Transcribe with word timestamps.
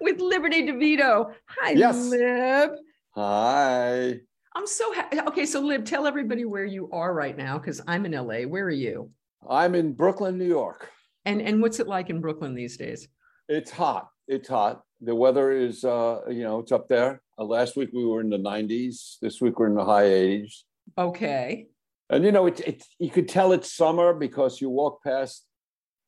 with 0.00 0.20
Liberty 0.20 0.66
DeVito. 0.66 1.32
Hi, 1.48 1.70
Yes. 1.70 1.96
Lib. 2.08 2.70
Hi. 3.14 4.20
I'm 4.56 4.66
so 4.66 4.92
happy. 4.92 5.20
Okay, 5.20 5.46
so 5.46 5.60
Lib, 5.60 5.84
tell 5.84 6.06
everybody 6.06 6.44
where 6.44 6.64
you 6.64 6.88
are 6.92 7.12
right 7.12 7.36
now 7.36 7.58
because 7.58 7.80
I'm 7.86 8.06
in 8.06 8.12
LA. 8.12 8.42
Where 8.42 8.64
are 8.64 8.70
you? 8.70 9.10
I'm 9.48 9.74
in 9.74 9.92
Brooklyn, 9.92 10.38
New 10.38 10.46
York. 10.46 10.90
And 11.24 11.40
and 11.42 11.60
what's 11.60 11.80
it 11.80 11.88
like 11.88 12.10
in 12.10 12.20
Brooklyn 12.20 12.54
these 12.54 12.76
days? 12.76 13.08
It's 13.48 13.70
hot. 13.70 14.08
It's 14.28 14.48
hot. 14.48 14.82
The 15.00 15.14
weather 15.14 15.50
is, 15.52 15.84
uh, 15.84 16.20
you 16.28 16.42
know, 16.42 16.60
it's 16.60 16.72
up 16.72 16.88
there. 16.88 17.20
Uh, 17.38 17.44
last 17.44 17.76
week 17.76 17.90
we 17.92 18.04
were 18.06 18.20
in 18.20 18.30
the 18.30 18.38
90s. 18.38 19.18
This 19.20 19.40
week 19.40 19.58
we're 19.58 19.66
in 19.66 19.74
the 19.74 19.84
high 19.84 20.04
80s. 20.04 20.62
Okay. 20.96 21.66
And 22.10 22.24
you 22.24 22.32
know, 22.32 22.46
it's 22.46 22.60
it, 22.60 22.84
you 22.98 23.10
could 23.10 23.28
tell 23.28 23.52
it's 23.52 23.72
summer 23.72 24.14
because 24.14 24.60
you 24.60 24.70
walk 24.70 25.02
past 25.02 25.44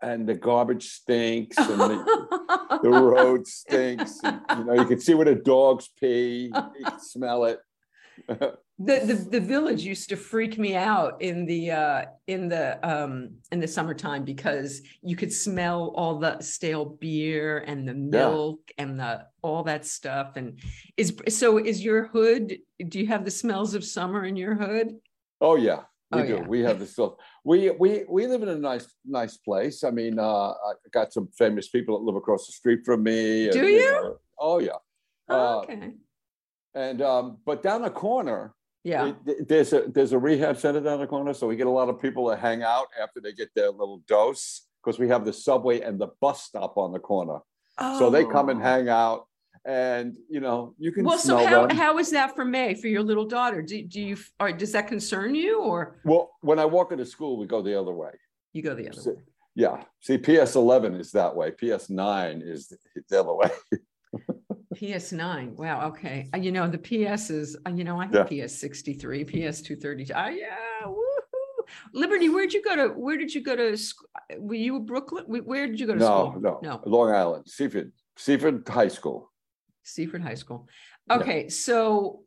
and 0.03 0.29
the 0.29 0.35
garbage 0.35 0.89
stinks 0.89 1.57
and 1.59 1.81
the, 1.81 2.79
the 2.83 2.91
road 2.91 3.47
stinks. 3.47 4.21
And, 4.23 4.41
you 4.59 4.65
know, 4.65 4.75
you 4.75 4.85
can 4.85 5.01
see 5.01 5.15
where 5.15 5.25
the 5.25 5.35
dogs 5.35 5.89
pee. 5.98 6.53
You 6.55 6.84
can 6.84 7.01
smell 7.01 7.45
it. 7.45 7.61
the, 8.29 8.56
the 8.79 9.27
the 9.30 9.41
village 9.41 9.83
used 9.83 10.09
to 10.09 10.17
freak 10.17 10.59
me 10.59 10.75
out 10.75 11.20
in 11.20 11.45
the 11.45 11.70
uh 11.70 12.05
in 12.27 12.48
the 12.48 12.79
um 12.87 13.30
in 13.53 13.61
the 13.61 13.69
summertime 13.69 14.25
because 14.25 14.80
you 15.03 15.17
could 15.17 15.30
smell 15.30 15.93
all 15.97 16.19
the 16.19 16.41
stale 16.41 16.84
beer 16.87 17.59
and 17.67 17.87
the 17.87 17.92
milk 17.92 18.61
and 18.78 18.98
the 18.98 19.27
all 19.42 19.62
that 19.62 19.84
stuff 19.84 20.37
and 20.37 20.59
is 20.97 21.15
so 21.28 21.59
is 21.59 21.84
your 21.84 22.06
hood 22.06 22.56
do 22.89 22.98
you 22.98 23.06
have 23.06 23.27
the 23.27 23.31
smells 23.31 23.75
of 23.75 23.84
summer 23.84 24.25
in 24.25 24.34
your 24.34 24.55
hood 24.55 24.95
Oh 25.41 25.56
yeah, 25.56 25.83
we 26.16 26.23
Oh, 26.23 26.27
do. 26.27 26.34
yeah. 26.43 26.48
We 26.48 26.61
have 26.62 26.79
the 26.79 26.87
stuff. 26.87 27.12
We 27.45 27.70
we 27.70 28.05
we 28.09 28.27
live 28.27 28.43
in 28.43 28.48
a 28.48 28.56
nice 28.56 28.87
nice 29.05 29.37
place. 29.37 29.84
I 29.84 29.91
mean, 29.91 30.19
uh, 30.19 30.51
I 30.51 30.73
got 30.92 31.12
some 31.12 31.29
famous 31.39 31.69
people 31.69 31.98
that 31.98 32.05
live 32.05 32.16
across 32.16 32.47
the 32.47 32.52
street 32.52 32.80
from 32.84 33.02
me. 33.02 33.51
Do 33.51 33.61
and, 33.61 33.69
you? 33.69 33.79
know, 33.92 34.16
oh 34.39 34.59
yeah. 34.59 34.79
Oh, 35.29 35.34
Uh, 35.37 35.62
okay 35.62 35.92
And 36.75 37.02
um, 37.02 37.39
but 37.45 37.62
down 37.62 37.83
the 37.83 37.91
corner, 37.91 38.55
yeah 38.84 39.12
it- 39.27 39.48
there's 39.48 39.72
a 39.72 39.81
there's 39.89 40.12
a 40.12 40.19
rehab 40.19 40.56
center 40.59 40.81
down 40.81 41.00
the 41.00 41.06
corner, 41.06 41.33
so 41.34 41.47
we 41.47 41.56
get 41.56 41.67
a 41.67 41.70
lot 41.81 41.89
of 41.89 42.00
people 42.00 42.27
that 42.28 42.39
hang 42.39 42.62
out 42.62 42.87
after 43.03 43.20
they 43.20 43.33
get 43.33 43.50
their 43.55 43.70
little 43.70 44.03
dose 44.06 44.67
because 44.83 44.98
we 44.98 45.09
have 45.09 45.25
the 45.25 45.33
subway 45.33 45.81
and 45.81 45.98
the 45.98 46.09
bus 46.20 46.42
stop 46.44 46.77
on 46.77 46.92
the 46.92 47.00
corner. 47.00 47.39
So 47.98 48.09
they 48.09 48.25
come 48.25 48.48
and 48.48 48.61
Oh. 48.61 48.62
hang 48.64 48.89
out, 48.89 49.25
and 49.67 50.17
you 50.31 50.39
know 50.41 50.75
you 50.78 50.92
can 50.92 51.05
well 51.05 51.19
so 51.19 51.36
how, 51.45 51.67
them. 51.67 51.77
how 51.77 51.98
is 51.98 52.11
that 52.11 52.34
for 52.36 52.45
may 52.45 52.72
for 52.75 52.86
your 52.86 53.03
little 53.03 53.25
daughter 53.27 53.61
do, 53.62 53.83
do 53.83 54.00
you 54.00 54.17
or 54.39 54.53
does 54.53 54.70
that 54.72 54.86
concern 54.86 55.34
you 55.34 55.61
or 55.61 55.98
well, 56.05 56.31
when 56.41 56.59
I 56.61 56.64
walk 56.64 56.92
into 56.92 57.05
school, 57.05 57.36
we 57.36 57.47
go 57.47 57.61
the 57.62 57.78
other 57.78 57.92
way. 57.92 58.12
you 58.53 58.62
go 58.62 58.75
the 58.75 58.89
other 58.89 59.00
So- 59.00 59.11
way 59.12 59.22
Yeah. 59.56 59.83
See, 60.00 60.19
PS 60.19 60.55
11 60.55 60.94
is 61.00 61.11
that 61.12 61.34
way. 61.34 61.50
PS 61.50 61.89
9 61.91 62.42
is 62.44 62.72
the 63.09 63.20
other 63.20 63.34
way. 63.34 63.50
PS9. 64.75 65.56
Wow. 65.56 65.89
Okay. 65.89 66.28
Uh, 66.34 66.39
You 66.39 66.53
know, 66.53 66.69
the 66.69 66.78
PS 66.78 67.31
is, 67.31 67.56
uh, 67.67 67.70
you 67.70 67.83
know, 67.84 67.98
I 68.00 68.06
have 68.06 68.28
PS 68.28 68.53
63, 68.59 69.25
PS 69.25 69.62
232. 69.62 70.12
Ah, 70.14 70.28
yeah. 70.28 70.55
Woohoo. 70.84 71.64
Liberty, 71.94 72.28
where'd 72.28 72.53
you 72.53 72.62
go 72.62 72.77
to? 72.77 72.89
Where 72.89 73.17
did 73.17 73.34
you 73.34 73.42
go 73.42 73.56
to? 73.56 73.77
Were 74.39 74.55
you 74.55 74.81
Brooklyn? 74.81 75.25
Where 75.27 75.67
did 75.67 75.81
you 75.81 75.87
go 75.87 75.94
to 75.94 75.98
No, 75.98 76.06
school? 76.31 76.41
no, 76.41 76.61
No. 76.62 76.81
Long 76.84 77.11
Island, 77.11 77.44
Seaford, 77.48 77.92
Seaford 78.17 78.69
High 78.69 78.89
School. 78.89 79.31
Seaford 79.87 80.23
High 80.23 80.34
School. 80.34 80.69
Yeah. 81.09 81.17
Okay. 81.17 81.48
So 81.48 82.23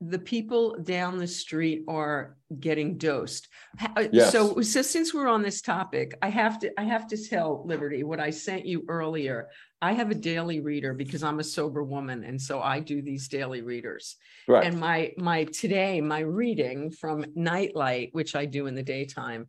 the 0.00 0.18
people 0.18 0.76
down 0.82 1.18
the 1.18 1.26
street 1.26 1.84
are 1.88 2.36
getting 2.60 2.98
dosed. 2.98 3.48
Uh, 3.96 4.04
Yes. 4.12 4.32
So, 4.32 4.60
so 4.60 4.82
since 4.82 5.14
we're 5.14 5.28
on 5.28 5.42
this 5.42 5.62
topic, 5.62 6.16
I 6.20 6.28
have 6.28 6.58
to 6.60 6.72
I 6.78 6.84
have 6.84 7.06
to 7.08 7.16
tell 7.16 7.64
Liberty 7.66 8.04
what 8.04 8.20
I 8.20 8.30
sent 8.30 8.66
you 8.66 8.84
earlier. 8.88 9.48
I 9.80 9.92
have 9.92 10.10
a 10.10 10.14
daily 10.14 10.60
reader 10.60 10.94
because 10.94 11.22
I'm 11.22 11.40
a 11.40 11.44
sober 11.44 11.82
woman, 11.82 12.24
and 12.24 12.40
so 12.40 12.60
I 12.60 12.80
do 12.80 13.02
these 13.02 13.28
daily 13.28 13.62
readers. 13.62 14.16
Right. 14.48 14.64
And 14.64 14.78
my 14.78 15.12
my 15.16 15.44
today 15.44 16.00
my 16.00 16.20
reading 16.20 16.90
from 16.90 17.24
Nightlight, 17.34 18.10
which 18.12 18.34
I 18.34 18.46
do 18.46 18.66
in 18.66 18.74
the 18.74 18.82
daytime, 18.82 19.48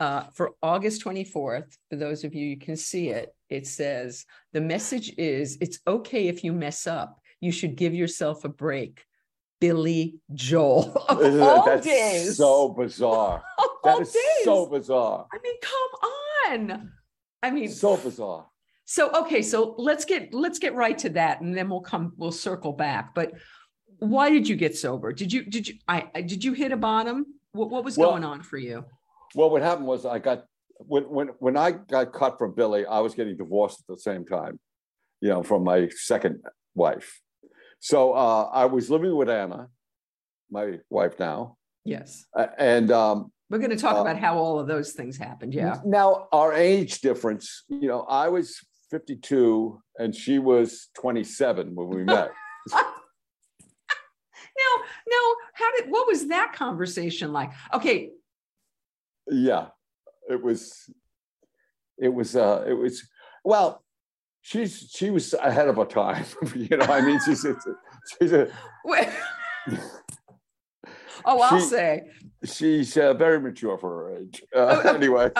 uh, 0.00 0.24
for 0.34 0.52
August 0.62 1.04
24th. 1.04 1.76
For 1.90 1.96
those 1.96 2.24
of 2.24 2.34
you 2.34 2.46
you 2.46 2.58
can 2.58 2.76
see 2.76 3.10
it, 3.10 3.34
it 3.48 3.66
says 3.66 4.24
the 4.52 4.60
message 4.60 5.12
is 5.18 5.58
it's 5.60 5.78
okay 5.86 6.28
if 6.28 6.42
you 6.42 6.52
mess 6.52 6.86
up. 6.86 7.20
You 7.40 7.52
should 7.52 7.76
give 7.76 7.94
yourself 7.94 8.44
a 8.44 8.48
break. 8.48 9.04
Billy 9.60 10.18
Joel 10.32 10.90
all 11.10 11.64
that's 11.66 11.86
days. 11.86 12.36
so 12.38 12.70
bizarre. 12.70 13.42
That 13.82 14.00
is 14.02 14.12
days. 14.12 14.44
so 14.44 14.66
bizarre. 14.66 15.26
I 15.32 15.38
mean, 15.42 15.54
come 15.62 16.70
on. 16.80 16.92
I 17.42 17.50
mean, 17.50 17.70
So 17.70 17.96
bizarre. 17.96 18.46
so 18.84 19.10
okay, 19.22 19.40
so 19.40 19.74
let's 19.78 20.04
get 20.04 20.34
let's 20.34 20.58
get 20.58 20.74
right 20.74 20.98
to 20.98 21.08
that, 21.10 21.40
and 21.40 21.56
then 21.56 21.70
we'll 21.70 21.80
come 21.80 22.12
we'll 22.18 22.30
circle 22.32 22.72
back. 22.74 23.14
But 23.14 23.32
why 23.98 24.28
did 24.28 24.46
you 24.46 24.56
get 24.56 24.76
sober? 24.76 25.14
Did 25.14 25.32
you 25.32 25.44
did 25.44 25.66
you 25.68 25.74
I 25.88 26.08
I- 26.14 26.20
did 26.22 26.44
you 26.44 26.52
hit 26.52 26.72
a 26.72 26.76
bottom? 26.76 27.24
What 27.52 27.70
what 27.70 27.84
was 27.84 27.96
Well- 27.96 28.10
going 28.10 28.24
on 28.24 28.42
for 28.42 28.58
you? 28.58 28.84
Well, 29.34 29.50
what 29.50 29.62
happened 29.62 29.86
was 29.86 30.04
I 30.06 30.18
got 30.18 30.44
when 30.78 31.04
when 31.04 31.28
when 31.38 31.56
I 31.56 31.72
got 31.72 32.12
cut 32.12 32.38
from 32.38 32.54
Billy, 32.54 32.86
I 32.86 33.00
was 33.00 33.14
getting 33.14 33.36
divorced 33.36 33.80
at 33.80 33.86
the 33.86 34.00
same 34.00 34.24
time, 34.24 34.58
you 35.20 35.28
know, 35.28 35.42
from 35.42 35.64
my 35.64 35.88
second 35.88 36.40
wife. 36.74 37.20
So 37.80 38.12
uh, 38.12 38.50
I 38.52 38.66
was 38.66 38.90
living 38.90 39.14
with 39.16 39.30
Anna, 39.30 39.68
my 40.50 40.78
wife 40.90 41.18
now, 41.18 41.56
Yes, 41.84 42.26
uh, 42.36 42.48
and 42.58 42.90
um, 42.90 43.32
we're 43.48 43.58
going 43.58 43.70
to 43.70 43.76
talk 43.76 43.96
Uh, 43.96 44.00
about 44.02 44.16
how 44.18 44.36
all 44.38 44.58
of 44.58 44.66
those 44.66 44.92
things 44.92 45.16
happened. 45.16 45.54
Yeah. 45.54 45.80
Now 45.84 46.28
our 46.32 46.52
age 46.52 47.00
difference, 47.00 47.64
you 47.68 47.88
know, 47.88 48.02
I 48.02 48.28
was 48.28 48.60
52 48.90 49.80
and 49.98 50.14
she 50.14 50.38
was 50.38 50.88
27 50.94 51.74
when 51.74 51.88
we 51.88 52.04
met. 52.04 52.30
Now 54.60 54.84
now 55.08 55.34
how 55.54 55.76
did 55.76 55.90
what 55.90 56.06
was 56.06 56.28
that 56.28 56.52
conversation 56.52 57.32
like? 57.32 57.50
Okay, 57.72 58.10
yeah, 59.30 59.68
it 60.28 60.42
was, 60.42 60.90
it 61.98 62.08
was, 62.12 62.36
uh, 62.36 62.64
it 62.66 62.74
was. 62.74 63.06
Well, 63.44 63.82
she's 64.42 64.90
she 64.94 65.10
was 65.10 65.32
ahead 65.34 65.68
of 65.68 65.76
her 65.76 65.84
time. 65.84 66.24
you 66.54 66.76
know, 66.76 66.86
I 66.86 67.00
mean, 67.00 67.20
she's 67.24 67.46
she's 68.18 68.32
a, 68.32 68.50
oh, 71.24 71.40
I'll 71.40 71.60
She- 71.60 71.66
say. 71.66 72.02
she's 72.44 72.96
uh, 72.96 73.14
very 73.14 73.40
mature 73.40 73.78
for 73.78 73.90
her 74.10 74.16
age. 74.18 74.42
Oh, 74.54 74.62
Uh, 74.66 74.82
oh, 74.84 74.94
anyway, 74.94 75.30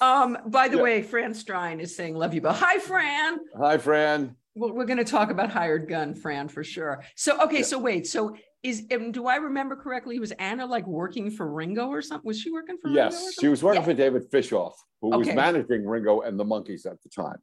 Um, 0.00 0.38
by 0.46 0.68
the 0.68 0.76
Yeah. 0.76 0.82
way, 0.82 1.02
Fran 1.02 1.32
Strine 1.32 1.80
is 1.80 1.94
saying 1.96 2.14
love 2.16 2.34
you, 2.34 2.40
but 2.40 2.54
hi, 2.54 2.78
Fran. 2.78 3.38
hi, 3.56 3.78
Fran. 3.78 4.36
Well, 4.56 4.72
we're 4.72 4.84
going 4.84 4.98
to 4.98 5.04
talk 5.04 5.30
about 5.30 5.50
hired 5.50 5.88
gun, 5.88 6.14
Fran, 6.14 6.48
for 6.48 6.64
sure. 6.64 7.02
So, 7.14 7.40
okay, 7.42 7.58
Yeah. 7.58 7.62
so 7.64 7.78
wait, 7.78 8.06
so 8.06 8.34
is 8.62 8.86
um, 8.92 9.12
do 9.12 9.26
I 9.26 9.36
remember 9.36 9.76
correctly? 9.76 10.18
Was 10.18 10.32
Anna 10.32 10.66
like 10.66 10.86
working 10.86 11.30
for 11.30 11.50
Ringo 11.50 11.88
or 11.88 12.02
something? 12.02 12.26
Was 12.26 12.40
she 12.40 12.50
working 12.50 12.76
for 12.78 12.88
Ringo? 12.88 13.02
Yes, 13.04 13.34
she 13.40 13.48
was 13.48 13.62
working 13.62 13.80
Yeah. 13.82 13.86
for 13.86 13.94
David 13.94 14.30
Fishoff, 14.30 14.74
who 15.00 15.08
was 15.16 15.26
managing 15.28 15.86
Ringo 15.86 16.20
and 16.20 16.38
the 16.38 16.44
Monkees 16.44 16.84
at 16.86 17.02
the 17.02 17.08
time, 17.08 17.38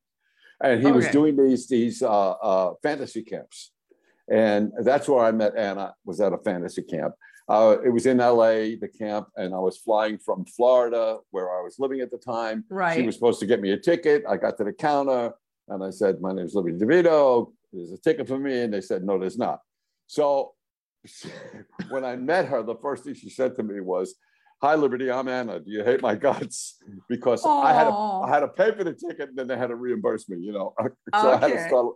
and 0.61 0.85
he 0.85 0.91
was 0.91 1.07
doing 1.09 1.35
these 1.35 1.67
these 1.67 2.03
uh, 2.03 2.31
uh, 2.31 2.73
fantasy 2.83 3.23
camps, 3.23 3.71
and 4.29 4.71
that's 4.83 5.07
where 5.09 5.23
I 5.23 5.31
met 5.31 5.55
Anna. 5.57 5.95
Was 6.05 6.21
at 6.21 6.33
a 6.33 6.37
fantasy 6.37 6.83
camp. 6.83 7.15
Uh, 7.49 7.77
it 7.83 7.89
was 7.89 8.05
in 8.05 8.19
L.A. 8.19 8.75
the 8.75 8.89
camp, 8.89 9.29
and 9.37 9.55
I 9.55 9.59
was 9.59 9.77
flying 9.77 10.17
from 10.17 10.43
Florida, 10.45 11.19
where 11.31 11.57
I 11.57 11.61
was 11.63 11.79
living 11.79 12.01
at 12.01 12.11
the 12.11 12.17
time. 12.17 12.65
Right. 12.69 12.97
She 12.97 13.05
was 13.05 13.15
supposed 13.15 13.39
to 13.39 13.45
get 13.45 13.61
me 13.61 13.71
a 13.71 13.77
ticket. 13.77 14.23
I 14.29 14.35
got 14.35 14.57
to 14.57 14.65
the 14.65 14.73
counter, 14.73 15.33
and 15.69 15.83
I 15.83 15.89
said, 15.89 16.21
"My 16.21 16.31
name 16.33 16.45
is 16.45 16.53
Liberty 16.53 16.77
DeVito. 16.77 17.51
There's 17.73 17.91
a 17.91 17.97
ticket 17.97 18.27
for 18.27 18.37
me," 18.37 18.61
and 18.61 18.73
they 18.73 18.81
said, 18.81 19.03
"No, 19.03 19.17
there's 19.17 19.37
not." 19.37 19.61
So 20.07 20.53
when 21.89 22.03
I 22.05 22.15
met 22.15 22.45
her, 22.47 22.63
the 22.63 22.75
first 22.75 23.03
thing 23.03 23.13
she 23.15 23.29
said 23.29 23.55
to 23.55 23.63
me 23.63 23.79
was, 23.81 24.15
"Hi, 24.61 24.75
Liberty. 24.75 25.09
I'm 25.11 25.27
Anna. 25.27 25.59
Do 25.59 25.71
you 25.71 25.83
hate 25.83 26.01
my 26.01 26.15
guts?" 26.15 26.77
Because 27.09 27.45
I 27.45 27.73
had 27.73 27.85
to. 27.85 27.91
I 27.93 28.27
had 28.29 28.39
to 28.41 28.47
pay 28.49 28.71
for 28.75 28.83
the 28.83 28.93
ticket, 28.93 29.29
and 29.29 29.37
then 29.37 29.47
they 29.47 29.57
had 29.57 29.67
to 29.67 29.75
reimburse 29.75 30.27
me. 30.29 30.37
You 30.39 30.53
know, 30.53 30.73
so 31.21 31.31
I 31.31 31.37
had 31.37 31.47
to 31.47 31.53
Okay. 31.53 31.67
start. 31.67 31.95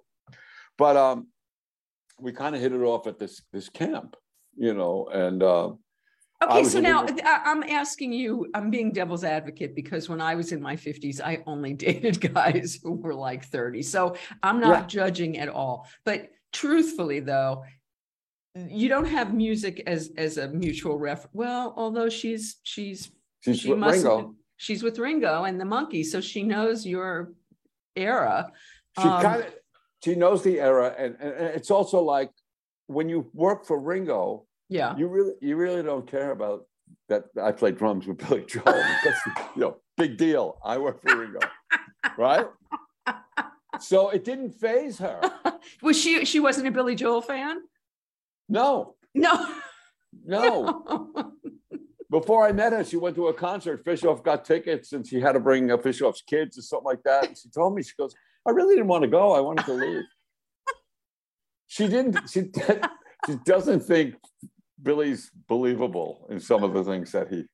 But 0.78 0.96
um, 0.98 1.28
we 2.20 2.32
kind 2.32 2.56
of 2.56 2.62
hit 2.62 2.72
it 2.72 2.82
off 2.82 3.08
at 3.08 3.20
this 3.20 3.42
this 3.52 3.70
camp, 3.70 4.16
you 4.56 4.74
know, 4.74 5.08
and 5.12 5.42
uh, 5.44 5.72
Okay, 6.44 6.64
so 6.64 6.80
now 6.80 7.04
little- 7.06 7.20
I'm 7.24 7.62
asking 7.62 8.14
you, 8.14 8.48
I'm 8.56 8.72
being 8.72 8.92
devil's 8.92 9.24
advocate 9.24 9.76
because 9.76 10.10
when 10.10 10.20
I 10.22 10.34
was 10.34 10.52
in 10.52 10.60
my 10.60 10.76
50s, 10.76 11.22
I 11.22 11.44
only 11.46 11.74
dated 11.74 12.20
guys 12.34 12.80
who 12.82 12.94
were 12.94 13.14
like 13.14 13.46
30. 13.46 13.84
So 13.84 14.16
I'm 14.42 14.60
not 14.60 14.80
Yeah. 14.82 14.88
judging 14.88 15.38
at 15.38 15.50
all. 15.50 15.88
But 16.04 16.30
truthfully, 16.52 17.20
though, 17.20 17.64
you 18.56 18.90
don't 18.90 19.06
have 19.06 19.34
music 19.34 19.84
as 19.88 20.12
as 20.18 20.38
a 20.38 20.48
mutual 20.50 20.98
ref. 20.98 21.28
Well, 21.34 21.74
although 21.78 22.10
she's 22.10 22.58
she's 22.64 23.12
she's 23.42 23.60
she 23.60 23.70
with 23.70 23.80
must 23.80 24.04
Ringo. 24.04 24.36
she's 24.58 24.84
with 24.84 25.00
Ringo 25.00 25.44
and 25.46 25.60
the 25.60 25.66
monkey, 25.66 26.04
so 26.04 26.20
she 26.22 26.44
knows 26.44 26.86
your 26.86 27.32
era. 27.96 28.52
She 29.00 29.08
Um, 29.08 29.22
kind 29.22 29.42
of 29.44 29.54
she 30.04 30.16
knows 30.16 30.44
the 30.44 30.60
era, 30.60 30.94
and, 30.98 31.16
and 31.22 31.34
it's 31.56 31.72
also 31.72 32.02
like 32.02 32.32
when 32.88 33.08
you 33.08 33.30
work 33.34 33.66
for 33.66 33.80
Ringo, 33.80 34.46
Yeah. 34.68 34.98
you 34.98 35.08
really 35.08 35.34
you 35.42 35.56
really 35.56 35.84
don't 35.84 36.06
care 36.06 36.32
about 36.32 36.66
that 37.08 37.26
I 37.42 37.52
play 37.54 37.72
drums 37.72 38.06
with 38.08 38.18
Billy 38.18 38.44
Joel 38.46 38.64
because 38.66 39.20
you 39.56 39.62
know 39.62 39.78
big 39.98 40.18
deal. 40.18 40.58
I 40.64 40.78
work 40.78 41.02
for 41.02 41.16
Ringo, 41.18 41.40
right? 42.18 42.48
so 43.80 44.10
it 44.10 44.26
didn't 44.26 44.52
phase 44.52 44.98
her. 45.00 45.22
Was 45.82 45.98
she 45.98 46.26
she 46.26 46.40
wasn't 46.42 46.68
a 46.68 46.72
Billy 46.72 46.96
Joel 46.96 47.22
fan? 47.22 47.58
No, 48.52 48.96
No. 49.16 49.48
no. 50.26 51.34
Before 52.10 52.46
I 52.46 52.52
met 52.52 52.74
her, 52.74 52.84
she 52.84 52.98
went 52.98 53.16
to 53.16 53.28
a 53.28 53.34
concert. 53.34 53.86
Fishoff 53.86 54.22
got 54.24 54.44
tickets 54.44 54.92
and 54.92 55.08
she 55.08 55.22
had 55.22 55.32
to 55.32 55.40
bring 55.40 55.72
uh, 55.72 55.78
Fishoff's 55.78 56.22
kids 56.22 56.58
or 56.58 56.62
something 56.62 56.86
like 56.86 57.04
that. 57.04 57.28
And 57.28 57.38
she 57.38 57.48
told 57.48 57.74
me, 57.74 57.82
she 57.82 57.94
goes, 57.98 58.14
I 58.46 58.52
really 58.52 58.76
didn't 58.76 58.90
want 58.90 59.04
to 59.04 59.08
go. 59.08 59.32
I 59.32 59.40
wanted 59.40 59.66
to 59.68 59.74
leave. 59.74 60.04
she 61.68 61.88
didn't, 61.88 62.30
she, 62.30 62.52
she 63.26 63.36
doesn't 63.46 63.80
think 63.82 64.16
Billy's 64.84 65.32
believable 65.48 66.28
in 66.30 66.42
some 66.42 66.66
of 66.66 66.74
the 66.74 66.84
things 66.84 67.14
that 67.14 67.30
he 67.30 67.46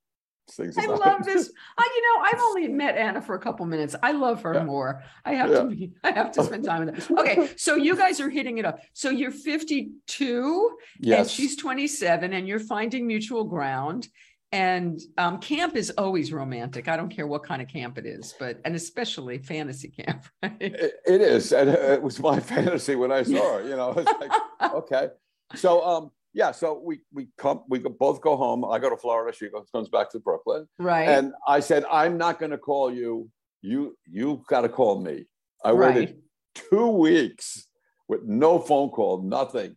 sings 0.49 0.77
I 0.77 0.85
love 0.85 1.23
this. 1.23 1.51
I, 1.77 1.89
you 1.95 2.01
know, 2.01 2.23
I've 2.23 2.41
only 2.41 2.67
met 2.83 2.97
Anna 2.97 3.21
for 3.21 3.35
a 3.35 3.39
couple 3.39 3.65
minutes. 3.65 3.95
I 4.01 4.11
love 4.11 4.41
her 4.43 4.55
Yeah. 4.55 4.63
more. 4.63 5.03
I 5.25 5.33
have 5.33 5.49
Yeah. 5.51 5.59
to 5.59 5.65
be, 5.65 5.91
I 6.03 6.11
have 6.11 6.31
to 6.33 6.43
spend 6.43 6.63
time 6.63 6.85
with 6.85 7.03
her. 7.07 7.15
Okay, 7.19 7.49
so 7.57 7.75
you 7.75 7.95
guys 7.95 8.19
are 8.19 8.29
hitting 8.29 8.57
it 8.57 8.65
up. 8.65 8.79
So 8.93 9.09
you're 9.09 9.31
52 9.31 10.77
and 11.05 11.27
she's 11.27 11.55
27 11.55 12.33
and 12.33 12.47
you're 12.47 12.59
finding 12.59 13.07
mutual 13.07 13.43
ground. 13.43 14.07
And 14.53 14.97
um, 15.17 15.39
camp 15.39 15.75
is 15.75 15.89
always 15.97 16.31
romantic. 16.31 16.87
I 16.87 16.95
don't 16.95 17.09
care 17.09 17.27
what 17.27 17.43
kind 17.43 17.61
of 17.61 17.67
camp 17.67 17.97
it 17.97 18.05
is, 18.05 18.33
but 18.39 18.61
and 18.63 18.75
especially 18.75 19.39
fantasy 19.39 19.89
camp, 19.89 20.23
right? 20.43 20.55
It, 20.61 20.93
it 21.05 21.21
is. 21.21 21.51
And 21.51 21.69
uh, 21.69 21.73
it 21.73 22.01
was 22.01 22.19
my 22.19 22.39
fantasy 22.39 22.95
when 22.95 23.11
I 23.11 23.23
saw 23.23 23.57
her, 23.57 23.63
you 23.67 23.75
know, 23.75 23.91
it's 23.91 24.09
like, 24.21 24.31
okay. 24.73 25.09
So, 25.55 25.83
um, 25.85 26.11
yeah, 26.37 26.51
so 26.51 26.79
we, 26.85 26.99
we 27.11 27.29
come, 27.39 27.63
we 27.67 27.79
both 27.79 28.21
go 28.21 28.37
home. 28.37 28.63
I 28.63 28.77
go 28.77 28.91
to 28.91 28.95
Florida. 28.95 29.35
She 29.35 29.49
goes, 29.49 29.65
comes 29.73 29.89
back 29.89 30.11
to 30.11 30.19
Brooklyn. 30.19 30.67
right. 30.77 31.09
And 31.09 31.33
I 31.47 31.59
said, 31.59 31.83
I'm 31.91 32.15
not 32.15 32.37
going 32.37 32.51
to 32.51 32.59
call 32.59 32.93
you. 32.93 33.27
You, 33.63 33.97
you 34.05 34.43
got 34.47 34.61
to 34.61 34.69
call 34.69 35.01
me. 35.01 35.25
I 35.65 35.71
right. 35.71 35.95
waited 35.95 36.17
two 36.53 36.89
weeks 36.89 37.67
with 38.07 38.21
no 38.23 38.59
phone 38.59 38.89
call, 38.89 39.23
nothing. 39.23 39.75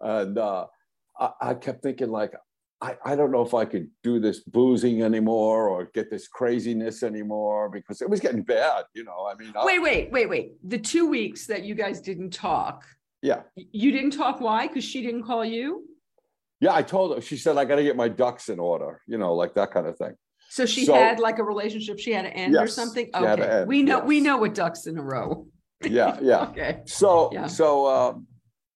And 0.00 0.38
uh, 0.38 0.64
I, 1.20 1.30
I 1.42 1.54
kept 1.54 1.82
thinking, 1.82 2.08
like, 2.08 2.32
I, 2.80 2.96
I 3.04 3.14
don't 3.14 3.30
know 3.30 3.42
if 3.42 3.52
I 3.52 3.66
could 3.66 3.90
do 4.02 4.18
this 4.18 4.40
boozing 4.40 5.02
anymore 5.02 5.68
or 5.68 5.90
get 5.92 6.10
this 6.10 6.26
craziness 6.26 7.02
anymore 7.02 7.68
because 7.68 8.00
it 8.00 8.08
was 8.08 8.18
getting 8.18 8.44
bad, 8.44 8.84
you 8.94 9.04
know. 9.04 9.28
I 9.30 9.34
mean, 9.34 9.52
I- 9.54 9.62
Wait, 9.62 9.82
wait, 9.82 10.10
wait, 10.10 10.30
wait. 10.30 10.52
The 10.70 10.78
two 10.78 11.06
weeks 11.06 11.46
that 11.48 11.64
you 11.64 11.74
guys 11.74 12.00
didn't 12.00 12.30
talk, 12.30 12.86
yeah, 13.20 13.42
you 13.56 13.92
didn't 13.92 14.12
talk. 14.12 14.40
Why? 14.40 14.68
Because 14.68 14.84
she 14.84 15.02
didn't 15.02 15.24
call 15.24 15.44
you. 15.44 15.84
Yeah. 16.60 16.74
I 16.74 16.82
told 16.82 17.14
her. 17.14 17.20
She 17.20 17.36
said 17.36 17.56
I 17.56 17.64
got 17.64 17.76
to 17.76 17.82
get 17.82 17.96
my 17.96 18.08
ducks 18.08 18.48
in 18.48 18.58
order, 18.58 19.00
you 19.06 19.18
know, 19.18 19.34
like 19.34 19.54
that 19.54 19.70
kind 19.70 19.86
of 19.86 19.96
thing. 19.96 20.14
So 20.50 20.64
she 20.66 20.84
So- 20.86 20.94
had 20.94 21.20
like 21.20 21.38
a 21.38 21.44
relationship 21.44 21.98
she 21.98 22.12
had 22.12 22.22
to 22.22 22.30
end 22.34 22.54
or 22.54 22.60
Yes, 22.62 22.74
something. 22.74 23.10
had 23.14 23.36
to 23.36 23.44
Okay, 23.44 23.64
we 23.66 23.82
know 23.82 24.00
we 24.00 24.20
know 24.20 24.38
what 24.38 24.54
ducks 24.54 24.86
in 24.86 24.96
a 24.98 25.02
row. 25.02 25.46
Yeah, 25.82 26.18
yeah. 26.20 26.48
Okay. 26.50 26.80
So, 26.86 27.30
Yeah. 27.32 27.46
so, 27.46 27.86
um, 27.86 28.26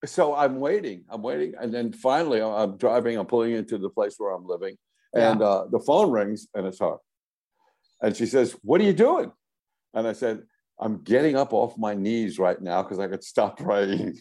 so 0.05 0.37
I'm 0.37 0.61
waiting. 0.61 1.05
I'm 1.09 1.21
waiting, 1.23 1.55
and 1.61 1.73
then 1.75 1.93
finally, 1.93 2.41
I'm- 2.41 2.77
driving. 2.77 3.17
I'm 3.19 3.27
pulling 3.27 3.53
into 3.53 3.77
the 3.79 3.91
place 3.91 4.15
where 4.19 4.31
I'm 4.33 4.47
living, 4.47 4.77
and 5.15 5.43
uh, 5.43 5.67
the 5.71 5.81
phone 5.81 6.11
rings, 6.13 6.47
and 6.55 6.67
it's 6.67 6.79
her. 6.81 6.97
And 8.01 8.17
she 8.17 8.27
says, 8.27 8.55
"What 8.63 8.81
are 8.81 8.85
you 8.85 8.93
doing?" 8.93 9.33
And 9.95 10.07
I 10.07 10.13
said, 10.13 10.43
"I'm 10.79 11.03
getting 11.03 11.35
up 11.37 11.53
off 11.53 11.77
my 11.79 11.95
knees 11.95 12.39
right 12.39 12.61
now 12.61 12.83
because 12.83 12.99
I 13.01 13.09
could 13.09 13.25
stop 13.25 13.59
praying, 13.59 14.19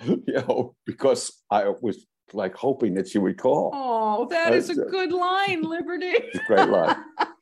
you 0.00 0.22
know, 0.26 0.76
because 0.86 1.32
I 1.50 1.68
was 1.80 2.06
like 2.32 2.54
hoping 2.54 2.94
that 2.94 3.08
she 3.08 3.18
would 3.18 3.36
call." 3.38 3.70
Oh, 3.74 4.26
that 4.30 4.54
is 4.54 4.70
a 4.70 4.74
That's 4.74 4.90
good 4.90 5.12
line, 5.12 5.62
Liberty. 5.62 6.06
It's 6.14 6.36
a 6.36 6.44
great 6.46 6.68
line. 6.68 6.96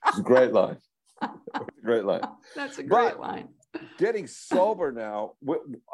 It's 0.08 0.18
a 0.18 0.22
great 0.22 0.52
line. 0.52 0.76
Great 1.84 2.04
line. 2.04 2.22
That's 2.56 2.78
a 2.78 2.82
But- 2.82 2.88
great 2.88 3.18
line. 3.20 3.48
getting 3.98 4.26
sober 4.26 4.92
now 4.92 5.32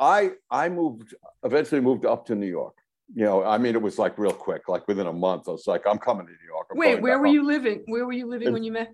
I 0.00 0.32
I 0.50 0.68
moved 0.68 1.14
eventually 1.44 1.80
moved 1.80 2.04
up 2.06 2.26
to 2.26 2.34
new 2.34 2.46
york 2.60 2.74
you 3.14 3.24
know 3.24 3.44
i 3.44 3.56
mean 3.56 3.74
it 3.76 3.80
was 3.88 3.98
like 4.04 4.18
real 4.18 4.32
quick 4.46 4.62
like 4.68 4.84
within 4.88 5.06
a 5.06 5.12
month 5.12 5.42
i 5.48 5.52
was 5.52 5.66
like 5.68 5.82
i'm 5.90 5.96
coming 6.08 6.26
to 6.26 6.32
new 6.32 6.48
york 6.54 6.66
I'm 6.72 6.76
Wait, 6.76 7.00
where 7.00 7.18
were 7.20 7.26
home." 7.26 7.34
you 7.36 7.42
living? 7.46 7.78
Where 7.86 8.04
were 8.04 8.12
you 8.20 8.26
living 8.26 8.48
In- 8.48 8.52
when 8.56 8.64
you 8.64 8.72
met? 8.72 8.90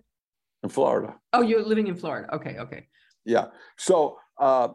in 0.65 0.69
florida 0.69 1.15
Oh, 1.33 1.41
you're 1.49 1.65
living 1.73 1.87
in 1.93 1.97
Florida. 1.97 2.27
Okay, 2.37 2.55
okay. 2.65 2.87
yeah 3.25 3.47
so 3.79 4.19
uh 4.39 4.69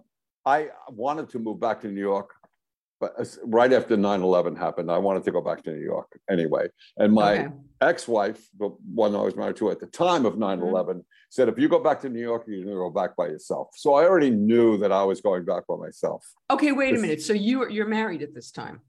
i 0.55 0.69
wanted 1.05 1.29
to 1.33 1.37
move 1.39 1.59
back 1.59 1.79
to 1.81 1.87
new 1.87 2.01
york 2.13 2.29
but 2.99 3.13
uh, 3.19 3.25
right 3.45 3.73
after 3.73 3.95
9-11 3.97 4.57
happened 4.57 4.91
i 4.91 4.97
wanted 4.97 5.23
to 5.23 5.31
go 5.31 5.41
back 5.41 5.63
to 5.63 5.71
new 5.71 5.83
york 5.83 6.19
anyway 6.29 6.67
and 6.97 7.13
my 7.13 7.45
okay. 7.45 7.47
ex-wife 7.81 8.47
the 8.59 8.67
one 8.93 9.15
i 9.15 9.21
was 9.21 9.35
married 9.35 9.55
to 9.55 9.71
at 9.71 9.79
the 9.79 9.87
time 9.87 10.25
of 10.25 10.35
9-11 10.35 10.59
mm-hmm. 10.59 10.99
said 11.29 11.49
if 11.49 11.57
you 11.57 11.67
go 11.69 11.79
back 11.79 11.99
to 12.01 12.09
new 12.09 12.21
york 12.21 12.43
you're 12.47 12.63
going 12.63 12.75
to 12.75 12.79
go 12.79 12.89
back 12.89 13.15
by 13.15 13.27
yourself 13.27 13.69
so 13.75 13.93
i 13.95 14.03
already 14.03 14.29
knew 14.29 14.77
that 14.77 14.91
i 14.91 15.03
was 15.03 15.21
going 15.21 15.45
back 15.45 15.65
by 15.67 15.75
myself 15.75 16.25
Okay, 16.51 16.71
wait 16.71 16.95
a 16.95 16.99
minute. 16.99 17.21
So 17.21 17.33
you 17.33 17.69
you're 17.69 17.87
married 17.87 18.21
at 18.23 18.33
this 18.33 18.51
time. 18.51 18.81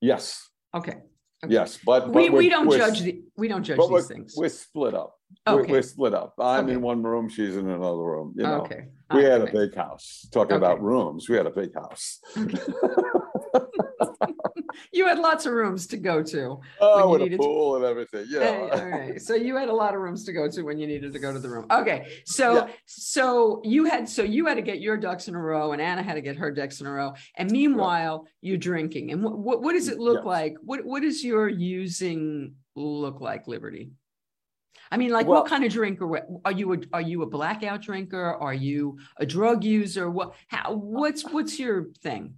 yes 0.00 0.48
Okay. 0.74 0.96
Okay. 1.44 1.52
yes 1.52 1.78
but, 1.84 2.06
but 2.06 2.14
We 2.14 2.30
we 2.30 2.30
we're- 2.30 2.48
don't 2.50 2.66
we're- 2.66 2.78
judge 2.80 3.02
the 3.02 3.22
we 3.36 3.46
don't 3.48 3.62
judge 3.62 3.78
we're, 3.78 4.00
these 4.00 4.08
things. 4.08 4.34
we're 4.36 4.48
split 4.48 4.94
up. 4.94 5.14
We're, 5.46 5.60
Okay. 5.60 5.72
we're 5.72 5.82
split 5.82 6.14
up. 6.14 6.34
I'm 6.38 6.68
in 6.68 6.80
one 6.80 7.02
room, 7.02 7.28
she's 7.28 7.56
in 7.56 7.68
another 7.68 8.04
room. 8.12 8.34
You 8.36 8.44
know, 8.44 8.62
Okay. 8.62 8.86
we 9.12 9.24
had 9.24 9.40
a 9.42 9.50
big 9.52 9.74
house. 9.74 10.26
Talking 10.32 10.56
about 10.56 10.80
rooms, 10.82 11.28
we 11.28 11.36
had 11.36 11.46
a 11.46 11.50
big 11.50 11.74
house. 11.74 12.20
You 14.92 15.06
had 15.06 15.18
lots 15.20 15.46
of 15.46 15.52
rooms 15.52 15.86
to 15.88 15.96
go 15.96 16.22
to. 16.22 16.60
oh, 16.80 16.98
you 17.04 17.08
with 17.10 17.20
a 17.20 17.24
needed 17.24 17.36
to- 17.36 17.42
pool 17.42 17.76
and 17.76 17.84
everything. 17.84 18.26
Yeah. 18.28 18.40
Hey, 18.40 18.70
all 18.70 18.86
right. 18.88 19.22
So 19.22 19.34
you 19.34 19.56
had 19.56 19.68
a 19.68 19.72
lot 19.74 19.94
of 19.94 20.00
rooms 20.00 20.24
to 20.24 20.32
go 20.32 20.48
to 20.50 20.62
when 20.62 20.78
you 20.78 20.86
needed 20.86 21.12
to 21.12 21.18
go 21.18 21.32
to 21.32 21.38
the 21.38 21.48
room. 21.48 21.66
Okay. 21.70 22.22
So 22.26 22.54
Yeah. 22.66 22.72
so 22.86 23.60
you 23.64 23.84
had 23.84 24.08
so 24.08 24.22
you 24.22 24.46
had 24.46 24.54
to 24.56 24.62
get 24.62 24.80
your 24.80 24.96
ducks 24.96 25.28
in 25.28 25.34
a 25.34 25.40
row 25.40 25.72
and 25.72 25.80
Anna 25.80 26.02
had 26.02 26.14
to 26.14 26.20
get 26.20 26.36
her 26.36 26.50
ducks 26.50 26.80
in 26.80 26.86
a 26.86 26.92
row. 26.92 27.14
And 27.36 27.50
meanwhile, 27.50 28.26
you're 28.40 28.56
drinking. 28.56 29.12
And 29.12 29.22
what 29.22 29.38
what, 29.38 29.62
what 29.62 29.72
does 29.74 29.88
it 29.88 29.98
look 29.98 30.18
Yes. 30.18 30.26
like? 30.26 30.54
What 30.62 30.84
what 30.84 31.02
does 31.02 31.22
your 31.24 31.48
using 31.48 32.54
look 32.74 33.20
like, 33.20 33.46
Liberty? 33.46 33.92
I 34.90 34.96
mean, 34.96 35.10
like 35.10 35.26
Well- 35.26 35.42
what 35.42 35.48
kind 35.50 35.64
of 35.64 35.72
drinker 35.72 36.20
are 36.44 36.52
you? 36.52 36.72
A, 36.74 36.78
are 36.92 37.00
you 37.00 37.22
a 37.22 37.26
blackout 37.26 37.82
drinker? 37.82 38.34
Are 38.34 38.54
you 38.54 38.98
a 39.18 39.24
drug 39.26 39.64
user? 39.64 40.10
What? 40.10 40.34
How? 40.48 40.74
What's 40.74 41.22
what's 41.30 41.58
your 41.58 41.90
thing? 42.02 42.34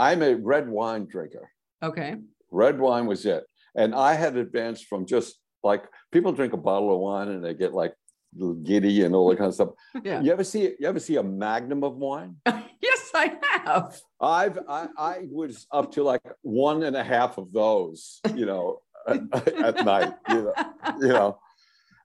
I'm 0.00 0.22
a 0.22 0.34
red 0.34 0.66
wine 0.66 1.06
drinker. 1.06 1.50
Okay. 1.82 2.16
Red 2.50 2.80
wine 2.80 3.04
was 3.06 3.26
it. 3.26 3.44
And 3.76 3.94
I 3.94 4.14
had 4.14 4.34
advanced 4.36 4.86
from 4.86 5.04
just 5.04 5.38
like 5.62 5.84
people 6.10 6.32
drink 6.32 6.54
a 6.54 6.56
bottle 6.56 6.94
of 6.94 7.00
wine 7.00 7.28
and 7.28 7.44
they 7.44 7.52
get 7.52 7.74
like 7.74 7.92
little 8.34 8.54
giddy 8.54 9.04
and 9.04 9.14
all 9.14 9.28
that 9.28 9.36
kind 9.36 9.48
of 9.48 9.54
stuff. 9.54 9.68
Yeah. 10.02 10.22
You 10.22 10.32
ever 10.32 10.42
see 10.42 10.62
you 10.78 10.88
ever 10.88 10.98
see 10.98 11.16
a 11.16 11.22
magnum 11.22 11.84
of 11.84 11.96
wine? 11.96 12.36
yes, 12.46 13.10
I 13.14 13.36
have. 13.42 14.00
I've 14.22 14.58
I, 14.66 14.88
I 14.96 15.18
was 15.30 15.66
up 15.70 15.92
to 15.92 16.02
like 16.02 16.22
one 16.40 16.82
and 16.84 16.96
a 16.96 17.04
half 17.04 17.36
of 17.36 17.52
those, 17.52 18.20
you 18.34 18.46
know, 18.46 18.80
at 19.06 19.84
night, 19.84 20.14
you 20.30 20.42
know, 20.42 20.54
you 20.98 21.08
know. 21.08 21.38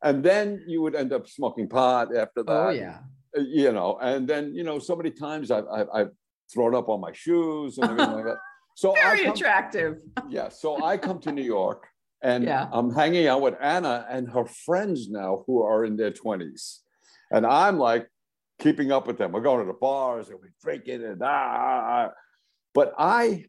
And 0.03 0.21
then 0.21 0.65
you 0.67 0.81
would 0.81 0.95
end 0.95 1.13
up 1.13 1.29
smoking 1.29 1.69
pot 1.69 2.13
after 2.13 2.41
oh, 2.41 2.43
that. 2.43 2.67
Oh 2.67 2.69
yeah. 2.71 2.99
You 3.37 3.71
know, 3.71 3.97
and 4.01 4.27
then 4.27 4.53
you 4.53 4.63
know, 4.65 4.79
so 4.79 4.97
many 4.97 5.11
times 5.11 5.49
I've 5.49 5.67
I've, 5.67 5.87
I've 5.93 6.11
thrown 6.53 6.75
up 6.75 6.89
on 6.89 7.01
my 7.01 7.11
shoes 7.13 7.77
and 7.77 7.89
everything 7.91 8.13
like 8.15 8.25
that. 8.25 8.37
So 8.77 8.91
Very 8.91 9.23
come, 9.23 9.31
attractive. 9.33 10.01
yeah, 10.29 10.49
so 10.49 10.83
I 10.83 10.97
come 10.97 11.19
to 11.21 11.31
New 11.31 11.41
York 11.43 11.87
and 12.21 12.43
Yeah. 12.43 12.67
I'm 12.73 12.93
hanging 12.93 13.25
out 13.25 13.41
with 13.41 13.55
Anna 13.61 14.05
and 14.09 14.29
her 14.31 14.43
friends 14.45 15.09
now 15.09 15.45
who 15.47 15.61
are 15.63 15.85
in 15.85 15.95
their 15.95 16.11
20s. 16.11 16.79
And 17.31 17.45
I'm 17.45 17.79
like 17.79 18.05
keeping 18.59 18.91
up 18.91 19.07
with 19.07 19.17
them. 19.17 19.31
We're 19.31 19.39
going 19.39 19.61
to 19.61 19.65
the 19.65 19.79
bars 19.79 20.27
and 20.27 20.39
we're 20.41 20.51
drinking 20.61 21.05
and 21.05 21.21
ah, 21.23 21.27
ah, 21.29 21.83
ah. 21.87 22.09
But 22.73 22.93
I 22.99 23.45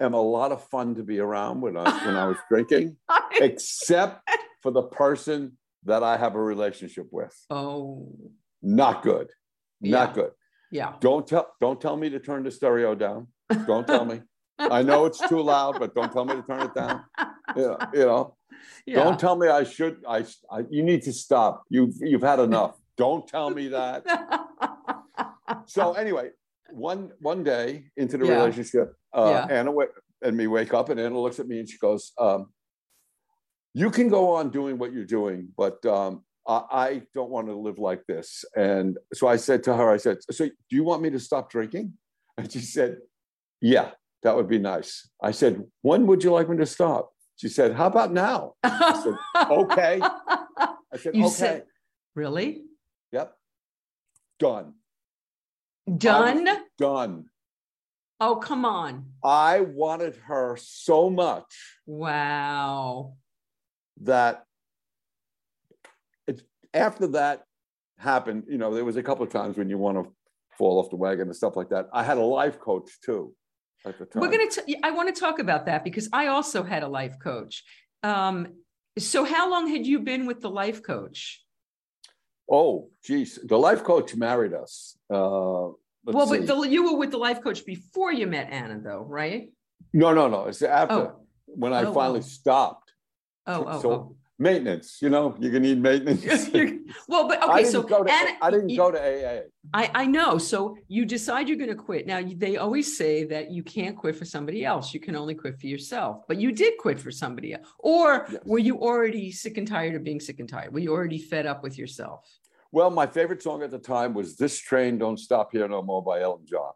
am 0.00 0.14
a 0.14 0.20
lot 0.20 0.50
of 0.50 0.64
fun 0.64 0.96
to 0.96 1.04
be 1.04 1.20
around 1.20 1.60
when 1.60 1.76
I 1.76 2.04
when 2.04 2.16
I 2.16 2.26
was 2.26 2.38
drinking, 2.50 2.96
except 3.40 4.28
for 4.64 4.72
the 4.72 4.82
person 4.82 5.56
that 5.84 6.02
I 6.02 6.16
have 6.16 6.34
a 6.34 6.42
relationship 6.42 7.06
with. 7.12 7.32
oh 7.50 8.08
Not 8.62 9.04
good. 9.04 9.28
Not 9.80 10.08
Yeah. 10.08 10.12
good. 10.12 10.30
Yeah. 10.70 10.94
Don't 11.00 11.26
tell 11.26 11.46
don't 11.60 11.80
tell 11.80 11.96
me 11.96 12.10
to 12.10 12.18
turn 12.20 12.42
the 12.44 12.50
stereo 12.50 12.94
down. 12.94 13.28
Don't 13.66 13.86
tell 13.86 14.04
me. 14.04 14.20
I 14.58 14.82
know 14.82 15.04
it's 15.04 15.20
too 15.28 15.40
loud, 15.42 15.78
but 15.78 15.94
don't 15.94 16.12
tell 16.12 16.24
me 16.24 16.34
to 16.34 16.42
turn 16.42 16.62
it 16.62 16.74
down. 16.74 17.04
You 17.56 17.62
know, 17.62 17.78
you 17.94 18.00
know. 18.00 18.36
Yeah. 18.86 19.04
Don't 19.04 19.18
tell 19.20 19.36
me 19.36 19.46
I 19.48 19.62
should. 19.62 20.02
I, 20.06 20.26
I 20.50 20.64
you 20.68 20.82
need 20.82 21.02
to 21.02 21.12
stop. 21.12 21.62
You've 21.70 21.94
you've 22.00 22.22
had 22.22 22.40
enough. 22.40 22.74
Don't 22.96 23.26
tell 23.26 23.50
me 23.50 23.68
that. 23.68 24.04
So 25.66 25.92
anyway, 25.94 26.30
one 26.70 27.12
one 27.20 27.42
day 27.44 27.86
into 27.96 28.18
the 28.18 28.26
Yeah. 28.26 28.34
relationship, 28.38 28.94
uh, 29.12 29.30
Yeah. 29.48 29.58
Anna 29.58 29.70
wa- 29.70 29.94
and 30.22 30.36
me 30.36 30.46
wake 30.48 30.74
up, 30.74 30.88
and 30.90 30.98
Anna 30.98 31.18
looks 31.20 31.38
at 31.38 31.46
me 31.46 31.60
and 31.60 31.68
she 31.68 31.78
goes, 31.78 32.12
um, 32.18 32.52
"You 33.74 33.90
can 33.90 34.08
go 34.08 34.34
on 34.34 34.50
doing 34.50 34.76
what 34.78 34.92
you're 34.92 35.04
doing, 35.04 35.48
but 35.56 35.84
um, 35.86 36.24
I, 36.48 37.02
don't 37.14 37.30
want 37.30 37.48
to 37.48 37.54
live 37.54 37.78
like 37.78 38.04
this." 38.06 38.44
And 38.56 38.98
so 39.14 39.26
I 39.26 39.36
said 39.36 39.62
to 39.64 39.74
her, 39.74 39.90
"I 39.90 39.96
said, 39.96 40.18
so 40.30 40.46
do 40.46 40.52
you 40.76 40.84
want 40.84 41.02
me 41.02 41.10
to 41.10 41.18
stop 41.20 41.50
drinking?" 41.50 41.94
And 42.38 42.50
she 42.52 42.60
said, 42.60 42.98
"Yeah, 43.60 43.90
that 44.22 44.36
would 44.36 44.48
be 44.48 44.58
nice." 44.58 45.08
I 45.22 45.30
said, 45.32 45.64
"When 45.82 46.06
would 46.06 46.22
you 46.24 46.32
like 46.32 46.48
me 46.48 46.56
to 46.58 46.66
stop?" 46.66 47.12
She 47.36 47.48
said, 47.48 47.72
"How 47.74 47.86
about 47.86 48.12
now?" 48.12 48.54
I 48.62 49.00
said, 49.02 49.16
"Okay." 49.50 50.00
I 50.02 50.96
said, 50.98 51.14
You 51.16 51.24
"Okay." 51.26 51.34
said- 51.34 51.64
really? 52.14 52.62
Yep. 53.12 53.34
Done. 54.38 54.74
Done? 55.98 56.48
Done. 56.78 57.26
Oh, 58.18 58.36
come 58.36 58.64
on. 58.64 59.12
I 59.22 59.60
wanted 59.60 60.16
her 60.24 60.56
so 60.58 61.10
much 61.10 61.78
Wow. 61.86 63.16
that 64.00 64.45
after 66.76 67.06
that 67.08 67.44
happened, 67.98 68.44
you 68.48 68.58
know, 68.58 68.74
there 68.74 68.84
was 68.84 68.96
a 68.96 69.02
couple 69.02 69.24
of 69.24 69.30
times 69.32 69.56
when 69.56 69.68
you 69.68 69.78
want 69.78 69.96
to 70.02 70.12
fall 70.58 70.78
off 70.78 70.90
the 70.90 70.96
wagon 70.96 71.26
and 71.28 71.36
stuff 71.36 71.56
like 71.56 71.70
that. 71.70 71.88
I 71.92 72.02
had 72.02 72.18
a 72.18 72.22
life 72.22 72.58
coach 72.60 72.90
too 73.04 73.34
at 73.84 73.98
the 73.98 74.06
time. 74.06 74.20
We're 74.20 74.30
going 74.30 74.48
to, 74.48 74.76
I 74.84 74.90
want 74.90 75.12
to 75.14 75.18
talk 75.18 75.38
about 75.38 75.66
that 75.66 75.84
because 75.84 76.08
I 76.12 76.28
also 76.28 76.62
had 76.62 76.82
a 76.82 76.88
life 76.88 77.16
coach. 77.22 77.64
Um, 78.02 78.54
so 78.98 79.24
how 79.24 79.50
long 79.50 79.68
had 79.68 79.86
you 79.86 80.00
been 80.00 80.26
with 80.26 80.40
the 80.40 80.50
life 80.50 80.82
coach? 80.82 81.42
Oh, 82.50 82.90
geez. 83.04 83.38
The 83.42 83.58
life 83.58 83.82
coach 83.82 84.14
married 84.14 84.54
us. 84.54 84.96
Uh, 85.12 85.70
Well, 86.04 86.26
see. 86.26 86.38
but 86.38 86.46
the, 86.46 86.60
you 86.68 86.84
were 86.84 86.96
with 86.96 87.10
the 87.10 87.18
life 87.18 87.42
coach 87.42 87.64
before 87.66 88.12
you 88.12 88.26
met 88.26 88.48
Anna 88.50 88.80
though, 88.80 89.04
right? 89.08 89.50
no, 89.92 90.12
no, 90.12 90.28
no. 90.28 90.44
It's 90.46 90.62
after 90.62 90.94
Oh. 90.94 91.26
when 91.46 91.72
I 91.72 91.84
Oh, 91.84 91.92
finally 91.94 92.20
oh. 92.20 92.22
stopped. 92.22 92.92
Oh, 93.46 93.64
oh, 93.66 93.80
so 93.82 93.90
oh. 93.90 94.15
Maintenance, 94.38 94.98
you 95.00 95.08
know, 95.08 95.34
you're 95.38 95.50
gonna 95.50 95.60
need 95.60 95.80
maintenance. 95.80 96.50
Well, 97.08 97.28
but 97.28 97.42
okay, 97.42 97.62
didn't 97.62 97.72
so 97.72 97.82
go 97.82 98.04
to 98.04 98.12
Anna, 98.12 98.36
I 98.40 98.50
didn't 98.50 98.68
you- 98.68 98.76
go 98.76 98.90
to 98.90 98.98
AA. 98.98 99.42
I, 99.74 99.90
I 99.94 100.06
know. 100.06 100.38
So 100.38 100.76
you 100.88 101.04
decide 101.04 101.48
you're 101.48 101.56
going 101.56 101.70
to 101.70 101.74
quit. 101.74 102.06
Now, 102.06 102.22
they 102.24 102.56
always 102.56 102.96
say 102.96 103.24
that 103.24 103.50
you 103.50 103.64
can't 103.64 103.96
quit 103.96 104.14
for 104.14 104.24
somebody 104.24 104.64
else. 104.64 104.94
You 104.94 105.00
can 105.00 105.16
only 105.16 105.34
quit 105.34 105.60
for 105.60 105.66
yourself. 105.66 106.22
But 106.28 106.38
you 106.40 106.52
did 106.52 106.78
quit 106.78 107.00
for 107.00 107.10
somebody 107.10 107.54
else. 107.54 107.66
Or 107.80 108.26
Yes. 108.30 108.42
were 108.44 108.60
you 108.60 108.78
already 108.78 109.32
sick 109.32 109.58
and 109.58 109.66
tired 109.66 109.96
of 109.96 110.04
being 110.04 110.20
sick 110.20 110.38
and 110.38 110.48
tired? 110.48 110.72
Were 110.72 110.78
you 110.78 110.92
already 110.92 111.18
fed 111.18 111.46
up 111.46 111.64
with 111.64 111.76
yourself? 111.76 112.28
Well, 112.70 112.90
my 112.90 113.06
favorite 113.06 113.42
song 113.42 113.62
at 113.62 113.70
the 113.70 113.78
time 113.78 114.14
was 114.14 114.36
"This 114.36 114.58
Train 114.58 114.98
Don't 114.98 115.18
Stop 115.18 115.50
Here 115.52 115.66
No 115.66 115.82
More" 115.82 116.02
by 116.02 116.20
Elton 116.20 116.46
John. 116.46 116.72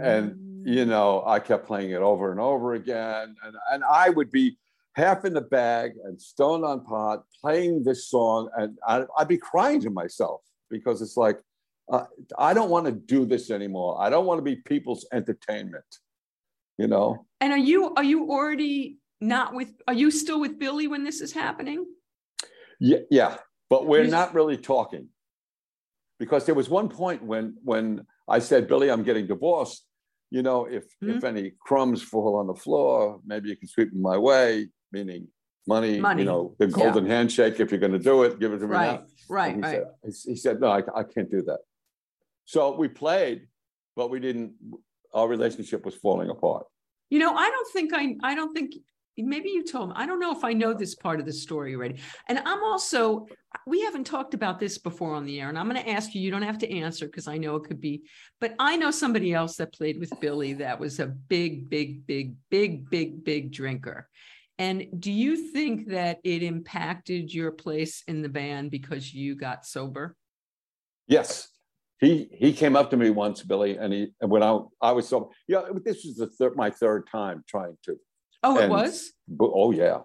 And 0.00 0.32
mm. 0.32 0.72
you 0.72 0.84
know, 0.84 1.22
I 1.26 1.40
kept 1.40 1.66
playing 1.66 1.90
it 1.90 2.00
over 2.00 2.30
and 2.30 2.40
over 2.40 2.74
again, 2.74 3.34
and 3.44 3.56
and 3.72 3.84
I 3.84 4.10
would 4.10 4.30
be 4.30 4.56
half 4.94 5.24
in 5.24 5.34
the 5.34 5.40
bag 5.40 5.92
and 6.04 6.20
stoned 6.20 6.64
on 6.64 6.84
pot 6.84 7.24
playing 7.40 7.84
this 7.84 8.08
song, 8.08 8.50
and 8.56 8.76
I, 8.86 9.04
I'd 9.18 9.28
be 9.28 9.38
crying 9.38 9.80
to 9.82 9.90
myself 9.90 10.42
because 10.68 11.02
it's 11.02 11.16
like, 11.16 11.38
uh, 11.92 12.04
I 12.38 12.54
don't 12.54 12.70
want 12.70 12.86
to 12.86 12.92
do 12.92 13.24
this 13.24 13.50
anymore. 13.50 14.00
I 14.00 14.10
don't 14.10 14.26
want 14.26 14.38
to 14.38 14.42
be 14.42 14.56
people's 14.56 15.06
entertainment. 15.12 15.84
You 16.78 16.86
know, 16.86 17.26
And 17.40 17.52
are 17.52 17.58
you 17.58 17.92
are 17.94 18.04
you 18.04 18.30
already 18.30 18.98
not 19.20 19.52
with? 19.54 19.70
Are 19.86 19.92
you 19.92 20.10
still 20.10 20.40
with 20.40 20.58
Billy 20.58 20.86
when 20.88 21.04
this 21.04 21.20
is 21.20 21.30
happening? 21.32 21.84
Yeah, 22.78 23.00
yeah, 23.10 23.36
but 23.68 23.86
we're 23.86 24.06
not 24.06 24.32
really 24.32 24.56
talking 24.56 25.08
because 26.18 26.46
there 26.46 26.54
was 26.54 26.70
one 26.70 26.88
point 26.88 27.22
when 27.22 27.56
when 27.62 28.06
I 28.26 28.38
said, 28.38 28.66
"Billy, 28.66 28.90
I'm 28.90 29.02
getting 29.02 29.26
divorced. 29.26 29.84
You 30.30 30.42
know, 30.42 30.64
if 30.64 30.84
Mm-hmm. 31.02 31.18
if 31.18 31.24
any 31.24 31.52
crumbs 31.60 32.02
fall 32.02 32.36
on 32.36 32.46
the 32.46 32.54
floor, 32.54 33.20
maybe 33.26 33.50
you 33.50 33.56
can 33.56 33.68
sweep 33.68 33.92
them 33.92 34.00
my 34.00 34.16
way." 34.16 34.68
Meaning 34.92 35.28
money, 35.66 36.00
Money, 36.00 36.22
you 36.22 36.26
know, 36.28 36.54
the 36.58 36.66
golden 36.66 37.06
handshake. 37.06 37.60
If 37.60 37.70
you're 37.70 37.80
going 37.80 37.92
to 37.92 37.98
do 37.98 38.22
it, 38.24 38.40
give 38.40 38.52
it 38.52 38.58
to 38.58 38.66
me 38.66 38.72
Right, 38.72 39.00
now. 39.00 39.06
right, 39.28 39.54
And 39.54 39.64
he 39.64 39.70
right. 39.70 39.84
Said, 40.04 40.30
he 40.30 40.36
said, 40.36 40.60
"No, 40.60 40.68
I, 40.68 40.82
I 40.94 41.02
can't 41.04 41.30
do 41.30 41.42
that." 41.42 41.60
So 42.44 42.76
we 42.76 42.88
played, 42.88 43.46
but 43.96 44.10
we 44.10 44.20
didn't. 44.20 44.54
Our 45.14 45.28
relationship 45.28 45.84
was 45.84 45.94
falling 45.94 46.30
apart. 46.30 46.66
You 47.10 47.18
know, 47.18 47.34
I 47.34 47.48
don't 47.50 47.72
think 47.72 47.92
I 47.94 48.16
I 48.22 48.34
don't 48.34 48.52
think 48.54 48.74
maybe 49.16 49.50
you 49.50 49.64
told 49.64 49.90
me. 49.90 49.94
I 49.96 50.06
don't 50.06 50.20
know 50.20 50.32
if 50.32 50.44
I 50.44 50.52
know 50.52 50.72
this 50.72 50.94
part 50.94 51.20
of 51.20 51.26
the 51.26 51.32
story 51.32 51.74
already. 51.74 52.00
And 52.28 52.38
I'm 52.38 52.62
also 52.62 53.26
we 53.66 53.82
haven't 53.82 54.04
talked 54.04 54.34
about 54.34 54.58
this 54.60 54.78
before 54.78 55.14
on 55.14 55.24
the 55.24 55.40
air, 55.40 55.48
and 55.48 55.58
I'm 55.58 55.68
going 55.68 55.82
to 55.82 55.90
ask 55.90 56.14
you. 56.14 56.20
You 56.20 56.30
don't 56.30 56.42
have 56.42 56.58
to 56.58 56.70
answer 56.72 57.06
because 57.06 57.28
I 57.28 57.36
know 57.36 57.56
it 57.56 57.64
could 57.64 57.80
be. 57.80 58.02
But 58.40 58.54
I 58.58 58.76
know 58.76 58.90
somebody 58.90 59.34
else 59.34 59.56
that 59.56 59.72
played 59.72 59.98
with 59.98 60.12
Billy 60.20 60.54
that 60.54 60.78
was 60.80 61.00
a 61.00 61.06
big, 61.06 61.68
big, 61.68 62.06
big, 62.06 62.34
big, 62.50 62.88
big, 62.88 63.24
big 63.24 63.52
drinker. 63.52 64.08
And 64.60 64.88
do 65.00 65.10
you 65.10 65.50
think 65.52 65.88
that 65.88 66.18
it 66.22 66.42
impacted 66.42 67.32
your 67.32 67.50
place 67.50 68.02
in 68.06 68.20
the 68.20 68.28
band 68.28 68.70
because 68.70 69.12
you 69.12 69.34
got 69.34 69.64
sober? 69.64 70.14
Yes. 71.08 71.48
He 71.98 72.28
he 72.32 72.52
came 72.52 72.76
up 72.76 72.90
to 72.90 72.98
me 72.98 73.08
once, 73.08 73.42
Billy, 73.42 73.78
and 73.78 73.90
he 73.92 74.12
and 74.20 74.30
when 74.30 74.42
I 74.42 74.58
I 74.82 74.92
was 74.92 75.08
so 75.08 75.32
yeah, 75.48 75.62
this 75.82 76.04
was 76.04 76.16
the 76.16 76.26
third 76.26 76.56
my 76.56 76.70
third 76.70 77.08
time 77.10 77.42
trying 77.48 77.78
to. 77.84 77.96
Oh, 78.42 78.58
it 78.58 78.68
was. 78.68 79.12
But, 79.28 79.50
oh 79.54 79.70
yeah, 79.70 80.00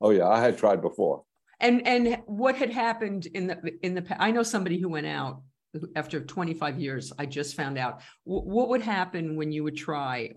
oh 0.00 0.10
yeah, 0.10 0.28
I 0.28 0.40
had 0.40 0.56
tried 0.56 0.80
before. 0.80 1.24
And 1.60 1.86
and 1.86 2.22
what 2.24 2.56
had 2.56 2.70
happened 2.70 3.26
in 3.26 3.48
the 3.48 3.72
in 3.82 3.94
the 3.94 4.04
I 4.18 4.30
know 4.30 4.42
somebody 4.42 4.78
who 4.78 4.88
went 4.88 5.06
out 5.06 5.42
after 5.94 6.20
25 6.20 6.80
years. 6.80 7.12
I 7.18 7.26
just 7.26 7.54
found 7.54 7.78
out 7.78 8.00
Wh- 8.24 8.46
what 8.46 8.68
would 8.70 8.82
happen 8.82 9.36
when 9.36 9.52
you 9.52 9.62
would 9.64 9.76
try. 9.76 10.32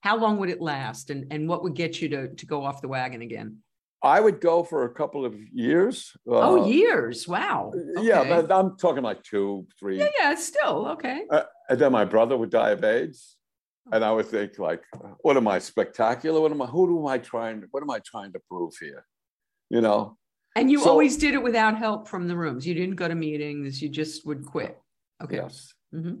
How 0.00 0.16
long 0.16 0.38
would 0.38 0.48
it 0.48 0.60
last, 0.60 1.10
and 1.10 1.26
and 1.32 1.48
what 1.48 1.62
would 1.62 1.74
get 1.74 2.00
you 2.00 2.08
to 2.10 2.28
to 2.34 2.46
go 2.46 2.64
off 2.64 2.80
the 2.80 2.88
wagon 2.88 3.22
again? 3.22 3.58
I 4.00 4.20
would 4.20 4.40
go 4.40 4.62
for 4.62 4.84
a 4.84 4.94
couple 4.94 5.24
of 5.24 5.34
years. 5.52 6.16
oh, 6.26 6.62
uh, 6.62 6.66
years! 6.66 7.26
Wow. 7.26 7.72
Yeah, 8.00 8.22
but 8.22 8.52
I'm 8.52 8.76
talking 8.76 9.02
like 9.02 9.24
two, 9.24 9.66
three. 9.78 9.98
yeah, 9.98 10.08
yeah. 10.20 10.34
Still 10.36 10.86
okay. 10.94 11.22
And 11.68 11.78
then 11.80 11.90
my 11.92 12.04
brother 12.04 12.36
would 12.36 12.50
die 12.50 12.70
of 12.70 12.84
AIDS. 12.84 13.36
And 13.90 14.04
I 14.04 14.12
would 14.12 14.26
think 14.26 14.58
like, 14.58 14.82
what 15.22 15.36
am 15.38 15.48
I 15.48 15.58
spectacular? 15.58 16.40
What 16.42 16.52
am 16.52 16.60
I, 16.60 16.66
who 16.66 17.00
am 17.00 17.06
I 17.06 17.16
trying, 17.18 17.64
what 17.70 17.82
am 17.82 17.90
I 17.90 18.00
trying 18.00 18.32
to 18.34 18.40
prove 18.50 18.74
here? 18.78 19.06
You 19.70 19.80
know? 19.80 20.18
And 20.56 20.70
you 20.70 20.80
so- 20.80 20.90
always 20.90 21.16
did 21.16 21.32
it 21.34 21.42
without 21.42 21.76
help 21.78 22.06
from 22.06 22.28
the 22.28 22.36
rooms. 22.36 22.66
You 22.66 22.74
didn't 22.74 22.96
go 22.96 23.08
to 23.08 23.14
meetings. 23.14 23.80
You 23.80 23.88
just 23.88 24.26
would 24.26 24.44
quit. 24.44 24.78
Okay. 25.22 25.36
Yes. 25.36 25.72
Mhm. 25.94 26.20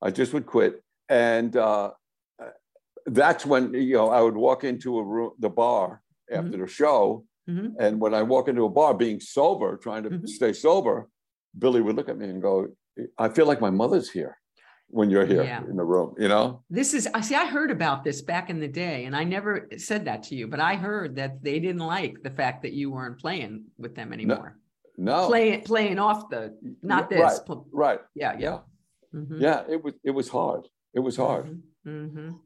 I 0.00 0.10
just 0.12 0.32
would 0.32 0.46
quit. 0.46 0.80
And 1.08 1.56
uh, 1.56 1.90
that's 3.14 3.46
when, 3.46 3.74
you 3.74 3.94
know, 3.94 4.08
I 4.10 4.20
would 4.20 4.36
walk 4.36 4.64
into 4.64 4.98
a 4.98 5.04
room, 5.04 5.32
the 5.38 5.48
bar 5.50 6.02
after 6.30 6.56
the 6.58 6.66
show. 6.66 7.24
Mhm. 7.48 7.74
And 7.78 8.00
when 8.00 8.14
I 8.14 8.22
walk 8.22 8.48
into 8.48 8.64
a 8.64 8.68
bar 8.68 8.94
being 8.94 9.20
sober, 9.20 9.76
trying 9.78 10.02
to 10.04 10.10
Mhm. 10.10 10.28
stay 10.28 10.52
sober, 10.52 11.08
Billy 11.58 11.80
would 11.80 11.96
look 11.96 12.08
at 12.08 12.18
me 12.18 12.28
and 12.28 12.42
go, 12.42 12.68
I 13.16 13.28
feel 13.30 13.46
like 13.46 13.60
my 13.60 13.70
mother's 13.70 14.10
here 14.10 14.36
when 14.90 15.08
you're 15.10 15.24
here 15.24 15.42
Yeah. 15.44 15.64
in 15.64 15.76
the 15.76 15.84
room, 15.84 16.14
you 16.18 16.28
know? 16.28 16.62
This 16.68 16.92
is, 16.94 17.08
I 17.14 17.20
see, 17.22 17.34
I 17.34 17.46
heard 17.46 17.70
about 17.70 18.04
this 18.04 18.20
back 18.22 18.50
in 18.50 18.58
the 18.60 18.68
day, 18.68 19.04
and 19.06 19.14
I 19.16 19.24
never 19.24 19.68
said 19.76 20.04
that 20.06 20.22
to 20.24 20.34
you, 20.34 20.46
but 20.48 20.60
I 20.60 20.74
heard 20.76 21.16
that 21.16 21.42
they 21.42 21.58
didn't 21.60 21.86
like 21.86 22.22
the 22.22 22.30
fact 22.30 22.62
that 22.62 22.72
you 22.72 22.90
weren't 22.90 23.18
playing 23.18 23.64
with 23.78 23.94
them 23.94 24.12
anymore. 24.12 24.58
No. 24.96 25.26
Playing, 25.28 25.62
playing 25.62 25.98
off 25.98 26.28
the, 26.28 26.56
not 26.82 27.10
Yeah, 27.10 27.16
this. 27.18 27.40
right. 27.48 27.58
Right. 27.72 28.00
Yeah, 28.14 28.32
yeah. 28.38 28.38
Yeah. 29.12 29.20
Mhm, 29.20 29.40
Yeah. 29.40 29.64
It 29.68 29.82
was, 29.84 29.94
it 30.04 30.10
was 30.10 30.28
hard. 30.28 30.68
It 30.92 31.00
was 31.00 31.16
hard. 31.16 31.46
mhm, 31.86 32.10
mhm. 32.12 32.38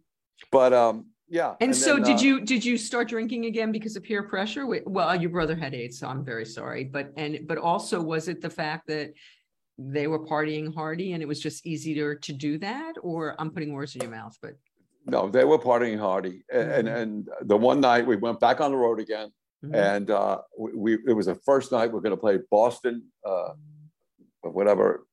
But 0.51 0.73
um, 0.73 1.07
yeah. 1.33 1.55
And 1.63 1.75
so 1.75 1.95
then, 1.95 2.03
did 2.03 2.17
uh, 2.17 2.21
you, 2.21 2.41
did 2.43 2.63
you 2.63 2.77
start 2.77 3.09
drinking 3.09 3.47
again 3.47 3.73
because 3.73 3.97
of 3.97 4.03
peer 4.03 4.23
pressure? 4.23 4.67
Well, 4.85 5.19
your 5.19 5.31
brother 5.31 5.57
had 5.57 5.73
AIDS, 5.75 5.99
so 5.99 6.07
I'm 6.07 6.23
very 6.23 6.45
sorry, 6.45 6.85
but, 6.85 7.11
and, 7.17 7.47
but 7.49 7.57
also 7.57 8.03
was 8.03 8.29
it 8.29 8.43
the 8.43 8.51
fact 8.51 8.87
that 8.89 9.15
they 9.79 10.09
were 10.09 10.19
partying 10.27 10.75
hardy 10.75 11.15
and 11.15 11.23
it 11.23 11.27
was 11.27 11.41
just 11.41 11.67
easier 11.67 12.15
to 12.17 12.33
do 12.35 12.59
that? 12.59 12.93
Or 13.03 13.35
I'm 13.39 13.51
putting 13.51 13.73
words 13.73 13.95
in 13.97 14.03
your 14.03 14.11
mouth, 14.11 14.37
but, 14.43 14.57
No, 15.07 15.31
they 15.31 15.45
were 15.45 15.59
partying 15.59 15.99
hardy. 15.99 16.45
And, 16.53 16.87
Mhm. 16.87 16.97
and 16.97 17.29
the 17.41 17.57
one 17.57 17.81
night 17.81 18.07
we 18.07 18.17
went 18.17 18.39
back 18.39 18.61
on 18.61 18.71
the 18.71 18.77
road 18.77 19.01
again 19.01 19.33
mhm. 19.65 19.75
and 19.75 20.11
uh, 20.11 20.43
we, 20.59 20.75
we, 20.75 20.99
it 21.09 21.15
was 21.15 21.27
the 21.27 21.35
first 21.35 21.73
night 21.73 21.91
we're 21.91 22.01
going 22.01 22.15
to 22.15 22.21
play 22.21 22.41
Boston, 22.51 23.05
uh, 23.25 23.53
whatever, 24.43 25.07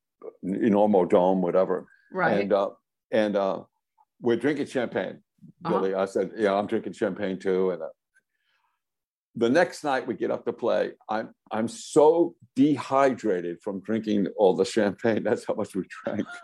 Enormo 0.44 1.08
Dome, 1.08 1.40
whatever. 1.40 1.86
right? 2.12 2.40
And, 2.42 2.52
uh, 2.52 2.70
and 3.10 3.36
uh, 3.36 3.62
we're 4.20 4.36
drinking 4.36 4.66
champagne. 4.66 5.22
Uh-huh. 5.64 5.78
Billy, 5.80 5.94
I 5.94 6.04
said, 6.04 6.30
yeah, 6.36 6.54
I'm 6.54 6.66
drinking 6.66 6.92
champagne 6.92 7.38
too. 7.38 7.70
And 7.70 7.82
uh, 7.82 7.86
the 9.36 9.48
next 9.48 9.84
night 9.84 10.06
we 10.06 10.14
get 10.14 10.30
up 10.30 10.44
to 10.44 10.52
play, 10.52 10.92
I'm 11.08 11.34
I'm 11.50 11.68
so 11.68 12.34
dehydrated 12.56 13.60
from 13.62 13.80
drinking 13.80 14.26
all 14.36 14.54
the 14.54 14.64
champagne. 14.64 15.22
That's 15.28 15.44
how 15.46 15.54
much 15.54 15.74
we 15.74 15.84
drank. 16.04 16.26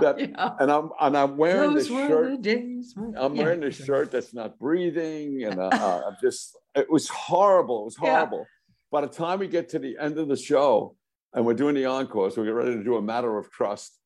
That- 0.00 0.18
Yeah. 0.18 0.50
And 0.58 0.70
I'm 0.72 0.90
and 1.00 1.16
I'm 1.16 1.36
wearing 1.36 1.74
this 1.74 1.88
Those 1.88 1.96
were 2.00 2.08
shirt. 2.30 2.42
days 2.42 2.94
I'm 3.16 3.34
Yeah. 3.36 3.42
wearing 3.42 3.60
this 3.60 3.76
shirt 3.76 4.10
that's 4.10 4.32
not 4.34 4.58
breathing, 4.58 5.44
and 5.44 5.60
uh, 5.60 5.68
uh, 5.72 6.02
I'm 6.08 6.16
just. 6.22 6.56
It 6.74 6.90
was 6.90 7.08
horrible. 7.08 7.82
It 7.82 7.84
was 7.84 7.96
Yeah. 8.02 8.10
horrible. 8.16 8.46
By 8.90 9.02
the 9.02 9.08
time 9.08 9.38
we 9.38 9.48
get 9.48 9.68
to 9.70 9.78
the 9.78 9.96
end 9.98 10.18
of 10.18 10.28
the 10.28 10.36
show, 10.36 10.96
and 11.34 11.44
we're 11.46 11.54
doing 11.54 11.74
the 11.74 11.84
encore, 11.86 12.30
so 12.30 12.40
we 12.40 12.48
get 12.48 12.54
ready 12.54 12.74
to 12.74 12.82
do 12.82 12.96
a 12.96 13.02
matter 13.02 13.36
of 13.38 13.50
trust, 13.50 13.96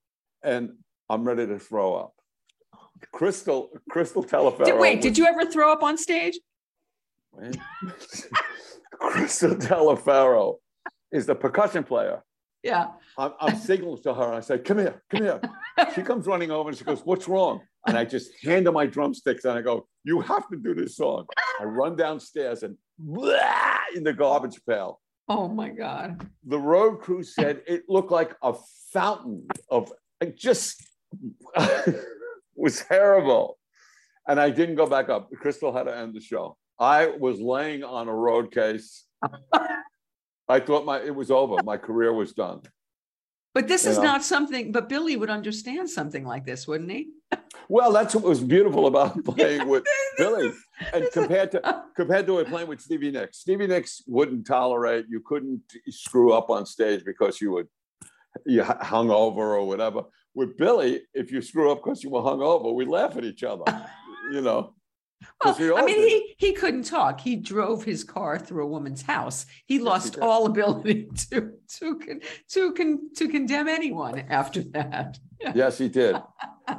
and 0.42 0.72
I'm 1.08 1.24
ready 1.24 1.46
to 1.46 1.58
throw 1.58 1.94
up. 1.94 2.14
Crystal, 3.12 3.70
Crystal. 3.90 4.22
Did, 4.22 4.78
wait, 4.78 4.96
was- 4.96 5.02
did 5.02 5.18
you 5.18 5.26
ever 5.26 5.44
throw 5.50 5.72
up 5.72 5.82
on 5.82 5.96
stage? 5.96 6.38
Crystal 8.92 9.54
Taliefero 9.56 10.56
is 11.12 11.26
the 11.26 11.34
percussion 11.34 11.84
player. 11.84 12.22
Yeah. 12.62 12.88
I'm, 13.18 13.32
I'm 13.40 13.56
signaling 13.56 14.02
to 14.02 14.14
her. 14.14 14.32
I 14.32 14.40
say, 14.40 14.58
"Come 14.58 14.78
here, 14.78 15.02
come 15.10 15.22
here." 15.22 15.40
She 15.94 16.02
comes 16.02 16.26
running 16.26 16.50
over 16.50 16.70
and 16.70 16.76
she 16.78 16.84
goes, 16.84 17.00
"What's 17.04 17.28
wrong?" 17.28 17.60
And 17.86 17.96
I 17.96 18.04
just 18.04 18.32
hand 18.42 18.66
her 18.66 18.72
my 18.72 18.86
drumsticks 18.86 19.44
and 19.44 19.56
I 19.58 19.62
go, 19.62 19.86
"You 20.04 20.20
have 20.20 20.48
to 20.48 20.56
do 20.56 20.74
this 20.74 20.96
song." 20.96 21.26
I 21.60 21.64
run 21.64 21.96
downstairs 21.96 22.62
and 22.62 22.76
blah, 22.98 23.76
in 23.94 24.02
the 24.02 24.12
garbage 24.12 24.60
pail. 24.68 25.00
Oh 25.28 25.48
my 25.48 25.68
God. 25.70 26.28
The 26.44 26.58
road 26.58 27.00
crew 27.00 27.22
said 27.22 27.62
it 27.66 27.84
looked 27.88 28.10
like 28.12 28.34
a 28.42 28.54
fountain 28.92 29.46
of 29.70 29.92
just 30.36 30.82
was 32.64 32.80
terrible. 32.80 33.58
And 34.28 34.40
I 34.40 34.50
didn't 34.50 34.74
go 34.74 34.86
back 34.86 35.08
up. 35.08 35.30
Crystal 35.40 35.72
had 35.72 35.84
to 35.84 35.96
end 35.96 36.14
the 36.14 36.20
show. 36.20 36.56
I 36.78 37.06
was 37.06 37.40
laying 37.40 37.84
on 37.84 38.08
a 38.08 38.14
road 38.14 38.52
case. 38.52 39.04
I 40.48 40.60
thought 40.60 40.84
my 40.84 41.00
it 41.00 41.14
was 41.14 41.30
over. 41.30 41.62
My 41.64 41.76
career 41.76 42.12
was 42.12 42.32
done. 42.32 42.62
But 43.54 43.68
this 43.68 43.84
You 43.84 43.92
is 43.92 43.96
know? 43.96 44.04
not 44.04 44.22
something, 44.22 44.70
but 44.70 44.88
Billy 44.88 45.16
would 45.16 45.30
understand 45.30 45.88
something 45.88 46.26
like 46.26 46.44
this, 46.44 46.66
wouldn't 46.68 46.90
he? 46.90 47.08
Well, 47.68 47.90
that's 47.90 48.14
what 48.14 48.22
was 48.22 48.40
beautiful 48.40 48.86
about 48.86 49.24
playing 49.24 49.66
with 49.66 49.82
Billy. 50.16 50.52
And 50.92 51.04
compared 51.12 51.50
to 51.50 51.82
compared 51.96 52.26
to 52.28 52.44
playing 52.44 52.68
with 52.68 52.80
Stevie 52.80 53.10
Nicks, 53.10 53.38
Stevie 53.38 53.66
Nicks 53.66 54.02
wouldn't 54.06 54.46
tolerate 54.46 55.06
you 55.08 55.20
couldn't 55.20 55.62
screw 55.88 56.32
up 56.32 56.48
on 56.48 56.64
stage 56.64 57.04
because 57.04 57.40
you 57.40 57.50
would 57.50 57.66
you 58.44 58.62
hung 58.62 59.10
over 59.10 59.56
or 59.56 59.66
whatever. 59.66 60.02
With 60.36 60.58
Billy, 60.58 61.00
if 61.14 61.32
you 61.32 61.40
screw 61.40 61.72
up 61.72 61.82
because 61.82 62.04
you 62.04 62.10
were 62.10 62.20
hung 62.20 62.42
over, 62.42 62.70
we 62.70 62.84
laugh 62.84 63.16
at 63.16 63.24
each 63.24 63.42
other. 63.42 63.64
You 64.32 64.40
know, 64.40 64.74
Well, 65.44 65.54
I 65.78 65.84
mean, 65.84 65.94
did. 66.00 66.08
he, 66.08 66.34
he 66.48 66.52
couldn't 66.52 66.82
talk. 66.82 67.20
He 67.20 67.36
drove 67.36 67.84
his 67.84 68.02
car 68.02 68.40
through 68.40 68.64
a 68.64 68.66
woman's 68.66 69.02
house. 69.02 69.46
He 69.66 69.78
lost 69.78 70.14
did. 70.14 70.22
all 70.24 70.46
ability 70.46 71.04
to, 71.30 71.52
to, 71.78 71.94
con- 72.00 72.20
to, 72.48 72.72
con- 72.72 73.10
to 73.18 73.28
condemn 73.28 73.68
anyone 73.68 74.18
after 74.28 74.62
that. 74.72 75.16
yes, 75.54 75.78
he 75.78 75.88
did. 75.88 76.16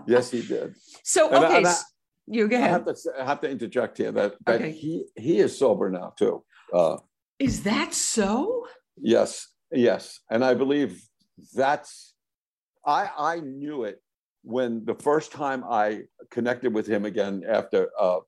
Yes, 0.07 0.29
he 0.29 0.41
did. 0.41 0.75
So, 1.05 1.27
And 1.29 1.37
I- 1.37 1.47
okay, 1.47 1.57
and 1.59 1.67
I- 1.67 1.69
s- 1.69 1.85
you 2.27 2.49
go 2.49 2.57
I 2.57 2.67
have 2.67 2.83
to 2.83 2.95
say- 2.97 3.11
I 3.17 3.23
have 3.25 3.39
to 3.39 3.49
interject 3.49 3.97
here 3.97 4.11
that 4.11 4.33
that 4.45 4.55
Okay. 4.55 4.71
he 4.73 5.05
he 5.15 5.39
is 5.39 5.57
sober 5.57 5.89
now 5.89 6.11
too. 6.19 6.43
Uh, 6.73 6.97
Is 7.39 7.63
that 7.63 7.93
so? 7.93 8.67
Yes, 8.97 9.47
yes, 9.71 10.19
and 10.29 10.43
I 10.43 10.53
believe 10.53 11.01
that's. 11.55 12.13
I 12.87 13.09
I 13.17 13.39
knew 13.41 13.83
it 13.83 14.01
when 14.43 14.85
the 14.85 14.95
first 14.95 15.31
time 15.31 15.63
I 15.69 16.03
connected 16.31 16.73
with 16.73 16.87
him 16.87 17.05
again 17.05 17.43
after 17.47 17.89
uh, 17.99 18.19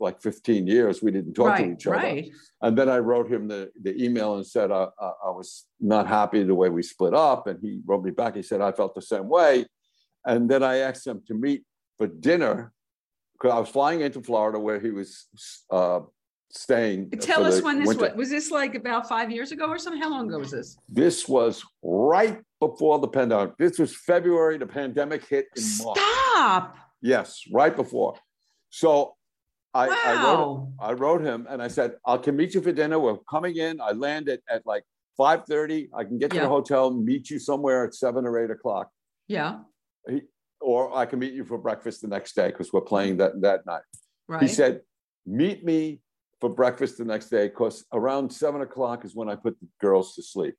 like 0.00 0.20
15 0.20 0.66
years. 0.66 1.02
We 1.02 1.10
didn't 1.12 1.34
talk 1.34 1.56
to 1.56 1.72
each 1.72 1.86
other, 1.86 1.96
right. 1.96 2.30
and 2.62 2.76
then 2.76 2.88
I 2.88 2.98
wrote 2.98 3.30
him 3.30 3.48
the 3.48 3.70
the 3.80 4.02
email 4.02 4.36
and 4.36 4.46
said 4.46 4.70
uh, 4.70 4.90
uh, 5.00 5.12
I 5.24 5.30
was 5.30 5.66
not 5.80 6.06
happy 6.06 6.42
the 6.42 6.54
way 6.54 6.68
we 6.68 6.82
split 6.82 7.14
up, 7.14 7.46
and 7.46 7.58
he 7.62 7.80
wrote 7.86 8.04
me 8.04 8.10
back. 8.10 8.34
He 8.34 8.42
said 8.42 8.60
I 8.60 8.72
felt 8.72 8.94
the 8.94 9.02
same 9.02 9.28
way, 9.28 9.66
and 10.26 10.50
then 10.50 10.62
I 10.62 10.78
asked 10.78 11.06
him 11.06 11.22
to 11.28 11.34
meet 11.34 11.62
for 11.96 12.08
dinner 12.08 12.72
because 13.34 13.54
I 13.54 13.60
was 13.60 13.68
flying 13.68 14.00
into 14.00 14.20
Florida 14.20 14.58
where 14.58 14.80
he 14.80 14.90
was. 14.90 15.26
Uh, 15.70 16.00
Staying. 16.50 17.10
Tell 17.10 17.44
us 17.44 17.60
when 17.60 17.78
this 17.78 17.88
winter. 17.88 18.06
was. 18.06 18.14
Was 18.16 18.30
this 18.30 18.50
like 18.50 18.74
about 18.74 19.06
five 19.06 19.30
years 19.30 19.52
ago 19.52 19.66
or 19.66 19.76
something? 19.76 20.00
How 20.00 20.08
long 20.08 20.28
ago 20.28 20.38
was 20.38 20.50
this? 20.50 20.78
This 20.88 21.28
was 21.28 21.62
right 21.82 22.40
before 22.60 22.98
the 22.98 23.08
pandemic. 23.08 23.56
This 23.58 23.78
was 23.78 23.94
February. 23.94 24.58
The 24.58 24.66
pandemic 24.66 25.26
hit 25.26 25.46
in 25.56 25.62
March. 25.84 25.98
Stop. 25.98 26.76
Yes, 27.00 27.42
right 27.52 27.74
before. 27.74 28.16
So 28.70 29.14
I, 29.74 29.86
I 29.88 30.24
wrote 30.24 30.38
Wow. 30.38 30.72
I 30.80 30.92
wrote 30.92 31.22
him 31.22 31.46
and 31.48 31.62
I 31.62 31.68
said, 31.68 31.92
I 32.06 32.16
can 32.16 32.36
meet 32.36 32.54
you 32.54 32.60
for 32.60 32.72
dinner. 32.72 32.98
We're 32.98 33.18
coming 33.30 33.56
in. 33.56 33.80
I 33.80 33.92
land 33.92 34.28
at, 34.28 34.40
at 34.50 34.66
like 34.66 34.84
5:30. 35.18 35.88
I 35.94 36.04
can 36.04 36.18
get 36.18 36.30
to 36.30 36.36
Yeah. 36.36 36.42
the 36.42 36.48
hotel, 36.48 36.90
meet 36.90 37.30
you 37.30 37.38
somewhere 37.38 37.84
at 37.84 37.94
seven 37.94 38.26
or 38.26 38.38
eight 38.42 38.50
o'clock. 38.50 38.90
Yeah, 39.28 39.58
Or 40.60 40.96
I 40.96 41.04
can 41.06 41.18
meet 41.18 41.34
you 41.34 41.44
for 41.44 41.58
breakfast 41.58 42.00
the 42.02 42.08
next 42.08 42.34
day 42.34 42.48
because 42.48 42.72
we're 42.72 42.80
playing 42.80 43.18
that 43.18 43.40
that 43.42 43.66
night. 43.66 43.82
right. 44.26 44.42
He 44.42 44.48
said, 44.48 44.80
meet 45.26 45.64
me 45.64 46.00
for 46.40 46.48
breakfast 46.48 46.98
the 46.98 47.04
next 47.04 47.28
day 47.28 47.48
because 47.48 47.84
around 47.92 48.30
seven 48.32 48.62
o'clock 48.62 49.04
is 49.04 49.14
when 49.14 49.28
I 49.28 49.34
put 49.36 49.58
the 49.60 49.66
girls 49.80 50.14
to 50.14 50.22
sleep. 50.22 50.56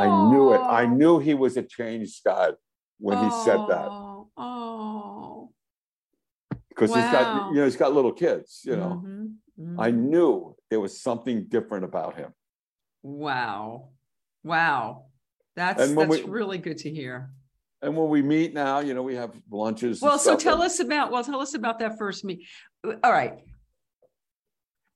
I 0.00 0.06
knew 0.30 0.52
it. 0.54 0.60
I 0.60 0.86
knew 0.86 1.18
he 1.18 1.34
was 1.34 1.56
a 1.56 1.62
changed 1.62 2.22
guy 2.24 2.50
when 2.98 3.18
he 3.22 3.30
said 3.44 3.58
that 3.68 3.88
Oh, 4.36 5.50
because 6.68 6.94
he's 6.94 7.04
got 7.04 7.50
you 7.50 7.56
know 7.56 7.64
he's 7.64 7.76
got 7.76 7.92
little 7.92 8.12
kids. 8.12 8.62
You 8.64 8.76
know, 8.76 9.02
Mhm, 9.04 9.78
I 9.78 9.90
mhm. 9.90 9.96
knew 9.96 10.56
there 10.70 10.80
was 10.80 10.98
something 11.00 11.44
different 11.44 11.84
about 11.84 12.16
him. 12.16 12.32
Wow. 13.02 13.90
Wow. 14.42 15.06
That's 15.54 15.94
that's 15.94 16.08
we- 16.08 16.22
really 16.22 16.58
good 16.58 16.78
to 16.78 16.90
hear. 16.90 17.30
And 17.82 17.96
when 17.96 18.08
we 18.08 18.22
meet 18.22 18.54
now, 18.54 18.78
you 18.78 18.94
know, 18.94 19.02
we 19.02 19.16
have 19.16 19.34
lunches. 19.50 20.00
Well, 20.00 20.18
so 20.18 20.36
tell 20.36 20.54
and- 20.54 20.64
us 20.64 20.78
about 20.80 21.10
well, 21.10 21.24
tell 21.24 21.40
us 21.40 21.54
about 21.54 21.78
that 21.80 21.98
first 21.98 22.24
meet. 22.24 22.46
All 22.84 23.12
right. 23.12 23.40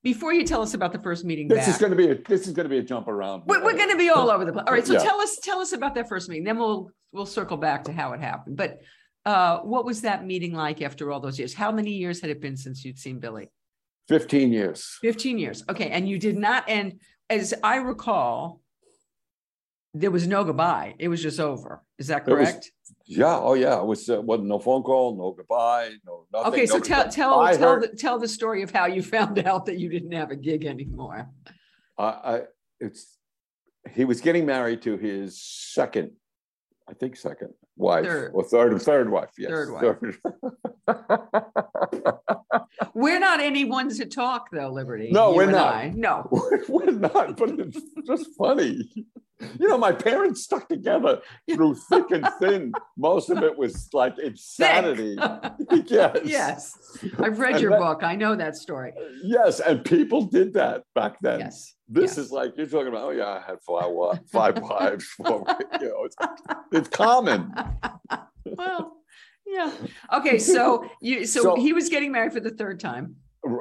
Before 0.07 0.33
you 0.33 0.45
tell 0.45 0.63
us 0.63 0.73
about 0.75 0.93
the 0.93 1.01
first 1.01 1.25
meeting 1.25 1.49
This 1.49 1.67
is 1.67 1.79
going 1.79 1.91
to 1.91 1.97
be 1.97 2.09
a 2.09 2.15
this 2.15 2.47
is 2.47 2.53
going 2.53 2.63
to 2.63 2.71
be 2.71 2.79
a 2.79 2.83
jump 2.83 3.09
around. 3.09 3.43
we're, 3.45 3.61
we're 3.65 3.77
going 3.77 3.91
to 3.91 3.97
be 3.97 4.09
all 4.09 4.31
over 4.31 4.45
the 4.45 4.53
place. 4.53 4.65
All 4.69 4.73
right. 4.73 4.87
So 4.87 4.93
Yeah. 4.93 5.01
tell 5.01 5.21
us 5.21 5.37
tell 5.43 5.59
us 5.59 5.73
about 5.73 5.97
that 5.97 6.09
first 6.09 6.29
meeting. 6.29 6.45
Then 6.45 6.59
we'll 6.59 6.93
we'll 7.11 7.27
circle 7.27 7.57
back 7.57 7.83
to 7.87 7.93
how 7.93 8.13
it 8.13 8.21
happened. 8.21 8.57
But 8.57 8.79
uh, 9.25 9.59
what 9.63 9.85
was 9.85 10.03
that 10.03 10.25
meeting 10.25 10.53
like 10.53 10.81
after 10.81 11.11
all 11.11 11.19
those 11.19 11.41
years? 11.41 11.53
How 11.55 11.73
many 11.73 11.91
years 11.91 12.21
had 12.21 12.31
it 12.31 12.41
been 12.41 12.57
since 12.57 12.85
you'd 12.85 13.01
seen 13.01 13.19
Billy? 13.19 13.51
Fifteen 14.07 14.53
years. 14.53 14.97
15 15.01 15.41
years. 15.41 15.65
Okay. 15.69 15.89
And 15.89 16.09
you 16.09 16.21
did 16.21 16.39
not, 16.39 16.69
and 16.69 17.01
as 17.29 17.53
I 17.65 17.79
recall, 17.79 18.61
there 20.01 20.11
was 20.11 20.27
no 20.27 20.45
goodbye. 20.45 20.95
It 20.99 21.09
was 21.09 21.23
just 21.23 21.41
over. 21.41 21.83
Is 21.99 22.09
that 22.09 22.29
It 22.29 22.35
was- 22.35 22.51
correct? 22.51 22.73
Yeah. 23.09 23.37
Oh, 23.39 23.55
yeah. 23.55 23.79
It 23.81 23.87
was 23.87 24.09
uh, 24.09 24.21
wasn't 24.21 24.49
no 24.49 24.59
phone 24.59 24.83
call, 24.83 25.17
no 25.17 25.33
goodbye, 25.33 25.91
no 26.05 26.27
nothing. 26.33 26.53
Okay. 26.53 26.67
So 26.67 26.81
tell, 26.81 27.09
tell, 27.09 27.41
I 27.41 27.57
tell, 27.57 27.75
heard- 27.75 27.83
the, 27.83 27.89
tell 27.97 28.19
the 28.19 28.29
story 28.29 28.63
of 28.63 28.71
how 28.71 28.87
you 28.87 29.03
found 29.17 29.39
out 29.41 29.67
that 29.67 29.79
you 29.79 29.89
didn't 29.89 30.13
have 30.13 30.31
a 30.31 30.37
gig 30.37 30.65
anymore. 30.65 31.29
I, 31.99 32.05
I 32.05 32.41
it's 32.81 33.17
he 33.93 34.05
was 34.05 34.21
getting 34.21 34.45
married 34.45 34.83
to 34.83 34.97
his 34.97 35.41
second, 35.41 36.11
I 36.89 36.95
think 36.95 37.17
second 37.17 37.51
wife 37.77 38.05
Third. 38.05 38.33
or 38.35 38.45
third 38.45 38.83
third 38.83 39.11
wife. 39.11 39.31
Yes, 39.39 39.51
Third 39.51 39.73
wife. 39.73 40.19
We're 42.95 43.21
not 43.21 43.41
any 43.41 43.65
ones 43.65 43.99
to 43.99 44.07
talk 44.07 44.51
though, 44.51 44.71
Liberty. 44.71 45.11
No, 45.13 45.33
we're 45.33 45.51
not. 45.51 45.75
I. 45.75 45.93
No. 45.95 46.29
We're 46.69 46.91
not, 46.93 47.37
but 47.37 47.51
it's 47.61 47.79
just 48.07 48.29
funny. 48.37 48.91
You 49.59 49.69
know, 49.69 49.77
my 49.77 49.93
parents 49.93 50.43
stuck 50.45 50.69
together 50.69 51.21
through 51.53 51.75
thick 51.75 52.11
and 52.11 52.27
thin. 52.41 52.73
Most 52.97 53.29
of 53.31 53.43
it 53.43 53.57
was 53.57 53.89
like 53.93 54.19
insanity. 54.19 55.17
yes. 55.87 56.19
yes. 56.25 56.79
I've 57.19 57.39
read 57.39 57.53
And 57.53 57.61
your 57.61 57.71
that- 57.73 57.81
book. 57.81 58.03
I 58.03 58.17
know 58.17 58.35
that 58.35 58.57
story. 58.57 58.93
Yes, 59.23 59.61
and 59.61 59.85
people 59.85 60.23
did 60.23 60.55
that 60.55 60.85
back 60.95 61.19
then. 61.21 61.41
Yes. 61.41 61.75
This 61.89 62.17
yes. 62.17 62.19
is 62.19 62.33
like 62.33 62.55
you're 62.57 62.67
talking 62.67 62.89
about. 62.89 63.05
Oh 63.05 63.11
yeah, 63.11 63.29
I 63.29 63.41
had 63.47 63.61
five 63.61 64.21
five 64.33 64.59
wives. 64.63 65.05
Four, 65.05 65.45
you 65.81 65.89
know, 65.89 66.05
it's, 66.05 66.17
it's 66.73 66.89
common. 66.89 67.53
well, 68.45 68.97
yeah. 69.47 69.71
Okay, 70.15 70.39
so 70.39 70.89
you 71.01 71.27
so, 71.27 71.43
So- 71.43 71.57
he 71.57 71.73
was 71.73 71.89
getting 71.91 72.11
married 72.11 72.33
for 72.33 72.41
the 72.41 72.51
third 72.51 72.81
time. 72.81 73.17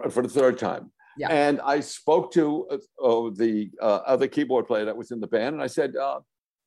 for 0.09 0.23
the 0.23 0.29
third 0.29 0.57
time. 0.57 0.91
Yeah. 1.17 1.29
And 1.29 1.61
I 1.61 1.79
spoke 1.79 2.31
to 2.33 2.67
uh, 2.71 2.77
oh, 2.99 3.29
the 3.29 3.71
uh, 3.81 4.01
other 4.05 4.27
keyboard 4.27 4.67
player 4.67 4.85
that 4.85 4.97
was 4.97 5.11
in 5.11 5.19
the 5.19 5.27
band, 5.27 5.53
and 5.55 5.63
I 5.63 5.67
said, 5.67 5.95
uh, 5.95 6.19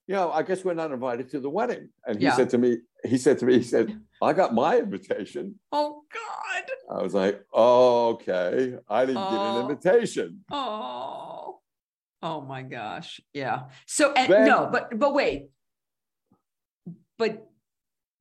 "You 0.06 0.14
know, 0.14 0.30
I 0.32 0.42
guess 0.42 0.64
we're 0.64 0.74
not 0.74 0.90
invited 0.92 1.28
to 1.30 1.40
the 1.40 1.50
wedding." 1.50 1.90
And 2.06 2.18
he 2.18 2.24
Yeah. 2.24 2.34
said 2.36 2.50
to 2.50 2.58
me, 2.58 2.78
"He 3.04 3.18
said 3.18 3.38
to 3.40 3.46
me, 3.46 3.54
he 3.58 3.62
said, 3.62 4.00
I 4.22 4.32
got 4.32 4.54
my 4.54 4.78
invitation." 4.78 5.58
Oh 5.72 6.02
God. 6.12 6.98
I 6.98 7.02
was 7.02 7.12
like, 7.14 7.44
oh, 7.52 8.08
"Okay, 8.14 8.76
I 8.88 9.04
didn't 9.04 9.22
get 9.22 9.38
Oh. 9.38 9.56
an 9.56 9.62
invitation." 9.70 10.44
Oh. 10.50 11.60
Oh 12.22 12.40
my 12.40 12.62
gosh. 12.62 13.20
Yeah. 13.34 13.64
So 13.86 14.12
and 14.12 14.32
Then- 14.32 14.46
no, 14.48 14.68
but 14.72 14.98
but 14.98 15.12
wait. 15.14 15.50
But 17.18 17.48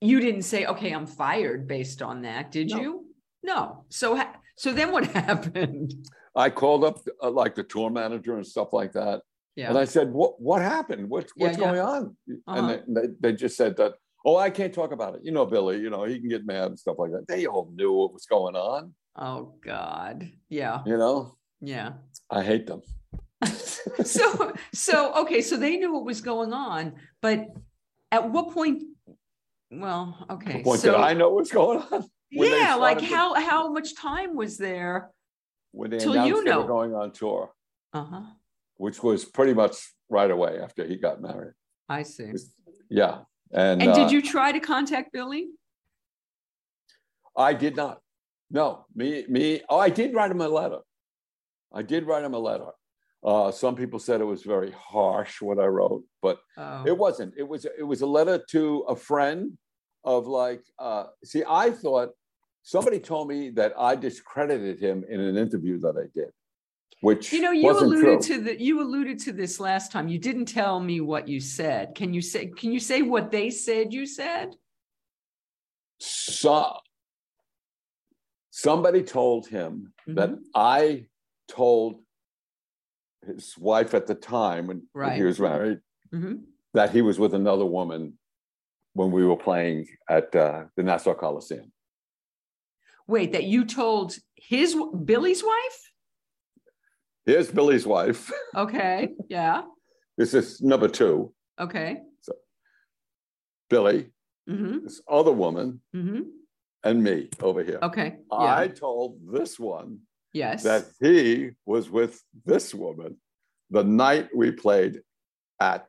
you 0.02 0.20
didn't 0.20 0.44
say, 0.44 0.66
okay, 0.66 0.92
I'm 0.92 1.06
fired 1.08 1.68
based 1.68 2.02
on 2.02 2.22
that, 2.24 2.52
did 2.52 2.70
No. 2.72 2.82
you? 2.82 3.06
No. 3.44 3.86
So 3.90 4.16
ha- 4.16 4.37
so 4.58 4.74
then 4.74 4.92
what 4.92 5.06
happened? 5.26 5.94
I 6.36 6.50
called 6.50 6.84
up 6.84 7.00
uh, 7.24 7.32
like 7.32 7.56
the 7.56 7.64
tour 7.64 7.90
manager 7.90 8.36
and 8.36 8.46
stuff 8.46 8.74
like 8.74 8.92
that, 8.94 9.22
Yeah. 9.56 9.70
and 9.70 9.78
I 9.78 9.86
said, 9.86 10.12
"What 10.12 10.40
what 10.42 10.62
happened? 10.62 11.10
What's 11.10 11.32
Yeah, 11.36 11.48
what's 11.48 11.58
yeah. 11.58 11.66
going 11.66 11.80
on?" 11.80 12.18
Uh-huh. 12.48 12.58
And 12.58 12.70
they, 12.70 12.80
they, 13.02 13.08
they 13.22 13.34
just 13.34 13.56
said 13.58 13.78
that. 13.78 13.94
Oh, 14.26 14.36
I 14.36 14.50
can't 14.50 14.74
talk 14.74 14.92
about 14.92 15.16
it. 15.16 15.22
You 15.24 15.32
know, 15.32 15.46
Billy. 15.46 15.80
You 15.80 15.90
know, 15.90 16.04
he 16.04 16.20
can 16.20 16.28
get 16.28 16.46
mad 16.46 16.66
and 16.68 16.78
stuff 16.80 16.98
like 17.00 17.12
that. 17.12 17.26
They 17.30 17.46
all 17.46 17.72
knew 17.74 17.94
what 17.94 18.14
was 18.14 18.26
going 18.26 18.56
on. 18.56 18.94
oh 19.16 19.54
God. 19.64 20.30
Yeah. 20.50 20.82
You 20.86 20.98
know, 20.98 21.38
Yeah. 21.62 21.94
I 22.30 22.44
hate 22.44 22.68
them. 22.68 22.82
so 24.04 24.52
so 24.74 25.14
okay 25.22 25.42
so 25.42 25.58
they 25.58 25.78
knew 25.78 25.94
what 25.94 26.04
was 26.04 26.22
going 26.22 26.54
on 26.54 26.94
but 27.22 27.46
at 28.12 28.32
what 28.32 28.52
point 28.52 28.82
well 29.72 30.26
okay 30.30 30.56
What 30.58 30.64
point 30.66 30.80
so 30.82 30.92
did 30.94 31.00
I 31.02 31.14
know 31.14 31.30
what's 31.30 31.52
going 31.52 31.80
on? 31.92 32.10
Yeah 32.32 32.76
like 32.76 33.00
started 33.00 33.10
to- 33.10 33.16
how 33.16 33.34
how 33.36 33.72
much 33.72 33.96
time 33.96 34.36
was 34.36 34.58
there 34.58 35.10
When 35.72 35.90
they 35.92 35.98
announced 35.98 36.28
you 36.30 36.44
they 36.44 36.52
were 36.52 36.62
know. 36.62 36.68
going 36.68 36.94
on 36.96 37.12
tour, 37.12 37.52
uh-huh 37.94 38.22
which 38.80 39.02
was 39.02 39.26
pretty 39.26 39.54
much 39.56 39.76
right 40.08 40.30
away 40.30 40.60
after 40.62 40.86
he 40.86 40.98
got 40.98 41.20
married. 41.22 41.54
i 41.90 42.04
see 42.04 42.32
Yeah, 42.90 43.22
and, 43.52 43.82
and 43.82 43.92
uh, 43.92 43.96
did 43.96 44.12
you 44.12 44.22
try 44.22 44.52
to 44.52 44.60
contact 44.60 45.12
billy 45.12 45.48
I 47.36 47.54
did 47.54 47.76
not. 47.76 48.00
No, 48.50 48.86
me, 48.96 49.26
me. 49.30 49.62
Oh, 49.70 49.78
I 49.78 49.90
did 49.90 50.14
write 50.16 50.32
him 50.32 50.42
a 50.42 50.48
letter. 50.48 50.80
I 51.72 51.82
did 51.84 52.06
write 52.08 52.24
him 52.24 52.34
a 52.34 52.40
letter. 52.40 52.70
Uh, 53.24 53.52
some 53.52 53.76
people 53.76 54.00
said 54.00 54.22
it 54.22 54.26
was 54.26 54.42
very 54.44 54.72
harsh 54.72 55.42
what 55.42 55.60
I 55.60 55.66
wrote, 55.68 56.04
but 56.22 56.40
Oh. 56.58 56.84
it 56.88 56.98
wasn't. 56.98 57.34
It 57.38 57.48
was 57.48 57.66
it 57.66 57.84
was 57.84 58.02
a 58.02 58.08
letter 58.08 58.38
to 58.52 58.80
a 58.88 58.96
friend 58.96 59.58
of 60.04 60.26
like. 60.28 60.64
Uh, 60.80 61.06
see, 61.24 61.44
I 61.48 61.72
thought 61.72 62.10
somebody 62.68 63.00
told 63.00 63.30
me 63.30 63.50
that 63.52 63.72
I 63.80 63.96
discredited 63.96 64.78
him 64.78 65.06
in 65.08 65.22
an 65.22 65.38
interview 65.38 65.80
that 65.80 65.96
I 65.96 66.08
did, 66.14 66.32
which 67.00 67.32
You 67.32 67.42
know, 67.42 67.52
you 67.52 67.72
alluded 67.72 68.22
true. 68.22 68.36
to 68.38 68.44
the 68.44 68.62
you 68.62 68.82
alluded 68.82 69.20
to 69.20 69.32
this 69.32 69.58
last 69.62 69.90
time. 69.94 70.10
You 70.10 70.20
didn't 70.20 70.48
tell 70.48 70.82
me 70.82 71.00
what 71.00 71.30
you 71.30 71.40
said. 71.40 71.96
Can 71.96 72.14
you 72.14 72.22
say 72.22 72.48
can 72.48 72.74
you 72.74 72.82
say 72.82 73.02
what 73.04 73.32
they 73.32 73.50
said 73.50 73.94
you 73.94 74.06
said? 74.06 74.56
so 76.00 76.78
somebody 78.52 79.02
told 79.02 79.48
him 79.48 79.92
that 80.06 80.30
Mhm. 80.30 80.44
I 80.54 81.08
told 81.48 82.04
his 83.26 83.58
wife 83.58 83.96
at 83.96 84.06
the 84.06 84.14
time 84.14 84.68
when, 84.68 84.88
when 84.94 85.14
he 85.16 85.24
was 85.24 85.40
married 85.40 85.80
Mhm. 86.14 86.44
that 86.76 86.92
he 86.92 87.02
was 87.02 87.18
with 87.18 87.34
another 87.34 87.66
woman 87.66 88.20
when 88.94 89.10
we 89.12 89.26
were 89.26 89.38
playing 89.38 89.88
at 90.08 90.36
uh, 90.36 90.66
the 90.76 90.84
Nassau 90.84 91.16
Coliseum. 91.16 91.72
Wait, 93.08 93.32
that 93.32 93.44
you 93.46 93.66
told 93.66 94.16
his 94.36 94.76
Billy's 95.06 95.44
wife? 95.44 95.92
Here's 97.26 97.50
Billy's 97.52 97.86
wife. 97.86 98.32
Okay, 98.56 99.10
yeah, 99.30 99.64
This 100.18 100.34
is 100.34 100.62
number 100.62 100.88
two. 100.88 101.34
okay. 101.60 101.98
So 102.22 102.34
Billy, 103.70 104.10
hmm 104.48 104.80
this 104.84 105.02
other 105.10 105.32
woman, 105.32 105.82
hmm 105.94 106.22
and 106.84 107.04
me 107.04 107.30
over 107.42 107.64
here. 107.64 107.80
Okay, 107.82 108.18
I 108.32 108.64
yeah, 108.64 108.72
told 108.72 109.20
this 109.32 109.60
one 109.60 110.00
yes. 110.34 110.64
that 110.64 110.86
he 111.02 111.52
was 111.66 111.90
with 111.90 112.22
this 112.46 112.74
woman 112.74 113.18
the 113.70 113.84
night 113.84 114.30
we 114.34 114.52
played 114.52 115.02
at 115.60 115.86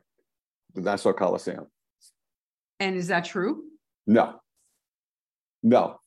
the 0.73 0.81
Nassau 0.81 1.13
Coliseum. 1.13 1.67
And 2.81 2.95
is 2.97 3.07
that 3.07 3.25
true? 3.25 3.63
No. 4.07 4.41
No. 5.63 5.99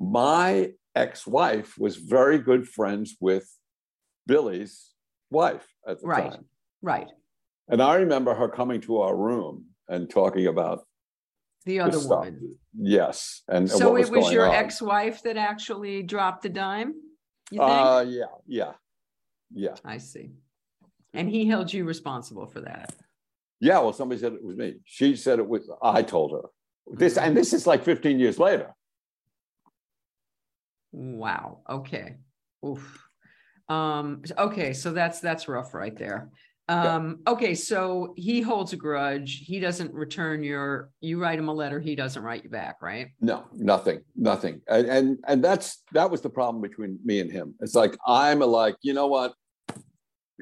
My 0.00 0.72
ex-wife 0.94 1.76
was 1.78 1.96
very 1.96 2.38
good 2.38 2.68
friends 2.68 3.16
with 3.20 3.48
Billy's 4.26 4.94
wife 5.30 5.66
at 5.86 6.00
the 6.00 6.06
Right. 6.06 6.32
time. 6.32 6.44
Right. 6.82 7.08
And 7.68 7.82
I 7.82 7.96
remember 7.96 8.34
her 8.34 8.48
coming 8.48 8.80
to 8.82 8.98
our 8.98 9.16
room 9.16 9.66
and 9.88 10.08
talking 10.08 10.46
about 10.46 10.84
The 11.64 11.80
other 11.80 11.98
woman. 12.08 12.58
Yes. 12.74 13.42
And, 13.48 13.68
So 13.68 13.92
what 13.92 14.00
it 14.00 14.10
was 14.10 14.32
your 14.32 14.46
on. 14.48 14.54
ex-wife 14.54 15.22
that 15.24 15.36
actually 15.36 16.02
dropped 16.02 16.42
the 16.42 16.48
dime? 16.48 16.94
You 17.50 17.58
think? 17.58 17.70
Uh 17.70 18.04
yeah, 18.08 18.24
yeah. 18.46 18.72
Yeah. 19.52 19.74
I 19.84 19.98
see. 19.98 20.30
And 21.12 21.28
he 21.28 21.46
held 21.46 21.72
you 21.72 21.84
responsible 21.84 22.46
for 22.46 22.60
that. 22.62 22.94
Yeah. 23.60 23.80
Well, 23.80 23.92
somebody 23.92 24.20
said 24.20 24.32
it 24.34 24.42
was 24.44 24.56
me. 24.56 24.76
She 24.84 25.16
said 25.16 25.38
it 25.40 25.48
was 25.48 25.68
I 25.82 26.02
told 26.02 26.32
her. 26.32 26.48
This 26.86 27.18
Mhm. 27.18 27.22
and 27.22 27.36
this 27.36 27.52
is 27.52 27.66
like 27.66 27.82
15 27.84 28.18
years 28.18 28.38
later. 28.38 28.74
Wow. 30.92 31.60
Okay. 31.68 32.16
Oof. 32.66 33.08
Um, 33.68 34.22
okay, 34.38 34.72
so 34.72 34.92
that's 34.92 35.20
that's 35.20 35.46
rough 35.46 35.74
right 35.74 35.96
there. 35.96 36.30
Um, 36.68 37.20
okay, 37.26 37.54
so 37.54 38.12
he 38.16 38.42
holds 38.42 38.74
a 38.74 38.76
grudge. 38.76 39.42
He 39.46 39.58
doesn't 39.58 39.92
return 39.94 40.42
your, 40.42 40.90
you 41.00 41.20
write 41.20 41.38
him 41.38 41.48
a 41.48 41.52
letter, 41.52 41.80
he 41.80 41.94
doesn't 41.94 42.22
write 42.22 42.44
you 42.44 42.50
back, 42.50 42.82
right? 42.82 43.08
No, 43.22 43.46
nothing, 43.54 44.00
nothing. 44.14 44.60
And 44.68 44.86
and 44.86 45.18
and 45.26 45.42
that's 45.42 45.82
that 45.92 46.10
was 46.10 46.20
the 46.20 46.28
problem 46.28 46.60
between 46.60 46.98
me 47.04 47.20
and 47.20 47.30
him. 47.30 47.54
It's 47.60 47.74
like 47.74 47.96
I'm 48.06 48.42
a 48.42 48.46
like, 48.46 48.76
you 48.82 48.92
know 48.92 49.06
what? 49.06 49.34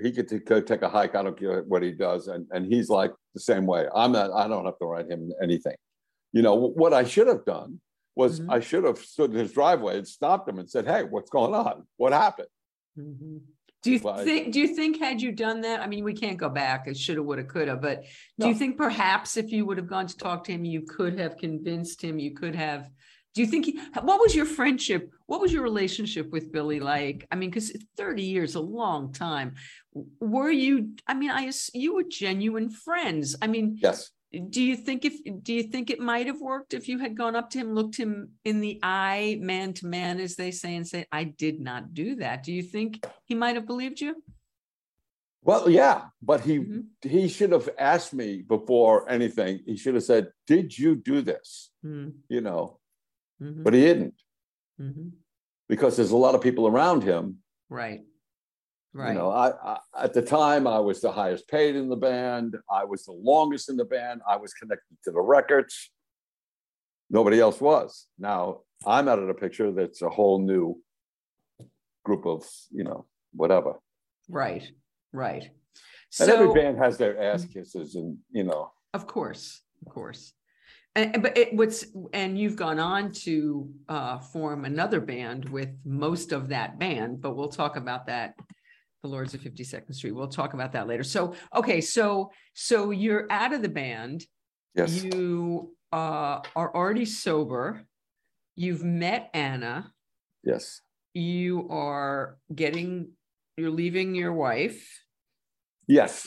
He 0.03 0.13
could 0.13 0.29
t- 0.29 0.39
go 0.41 0.61
take 0.61 0.83
a 0.83 0.89
hike. 0.89 1.15
I 1.15 1.23
don't 1.23 1.39
care 1.39 1.63
what 1.63 1.83
he 1.83 1.93
does, 1.93 2.27
and 2.27 2.47
and 2.51 2.67
he's 2.67 2.89
like 2.89 3.13
the 3.35 3.41
same 3.41 3.67
way. 3.67 3.87
I'm 3.95 4.13
not. 4.13 4.33
I 4.33 4.49
don't 4.49 4.65
have 4.65 4.79
to 4.79 4.87
write 4.87 5.09
him 5.09 5.33
anything. 5.41 5.77
You 6.33 6.43
know 6.43 6.55
what 6.55 6.93
I 6.93 7.05
should 7.05 7.29
have 7.29 7.45
done 7.45 7.81
was 8.17 8.41
Mhm. 8.41 8.51
I 8.51 8.61
should 8.61 8.85
have 8.85 8.99
stood 8.99 9.31
in 9.33 9.37
his 9.39 9.53
driveway 9.53 9.99
and 9.99 10.09
stopped 10.09 10.49
him 10.49 10.59
and 10.59 10.69
said, 10.69 10.87
"Hey, 10.87 11.05
what's 11.05 11.31
going 11.31 11.55
on? 11.55 11.87
What 11.99 12.13
happened?" 12.13 12.49
Mhm. 12.99 13.43
Do 13.83 13.93
you 13.93 14.01
But- 14.01 14.25
think, 14.25 14.53
do 14.53 14.59
you 14.59 14.69
think 14.75 14.99
had 14.99 15.23
you 15.23 15.31
done 15.31 15.61
that, 15.61 15.81
I 15.81 15.87
mean, 15.87 16.03
we 16.03 16.15
can't 16.15 16.39
go 16.39 16.49
back, 16.49 16.89
it 16.89 16.97
shoulda, 16.97 17.23
woulda, 17.23 17.45
coulda, 17.45 17.77
but 17.77 18.05
do 18.39 18.49
you 18.49 18.55
think 18.55 18.77
perhaps 18.77 19.37
if 19.37 19.53
you 19.53 19.65
would 19.67 19.77
have 19.77 19.87
gone 19.87 20.09
to 20.09 20.17
talk 20.17 20.43
to 20.45 20.53
him, 20.53 20.65
you 20.65 20.83
could 20.83 21.17
have 21.21 21.37
convinced 21.37 22.03
him, 22.03 22.19
you 22.19 22.33
could 22.33 22.57
have, 22.57 22.91
do 23.35 23.43
you 23.43 23.47
think, 23.47 23.67
he- 23.67 23.79
what 24.03 24.19
was 24.19 24.35
your 24.35 24.47
friendship? 24.47 25.13
What 25.27 25.41
was 25.41 25.53
your 25.53 25.63
relationship 25.63 26.31
with 26.31 26.51
Billy 26.51 26.81
like? 26.81 27.29
I 27.31 27.37
mean, 27.37 27.51
because 27.51 27.71
thirty 27.97 28.23
years, 28.25 28.55
a 28.57 28.61
long 28.61 29.13
time. 29.13 29.55
Were 30.21 30.51
you, 30.51 30.95
I 31.07 31.15
mean, 31.15 31.31
I, 31.31 31.53
you 31.75 31.95
were 31.95 32.03
genuine 32.05 32.71
friends. 32.71 33.37
I 33.41 33.47
mean, 33.47 33.79
Yes. 33.81 34.11
Do 34.39 34.63
you 34.63 34.77
think 34.77 35.05
if, 35.05 35.15
do 35.43 35.53
you 35.53 35.65
think 35.65 35.91
it 35.91 36.01
might 36.01 36.27
have 36.27 36.41
worked 36.41 36.75
if 36.75 36.89
you 36.89 36.99
had 36.99 37.17
gone 37.17 37.37
up 37.37 37.51
to 37.51 37.59
him, 37.59 37.75
looked 37.75 37.97
him 37.97 38.33
in 38.45 38.61
the 38.61 38.79
eye, 38.83 39.39
man 39.41 39.73
to 39.75 39.87
man, 39.87 40.21
as 40.21 40.37
they 40.37 40.51
say, 40.51 40.77
and 40.77 40.87
say, 40.87 41.07
I 41.13 41.25
did 41.25 41.61
not 41.61 41.95
do 41.95 42.17
that? 42.17 42.43
Do 42.43 42.53
you 42.53 42.63
think 42.63 43.05
he 43.25 43.35
might 43.35 43.57
have 43.57 43.67
believed 43.67 44.01
you? 44.01 44.23
Well, 45.43 45.71
yeah, 45.71 46.07
but 46.21 46.41
he 46.41 46.59
Mhm. 46.59 46.87
he 47.03 47.29
should 47.29 47.53
have 47.53 47.69
asked 47.79 48.13
me 48.13 48.43
before 48.43 49.09
anything. 49.09 49.61
He 49.65 49.77
should 49.77 49.95
have 49.95 50.03
said, 50.03 50.33
"Did 50.47 50.77
you 50.77 50.97
do 50.97 51.23
this?" 51.23 51.71
Mm, 51.85 52.15
You 52.29 52.41
know, 52.41 52.81
mhm, 53.41 53.63
but 53.63 53.73
he 53.75 53.81
didn't 53.81 54.15
mhm. 54.81 55.13
because 55.69 55.97
there's 55.97 56.11
a 56.11 56.17
lot 56.17 56.35
of 56.35 56.41
people 56.41 56.67
around 56.67 57.03
him 57.05 57.43
Right. 57.69 58.01
You 59.09 59.15
know, 59.15 59.31
I, 59.31 59.51
I 59.51 59.79
at 60.05 60.13
the 60.15 60.23
time 60.23 60.67
I 60.67 60.79
was 60.79 61.01
the 61.01 61.13
highest 61.13 61.49
paid 61.49 61.77
in 61.77 61.89
the 61.89 61.97
band. 61.97 62.57
I 62.71 62.85
was 62.85 63.05
the 63.05 63.13
longest 63.13 63.69
in 63.69 63.77
the 63.77 63.85
band. 63.85 64.21
I 64.29 64.37
was 64.37 64.53
connected 64.55 64.97
to 65.05 65.11
the 65.11 65.21
records. 65.21 65.91
Nobody 67.11 67.39
else 67.41 67.61
was. 67.61 68.07
Now 68.19 68.61
I'm 68.87 69.09
out 69.09 69.19
of 69.19 69.27
the 69.29 69.35
picture. 69.35 69.71
That's 69.73 70.03
a 70.03 70.09
whole 70.09 70.41
new 70.41 70.81
group 72.05 72.27
of 72.27 72.45
you 72.73 72.85
know 72.85 73.07
whatever. 73.33 73.75
Right. 74.29 74.69
Right. 75.13 75.51
And 76.21 76.31
every 76.31 76.53
band 76.55 76.79
has 76.79 76.97
their 76.97 77.21
ass 77.21 77.45
kisses, 77.45 77.95
and 77.97 78.19
you 78.31 78.45
know, 78.45 78.71
of 78.95 79.07
course, 79.07 79.61
of 79.87 79.93
course. 79.93 80.33
And, 80.95 81.15
and- 81.15 81.23
but 81.23 81.37
it 81.37 81.55
what's, 81.55 81.85
and 82.15 82.39
you've 82.39 82.57
gone 82.57 82.79
on 82.79 83.13
to 83.27 83.69
uh, 83.89 84.19
form 84.19 84.65
another 84.65 85.01
band 85.01 85.49
with 85.51 85.69
most 85.85 86.33
of 86.33 86.49
that 86.49 86.79
band, 86.79 87.21
but 87.21 87.37
we'll 87.37 87.49
talk 87.51 87.77
about 87.77 88.07
that. 88.07 88.35
The 89.03 89.09
Lords 89.09 89.35
of 89.35 89.41
52nd 89.41 89.95
Street. 89.95 90.13
We'll 90.13 90.29
talk 90.29 90.55
about 90.55 90.73
that 90.73 90.89
later. 90.89 91.05
So, 91.05 91.35
okay, 91.55 91.81
so, 91.81 92.31
so 92.55 92.91
you're 92.91 93.27
out 93.31 93.53
of 93.53 93.63
the 93.63 93.69
band. 93.69 94.25
yes, 94.75 95.03
You 95.05 95.75
uh, 95.93 96.41
are 96.57 96.75
already 96.75 97.05
sober. 97.05 97.87
You've 98.57 98.83
met 98.85 99.31
Anna. 99.35 99.93
yes, 100.43 100.81
You 101.15 101.69
are 101.71 102.39
getting, 102.55 103.11
you're 103.57 103.71
leaving 103.71 104.15
your 104.15 104.33
wife. 104.33 105.03
yes. 105.87 106.27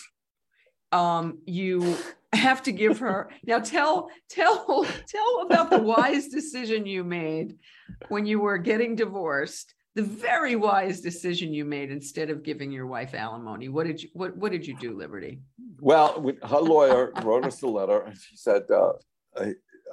um 0.92 1.38
you 1.46 1.96
have 2.34 2.64
to 2.64 2.72
give 2.72 2.98
her 3.00 3.30
now 3.46 3.60
tell 3.60 4.10
tell 4.30 4.86
tell 5.08 5.42
about 5.46 5.70
the 5.70 5.78
wise 5.80 6.30
decision 6.30 6.86
you 6.88 7.04
made 7.04 7.56
when 8.08 8.26
you 8.26 8.40
were 8.40 8.58
getting 8.58 8.96
divorced 8.96 9.76
the 9.96 10.04
very 10.04 10.56
wise 10.56 11.02
decision 11.02 11.54
you 11.54 11.66
made 11.66 11.92
instead 11.92 12.30
of 12.30 12.44
giving 12.44 12.72
your 12.72 12.86
wife 12.88 13.14
alimony 13.14 13.70
what 13.70 13.88
did 13.88 14.02
you 14.02 14.10
what 14.14 14.36
what 14.38 14.52
did 14.52 14.66
you 14.66 14.76
do 14.78 14.96
liberty 14.96 15.40
Well, 15.82 16.12
her 16.44 16.60
lawyer 16.60 17.12
wrote 17.24 17.46
us 17.46 17.62
a 17.62 17.68
letter, 17.68 18.00
and 18.08 18.18
she 18.18 18.36
said, 18.36 18.64
uh, 18.70 18.94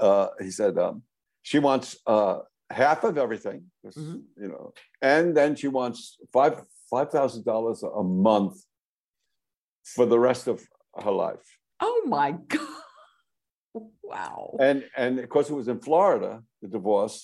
uh, 0.01 0.29
he 0.41 0.51
said, 0.51 0.77
um, 0.79 1.03
she 1.43 1.59
wants 1.61 1.97
uh, 2.07 2.39
half 2.71 3.05
of 3.05 3.17
everything, 3.19 3.61
Mhm. 3.87 4.23
you 4.43 4.49
know, 4.49 4.73
and 5.01 5.37
then 5.39 5.55
she 5.57 5.69
wants 5.69 5.99
five 6.33 6.55
five 6.91 7.11
thousand 7.11 7.45
dollars 7.45 7.83
a 7.83 8.03
month 8.03 8.57
for 9.95 10.05
the 10.07 10.19
rest 10.19 10.45
of 10.53 10.57
her 11.05 11.13
life. 11.27 11.47
oh 11.81 12.03
my 12.07 12.31
god 12.55 12.83
wow 14.03 14.57
And 14.61 14.79
and 14.97 15.19
of 15.19 15.29
course, 15.29 15.49
it 15.51 15.55
was 15.55 15.69
in 15.69 15.81
Florida, 15.81 16.43
the 16.63 16.69
divorce. 16.69 17.17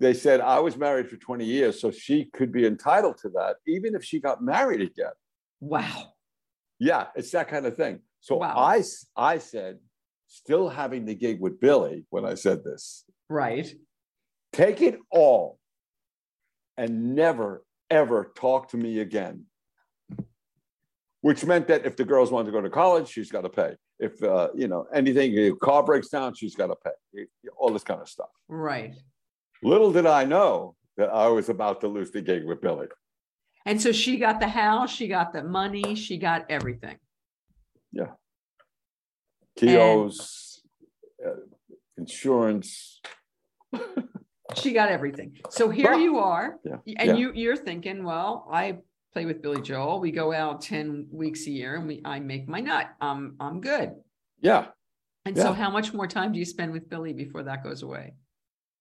They 0.00 0.14
said 0.14 0.40
I 0.40 0.58
was 0.60 0.76
married 0.76 1.08
for 1.08 1.16
twenty 1.16 1.44
years, 1.44 1.80
so 1.80 1.90
she 1.90 2.24
could 2.24 2.50
be 2.50 2.66
entitled 2.66 3.18
to 3.18 3.28
that, 3.30 3.56
even 3.66 3.94
if 3.94 4.02
she 4.02 4.18
got 4.18 4.42
married 4.42 4.80
again. 4.80 5.12
wow 5.60 6.14
Yeah, 6.78 7.06
it's 7.14 7.30
that 7.32 7.48
kind 7.48 7.66
of 7.66 7.76
thing. 7.76 8.00
So 8.20 8.36
Wow. 8.36 8.54
I, 8.56 8.82
I 9.16 9.38
said, 9.38 9.78
still 10.26 10.68
having 10.68 11.04
the 11.04 11.14
gig 11.14 11.40
with 11.40 11.60
Billy 11.60 12.06
when 12.10 12.24
I 12.24 12.34
said 12.34 12.64
this, 12.64 13.04
right 13.28 13.72
take 14.52 14.80
it 14.80 14.98
all 15.10 15.58
and 16.76 17.14
never, 17.14 17.62
ever 17.90 18.32
talk 18.34 18.70
to 18.70 18.76
me 18.76 19.00
again. 19.00 19.44
Which 21.22 21.44
meant 21.44 21.68
that 21.68 21.84
if 21.84 21.96
the 21.96 22.04
girls 22.04 22.30
want 22.32 22.46
to 22.46 22.52
go 22.52 22.62
to 22.62 22.70
college, 22.70 23.06
she's 23.08 23.30
got 23.30 23.42
to 23.42 23.50
pay. 23.50 23.74
If, 23.98 24.22
uh, 24.22 24.48
you 24.54 24.68
know, 24.68 24.86
anything, 24.94 25.32
your 25.32 25.54
car 25.54 25.82
breaks 25.82 26.08
down, 26.08 26.34
she's 26.34 26.54
got 26.54 26.68
to 26.68 26.76
pay. 26.82 27.26
All 27.58 27.70
this 27.70 27.84
kind 27.84 28.00
of 28.00 28.08
stuff. 28.08 28.30
right 28.48 28.94
Little 29.62 29.92
did 29.92 30.06
I 30.06 30.24
know 30.24 30.76
that 30.96 31.10
I 31.10 31.28
was 31.28 31.48
about 31.48 31.80
to 31.82 31.88
lose 31.88 32.10
the 32.10 32.22
gig 32.22 32.44
with 32.44 32.60
Billy. 32.60 32.86
And 33.66 33.80
so 33.80 33.92
she 33.92 34.16
got 34.16 34.40
the 34.40 34.48
house, 34.48 34.90
she 34.90 35.06
got 35.06 35.32
the 35.32 35.42
money, 35.42 35.94
she 35.94 36.16
got 36.18 36.46
everything. 36.48 36.96
Yeah. 37.92 38.12
Kios, 39.58 40.60
uh, 41.26 41.32
insurance. 41.98 43.00
She 44.56 44.72
got 44.72 44.88
everything. 44.88 45.38
So 45.50 45.68
here 45.68 45.94
you 45.94 46.18
are. 46.18 46.58
yeah, 46.64 46.76
And 46.98 47.10
yeah. 47.10 47.14
you, 47.14 47.32
you're 47.34 47.56
thinking, 47.56 48.02
well, 48.02 48.48
I 48.50 48.78
play 49.12 49.24
with 49.24 49.42
Billy 49.42 49.60
Joel. 49.60 50.00
We 50.00 50.10
go 50.10 50.32
out 50.32 50.62
ten 50.62 51.06
weeks 51.12 51.46
a 51.46 51.50
year 51.50 51.76
and 51.76 51.86
we, 51.86 52.00
I 52.04 52.18
make 52.18 52.48
my 52.48 52.60
nut. 52.60 52.88
Um, 53.00 53.36
I'm 53.38 53.60
good. 53.60 53.92
Yeah, 54.40 54.68
And 55.26 55.36
so 55.36 55.52
how 55.52 55.70
much 55.70 55.92
more 55.92 56.06
time 56.06 56.32
do 56.32 56.38
you 56.38 56.46
spend 56.46 56.72
with 56.72 56.88
Billy 56.88 57.12
before 57.12 57.42
that 57.42 57.62
goes 57.62 57.82
away? 57.82 58.14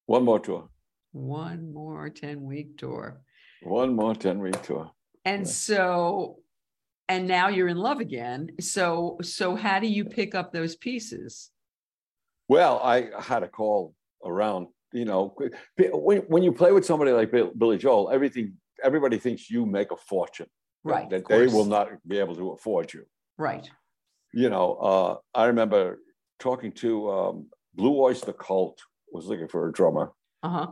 One 0.09 0.25
more 0.25 0.39
tour, 0.39 0.67
One 1.11 1.71
more 1.71 2.09
ten 2.09 2.41
week 2.51 2.77
tour. 2.79 3.21
one 3.61 3.95
more 3.95 4.15
10 4.15 4.39
week 4.39 4.59
tour. 4.63 4.89
And 5.25 5.41
Yeah. 5.45 5.51
so, 5.67 6.37
and 7.07 7.27
now 7.27 7.49
you're 7.49 7.67
in 7.67 7.77
love 7.77 7.99
again. 7.99 8.41
So, 8.59 9.17
so 9.21 9.55
how 9.55 9.77
do 9.79 9.87
you 9.87 10.03
pick 10.05 10.33
up 10.39 10.51
those 10.51 10.75
pieces? 10.75 11.51
Well, 12.47 12.79
I 12.93 13.09
had 13.31 13.43
a 13.43 13.47
call 13.47 13.93
around, 14.25 14.67
you 14.93 15.05
know, 15.05 15.35
when, 15.77 16.19
when 16.33 16.41
you 16.43 16.51
play 16.53 16.71
with 16.71 16.85
somebody 16.85 17.11
like 17.11 17.29
Bill- 17.31 17.53
Billy 17.55 17.77
Joel, 17.77 18.09
everything, 18.09 18.53
everybody 18.83 19.17
thinks 19.19 19.41
you 19.53 19.65
make 19.67 19.91
a 19.91 19.97
fortune. 19.97 20.49
Right. 20.83 21.07
That 21.11 21.27
they 21.27 21.45
will 21.55 21.65
not 21.65 21.87
be 22.07 22.17
able 22.23 22.35
to 22.37 22.51
afford 22.55 22.93
you. 22.95 23.03
Right. 23.37 23.69
You 24.33 24.49
know, 24.49 24.67
uh, 24.89 25.11
I 25.35 25.43
remember 25.51 25.99
talking 26.39 26.71
to 26.83 26.89
um, 27.11 27.35
Blue 27.75 27.95
Oyster 28.07 28.33
Cult 28.33 28.77
was 29.11 29.25
looking 29.25 29.47
for 29.47 29.67
a 29.67 29.71
drummer, 29.71 30.11
Uh-huh. 30.43 30.67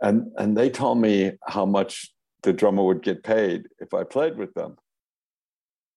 and 0.00 0.32
and 0.38 0.56
they 0.56 0.70
told 0.70 0.98
me 0.98 1.32
how 1.46 1.66
much 1.66 2.12
the 2.42 2.52
drummer 2.52 2.82
would 2.84 3.02
get 3.02 3.22
paid 3.22 3.66
if 3.78 3.94
I 3.94 4.04
played 4.04 4.36
with 4.36 4.54
them, 4.54 4.76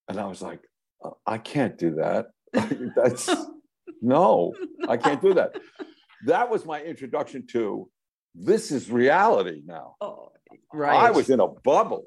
and 0.08 0.20
I 0.20 0.26
was 0.26 0.42
like, 0.42 0.62
"Uh, 1.04 1.12
I 1.26 1.38
can't 1.38 1.78
do 1.78 1.96
that. 1.96 2.28
That's 2.96 3.30
no, 4.02 4.54
I 4.88 4.98
can't 4.98 5.22
do 5.22 5.34
that. 5.36 5.56
That 6.26 6.50
was 6.50 6.66
my 6.66 6.82
introduction 6.82 7.46
to 7.48 7.90
this 8.36 8.72
is 8.72 8.90
reality 8.92 9.62
now. 9.66 9.96
Oh, 10.02 10.32
right. 10.74 10.96
I 11.08 11.12
was 11.12 11.30
in 11.30 11.40
a 11.40 11.48
bubble. 11.48 12.06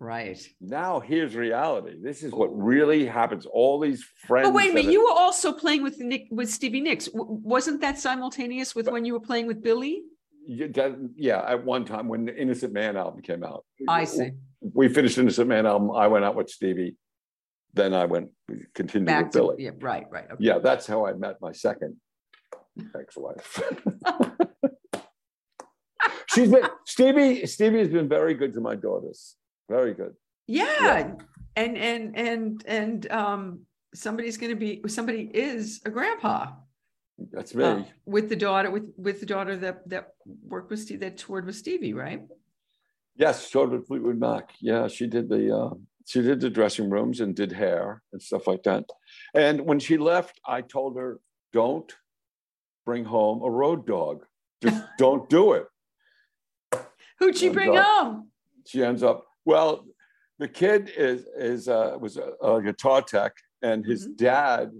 Right. 0.00 0.38
Now 0.60 1.00
here's 1.00 1.34
reality. 1.34 1.96
This 2.00 2.22
is 2.22 2.32
what 2.32 2.50
oh. 2.50 2.54
really 2.54 3.06
happens. 3.06 3.46
All 3.46 3.78
these 3.80 4.04
friends. 4.26 4.48
But 4.48 4.54
wait 4.54 4.70
a 4.70 4.74
minute, 4.74 4.92
you 4.92 5.04
were 5.04 5.12
also 5.12 5.52
playing 5.52 5.82
with 5.82 5.98
Nick, 5.98 6.26
with 6.30 6.50
Stevie 6.50 6.80
Nicks. 6.80 7.06
W- 7.06 7.40
Wasn't 7.42 7.80
that 7.80 7.98
simultaneous 7.98 8.74
with 8.74 8.88
when 8.88 9.04
you 9.04 9.12
were 9.12 9.20
playing 9.20 9.46
with 9.46 9.62
Billy? 9.62 10.02
Yeah, 10.46 11.42
at 11.46 11.64
one 11.64 11.84
time 11.84 12.08
when 12.08 12.26
the 12.26 12.36
Innocent 12.36 12.72
Man 12.72 12.96
album 12.96 13.22
came 13.22 13.42
out. 13.42 13.64
I 13.88 14.04
see. 14.04 14.32
We 14.60 14.88
finished 14.88 15.16
Innocent 15.18 15.48
Man 15.48 15.66
album. 15.66 15.90
I 15.90 16.06
went 16.06 16.24
out 16.24 16.34
with 16.34 16.50
Stevie. 16.50 16.96
Then 17.72 17.92
I 17.94 18.04
went 18.04 18.30
continued 18.74 19.06
Back 19.06 19.24
with 19.24 19.32
to, 19.32 19.38
Billy. 19.38 19.64
yeah, 19.64 19.70
right, 19.80 20.06
right. 20.10 20.24
okay. 20.24 20.36
Yeah, 20.38 20.58
that's 20.58 20.86
how 20.86 21.06
I 21.06 21.14
met 21.14 21.40
my 21.40 21.52
second 21.52 21.96
ex-wife. 22.94 23.62
She's 26.28 26.50
been 26.50 26.64
Stevie. 26.84 27.46
Stevie 27.46 27.78
has 27.78 27.88
been 27.88 28.08
very 28.08 28.34
good 28.34 28.52
to 28.54 28.60
my 28.60 28.74
daughters. 28.74 29.36
Very 29.68 29.94
good. 29.94 30.14
Yeah, 30.46 31.12
and, 31.56 31.76
and, 31.78 32.16
and, 32.18 32.64
and, 32.66 33.10
um, 33.10 33.60
somebody's 33.94 34.36
gonna 34.36 34.56
be, 34.56 34.82
somebody 34.88 35.30
is 35.32 35.80
a 35.86 35.90
grandpa. 35.90 36.52
That's 37.32 37.54
me. 37.54 37.64
uh, 37.64 37.82
With 38.06 38.28
the 38.28 38.36
daughter, 38.36 38.70
with, 38.70 38.92
with 38.96 39.20
the 39.20 39.26
daughter 39.26 39.56
that, 39.58 39.88
that 39.88 40.08
worked 40.42 40.70
with 40.70 40.80
Steve, 40.80 41.00
that 41.00 41.16
toured 41.16 41.46
with 41.46 41.56
Stevie, 41.56 41.94
right? 41.94 42.22
yes, 43.16 43.50
so 43.50 43.64
did 43.66 43.86
Fleetwood 43.86 44.18
Mac. 44.18 44.50
Yeah, 44.60 44.88
she 44.88 45.06
did 45.06 45.28
the 45.28 45.56
uh, 45.56 45.70
she 46.06 46.20
did 46.20 46.40
the 46.40 46.50
dressing 46.50 46.90
rooms 46.90 47.20
and 47.20 47.34
did 47.34 47.52
hair 47.52 48.02
and 48.12 48.20
stuff 48.20 48.46
like 48.48 48.64
that. 48.64 48.84
And 49.34 49.60
when 49.64 49.78
she 49.78 49.96
left, 49.96 50.40
I 50.44 50.60
told 50.62 50.96
her, 50.98 51.20
"Don't 51.52 51.90
bring 52.84 53.04
home 53.04 53.42
a 53.42 53.48
road 53.50 53.86
dog. 53.86 54.26
Just 54.60 54.82
don't 54.98 55.30
do 55.30 55.52
it." 55.52 55.66
Who'd 57.20 57.36
she 57.38 57.46
And, 57.46 57.54
bring 57.54 57.76
uh, 57.78 57.82
home? 57.84 58.30
she 58.66 58.82
ends 58.82 59.04
up 59.04 59.24
well 59.44 59.84
the 60.38 60.48
kid 60.48 60.90
is 60.96 61.24
is 61.36 61.68
uh 61.68 61.96
was 62.00 62.16
a, 62.16 62.32
a 62.42 62.62
guitar 62.62 63.02
tech 63.02 63.32
and 63.62 63.84
his 63.84 64.08
Mhm. 64.08 64.16
dad 64.16 64.70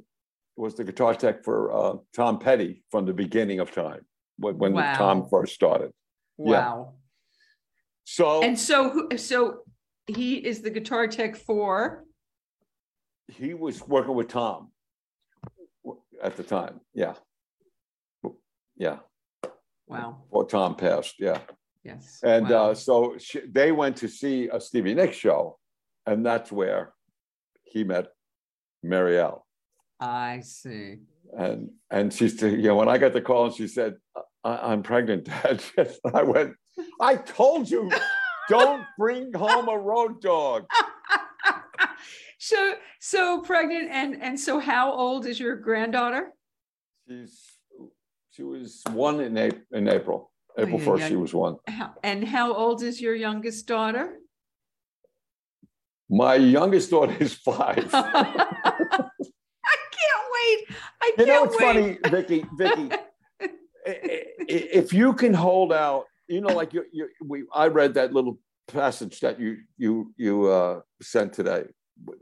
was 0.56 0.74
the 0.74 0.84
guitar 0.84 1.14
tech 1.14 1.42
for 1.44 1.72
uh 1.72 1.96
tom 2.12 2.38
petty 2.38 2.84
from 2.90 3.04
the 3.06 3.12
beginning 3.12 3.60
of 3.60 3.70
time 3.72 4.04
when, 4.38 4.58
when 4.58 4.72
Wow. 4.72 4.92
tom 4.94 5.28
first 5.28 5.54
started 5.54 5.92
yeah. 6.38 6.60
Wow. 6.74 6.94
so 8.04 8.42
And 8.42 8.58
so, 8.58 8.90
who, 8.90 9.16
so 9.16 9.60
he 10.06 10.34
is 10.36 10.60
the 10.62 10.70
guitar 10.70 11.06
tech 11.06 11.36
for, 11.36 12.04
he 13.28 13.54
was 13.54 13.86
working 13.86 14.14
with 14.14 14.28
tom 14.28 14.70
at 16.22 16.36
the 16.36 16.42
time 16.42 16.80
yeah 16.92 17.14
yeah 18.76 18.98
wow, 19.86 20.18
before 20.24 20.46
tom 20.46 20.74
passed 20.74 21.14
yeah 21.18 21.38
yes. 21.84 22.20
and 22.22 22.48
wow. 22.48 22.70
uh 22.70 22.74
so 22.74 23.16
she, 23.18 23.40
they 23.48 23.72
went 23.72 23.96
to 23.96 24.08
see 24.08 24.48
a 24.52 24.60
stevie 24.60 24.94
nicks 24.94 25.16
show 25.16 25.58
and 26.06 26.24
that's 26.24 26.50
where 26.50 26.92
he 27.64 27.84
met 27.84 28.08
marielle 28.84 29.44
I 30.00 30.40
see. 30.40 30.98
And 31.36 31.70
and 31.90 32.12
she 32.12 32.28
said, 32.28 32.52
you 32.52 32.68
know, 32.68 32.76
when 32.76 32.88
I 32.88 32.98
got 32.98 33.12
the 33.12 33.20
call 33.20 33.46
and 33.46 33.54
she 33.54 33.68
said, 33.68 33.96
I, 34.44 34.72
am 34.72 34.82
pregnant, 34.82 35.24
Dad. 35.44 35.62
I 36.12 36.22
went, 36.22 36.54
I 37.00 37.16
told 37.16 37.70
you, 37.70 37.90
don't 38.48 38.84
bring 38.98 39.32
home 39.32 39.68
a 39.68 39.78
road 39.78 40.20
dog. 40.20 40.66
So, 42.36 42.74
so 43.00 43.40
pregnant 43.40 43.88
and, 43.90 44.20
and 44.20 44.38
so 44.38 44.58
how 44.58 44.92
old 44.92 45.24
is 45.24 45.40
your 45.40 45.56
granddaughter? 45.56 46.30
She's 47.08 47.40
she 48.32 48.42
was 48.42 48.82
one 48.90 49.20
in 49.20 49.38
April 49.38 49.62
in 49.72 49.88
April. 49.88 50.30
April 50.58 50.78
yeah, 50.80 50.86
1st, 50.86 50.98
yeah. 51.00 51.08
she 51.08 51.16
was 51.16 51.34
one. 51.34 51.56
How- 51.66 51.94
And 52.02 52.24
how 52.24 52.54
old 52.54 52.82
is 52.82 53.00
your 53.00 53.14
youngest 53.14 53.66
daughter? 53.66 54.18
My 56.08 56.34
youngest 56.36 56.90
daughter 56.90 57.16
is 57.18 57.34
five. 57.34 57.88
I 57.92 59.76
can't 59.96 60.24
wait. 60.36 60.76
I 61.02 61.06
you 61.18 61.24
can't 61.24 61.28
know, 61.28 61.44
it's 61.44 61.56
wait. 61.58 62.00
funny, 62.04 62.16
Vicky, 62.22 62.46
Vicky. 62.56 62.90
i- 63.40 63.48
i- 63.86 64.30
if 64.48 64.92
you 64.92 65.12
can 65.14 65.34
hold 65.34 65.72
out, 65.72 66.04
you 66.28 66.40
know, 66.40 66.54
like 66.54 66.72
you, 66.72 66.84
you 66.92 67.08
we 67.24 67.44
I 67.52 67.66
read 67.68 67.94
that 67.94 68.12
little 68.12 68.38
passage 68.68 69.20
that 69.20 69.40
you 69.40 69.58
you 69.76 70.12
you 70.16 70.46
uh, 70.46 70.80
sent 71.02 71.32
today 71.32 71.64
with, 72.04 72.18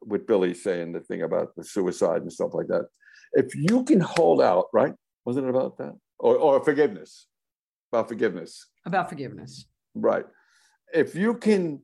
with 0.00 0.26
Billy 0.26 0.54
saying 0.54 0.92
the 0.92 1.00
thing 1.00 1.22
about 1.22 1.54
the 1.56 1.64
suicide 1.64 2.22
and 2.22 2.32
stuff 2.32 2.54
like 2.54 2.68
that. 2.68 2.86
If 3.32 3.54
you 3.54 3.84
can 3.84 4.00
hold 4.00 4.40
out, 4.40 4.66
right? 4.72 4.94
Wasn't 5.24 5.44
it 5.46 5.50
about 5.50 5.78
that? 5.78 5.94
Or 6.18 6.36
or 6.36 6.62
forgiveness? 6.64 7.26
About 7.94 8.08
forgiveness, 8.08 8.66
About 8.84 9.08
forgiveness. 9.08 9.66
right? 9.94 10.24
If 10.92 11.14
you 11.14 11.34
can 11.36 11.80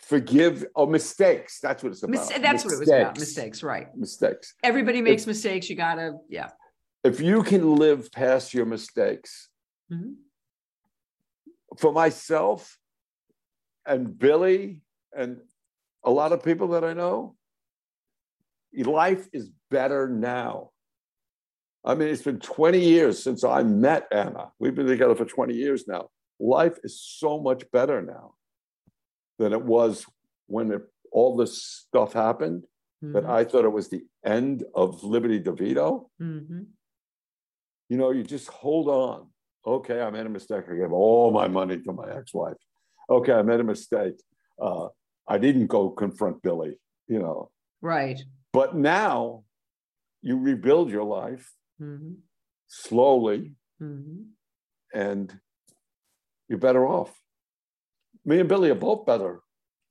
forgive 0.00 0.66
or 0.74 0.88
mistakes, 0.88 1.60
that's 1.60 1.80
what 1.84 1.92
it's 1.92 2.02
about. 2.02 2.10
Mis- 2.10 2.28
That's 2.40 2.64
what 2.64 2.74
it 2.74 2.80
was 2.80 2.88
about, 2.88 3.16
mistakes, 3.20 3.62
right. 3.62 3.86
Mistakes. 3.96 4.54
Everybody 4.64 5.00
makes 5.00 5.28
mistakes. 5.28 5.70
You 5.70 5.76
gotta, 5.76 6.18
yeah. 6.28 6.50
If 7.04 7.20
you 7.20 7.44
can 7.44 7.76
live 7.76 8.10
past 8.10 8.52
your 8.52 8.66
mistakes, 8.66 9.48
Mhm. 9.92 10.16
for 11.78 11.92
myself 11.92 12.76
and 13.86 14.18
Billy 14.18 14.82
and 15.16 15.40
a 16.02 16.10
lot 16.10 16.32
of 16.32 16.42
people 16.42 16.68
that 16.68 16.82
I 16.82 16.94
know, 16.94 17.36
life 18.76 19.28
is 19.32 19.50
better 19.70 20.08
now. 20.08 20.70
I 21.84 21.94
mean, 21.94 22.08
it's 22.08 22.22
been 22.22 22.40
20 22.40 22.78
years 22.80 23.22
since 23.22 23.44
I 23.44 23.62
met 23.62 24.06
Anna. 24.10 24.50
We've 24.58 24.74
been 24.74 24.86
together 24.86 25.14
for 25.14 25.26
20 25.26 25.54
years 25.54 25.86
now. 25.86 26.08
Life 26.40 26.78
is 26.82 27.00
so 27.00 27.38
much 27.40 27.70
better 27.72 28.00
now 28.00 28.34
than 29.38 29.52
it 29.52 29.62
was 29.62 30.06
when 30.46 30.72
it, 30.72 30.82
all 31.12 31.36
this 31.36 31.62
stuff 31.62 32.12
happened 32.12 32.64
that 33.02 33.24
Mhm. 33.24 33.28
I 33.28 33.44
thought 33.44 33.66
it 33.66 33.72
was 33.72 33.88
the 33.90 34.06
end 34.24 34.64
of 34.74 35.04
Liberty 35.04 35.40
DeVito. 35.40 36.08
Mhm. 36.20 36.66
you 37.90 37.98
know, 37.98 38.10
you 38.10 38.24
just 38.24 38.48
hold 38.48 38.88
on. 38.88 39.30
Okay, 39.66 40.00
I 40.00 40.08
made 40.10 40.24
a 40.24 40.30
mistake. 40.30 40.64
I 40.70 40.74
gave 40.74 40.90
all 40.90 41.30
my 41.30 41.46
money 41.48 41.78
to 41.82 41.92
my 41.92 42.10
ex-wife. 42.16 42.56
Okay, 43.10 43.32
I 43.32 43.42
made 43.42 43.60
a 43.60 43.64
mistake. 43.64 44.18
Uh, 44.58 44.88
I 45.28 45.36
didn't 45.36 45.66
go 45.66 45.90
confront 45.90 46.40
Billy, 46.42 46.80
you 47.08 47.18
know. 47.18 47.50
Right. 47.82 48.18
But 48.54 48.74
now 48.74 49.44
you 50.22 50.38
rebuild 50.38 50.90
your 50.90 51.04
life 51.04 51.52
Mhm. 51.80 52.16
slowly 52.66 53.54
Mhm. 53.80 54.30
and 54.92 55.40
you're 56.48 56.58
better 56.58 56.86
off. 56.86 57.20
Me 58.24 58.40
and 58.40 58.48
Billy 58.48 58.70
are 58.70 58.74
both 58.74 59.04
better 59.06 59.42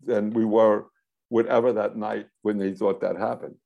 than 0.02 0.32
we 0.32 0.46
were 0.46 0.88
whatever 1.30 1.74
that 1.74 1.96
night 1.98 2.28
when 2.42 2.58
they 2.58 2.74
thought 2.74 3.02
that 3.02 3.18
happened. 3.18 3.58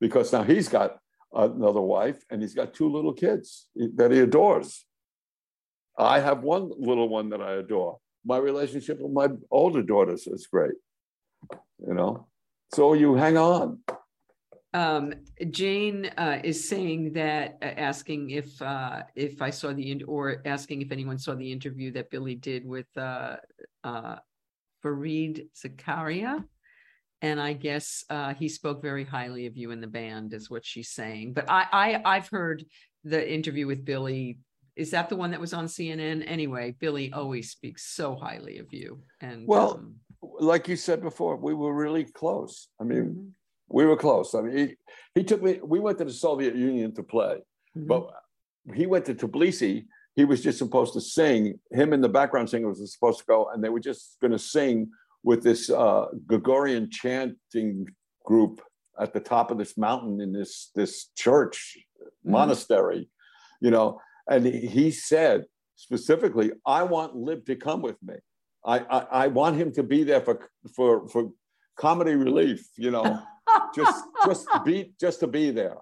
Because 0.00 0.32
now 0.32 0.42
he's 0.42 0.68
got 0.68 0.98
another 1.32 1.80
wife 1.80 2.24
and 2.30 2.40
he's 2.40 2.54
got 2.54 2.72
two 2.74 2.88
little 2.88 3.12
kids 3.12 3.68
that 3.74 4.10
he 4.10 4.20
adores. 4.20 4.86
I 5.96 6.20
have 6.20 6.42
one 6.42 6.70
little 6.78 7.08
one 7.08 7.28
that 7.30 7.42
I 7.42 7.52
adore. 7.54 7.98
my 8.24 8.36
relationship 8.36 9.00
with 9.00 9.12
my 9.12 9.28
older 9.50 9.82
daughters 9.82 10.26
is 10.26 10.46
great. 10.48 10.74
You 11.78 11.94
know, 11.94 12.26
so 12.74 12.92
you 12.92 13.14
hang 13.14 13.36
on. 13.38 13.82
Um, 14.74 15.14
Jane 15.50 16.06
uh, 16.18 16.40
is 16.44 16.68
saying 16.68 17.14
that, 17.14 17.56
uh, 17.62 17.64
asking 17.64 18.30
if 18.30 18.60
uh, 18.60 19.02
if 19.14 19.40
I 19.40 19.50
saw 19.50 19.72
the 19.72 19.90
in- 19.90 20.04
or 20.04 20.42
asking 20.44 20.82
if 20.82 20.92
anyone 20.92 21.18
saw 21.18 21.34
the 21.34 21.50
interview 21.50 21.90
that 21.92 22.10
Billy 22.10 22.34
did 22.34 22.66
with 22.66 22.86
uh, 22.96 23.36
uh, 23.82 24.16
Fareed 24.84 25.46
Zakaria, 25.56 26.44
and 27.22 27.40
I 27.40 27.54
guess 27.54 28.04
uh, 28.10 28.34
he 28.34 28.48
spoke 28.48 28.82
very 28.82 29.04
highly 29.04 29.46
of 29.46 29.56
you 29.56 29.70
in 29.70 29.80
the 29.80 29.86
band, 29.86 30.34
is 30.34 30.50
what 30.50 30.66
she's 30.66 30.90
saying. 30.90 31.32
But 31.32 31.48
I, 31.48 31.66
I 31.72 32.02
I've 32.16 32.28
heard 32.28 32.64
the 33.04 33.32
interview 33.32 33.66
with 33.66 33.84
Billy. 33.84 34.38
Is 34.76 34.90
that 34.92 35.08
the 35.08 35.16
one 35.16 35.30
that 35.32 35.40
was 35.40 35.54
on 35.54 35.64
CNN? 35.66 36.22
Anyway, 36.26 36.76
Billy 36.78 37.12
always 37.12 37.50
speaks 37.50 37.86
so 37.86 38.14
highly 38.14 38.58
of 38.58 38.66
you. 38.72 39.02
And 39.20 39.48
Well, 39.48 39.74
um, 39.74 39.94
Like 40.20 40.68
you 40.68 40.76
said 40.76 41.00
before, 41.00 41.36
we 41.36 41.54
were 41.54 41.74
really 41.74 42.04
close. 42.04 42.68
I 42.80 42.84
mean, 42.84 43.04
mhm, 43.04 43.30
we 43.68 43.84
were 43.84 43.96
close. 43.96 44.34
I 44.34 44.40
mean, 44.42 44.56
he, 44.56 44.76
he 45.14 45.24
took 45.24 45.42
me. 45.42 45.60
We 45.62 45.80
went 45.80 45.98
to 45.98 46.04
the 46.04 46.12
Soviet 46.12 46.54
Union 46.54 46.94
to 46.94 47.02
play, 47.02 47.38
mhm. 47.76 47.86
but 47.86 48.10
he 48.74 48.86
went 48.86 49.04
to 49.06 49.14
Tbilisi. 49.14 49.86
He 50.14 50.24
was 50.24 50.42
just 50.42 50.58
supposed 50.58 50.94
to 50.94 51.00
sing. 51.00 51.58
Him 51.70 51.92
and 51.92 52.02
the 52.02 52.08
background 52.08 52.50
singer 52.50 52.68
was 52.68 52.92
supposed 52.92 53.20
to 53.20 53.24
go, 53.26 53.48
and 53.50 53.62
they 53.62 53.68
were 53.68 53.80
just 53.80 54.16
going 54.20 54.32
to 54.32 54.38
sing 54.38 54.90
with 55.22 55.42
this 55.42 55.70
uh, 55.70 56.06
Gregorian 56.26 56.90
chanting 56.90 57.86
group 58.24 58.60
at 59.00 59.12
the 59.12 59.20
top 59.20 59.50
of 59.50 59.58
this 59.58 59.76
mountain 59.76 60.20
in 60.20 60.32
this 60.32 60.70
this 60.74 61.10
church 61.16 61.76
Mhm. 62.24 62.30
monastery, 62.30 63.10
you 63.60 63.70
know. 63.70 64.00
And 64.28 64.44
he, 64.44 64.66
he 64.66 64.90
said 64.90 65.44
specifically, 65.76 66.52
"I 66.66 66.82
want 66.82 67.16
Lib 67.16 67.46
to 67.46 67.56
come 67.56 67.82
with 67.82 67.96
me. 68.02 68.14
I, 68.64 68.78
I 68.80 68.98
I 69.24 69.26
want 69.28 69.56
him 69.56 69.72
to 69.72 69.82
be 69.82 70.04
there 70.04 70.20
for 70.20 70.50
for 70.74 71.08
for 71.08 71.30
comedy 71.76 72.14
relief, 72.14 72.68
you 72.76 72.90
know." 72.90 73.22
just 73.74 74.04
just 74.26 74.46
to 74.52 74.62
be 74.64 74.92
just 75.00 75.20
to 75.20 75.26
be 75.26 75.50
there. 75.50 75.76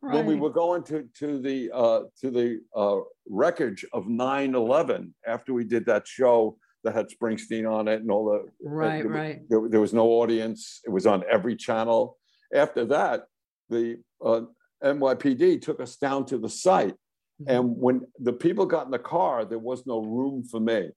When 0.00 0.26
we 0.26 0.36
were 0.36 0.50
going 0.50 0.84
to 0.84 1.08
to 1.18 1.40
the 1.40 1.70
uh, 1.72 2.00
to 2.20 2.30
the 2.30 2.60
uh, 2.76 2.98
wreckage 3.28 3.84
of 3.92 4.04
9-11 4.04 5.10
after 5.26 5.52
we 5.52 5.64
did 5.64 5.86
that 5.86 6.06
show 6.06 6.58
that 6.84 6.94
had 6.94 7.06
Springsteen 7.08 7.68
on 7.68 7.88
it 7.88 8.02
and 8.02 8.10
all 8.10 8.26
the 8.26 8.44
right, 8.62 9.02
there, 9.02 9.10
right. 9.10 9.40
there, 9.48 9.68
there 9.68 9.80
was 9.80 9.92
no 9.92 10.06
audience. 10.06 10.80
It 10.84 10.90
was 10.90 11.06
on 11.06 11.24
every 11.28 11.56
channel. 11.56 12.18
After 12.54 12.84
that 12.84 13.24
the 13.68 14.00
uh, 14.24 14.42
NYPD 14.84 15.60
took 15.62 15.80
us 15.80 15.96
down 15.96 16.26
to 16.26 16.38
the 16.38 16.48
site. 16.48 16.94
Mhm. 17.42 17.46
and 17.48 17.76
when 17.76 18.00
the 18.18 18.32
people 18.32 18.64
got 18.64 18.86
in 18.86 18.90
the 18.90 18.98
car 18.98 19.44
there 19.44 19.58
was 19.58 19.86
no 19.86 19.98
room 20.00 20.44
for 20.44 20.60
me. 20.60 20.90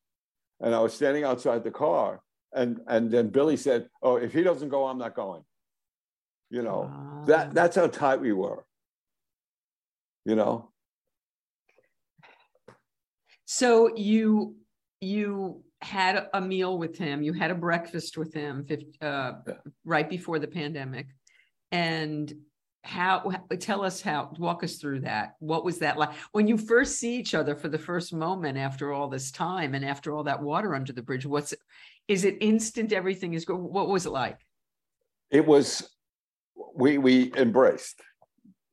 And 0.61 0.75
I 0.75 0.79
was 0.79 0.93
standing 0.93 1.23
outside 1.23 1.63
the 1.63 1.71
car 1.71 2.21
and 2.53 2.79
and 2.87 3.09
then 3.11 3.29
Billy 3.29 3.57
said 3.57 3.87
oh 4.03 4.17
if 4.17 4.33
he 4.33 4.43
doesn't 4.43 4.69
go 4.69 4.85
I'm 4.85 4.99
not 4.99 5.15
going 5.15 5.43
you 6.49 6.61
know 6.61 6.81
Wow. 6.91 7.23
that 7.27 7.53
that's 7.53 7.75
how 7.75 7.87
tight 7.87 8.21
we 8.21 8.33
were 8.33 8.65
you 10.25 10.35
know 10.35 10.71
So 13.51 13.95
you 13.95 14.57
you 15.01 15.63
had 15.81 16.27
a 16.33 16.39
meal 16.41 16.77
with 16.77 16.97
him. 16.99 17.23
You 17.23 17.33
had 17.33 17.49
a 17.49 17.55
breakfast 17.55 18.15
with 18.15 18.31
him 18.31 18.65
uh, 19.01 19.31
right 19.85 20.07
before 20.07 20.37
the 20.37 20.47
pandemic, 20.47 21.07
and 21.71 22.31
how? 22.83 23.31
Tell 23.59 23.83
us 23.83 24.01
how. 24.01 24.31
Walk 24.37 24.63
us 24.63 24.75
through 24.75 24.99
that. 25.01 25.33
What 25.39 25.65
was 25.65 25.79
that 25.79 25.97
like 25.97 26.11
when 26.31 26.47
you 26.47 26.57
first 26.59 26.99
see 26.99 27.15
each 27.17 27.33
other 27.33 27.55
for 27.55 27.69
the 27.69 27.79
first 27.79 28.13
moment 28.13 28.55
after 28.57 28.93
all 28.93 29.07
this 29.09 29.31
time 29.31 29.73
and 29.73 29.83
after 29.83 30.13
all 30.13 30.25
that 30.25 30.43
water 30.43 30.75
under 30.75 30.93
the 30.93 31.01
bridge? 31.01 31.25
What's 31.25 31.53
is 32.07 32.25
it 32.25 32.37
instant? 32.41 32.93
Everything 32.93 33.33
is 33.33 33.45
good. 33.45 33.57
What 33.57 33.87
was 33.87 34.05
it 34.05 34.11
like? 34.11 34.37
it 35.31 35.45
was 35.45 35.89
we 36.79 36.97
we 36.97 37.31
embraced 37.35 38.01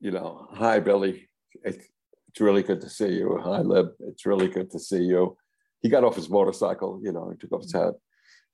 you 0.01 0.11
know 0.11 0.49
hi 0.53 0.79
billy. 0.79 1.29
It's, 1.64 1.85
it's 2.29 2.40
really 2.40 2.62
good 2.62 2.81
to 2.83 2.90
see 2.90 3.09
you. 3.09 3.40
Hi 3.42 3.61
lib. 3.61 3.88
It's 4.01 4.25
really 4.25 4.49
good 4.49 4.71
to 4.71 4.79
see 4.79 5.03
you. 5.03 5.37
He 5.81 5.88
got 5.88 6.05
off 6.05 6.16
his 6.16 6.31
motorcycle 6.31 7.01
you 7.03 7.12
know 7.12 7.31
he 7.31 7.37
took 7.37 7.53
off 7.53 7.62
his 7.62 7.73
hat. 7.73 7.95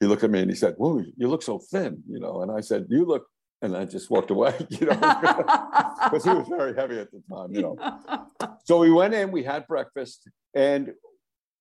He 0.01 0.07
looked 0.07 0.25
at 0.25 0.31
me 0.31 0.41
and 0.41 0.51
he 0.51 0.57
said 0.57 0.75
whoa 0.79 1.03
you 1.17 1.29
look 1.29 1.43
so 1.43 1.59
thin 1.59 2.03
you 2.09 2.19
know 2.19 2.43
and 2.43 2.51
i 2.51 2.61
said 2.61 2.87
you 2.89 3.05
look 3.05 3.25
and 3.61 3.77
i 3.77 3.85
just 3.85 4.11
walked 4.11 4.33
away 4.33 4.53
you 4.71 4.87
know 4.87 4.95
because 6.05 6.25
he 6.25 6.31
was 6.31 6.49
very 6.49 6.75
heavy 6.75 6.99
at 6.99 7.09
the 7.13 7.23
time 7.33 7.55
you 7.55 7.63
know. 7.63 7.77
So 8.65 8.79
we 8.79 8.91
went 8.91 9.15
in 9.15 9.33
we 9.33 9.43
had 9.43 9.67
breakfast 9.67 10.29
and 10.55 10.93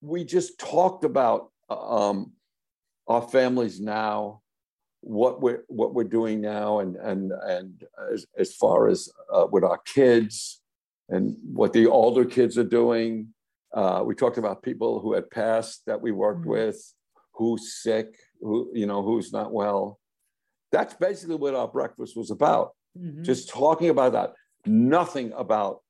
we 0.01 0.23
just 0.23 0.60
talked 0.60 1.04
about 1.04 1.51
um, 1.69 2.34
our 3.08 3.21
families 3.21 3.80
now 3.80 4.40
what 5.01 5.41
we're 5.41 5.63
what 5.67 5.93
we're 5.93 6.03
doing 6.03 6.39
now 6.41 6.79
and 6.79 6.95
and 6.95 7.31
and 7.31 7.83
as, 8.13 8.25
as 8.37 8.53
far 8.55 8.87
as 8.87 9.09
uh, 9.33 9.47
with 9.51 9.63
our 9.63 9.79
kids 9.79 10.61
and 11.09 11.35
what 11.53 11.73
the 11.73 11.87
older 11.87 12.23
kids 12.25 12.57
are 12.57 12.63
doing. 12.63 13.27
Uh, 13.73 14.03
we 14.05 14.13
talked 14.13 14.37
about 14.37 14.61
people 14.61 14.99
who 14.99 15.13
had 15.13 15.29
passed 15.31 15.81
that 15.87 16.01
we 16.01 16.11
worked 16.11 16.45
Mhm. 16.45 16.49
with 16.57 16.93
who's 17.33 17.73
sick 17.81 18.15
who 18.41 18.69
you 18.73 18.85
know 18.85 19.01
who's 19.01 19.31
not 19.33 19.51
well. 19.51 19.99
That's 20.71 20.93
basically 20.93 21.35
what 21.35 21.55
our 21.55 21.67
breakfast 21.67 22.15
was 22.15 22.31
about. 22.31 22.71
Mhm. 22.97 23.23
just 23.23 23.49
talking 23.49 23.89
about 23.89 24.11
that. 24.11 24.33
Nothing 24.65 25.31
about 25.33 25.81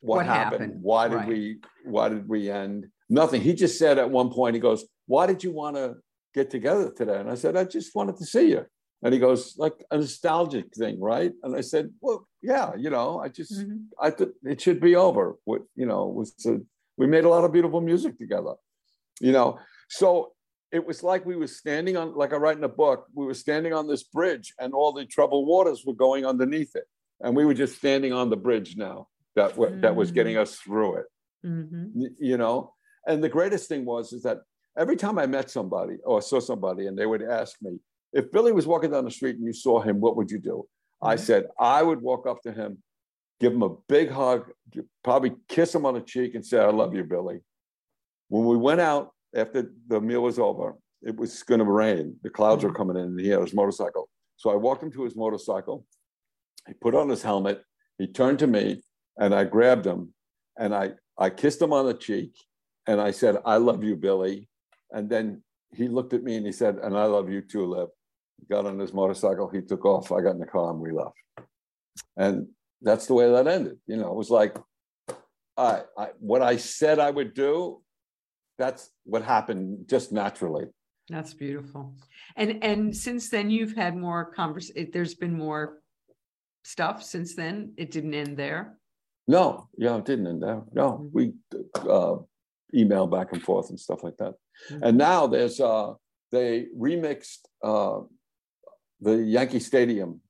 what, 0.00 0.16
What 0.16 0.26
happened, 0.26 0.60
happened, 0.62 0.82
why 0.82 1.08
did 1.08 1.14
right. 1.16 1.28
we 1.28 1.60
why 1.84 2.08
did 2.10 2.28
we 2.28 2.50
end? 2.50 2.90
Nothing. 3.08 3.40
He 3.40 3.54
just 3.54 3.78
said 3.78 3.98
at 3.98 4.10
one 4.10 4.30
point 4.30 4.54
he 4.54 4.60
goes 4.60 4.84
why 5.06 5.26
did 5.26 5.42
you 5.42 5.52
want 5.52 5.76
to 5.76 5.96
get 6.34 6.50
together 6.50 6.90
today. 6.90 7.18
And 7.20 7.30
i 7.30 7.34
said 7.34 7.56
i 7.56 7.64
just 7.64 7.94
wanted 7.94 8.16
to 8.18 8.24
see 8.26 8.48
you. 8.50 8.64
And 9.04 9.12
he 9.12 9.18
goes 9.18 9.54
like 9.58 9.74
a 9.90 9.96
nostalgic 9.96 10.66
thing 10.74 11.00
right? 11.00 11.32
And 11.42 11.54
i 11.56 11.60
said 11.60 11.90
well 12.00 12.26
yeah 12.42 12.72
you 12.84 12.90
know 12.90 13.08
i 13.24 13.28
just 13.28 13.52
Mhm. 13.60 13.84
i 14.00 14.10
thought 14.10 14.32
it 14.52 14.60
should 14.60 14.80
be 14.80 14.94
over 14.96 15.24
what 15.44 15.62
you 15.80 15.86
know 15.86 16.06
was 16.06 16.34
a, 16.46 16.60
we 16.96 17.06
made 17.06 17.24
a 17.24 17.28
lot 17.34 17.44
of 17.44 17.52
beautiful 17.52 17.80
music 17.80 18.18
together 18.18 18.54
you 19.20 19.32
know? 19.36 19.58
So 19.88 20.32
it 20.72 20.84
was 20.86 21.02
like 21.10 21.22
we 21.26 21.36
were 21.36 21.46
standing 21.62 21.96
on 22.00 22.06
like 22.22 22.32
i 22.32 22.36
write 22.36 22.56
in 22.60 22.66
the 22.68 22.76
book 22.84 23.00
we 23.14 23.24
were 23.26 23.34
standing 23.46 23.72
on 23.78 23.86
this 23.86 24.04
bridge 24.16 24.46
and 24.60 24.72
all 24.78 24.92
the 24.92 25.04
troubled 25.16 25.46
waters 25.54 25.84
were 25.86 25.94
going 26.06 26.24
underneath 26.32 26.74
it. 26.74 26.86
And 27.20 27.36
we 27.36 27.44
were 27.48 27.54
just 27.64 27.76
standing 27.82 28.12
on 28.20 28.30
the 28.30 28.36
bridge 28.46 28.70
now 28.88 28.98
that 29.38 29.50
wa- 29.58 29.74
that 29.84 29.94
was 30.00 30.10
getting 30.18 30.36
us 30.44 30.52
through 30.64 30.92
it 31.00 31.06
Mhm. 31.44 32.10
you 32.30 32.36
know? 32.42 32.56
And 33.08 33.16
the 33.22 33.28
greatest 33.38 33.64
thing 33.68 33.82
was 33.84 34.12
is 34.16 34.22
that 34.28 34.38
every 34.76 34.96
time 34.96 35.18
i 35.18 35.26
met 35.26 35.50
somebody 35.50 35.96
or 36.04 36.22
saw 36.22 36.40
somebody 36.40 36.86
and 36.86 36.98
they 36.98 37.06
would 37.06 37.22
ask 37.22 37.56
me 37.62 37.78
if 38.12 38.30
billy 38.30 38.52
was 38.52 38.66
walking 38.66 38.90
down 38.90 39.04
the 39.04 39.10
street 39.10 39.36
and 39.36 39.44
you 39.44 39.52
saw 39.52 39.80
him 39.80 40.00
what 40.00 40.16
would 40.16 40.30
you 40.30 40.38
do? 40.38 40.66
I 41.00 41.16
Mhm. 41.16 41.20
said 41.20 41.46
i 41.58 41.82
would 41.82 42.00
walk 42.00 42.26
up 42.26 42.42
to 42.42 42.52
him 42.52 42.82
give 43.40 43.52
him 43.52 43.62
a 43.62 43.74
big 43.88 44.10
hug 44.10 44.50
probably 45.02 45.32
kiss 45.48 45.74
him 45.74 45.84
on 45.86 45.94
the 45.94 46.00
cheek 46.00 46.34
and 46.34 46.44
say 46.44 46.58
i 46.58 46.70
love 46.70 46.94
you 46.94 47.04
billy 47.04 47.40
when 48.28 48.44
we 48.46 48.56
went 48.56 48.80
out 48.80 49.12
after 49.34 49.72
the 49.88 50.00
meal 50.00 50.22
was 50.22 50.38
over 50.38 50.76
it 51.02 51.16
was 51.16 51.42
going 51.42 51.58
to 51.58 51.64
rain. 51.64 52.16
The 52.22 52.30
clouds 52.30 52.62
were 52.62 52.72
coming 52.72 52.96
in 52.96 53.02
and 53.02 53.20
he 53.20 53.28
had 53.28 53.40
his 53.40 53.52
motorcycle. 53.52 54.08
So 54.36 54.50
i 54.50 54.54
walked 54.54 54.84
him 54.84 54.92
to 54.92 55.02
his 55.02 55.16
motorcycle. 55.16 55.84
He 56.68 56.74
put 56.74 56.94
on 56.94 57.08
his 57.08 57.22
helmet. 57.22 57.64
He 57.98 58.06
turned 58.06 58.38
to 58.38 58.46
me 58.46 58.82
and 59.18 59.34
i 59.34 59.42
grabbed 59.44 59.84
him 59.84 60.14
and 60.56 60.72
i 60.74 60.92
i 61.18 61.28
kissed 61.28 61.60
him 61.60 61.72
on 61.72 61.86
the 61.86 61.94
cheek 61.94 62.32
and 62.86 63.00
I 63.00 63.10
said, 63.10 63.38
I 63.44 63.56
love 63.56 63.82
you, 63.84 63.96
Billy. 63.96 64.48
And 64.92 65.08
then 65.08 65.42
he 65.74 65.88
looked 65.88 66.12
at 66.12 66.22
me 66.22 66.36
and 66.36 66.46
he 66.46 66.52
said, 66.52 66.76
and 66.76 66.96
I 66.96 67.04
love 67.04 67.30
you 67.30 67.40
too. 67.40 67.88
He 68.38 68.46
got 68.46 68.66
on 68.66 68.78
his 68.78 68.92
motorcycle, 68.92 69.48
he 69.48 69.62
took 69.62 69.84
off. 69.84 70.12
I 70.12 70.20
got 70.20 70.32
in 70.32 70.38
the 70.38 70.46
car 70.46 70.70
and 70.70 70.80
we 70.80 70.92
left. 70.92 71.16
And 72.16 72.48
that's 72.80 73.06
the 73.06 73.14
way 73.14 73.30
that 73.30 73.46
ended. 73.46 73.78
You 73.86 73.96
know, 73.96 74.08
it 74.08 74.16
was 74.16 74.30
like, 74.30 74.56
I, 75.56 75.82
I 75.98 76.08
what 76.18 76.42
I 76.42 76.56
said 76.56 76.98
I 76.98 77.10
would 77.10 77.34
do, 77.34 77.82
that's 78.58 78.90
what 79.04 79.22
happened 79.22 79.84
just 79.88 80.12
naturally. 80.12 80.66
That's 81.08 81.34
beautiful. 81.34 81.94
And 82.36 82.64
and 82.64 82.96
since 82.96 83.28
then 83.28 83.50
you've 83.50 83.74
had 83.74 83.96
more 83.96 84.24
convers 84.24 84.70
there's 84.92 85.14
been 85.14 85.36
more 85.36 85.82
stuff 86.64 87.02
since 87.02 87.34
then. 87.34 87.74
It 87.76 87.90
didn't 87.90 88.14
end 88.14 88.36
there. 88.36 88.78
No, 89.28 89.68
yeah, 89.76 89.96
it 89.96 90.04
didn't 90.04 90.26
end 90.26 90.42
there. 90.42 90.62
No, 90.72 91.08
we 91.12 91.32
uh, 91.88 92.16
email 92.74 93.06
back 93.06 93.32
and 93.32 93.42
forth 93.42 93.70
and 93.70 93.78
stuff 93.78 94.02
like 94.02 94.16
that. 94.16 94.34
And 94.82 94.96
now 94.98 95.26
there's 95.26 95.60
uh, 95.60 95.94
they 96.30 96.66
remixed 96.78 97.40
uh, 97.62 98.00
the 99.00 99.16
Yankee 99.16 99.60
Stadium. 99.60 100.20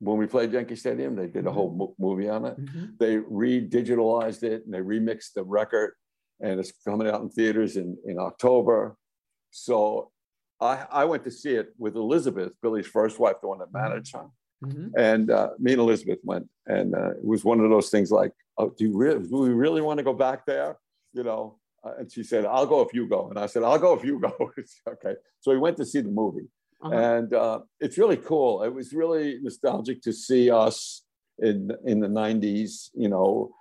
When 0.00 0.18
we 0.18 0.26
played 0.26 0.52
Yankee 0.52 0.76
Stadium, 0.76 1.16
they 1.16 1.26
did 1.26 1.46
a 1.46 1.50
whole 1.52 1.72
mo- 1.74 1.94
movie 1.98 2.28
on 2.28 2.44
it. 2.44 2.56
Mhm. 2.60 2.98
They 2.98 3.16
re-digitalized 3.16 4.42
it 4.42 4.64
and 4.64 4.74
they 4.74 4.80
remixed 4.80 5.32
the 5.34 5.42
record, 5.44 5.94
and 6.40 6.60
it's 6.60 6.72
coming 6.86 7.08
out 7.08 7.22
in 7.22 7.30
theaters 7.30 7.76
in, 7.76 7.96
in 8.04 8.18
October. 8.18 8.96
So 9.50 10.10
I, 10.60 10.86
I 10.90 11.04
went 11.06 11.24
to 11.24 11.30
see 11.30 11.54
it 11.54 11.68
with 11.78 11.96
Elizabeth, 11.96 12.52
Billy's 12.62 12.86
first 12.86 13.18
wife, 13.18 13.36
the 13.40 13.48
one 13.48 13.58
that 13.60 13.72
managed 13.72 14.14
him. 14.14 14.30
Mhm. 14.64 14.92
And 14.98 15.30
uh, 15.30 15.50
me 15.58 15.72
and 15.72 15.80
Elizabeth 15.80 16.18
went, 16.22 16.48
and 16.66 16.94
uh, 16.94 17.10
it 17.10 17.24
was 17.24 17.44
one 17.44 17.60
of 17.60 17.70
those 17.70 17.88
things 17.90 18.10
like, 18.10 18.32
oh, 18.58 18.70
do, 18.76 18.84
you 18.84 18.96
really, 18.96 19.26
do 19.26 19.36
we 19.36 19.50
really 19.50 19.80
want 19.82 19.98
to 19.98 20.04
go 20.04 20.12
back 20.14 20.44
there? 20.46 20.78
You 21.12 21.22
know, 21.24 21.58
and 21.98 22.10
she 22.10 22.22
said, 22.22 22.44
I'll 22.44 22.66
go 22.66 22.80
if 22.82 22.92
you 22.92 23.08
go. 23.08 23.28
And 23.28 23.38
I 23.38 23.46
said, 23.46 23.62
I'll 23.62 23.78
go 23.78 23.94
if 23.94 24.04
you 24.04 24.20
go. 24.20 24.34
okay. 24.88 25.14
So 25.40 25.52
we 25.52 25.58
went 25.58 25.76
to 25.78 25.86
see 25.86 26.00
the 26.00 26.10
movie. 26.10 26.48
Uh-huh. 26.82 26.94
And 26.94 27.34
uh, 27.34 27.60
it's 27.80 27.98
really 27.98 28.18
cool. 28.18 28.62
It 28.62 28.74
was 28.74 28.92
really 28.92 29.38
nostalgic 29.40 30.02
to 30.02 30.12
see 30.12 30.50
us 30.50 31.02
in 31.38 31.70
in 31.84 32.00
the 32.00 32.08
90s, 32.08 32.90
you 32.94 33.08
know, 33.08 33.52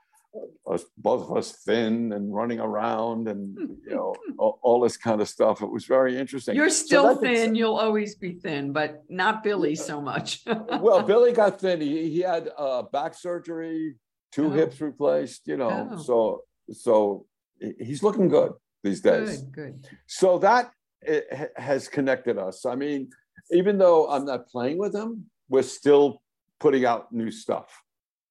us, 0.69 0.83
both 0.97 1.29
of 1.29 1.37
us 1.37 1.51
thin 1.51 2.11
and 2.13 2.33
running 2.33 2.59
around 2.59 3.27
and 3.27 3.57
you 3.57 3.95
know 3.95 4.13
all, 4.37 4.59
all, 4.61 4.79
this 4.81 4.97
kind 4.97 5.21
of 5.21 5.29
stuff. 5.29 5.61
It 5.61 5.69
was 5.69 5.85
very 5.85 6.17
interesting. 6.17 6.55
You're 6.55 6.69
still 6.69 7.15
so 7.15 7.21
thin. 7.21 7.55
You'll 7.55 7.75
always 7.75 8.15
be 8.15 8.33
thin, 8.33 8.73
but 8.73 9.03
not 9.09 9.43
Billy 9.43 9.75
so 9.75 10.01
much. 10.01 10.43
well, 10.79 11.01
Billy 11.03 11.31
got 11.31 11.59
thin. 11.59 11.81
He, 11.81 12.09
he 12.09 12.19
had 12.19 12.49
uh, 12.57 12.83
back 12.83 13.13
surgery, 13.13 13.95
two 14.31 14.47
oh. 14.47 14.49
hips 14.49 14.81
replaced. 14.81 15.47
You 15.47 15.57
know, 15.57 15.89
oh. 15.91 15.97
so 15.97 16.41
so 16.71 17.25
he's 17.79 18.03
looking 18.03 18.27
good 18.27 18.53
these 18.83 19.01
days. 19.01 19.41
Good, 19.41 19.53
good. 19.53 19.87
So 20.07 20.39
that 20.39 20.71
has 21.55 21.87
connected 21.87 22.37
us. 22.37 22.65
I 22.65 22.75
mean, 22.75 23.09
even 23.51 23.77
though 23.77 24.09
I'm 24.09 24.25
not 24.25 24.47
playing 24.47 24.77
with 24.77 24.95
him, 24.95 25.25
we're 25.49 25.63
still 25.63 26.21
putting 26.59 26.85
out 26.85 27.11
new 27.11 27.31
stuff. 27.31 27.81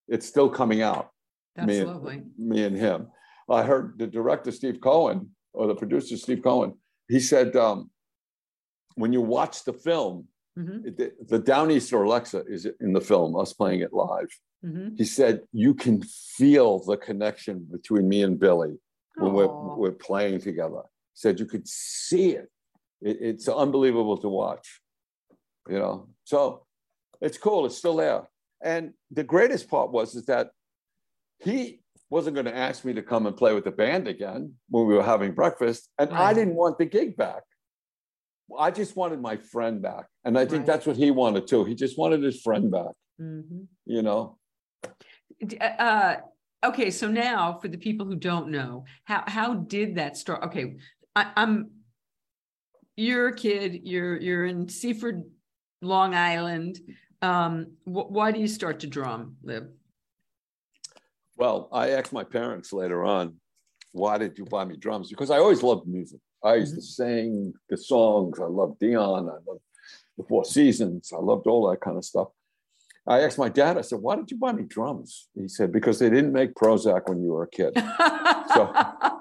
It's 0.07 0.27
still 0.27 0.49
coming 0.49 0.81
out. 0.81 1.09
That's 1.55 1.67
me 1.67 1.83
lovely. 1.83 2.15
And, 2.15 2.31
me 2.37 2.63
and 2.63 2.75
him. 2.75 3.07
I 3.49 3.63
heard 3.63 3.97
the 3.97 4.07
director 4.07 4.51
Steve 4.51 4.81
Cohen 4.81 5.29
or 5.53 5.67
the 5.67 5.75
producer 5.75 6.17
Steve 6.17 6.43
Cohen. 6.43 6.73
He 7.07 7.19
said 7.19 7.55
um, 7.55 7.89
when 8.95 9.13
you 9.13 9.21
watch 9.21 9.63
the 9.63 9.73
film, 9.73 10.27
mm-hmm. 10.57 10.87
it, 10.87 11.27
the 11.27 11.39
Downeaster 11.39 12.03
Alexa 12.03 12.43
is 12.47 12.67
in 12.81 12.93
the 12.93 13.01
film. 13.01 13.35
Us 13.35 13.53
playing 13.53 13.81
it 13.81 13.93
live. 13.93 14.27
Mm-hmm. 14.65 14.95
He 14.95 15.05
said 15.05 15.41
you 15.53 15.73
can 15.73 16.01
feel 16.03 16.83
the 16.83 16.97
connection 16.97 17.67
between 17.71 18.09
me 18.09 18.23
and 18.23 18.39
Billy 18.39 18.77
when 19.17 19.33
we're, 19.33 19.75
we're 19.75 19.91
playing 19.91 20.41
together. 20.41 20.81
He 21.13 21.19
said 21.19 21.39
you 21.39 21.45
could 21.45 21.67
see 21.67 22.31
it. 22.31 22.49
it. 23.01 23.17
It's 23.21 23.47
unbelievable 23.47 24.17
to 24.17 24.29
watch. 24.29 24.81
You 25.67 25.79
know, 25.79 26.09
so 26.25 26.65
it's 27.21 27.37
cool. 27.37 27.65
It's 27.65 27.77
still 27.77 27.95
there. 27.95 28.29
And 28.63 28.93
the 29.11 29.23
greatest 29.23 29.69
part 29.69 29.91
was 29.91 30.15
is 30.15 30.25
that 30.25 30.49
he 31.39 31.81
wasn't 32.09 32.35
going 32.35 32.45
to 32.45 32.55
ask 32.55 32.85
me 32.85 32.93
to 32.93 33.01
come 33.01 33.25
and 33.25 33.35
play 33.35 33.53
with 33.53 33.63
the 33.63 33.71
band 33.71 34.07
again 34.07 34.53
when 34.69 34.87
we 34.87 34.93
were 34.93 35.03
having 35.03 35.33
breakfast. 35.33 35.89
And 35.97 36.11
right. 36.11 36.19
I 36.19 36.33
didn't 36.33 36.55
want 36.55 36.77
the 36.77 36.85
gig 36.85 37.17
back. 37.17 37.43
I 38.57 38.69
just 38.71 38.95
wanted 38.95 39.21
my 39.21 39.37
friend 39.37 39.81
back. 39.81 40.05
And 40.23 40.37
I 40.37 40.45
think 40.45 40.59
right. 40.59 40.67
that's 40.67 40.85
what 40.85 40.97
he 40.97 41.11
wanted 41.11 41.47
too. 41.47 41.63
He 41.63 41.73
just 41.73 41.97
wanted 41.97 42.21
his 42.21 42.41
friend 42.41 42.71
back, 42.71 42.93
mm-hmm. 43.19 43.63
you 43.85 44.01
know? 44.01 44.37
Uh, 44.83 45.63
uh, 45.63 46.17
okay. 46.63 46.91
So 46.91 47.07
now 47.07 47.59
for 47.61 47.67
the 47.67 47.77
people 47.77 48.05
who 48.05 48.15
don't 48.15 48.49
know, 48.49 48.85
how, 49.05 49.23
how 49.27 49.53
did 49.53 49.95
that 49.95 50.17
start? 50.17 50.43
Okay. 50.43 50.75
I, 51.15 51.31
I'm, 51.35 51.71
you're 52.97 53.29
a 53.29 53.35
kid, 53.35 53.81
you're, 53.83 54.17
you're 54.17 54.45
in 54.45 54.69
Seaford, 54.69 55.23
Long 55.81 56.15
Island. 56.15 56.79
Um, 57.21 57.73
wh- 57.83 58.11
why 58.11 58.31
do 58.31 58.39
you 58.39 58.47
start 58.47 58.79
to 58.81 58.87
drum, 58.87 59.37
Lib? 59.43 59.69
Well, 61.37 61.67
I 61.71 61.89
asked 61.89 62.13
my 62.13 62.23
parents 62.23 62.71
later 62.71 63.03
on, 63.03 63.35
why 63.91 64.17
did 64.17 64.37
you 64.37 64.45
buy 64.45 64.65
me 64.65 64.77
drums? 64.77 65.09
Because 65.09 65.31
I 65.31 65.37
always 65.37 65.63
loved 65.63 65.87
music. 65.87 66.19
I 66.43 66.55
used 66.55 66.73
mm-hmm. 66.73 66.79
to 66.79 66.85
sing 66.85 67.53
the 67.69 67.77
songs. 67.77 68.39
I 68.39 68.45
loved 68.45 68.79
Dion. 68.79 69.29
I 69.29 69.37
loved 69.47 69.61
the 70.17 70.23
Four 70.27 70.45
Seasons. 70.45 71.11
I 71.13 71.19
loved 71.19 71.47
all 71.47 71.69
that 71.69 71.81
kind 71.81 71.97
of 71.97 72.05
stuff. 72.05 72.27
I 73.07 73.21
asked 73.21 73.37
my 73.37 73.49
dad, 73.49 73.77
I 73.77 73.81
said, 73.81 73.99
why 73.99 74.15
did 74.15 74.31
you 74.31 74.37
buy 74.37 74.51
me 74.51 74.63
drums? 74.63 75.27
He 75.35 75.47
said, 75.47 75.71
because 75.71 75.99
they 75.99 76.09
didn't 76.09 76.33
make 76.33 76.55
Prozac 76.55 77.07
when 77.07 77.21
you 77.21 77.31
were 77.33 77.43
a 77.43 77.49
kid. 77.49 77.73
so, 78.53 78.73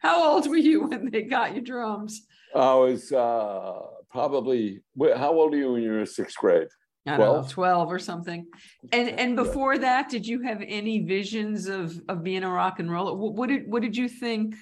How 0.00 0.32
old 0.32 0.48
were 0.48 0.56
you 0.56 0.86
when 0.86 1.10
they 1.10 1.22
got 1.22 1.54
you 1.54 1.60
drums? 1.60 2.26
I 2.54 2.74
was 2.74 3.12
uh, 3.12 3.80
probably, 4.10 4.80
how 5.16 5.32
old 5.32 5.54
are 5.54 5.56
you 5.56 5.72
when 5.72 5.82
you 5.82 5.90
were 5.90 6.00
in 6.00 6.06
sixth 6.06 6.36
grade? 6.36 6.68
I 7.06 7.16
don't 7.16 7.26
12? 7.26 7.44
know, 7.46 7.52
12 7.52 7.92
or 7.92 7.98
something. 7.98 8.46
And 8.92 9.08
and 9.08 9.34
before 9.34 9.74
yeah. 9.74 9.80
that, 9.80 10.08
did 10.08 10.24
you 10.24 10.42
have 10.42 10.62
any 10.64 11.00
visions 11.00 11.66
of 11.66 12.00
of 12.08 12.22
being 12.22 12.44
a 12.44 12.50
rock 12.50 12.78
and 12.78 12.88
roller? 12.90 13.14
What, 13.14 13.34
what, 13.34 13.48
did 13.48 13.66
what 13.66 13.82
did 13.82 13.96
you 13.96 14.08
think? 14.08 14.54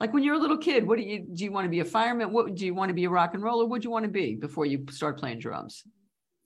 Like 0.00 0.14
when 0.14 0.22
you're 0.22 0.36
a 0.36 0.38
little 0.38 0.56
kid, 0.56 0.86
what 0.86 0.96
do 0.96 1.04
you 1.04 1.26
do 1.34 1.44
you 1.44 1.52
want 1.52 1.66
to 1.66 1.68
be 1.68 1.80
a 1.80 1.84
fireman? 1.84 2.32
What 2.32 2.54
do 2.54 2.64
you 2.64 2.72
want 2.72 2.88
to 2.88 2.94
be 2.94 3.04
a 3.04 3.10
rock 3.10 3.34
and 3.34 3.42
roller? 3.42 3.66
What 3.66 3.82
do 3.82 3.86
you 3.86 3.90
want 3.90 4.06
to 4.06 4.10
be 4.10 4.36
before 4.36 4.64
you 4.64 4.86
start 4.90 5.18
playing 5.18 5.40
drums? 5.40 5.84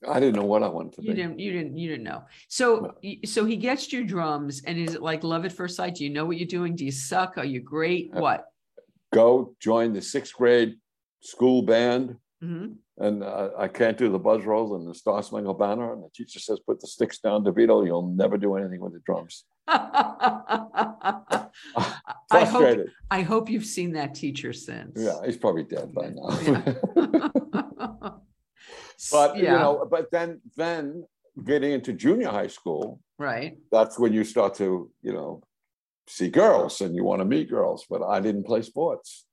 I 0.07 0.19
didn't 0.19 0.35
know 0.35 0.45
what 0.45 0.63
I 0.63 0.67
wanted 0.67 0.93
to 0.93 1.01
you 1.03 1.09
be. 1.09 1.15
Didn't, 1.15 1.39
you 1.39 1.51
didn't 1.51 1.77
you 1.77 1.89
didn't 1.89 2.03
know. 2.03 2.23
So 2.49 2.95
no. 3.03 3.15
so 3.25 3.45
he 3.45 3.55
gets 3.55 3.91
you 3.91 4.03
drums 4.03 4.61
and 4.65 4.77
is 4.77 4.95
it 4.95 5.01
like 5.01 5.23
love 5.23 5.45
at 5.45 5.51
first 5.51 5.75
sight? 5.75 5.95
Do 5.95 6.03
you 6.03 6.09
know 6.09 6.25
what 6.25 6.37
you're 6.37 6.47
doing? 6.47 6.75
Do 6.75 6.85
you 6.85 6.91
suck? 6.91 7.37
Are 7.37 7.45
you 7.45 7.61
great? 7.61 8.11
Uh, 8.15 8.19
what? 8.19 8.45
Go 9.13 9.55
join 9.59 9.93
the 9.93 10.01
sixth 10.01 10.33
grade 10.33 10.75
school 11.21 11.61
band. 11.61 12.17
Mm-hmm 12.43 12.73
and 12.99 13.23
uh, 13.23 13.49
I 13.57 13.67
can't 13.67 13.97
do 13.97 14.09
the 14.09 14.17
buzz 14.17 14.43
rolls 14.43 14.71
and 14.71 14.89
the 14.89 14.95
Star 14.95 15.21
Spangled 15.21 15.59
Banner. 15.59 15.93
And 15.93 16.03
the 16.03 16.09
teacher 16.09 16.39
says, 16.39 16.59
put 16.59 16.79
the 16.81 16.87
sticks 16.87 17.19
down, 17.19 17.43
DeVito. 17.43 17.85
You'll 17.85 18.07
never 18.07 18.37
do 18.37 18.55
anything 18.55 18.79
with 18.81 18.93
the 18.93 18.99
drums. 19.05 19.43
I 19.67 21.49
hope, 22.31 22.79
I 23.11 23.21
hope 23.21 23.49
you've 23.49 23.65
seen 23.65 23.93
that 23.93 24.15
teacher 24.15 24.51
since. 24.51 24.93
Yeah, 24.95 25.17
he's 25.25 25.37
probably 25.37 25.63
dead 25.63 25.93
by 25.93 26.09
now. 26.09 26.29
Yeah. 26.95 28.11
but 29.11 29.37
yeah. 29.37 29.53
you 29.53 29.59
know, 29.59 29.87
but 29.89 30.11
then 30.11 30.41
then 30.55 31.05
getting 31.43 31.71
into 31.71 31.93
junior 31.93 32.29
high 32.29 32.47
school, 32.47 32.99
right? 33.17 33.57
That's 33.71 33.99
when 33.99 34.13
you 34.13 34.23
start 34.23 34.55
to 34.55 34.89
you 35.01 35.13
know 35.13 35.41
see 36.07 36.29
girls 36.29 36.81
and 36.81 36.95
you 36.95 37.03
want 37.03 37.19
to 37.21 37.25
meet 37.25 37.49
girls. 37.49 37.85
But 37.89 38.03
I 38.03 38.19
didn't 38.19 38.43
play 38.43 38.61
sports. 38.61 39.25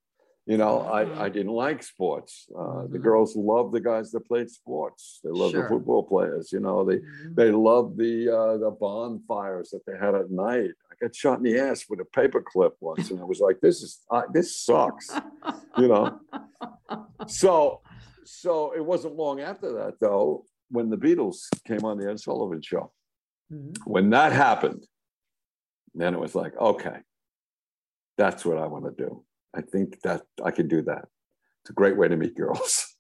You 0.47 0.59
know, 0.59 0.81
I, 0.81 1.01
I 1.01 1.05
mm-hmm. 1.05 1.33
didn't 1.33 1.53
like 1.53 1.83
sports. 1.83 2.47
Uh, 2.55 2.61
mm-hmm. 2.61 2.93
The 2.93 2.99
girls 2.99 3.35
love 3.35 3.73
the 3.73 3.81
guys 3.81 4.11
that 4.11 4.29
played 4.29 4.51
sports. 4.51 5.21
They 5.25 5.31
love 5.31 5.53
sure. 5.53 5.63
the 5.63 5.69
football 5.71 6.03
players. 6.03 6.53
You 6.53 6.61
know, 6.61 6.85
they 6.85 6.97
mm-hmm. 6.97 7.35
they 7.35 7.51
love 7.51 7.97
the 7.97 8.29
uh, 8.29 8.59
the 8.59 8.71
bonfires 8.71 9.71
that 9.71 9.87
they 9.87 9.97
had 9.99 10.15
at 10.15 10.31
night. 10.31 10.71
I 10.91 10.95
got 11.01 11.15
shot 11.15 11.39
in 11.39 11.45
the 11.45 11.59
ass 11.59 11.87
with 11.89 12.01
a 12.01 12.05
paperclip 12.05 12.73
once, 12.81 13.11
and 13.11 13.21
I 13.21 13.25
was 13.25 13.41
like, 13.41 13.61
"This 13.61 13.83
is 13.83 14.01
uh, 14.11 14.25
this 14.35 14.55
sucks," 14.55 15.11
you 15.79 15.89
know. 15.89 16.21
So, 17.27 17.81
so 18.25 18.73
it 18.75 18.85
wasn't 18.85 19.17
long 19.17 19.41
after 19.41 19.73
that 19.75 19.95
though 20.01 20.45
when 20.71 20.91
the 20.91 20.97
Beatles 20.97 21.49
came 21.67 21.85
on 21.85 21.99
the 21.99 22.11
Ed 22.11 22.21
Sullivan 22.21 22.63
Show. 22.63 22.93
Mm-hmm. 23.53 23.91
When 23.91 24.11
that 24.11 24.33
happened, 24.33 24.87
then 25.95 26.15
it 26.15 26.21
was 26.21 26.35
like, 26.35 26.57
okay, 26.59 26.97
that's 28.19 28.45
what 28.45 28.59
I 28.59 28.67
want 28.67 28.85
to 28.85 29.05
do. 29.05 29.25
I 29.55 29.61
think 29.61 30.01
that 30.03 30.23
I 30.45 30.51
can 30.51 30.69
do 30.69 30.83
that. 30.83 31.07
It's 31.63 31.71
a 31.71 31.75
great 31.75 31.97
way 31.97 32.09
to 32.09 32.17
meet 32.17 32.37
girls. 32.37 32.91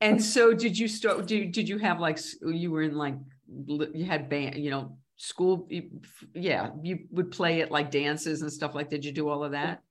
And 0.00 0.22
so, 0.22 0.54
did 0.54 0.78
you 0.78 0.86
start? 0.86 1.26
Did 1.26 1.50
did 1.50 1.68
you 1.68 1.76
have 1.78 1.98
like 1.98 2.20
you 2.40 2.70
were 2.70 2.82
in 2.82 2.96
like 2.96 3.16
you 3.48 4.04
had 4.04 4.28
band? 4.28 4.54
You 4.54 4.70
know, 4.70 4.96
school. 5.16 5.68
Yeah, 6.32 6.70
you 6.84 7.00
would 7.10 7.32
play 7.32 7.62
at 7.62 7.72
like 7.72 7.90
dances 7.90 8.42
and 8.42 8.52
stuff 8.52 8.76
like. 8.76 8.90
Did 8.90 9.04
you 9.04 9.10
do 9.10 9.28
all 9.28 9.42
of 9.42 9.50
that? 9.50 9.82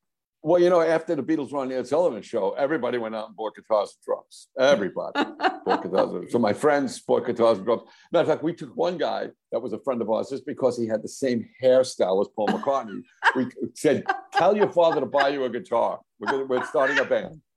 Well, 0.44 0.62
you 0.62 0.70
know, 0.70 0.82
after 0.82 1.16
the 1.16 1.24
Beatles 1.24 1.52
were 1.52 1.60
on 1.60 1.68
the 1.68 1.78
Ed 1.78 1.88
Sullivan 1.88 2.22
Show, 2.22 2.52
everybody 2.52 2.98
went 2.98 3.16
out 3.16 3.28
and 3.28 3.36
bought 3.36 3.56
guitars 3.56 3.96
and 3.96 4.06
drums. 4.06 4.48
Everybody 4.58 5.14
bought 5.66 5.84
guitars. 5.84 6.32
So 6.32 6.40
my 6.40 6.54
friends 6.54 7.02
bought 7.02 7.26
guitars 7.26 7.58
and 7.58 7.66
drums. 7.66 7.84
Matter 8.12 8.24
of 8.24 8.30
fact, 8.30 8.44
we 8.44 8.54
took 8.54 8.76
one 8.76 8.98
guy 8.98 9.30
that 9.52 9.60
was 9.60 9.74
a 9.74 9.80
friend 9.80 10.02
of 10.02 10.10
ours 10.10 10.30
just 10.30 10.46
because 10.46 10.78
he 10.78 10.88
had 10.88 11.02
the 11.02 11.10
same 11.10 11.50
hairstyle 11.62 12.22
as 12.22 12.28
Paul 12.36 12.48
McCartney. 12.50 13.02
we 13.36 13.48
said, 13.74 14.06
"Tell 14.34 14.56
your 14.56 14.72
father 14.72 15.02
to 15.02 15.08
buy 15.08 15.30
you 15.30 15.44
a 15.44 15.50
guitar. 15.50 16.00
We're, 16.20 16.32
gonna, 16.32 16.46
we're 16.46 16.66
starting 16.66 17.00
a 17.00 17.06
band." 17.06 17.42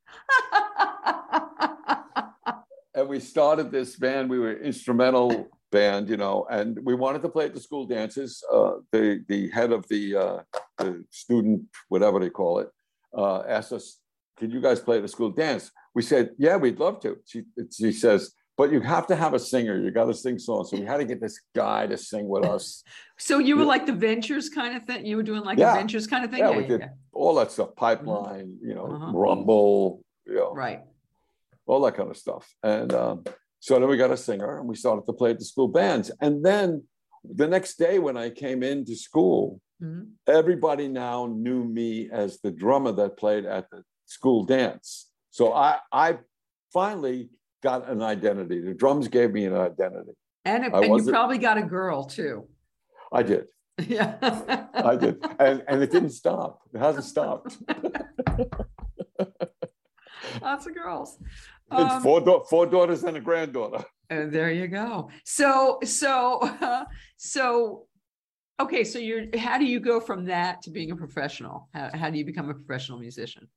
and 2.94 3.08
we 3.08 3.20
started 3.20 3.70
this 3.70 3.96
band. 3.96 4.30
We 4.30 4.38
were 4.38 4.58
instrumental 4.58 5.48
band, 5.70 6.08
you 6.08 6.16
know, 6.16 6.46
and 6.50 6.78
we 6.84 6.94
wanted 6.94 7.22
to 7.22 7.28
play 7.28 7.46
at 7.46 7.54
the 7.54 7.60
school 7.60 7.86
dances. 7.86 8.42
Uh, 8.52 8.72
the 8.92 9.24
the 9.28 9.48
head 9.50 9.72
of 9.72 9.86
the, 9.88 10.16
uh, 10.16 10.38
the 10.78 11.04
student, 11.10 11.62
whatever 11.88 12.18
they 12.18 12.30
call 12.30 12.58
it, 12.58 12.68
uh, 13.16 13.42
asked 13.48 13.72
us, 13.72 13.98
"Can 14.36 14.50
you 14.50 14.60
guys 14.60 14.80
play 14.80 14.96
at 14.96 15.02
the 15.02 15.08
school 15.08 15.30
dance?" 15.30 15.70
We 15.94 16.02
said, 16.02 16.30
"Yeah, 16.38 16.56
we'd 16.56 16.78
love 16.78 17.00
to." 17.00 17.18
She 17.24 17.44
she 17.72 17.92
says, 17.92 18.32
"But 18.56 18.72
you 18.72 18.80
have 18.80 19.06
to 19.08 19.16
have 19.16 19.34
a 19.34 19.38
singer. 19.38 19.78
You 19.78 19.90
got 19.90 20.06
to 20.06 20.14
sing 20.14 20.38
songs." 20.38 20.70
So 20.70 20.76
we 20.76 20.84
had 20.84 20.98
to 20.98 21.04
get 21.04 21.20
this 21.20 21.40
guy 21.54 21.86
to 21.86 21.96
sing 21.96 22.28
with 22.28 22.44
us. 22.44 22.82
so 23.18 23.38
you 23.38 23.56
were 23.56 23.64
like 23.64 23.86
the 23.86 23.92
Ventures 23.92 24.48
kind 24.48 24.76
of 24.76 24.84
thing. 24.84 25.06
You 25.06 25.16
were 25.16 25.22
doing 25.22 25.42
like 25.42 25.58
yeah. 25.58 25.74
Ventures 25.74 26.06
kind 26.06 26.24
of 26.24 26.30
thing. 26.30 26.40
Yeah, 26.40 26.50
yeah 26.50 26.56
we 26.56 26.66
did 26.66 26.82
all 27.12 27.34
that 27.36 27.52
stuff. 27.52 27.74
Pipeline, 27.76 28.46
mm-hmm. 28.46 28.68
you 28.68 28.74
know, 28.74 28.86
uh-huh. 28.86 29.12
Rumble, 29.12 30.02
you 30.26 30.34
know, 30.34 30.52
right, 30.52 30.80
all 31.66 31.80
that 31.82 31.94
kind 31.96 32.10
of 32.10 32.16
stuff, 32.16 32.52
and. 32.62 32.92
Um, 32.92 33.24
so 33.60 33.78
then 33.78 33.88
we 33.88 33.96
got 33.96 34.10
a 34.10 34.16
singer 34.16 34.58
and 34.58 34.68
we 34.68 34.74
started 34.74 35.06
to 35.06 35.12
play 35.12 35.30
at 35.30 35.38
the 35.38 35.44
school 35.44 35.68
bands. 35.68 36.10
And 36.20 36.44
then 36.44 36.82
the 37.22 37.46
next 37.46 37.76
day 37.78 37.98
when 37.98 38.16
I 38.16 38.30
came 38.30 38.62
into 38.62 38.96
school, 38.96 39.60
mm-hmm. 39.82 40.04
everybody 40.26 40.88
now 40.88 41.26
knew 41.26 41.64
me 41.64 42.08
as 42.10 42.40
the 42.40 42.50
drummer 42.50 42.92
that 42.92 43.18
played 43.18 43.44
at 43.44 43.70
the 43.70 43.84
school 44.06 44.44
dance. 44.44 45.10
So 45.30 45.52
I, 45.52 45.78
I 45.92 46.18
finally 46.72 47.28
got 47.62 47.88
an 47.88 48.02
identity. 48.02 48.60
The 48.60 48.74
drums 48.74 49.08
gave 49.08 49.30
me 49.32 49.44
an 49.44 49.54
identity. 49.54 50.12
And, 50.46 50.64
and 50.64 50.96
you 50.96 51.10
probably 51.10 51.38
got 51.38 51.58
a 51.58 51.62
girl 51.62 52.04
too. 52.04 52.48
I 53.12 53.22
did. 53.22 53.44
Yeah. 53.86 54.16
I 54.74 54.96
did, 54.96 55.24
and 55.38 55.62
and 55.68 55.82
it 55.82 55.90
didn't 55.90 56.10
stop. 56.10 56.60
It 56.74 56.78
hasn't 56.78 57.04
stopped. 57.04 57.56
Lots 60.42 60.66
of 60.66 60.74
girls. 60.74 61.18
It's 61.72 61.94
Um, 61.94 62.02
four 62.02 62.20
da- 62.20 62.42
four 62.44 62.66
daughters 62.66 63.04
and 63.04 63.16
a 63.16 63.20
granddaughter. 63.20 63.84
And 64.08 64.32
there 64.32 64.50
you 64.50 64.66
go. 64.66 65.08
So, 65.24 65.78
so, 65.84 66.40
so, 67.16 67.86
okay. 68.60 68.82
So 68.82 68.98
you're, 68.98 69.26
how 69.38 69.56
do 69.58 69.64
you 69.64 69.78
go 69.78 70.00
from 70.00 70.24
that 70.26 70.62
to 70.62 70.70
being 70.70 70.90
a 70.90 70.96
professional? 70.96 71.68
How, 71.72 71.90
how 71.94 72.10
do 72.10 72.18
you 72.18 72.24
become 72.24 72.50
a 72.50 72.54
professional 72.54 72.98
musician? 72.98 73.48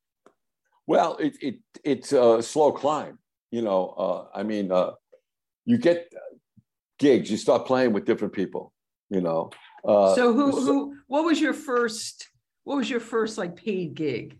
Well, 0.86 1.18
it 1.18 1.38
it 1.41 1.55
it's 1.84 2.11
a 2.11 2.41
slow 2.43 2.72
climb. 2.72 3.18
You 3.51 3.61
know, 3.61 3.89
uh, 3.97 4.28
I 4.39 4.43
mean, 4.43 4.72
uh, 4.72 4.91
you 5.66 5.78
get 5.78 6.11
gigs. 6.99 7.32
You 7.32 7.38
start 7.38 7.66
playing 7.66 7.93
with 7.93 8.05
different 8.05 8.34
people. 8.34 8.74
You 9.09 9.22
know. 9.22 9.49
Uh, 9.88 10.14
So 10.16 10.34
who, 10.34 10.51
who, 10.51 10.95
what 11.07 11.26
was 11.26 11.41
your 11.41 11.53
first, 11.53 12.30
what 12.64 12.78
was 12.78 12.89
your 12.89 12.99
first 13.01 13.38
like 13.38 13.55
paid 13.55 13.95
gig? 13.95 14.39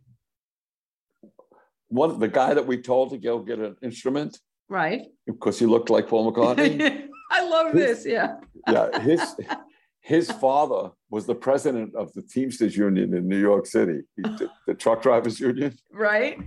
One 1.94 2.20
the 2.20 2.28
guy 2.28 2.54
that 2.54 2.66
we 2.66 2.78
told 2.82 3.12
to 3.12 3.18
go 3.18 3.40
get 3.40 3.60
an 3.60 3.76
instrument 3.82 4.40
Right? 4.70 5.02
because 5.28 5.60
he 5.60 5.66
looked 5.66 5.90
like 5.90 6.08
Paul 6.08 6.32
McCartney. 6.32 7.08
I 7.32 7.48
love 7.48 7.74
this. 7.74 8.06
Yeah. 8.06 8.36
yeah, 8.68 9.00
his 9.00 9.22
his 10.02 10.32
father 10.32 10.92
was 11.10 11.26
the 11.26 11.36
president 11.36 11.96
of 11.96 12.12
the 12.14 12.22
Teamsters 12.22 12.76
Union 12.76 13.14
in 13.14 13.28
New 13.28 13.40
York 13.40 13.66
City, 13.66 14.02
the, 14.18 14.50
the 14.68 14.74
truck 14.74 15.02
drivers 15.02 15.40
union. 15.40 15.74
Right? 15.92 16.38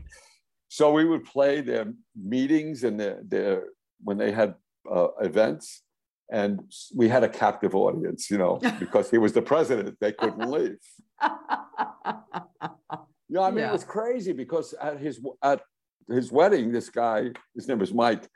So 0.69 0.93
we 0.93 1.05
would 1.05 1.25
play 1.25 1.61
their 1.61 1.93
meetings 2.15 2.85
and 2.85 2.99
their, 3.01 3.21
their 3.23 3.65
when 4.03 4.19
they 4.19 4.33
had 4.33 4.55
uh, 4.91 5.09
events, 5.21 5.83
and 6.31 6.61
we 6.95 7.09
had 7.09 7.25
a 7.25 7.29
captive 7.29 7.75
audience, 7.75 8.31
you 8.31 8.39
know, 8.39 8.61
because 8.81 9.11
he 9.11 9.19
was 9.19 9.33
the 9.33 9.43
president, 9.43 9.97
they 10.01 10.13
couldn't 10.13 10.51
leave. 10.51 10.79
Yeah, 13.29 13.41
I 13.43 13.51
mean 13.51 13.59
Yeah. 13.61 13.71
it 13.71 13.73
was 13.73 13.85
crazy 13.85 14.33
because 14.33 14.73
at 14.75 14.99
his 14.99 15.21
at 15.43 15.61
his 16.09 16.31
wedding, 16.31 16.73
this 16.73 16.89
guy, 16.89 17.31
his 17.55 17.67
name 17.69 17.79
was 17.79 17.93
Mike. 17.93 18.29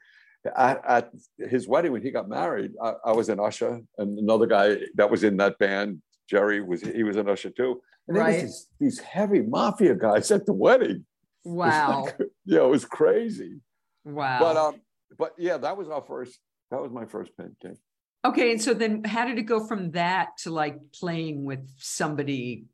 At, 0.56 0.80
at 0.88 1.10
his 1.38 1.68
wedding 1.68 1.92
when 1.92 2.00
he 2.02 2.10
got 2.10 2.26
married, 2.28 2.72
I, 2.82 2.94
I 3.06 3.12
was 3.12 3.28
an 3.28 3.38
usher, 3.38 3.78
and 3.98 4.18
another 4.18 4.46
guy 4.46 4.78
that 4.94 5.10
was 5.10 5.22
in 5.22 5.36
that 5.36 5.58
band, 5.58 6.00
Jerry, 6.28 6.62
was 6.62 6.80
he 6.80 7.02
was 7.02 7.16
an 7.16 7.28
usher 7.28 7.50
too. 7.50 7.80
And 8.08 8.16
there 8.16 8.24
was 8.24 8.34
Right. 8.34 8.42
these, 8.42 8.66
these 8.80 8.98
heavy 9.00 9.42
mafia 9.42 9.94
guys 9.94 10.30
at 10.30 10.46
the 10.46 10.54
wedding. 10.54 11.04
Wow. 11.44 12.04
like- 12.06 12.18
yeah, 12.46 12.62
it 12.64 12.68
was 12.70 12.84
crazy. 12.86 13.60
Wow. 14.04 14.38
But 14.40 14.56
um, 14.56 14.80
but 15.18 15.34
yeah, 15.38 15.58
that 15.58 15.76
was 15.76 15.88
our 15.88 16.02
first. 16.02 16.38
That 16.70 16.80
was 16.80 16.90
my 16.90 17.04
first 17.04 17.36
pen 17.36 17.54
game. 17.60 17.76
Okay, 18.24 18.52
and 18.52 18.60
so 18.62 18.72
then 18.74 19.04
how 19.04 19.26
did 19.26 19.38
it 19.38 19.42
go 19.42 19.66
from 19.66 19.90
that 19.92 20.28
to 20.42 20.50
like 20.50 20.76
playing 20.98 21.44
with 21.44 21.68
somebody? 21.76 22.64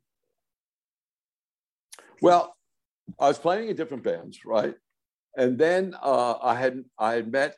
Well, 2.21 2.55
I 3.19 3.27
was 3.27 3.37
playing 3.37 3.69
in 3.69 3.75
different 3.75 4.03
bands, 4.03 4.39
right? 4.45 4.75
And 5.37 5.57
then 5.57 5.95
uh, 6.01 6.35
I 6.41 6.55
had 6.55 6.83
I 6.97 7.13
had 7.13 7.31
met 7.31 7.55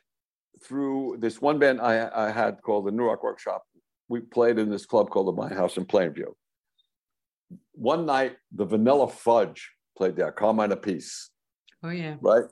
through 0.62 1.16
this 1.20 1.40
one 1.40 1.58
band 1.58 1.80
I, 1.80 2.10
I 2.14 2.30
had 2.30 2.60
called 2.62 2.86
the 2.86 2.90
New 2.92 3.04
Rock 3.04 3.22
Workshop. 3.22 3.62
We 4.08 4.20
played 4.20 4.58
in 4.58 4.68
this 4.70 4.86
club 4.86 5.10
called 5.10 5.28
the 5.28 5.32
My 5.32 5.52
House 5.54 5.76
in 5.76 5.86
Plainview. 5.86 6.32
One 7.72 8.04
night, 8.06 8.36
the 8.52 8.64
Vanilla 8.66 9.08
Fudge 9.08 9.70
played 9.96 10.16
there, 10.16 10.30
Carmine 10.32 10.70
Appice, 10.70 11.28
Oh, 11.82 11.88
yeah. 11.90 12.16
right? 12.20 12.44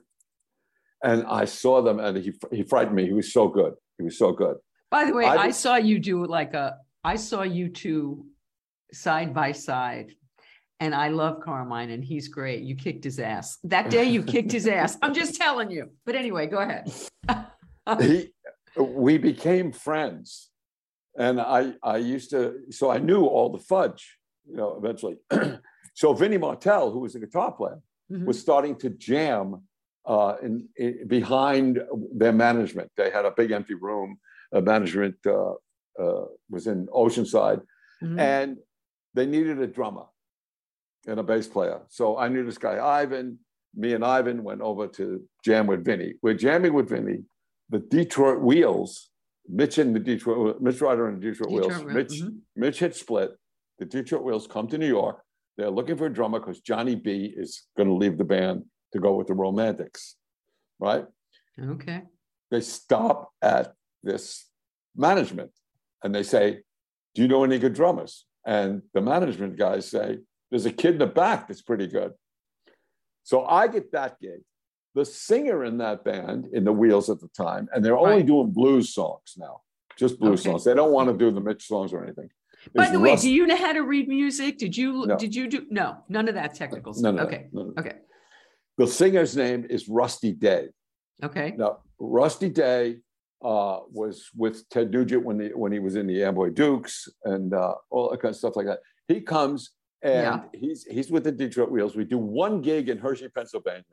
And 1.03 1.25
I 1.27 1.45
saw 1.45 1.81
them, 1.81 1.99
and 1.99 2.17
he 2.17 2.33
he 2.51 2.63
frightened 2.63 2.95
me. 2.95 3.05
He 3.05 3.13
was 3.13 3.31
so 3.31 3.47
good. 3.47 3.73
He 3.97 4.03
was 4.03 4.17
so 4.17 4.31
good. 4.31 4.57
By 4.89 5.05
the 5.05 5.13
way, 5.13 5.25
I 5.25 5.35
I, 5.35 5.51
saw 5.51 5.75
you 5.75 5.99
do 5.99 6.25
like 6.25 6.53
a, 6.55 6.77
I 7.03 7.15
saw 7.15 7.43
you 7.43 7.69
two 7.69 8.25
side 8.91 9.33
by 9.33 9.51
side. 9.51 10.13
And 10.79 10.95
I 10.95 11.09
love 11.09 11.41
Carmine 11.41 11.89
and 11.89 12.03
he's 12.03 12.27
great. 12.29 12.63
You 12.63 12.75
kicked 12.75 13.03
his 13.03 13.19
ass. 13.19 13.57
That 13.65 13.89
day 13.89 14.05
you 14.05 14.23
kicked 14.33 14.51
his 14.51 14.67
ass. 14.67 14.97
I'm 15.01 15.13
just 15.13 15.35
telling 15.35 15.69
you. 15.69 15.89
But 16.05 16.15
anyway, 16.15 16.47
go 16.47 16.59
ahead. 16.59 16.89
he 17.99 18.29
we 18.77 19.17
became 19.17 19.71
friends 19.71 20.51
and 21.17 21.41
i 21.41 21.73
i 21.81 21.97
used 21.97 22.29
to 22.29 22.53
so 22.69 22.91
i 22.91 22.99
knew 22.99 23.25
all 23.25 23.49
the 23.51 23.57
fudge 23.57 24.19
you 24.47 24.55
know 24.55 24.77
eventually 24.77 25.15
so 25.95 26.13
vinnie 26.13 26.37
martell 26.37 26.91
who 26.91 26.99
was 26.99 27.15
a 27.15 27.19
guitar 27.19 27.51
player 27.51 27.79
Mhm. 28.11 28.25
was 28.25 28.39
starting 28.39 28.75
to 28.83 28.89
jam 28.91 29.63
uh, 30.05 30.35
in, 30.41 30.67
in 30.77 31.07
behind 31.07 31.81
their 32.21 32.31
management 32.31 32.91
they 32.95 33.09
had 33.09 33.25
a 33.25 33.31
big 33.31 33.49
empty 33.51 33.73
room 33.73 34.17
uh, 34.53 34.61
management 34.61 35.15
uh, 35.25 35.53
uh, 36.03 36.25
was 36.49 36.67
in 36.67 36.85
oceanside 36.87 37.61
Mhm. 38.03 38.19
and 38.19 38.57
they 39.15 39.25
needed 39.25 39.59
a 39.59 39.67
drummer 39.67 40.05
and 41.07 41.19
a 41.19 41.23
bass 41.23 41.47
player. 41.47 41.81
So 41.89 42.17
I 42.17 42.27
knew 42.27 42.45
this 42.45 42.57
guy, 42.57 42.83
Ivan. 42.83 43.39
Me 43.75 43.93
and 43.93 44.03
Ivan 44.03 44.43
went 44.43 44.61
over 44.61 44.87
to 44.87 45.23
jam 45.45 45.67
with 45.67 45.85
Vinny. 45.85 46.13
We're 46.21 46.33
jamming 46.33 46.73
with 46.73 46.89
Vinny. 46.89 47.19
The 47.69 47.79
Detroit 47.79 48.41
Wheels, 48.41 49.09
Mitch 49.47 49.77
and 49.77 49.95
the 49.95 49.99
Detroit, 49.99 50.59
Mitch 50.59 50.81
Ryder 50.81 51.07
and 51.07 51.21
the 51.21 51.27
Detroit, 51.29 51.51
Wheels. 51.51 51.67
Detroit 51.67 51.85
Wheel- 51.85 51.95
Mitch, 51.95 52.21
mhm. 52.21 52.37
Mitch 52.55 52.79
had 52.79 52.95
split. 52.95 53.31
The 53.77 53.85
Detroit 53.85 54.23
Wheels 54.23 54.47
come 54.47 54.67
to 54.67 54.77
New 54.77 54.87
York. 54.87 55.21
They're 55.57 55.69
looking 55.69 55.97
for 55.97 56.07
a 56.07 56.13
drummer 56.13 56.39
because 56.39 56.59
Johnny 56.61 56.95
B 56.95 57.31
is 57.35 57.67
going 57.77 57.87
to 57.87 57.93
leave 57.95 58.17
the 58.17 58.23
band 58.23 58.65
to 58.93 58.99
go 58.99 59.15
with 59.15 59.27
the 59.27 59.33
Romantics, 59.35 60.15
right? 60.79 61.05
Okay. 61.61 62.03
they 62.51 62.61
stop 62.61 63.29
at 63.43 63.73
this 64.01 64.49
management 64.95 65.51
and 66.03 66.15
they 66.15 66.23
say, 66.23 66.61
Do 67.13 67.21
you 67.21 67.27
know 67.27 67.43
any 67.43 67.59
good 67.59 67.73
drummers? 67.73 68.25
And 68.45 68.81
the 68.93 69.01
management 69.01 69.57
guys 69.57 69.87
say, 69.89 70.19
There's 70.49 70.65
a 70.65 70.71
kid 70.71 70.93
in 70.93 70.99
the 70.99 71.07
back 71.07 71.47
that's 71.47 71.61
pretty 71.61 71.87
good. 71.87 72.13
So 73.23 73.45
I 73.45 73.67
get 73.67 73.91
that 73.91 74.19
gig. 74.19 74.41
The 74.95 75.05
singer 75.05 75.63
in 75.63 75.77
that 75.77 76.03
band 76.03 76.47
in 76.51 76.63
the 76.63 76.73
Wheels 76.73 77.09
at 77.09 77.19
the 77.19 77.27
time, 77.29 77.69
and 77.73 77.85
they're 77.85 77.97
only 77.97 78.15
Right. 78.17 78.25
doing 78.25 78.51
blues 78.51 78.93
songs 78.93 79.35
now, 79.37 79.61
just 79.97 80.19
blues 80.19 80.41
Okay. 80.41 80.49
songs. 80.49 80.63
They 80.63 80.73
don't 80.73 80.91
want 80.91 81.09
to 81.09 81.17
do 81.17 81.29
the 81.31 81.39
Mitch 81.39 81.67
songs 81.67 81.93
or 81.93 82.03
anything. 82.03 82.29
By 82.73 82.85
is 82.85 82.91
the 82.91 82.99
way, 82.99 83.11
Russ- 83.11 83.21
do 83.21 83.31
you 83.31 83.45
know 83.45 83.55
how 83.55 83.71
to 83.71 83.81
read 83.83 84.09
music? 84.09 84.57
Did 84.57 84.75
you, 84.75 85.05
No. 85.05 85.15
did 85.17 85.35
you 85.35 85.47
do, 85.47 85.65
no, 85.69 86.03
none 86.09 86.27
of 86.27 86.33
that 86.33 86.55
technical 86.55 86.93
stuff. 86.93 87.19
Okay. 87.19 87.49
no. 87.53 87.71
Okay. 87.77 87.99
The 88.77 88.87
singer's 88.87 89.37
name 89.37 89.65
is 89.69 89.87
Rusty 89.87 90.33
Day. 90.33 90.69
Okay. 91.23 91.51
Now, 91.57 91.83
Rusty 91.99 92.49
Day 92.49 93.01
uh, 93.41 93.81
was 93.91 94.29
with 94.35 94.67
Ted 94.69 94.91
Nugent 94.91 95.23
when, 95.23 95.39
he 95.39 95.47
when 95.53 95.71
he 95.71 95.79
was 95.79 95.95
in 95.95 96.07
the 96.07 96.21
Amboy 96.23 96.49
Dukes 96.49 97.07
and 97.23 97.53
uh, 97.53 97.75
all 97.89 98.09
that 98.09 98.21
kind 98.21 98.31
of 98.31 98.35
stuff 98.35 98.55
like 98.57 98.65
that. 98.65 98.79
He 99.07 99.21
comes 99.21 99.71
and 100.01 100.13
Yeah. 100.13 100.43
he's 100.59 100.83
he's 100.85 101.11
with 101.11 101.23
the 101.23 101.31
Detroit 101.31 101.71
Wheels. 101.71 101.95
We 101.95 102.05
do 102.05 102.17
one 102.17 102.61
gig 102.61 102.89
in 102.89 102.97
Hershey, 102.97 103.29
Pennsylvania. 103.29 103.83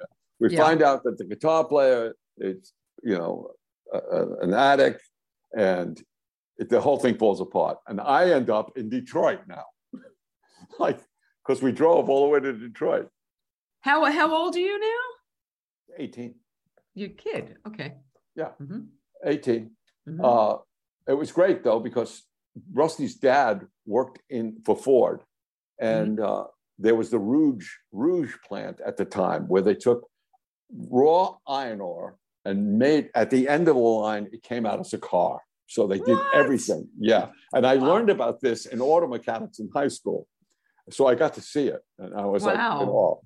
We 0.40 0.50
Yeah. 0.50 0.64
find 0.64 0.82
out 0.82 1.02
that 1.04 1.18
the 1.18 1.24
guitar 1.24 1.64
player 1.64 2.14
is, 2.38 2.72
you 3.02 3.16
know, 3.16 3.50
a, 3.92 3.98
a- 3.98 4.36
an 4.40 4.54
addict, 4.54 5.02
and 5.56 6.00
it, 6.58 6.68
the 6.68 6.80
whole 6.80 6.98
thing 6.98 7.16
falls 7.18 7.40
apart. 7.40 7.78
And 7.86 8.00
I 8.00 8.30
end 8.30 8.50
up 8.50 8.76
in 8.76 8.88
Detroit 8.88 9.40
now, 9.48 9.64
like 10.78 11.00
because 11.44 11.62
we 11.62 11.72
drove 11.72 12.08
all 12.08 12.24
the 12.24 12.30
way 12.30 12.40
to 12.40 12.52
Detroit. 12.52 13.08
How, 13.80 14.04
how 14.10 14.34
old 14.34 14.56
are 14.56 14.60
you 14.60 14.80
now? 14.80 15.02
18, 15.98 16.34
You're 16.94 17.10
kid. 17.10 17.56
Okay. 17.66 17.94
Yeah. 18.34 18.50
Mhm, 18.60 18.88
18. 19.24 19.70
mhm. 20.08 20.20
Uh, 20.22 20.58
it 21.08 21.14
was 21.14 21.30
great 21.32 21.62
though 21.62 21.78
because 21.80 22.24
Rusty's 22.72 23.14
dad 23.16 23.66
worked 23.86 24.20
in 24.28 24.60
for 24.64 24.76
Ford, 24.76 25.22
and 25.78 26.20
uh, 26.20 26.44
there 26.78 26.94
was 26.94 27.10
the 27.10 27.18
Rouge 27.18 27.68
Rouge 27.92 28.34
plant 28.46 28.80
at 28.84 28.96
the 28.96 29.04
time 29.04 29.44
where 29.48 29.62
they 29.62 29.74
took 29.74 30.08
raw 30.90 31.36
iron 31.46 31.80
ore 31.80 32.18
and 32.44 32.78
made 32.78 33.10
at 33.14 33.30
the 33.30 33.48
end 33.48 33.68
of 33.68 33.76
the 33.76 33.80
line 33.80 34.28
it 34.32 34.42
came 34.42 34.66
out 34.66 34.80
as 34.80 34.92
a 34.92 34.98
car. 34.98 35.40
So 35.66 35.86
they 35.86 35.98
did 35.98 36.16
What? 36.16 36.34
everything. 36.34 36.88
Yeah, 36.98 37.30
and 37.52 37.66
I 37.66 37.76
Wow. 37.76 37.86
learned 37.88 38.10
about 38.10 38.40
this 38.40 38.66
in 38.66 38.80
auto 38.80 39.08
mechanics 39.08 39.58
in 39.58 39.68
high 39.74 39.88
school, 39.88 40.28
so 40.90 41.06
I 41.06 41.14
got 41.14 41.34
to 41.34 41.40
see 41.40 41.68
it, 41.68 41.82
and 41.98 42.14
I 42.14 42.24
was 42.26 42.44
like, 42.44 42.58
in 42.58 42.88
Wow. 42.88 42.92
awe. 42.92 43.20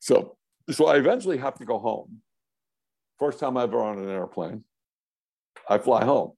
So, 0.00 0.36
so 0.70 0.86
I 0.86 0.96
eventually 0.96 1.38
have 1.38 1.56
to 1.58 1.64
go 1.64 1.78
home. 1.78 2.22
First 3.18 3.40
time 3.40 3.56
ever 3.56 3.80
on 3.82 3.98
an 3.98 4.08
airplane. 4.08 4.62
I 5.68 5.78
fly 5.78 6.04
home. 6.04 6.32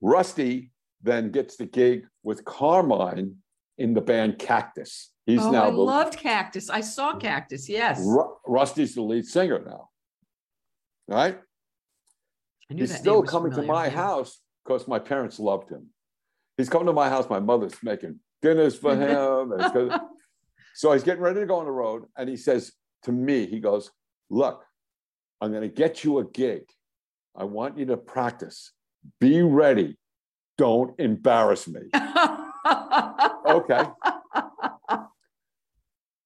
Rusty 0.00 0.72
then 1.02 1.30
gets 1.30 1.56
the 1.56 1.66
gig 1.66 2.06
with 2.22 2.44
Carmine 2.44 3.41
in 3.78 3.94
the 3.94 4.00
band 4.00 4.38
Cactus. 4.38 5.10
He's 5.26 5.40
Oh, 5.40 5.50
now 5.50 5.64
I 5.68 5.70
the, 5.70 5.76
loved 5.76 6.18
Cactus. 6.18 6.68
I 6.70 6.80
saw 6.80 7.16
Cactus. 7.16 7.68
Yes. 7.68 8.00
Ru- 8.04 8.36
Rusty's 8.46 8.94
the 8.94 9.02
lead 9.02 9.24
singer 9.24 9.62
now. 9.64 9.88
Right? 11.08 11.38
He's 12.68 12.94
still 12.96 13.22
coming 13.22 13.52
to 13.52 13.62
my 13.62 13.86
Yeah. 13.86 13.90
house 13.92 14.40
because 14.64 14.88
my 14.88 14.98
parents 14.98 15.38
loved 15.38 15.70
him. 15.70 15.88
He's 16.56 16.68
coming 16.68 16.86
to 16.86 16.92
my 16.92 17.08
house. 17.08 17.28
My 17.28 17.40
mother's 17.40 17.74
making 17.82 18.20
dinners 18.40 18.76
for 18.76 18.94
him. 18.96 19.52
and 19.52 20.00
so 20.74 20.92
he's 20.92 21.02
getting 21.02 21.22
ready 21.22 21.40
to 21.40 21.46
go 21.46 21.56
on 21.56 21.66
the 21.66 21.70
road. 21.70 22.04
And 22.16 22.28
he 22.28 22.36
says 22.36 22.72
to 23.04 23.12
me, 23.12 23.46
he 23.46 23.60
goes, 23.60 23.90
Look, 24.30 24.64
I'm 25.40 25.50
going 25.50 25.62
to 25.62 25.68
get 25.68 26.04
you 26.04 26.18
a 26.18 26.24
gig. 26.24 26.62
I 27.36 27.44
want 27.44 27.76
you 27.78 27.86
to 27.86 27.96
practice. 27.96 28.72
Be 29.20 29.42
ready 29.42 29.96
don't 30.58 30.98
embarrass 31.00 31.66
me. 31.66 31.80
okay. 33.46 33.84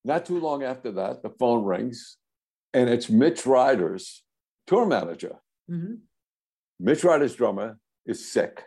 Not 0.05 0.25
too 0.25 0.39
long 0.39 0.63
after 0.63 0.93
that, 0.93 1.23
the 1.23 1.31
phone 1.31 1.65
rings 1.65 2.19
and 2.73 2.89
it's 2.89 3.09
Mitch 3.09 3.47
Ryder's 3.47 4.23
tour 4.67 4.87
manager. 4.87 5.37
Mhm. 5.71 6.01
Mitch 6.79 7.03
Ryder's 7.03 7.35
drummer 7.35 7.79
is 8.05 8.31
sick. 8.31 8.65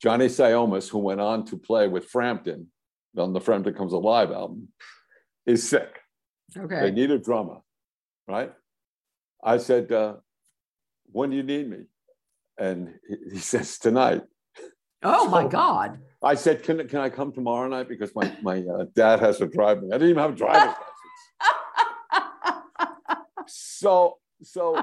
Johnny 0.00 0.26
Siomos, 0.26 0.88
who 0.88 0.98
went 0.98 1.20
on 1.20 1.44
to 1.46 1.56
play 1.56 1.88
with 1.88 2.06
Frampton 2.06 2.70
on 3.16 3.32
the 3.32 3.40
Frampton 3.40 3.74
Comes 3.74 3.92
Alive 3.92 4.30
album, 4.30 4.68
is 5.46 5.68
sick. 5.68 6.00
Okay. 6.56 6.80
They 6.80 6.90
need 6.90 7.10
a 7.10 7.18
drummer, 7.18 7.58
right? 8.26 8.52
I 9.42 9.58
said, 9.58 9.92
uh, 9.92 10.16
when 11.12 11.30
do 11.30 11.36
you 11.36 11.42
need 11.42 11.68
me? 11.68 11.84
And 12.58 12.98
he, 13.08 13.16
he 13.34 13.38
says, 13.38 13.78
tonight. 13.78 14.22
Oh, 15.02 15.28
my 15.28 15.46
God. 15.46 16.00
I 16.22 16.34
said, 16.34 16.62
can, 16.62 16.86
can 16.88 17.00
I 17.00 17.10
come 17.10 17.32
tomorrow 17.32 17.68
night? 17.68 17.88
Because 17.88 18.14
my, 18.14 18.32
my 18.42 18.60
uh, 18.62 18.86
dad 18.94 19.20
has 19.20 19.38
to 19.38 19.46
drive 19.46 19.82
me. 19.82 19.88
I 19.90 19.98
didn't 19.98 20.10
even 20.10 20.22
have 20.22 20.32
a 20.32 20.36
driver's 20.36 20.62
license. 21.40 21.56
So, 23.48 24.18
so 24.42 24.82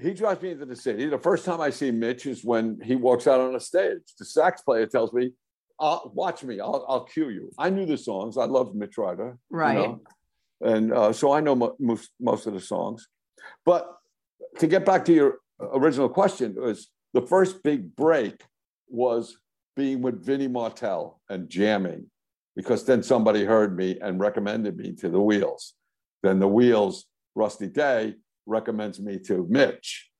he 0.00 0.12
drives 0.14 0.42
me 0.42 0.50
into 0.52 0.66
the 0.66 0.76
city. 0.76 1.06
The 1.06 1.18
first 1.18 1.44
time 1.44 1.60
I 1.60 1.70
see 1.70 1.90
Mitch 1.90 2.26
is 2.26 2.44
when 2.44 2.80
he 2.82 2.96
walks 2.96 3.26
out 3.26 3.40
on 3.40 3.54
a 3.54 3.60
stage. 3.60 4.00
The 4.18 4.24
sax 4.24 4.62
player 4.62 4.86
tells 4.86 5.12
me, 5.12 5.32
I'll, 5.78 6.10
watch 6.14 6.42
me, 6.42 6.60
I'll, 6.60 6.84
I'll 6.88 7.04
cue 7.04 7.28
you. 7.30 7.50
I 7.58 7.70
knew 7.70 7.86
the 7.86 7.98
songs. 7.98 8.36
I 8.38 8.44
loved 8.46 8.74
Mitch 8.74 8.96
Ryder. 8.98 9.38
you 9.50 9.56
Right. 9.56 9.74
know? 9.74 10.00
And 10.62 10.92
uh, 10.92 11.12
so 11.12 11.32
I 11.32 11.40
know 11.40 11.54
mo- 11.54 11.76
most, 11.78 12.10
most 12.20 12.46
of 12.46 12.54
the 12.54 12.60
songs. 12.60 13.06
But 13.66 13.86
to 14.58 14.66
get 14.66 14.84
back 14.84 15.04
to 15.06 15.12
your 15.12 15.38
original 15.60 16.08
question, 16.08 16.54
was 16.56 16.88
the 17.12 17.22
first 17.22 17.62
big 17.62 17.94
break 17.94 18.40
was 18.94 19.36
being 19.76 20.00
with 20.02 20.24
Vinnie 20.24 20.48
Martell 20.48 21.20
and 21.28 21.48
jamming, 21.48 22.06
because 22.56 22.84
then 22.84 23.02
somebody 23.02 23.44
heard 23.44 23.76
me 23.76 23.98
and 24.00 24.20
recommended 24.20 24.76
me 24.76 24.92
to 24.94 25.08
the 25.08 25.20
Wheels. 25.20 25.74
Then 26.22 26.38
the 26.38 26.48
Wheels, 26.48 27.06
Rusty 27.34 27.66
Day, 27.66 28.14
recommends 28.46 29.00
me 29.00 29.18
to 29.20 29.46
Mitch. 29.50 30.10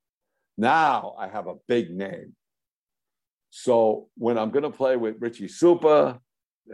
Now 0.58 1.14
I 1.18 1.28
have 1.28 1.46
a 1.46 1.54
big 1.68 1.90
name. 1.90 2.34
So 3.50 4.08
when 4.16 4.36
I'm 4.36 4.50
going 4.50 4.64
to 4.64 4.70
play 4.70 4.96
with 4.96 5.16
Richie 5.20 5.46
Supa, 5.46 6.18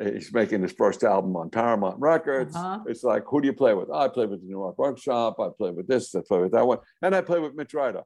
he's 0.03 0.33
making 0.33 0.63
his 0.63 0.73
first 0.73 1.05
album 1.05 1.37
on 1.37 1.51
Paramount 1.51 1.99
Records. 1.99 2.57
Uh-huh. 2.57 2.79
It's 2.87 3.05
like, 3.05 3.25
who 3.27 3.43
do 3.43 3.47
you 3.47 3.53
play 3.53 3.75
with? 3.75 3.91
I 3.91 4.09
play 4.09 4.25
with 4.25 4.41
the 4.41 4.47
New 4.47 4.59
York 4.59 4.79
Workshop. 4.79 5.39
I 5.39 5.49
play 5.57 5.73
with 5.73 5.87
this. 5.87 6.15
I 6.15 6.21
play 6.27 6.39
with 6.39 6.53
that 6.53 6.67
one, 6.67 6.79
and 7.03 7.15
I 7.15 7.21
play 7.21 7.39
with 7.39 7.55
Mitch 7.55 7.75
Ryder. 7.75 8.03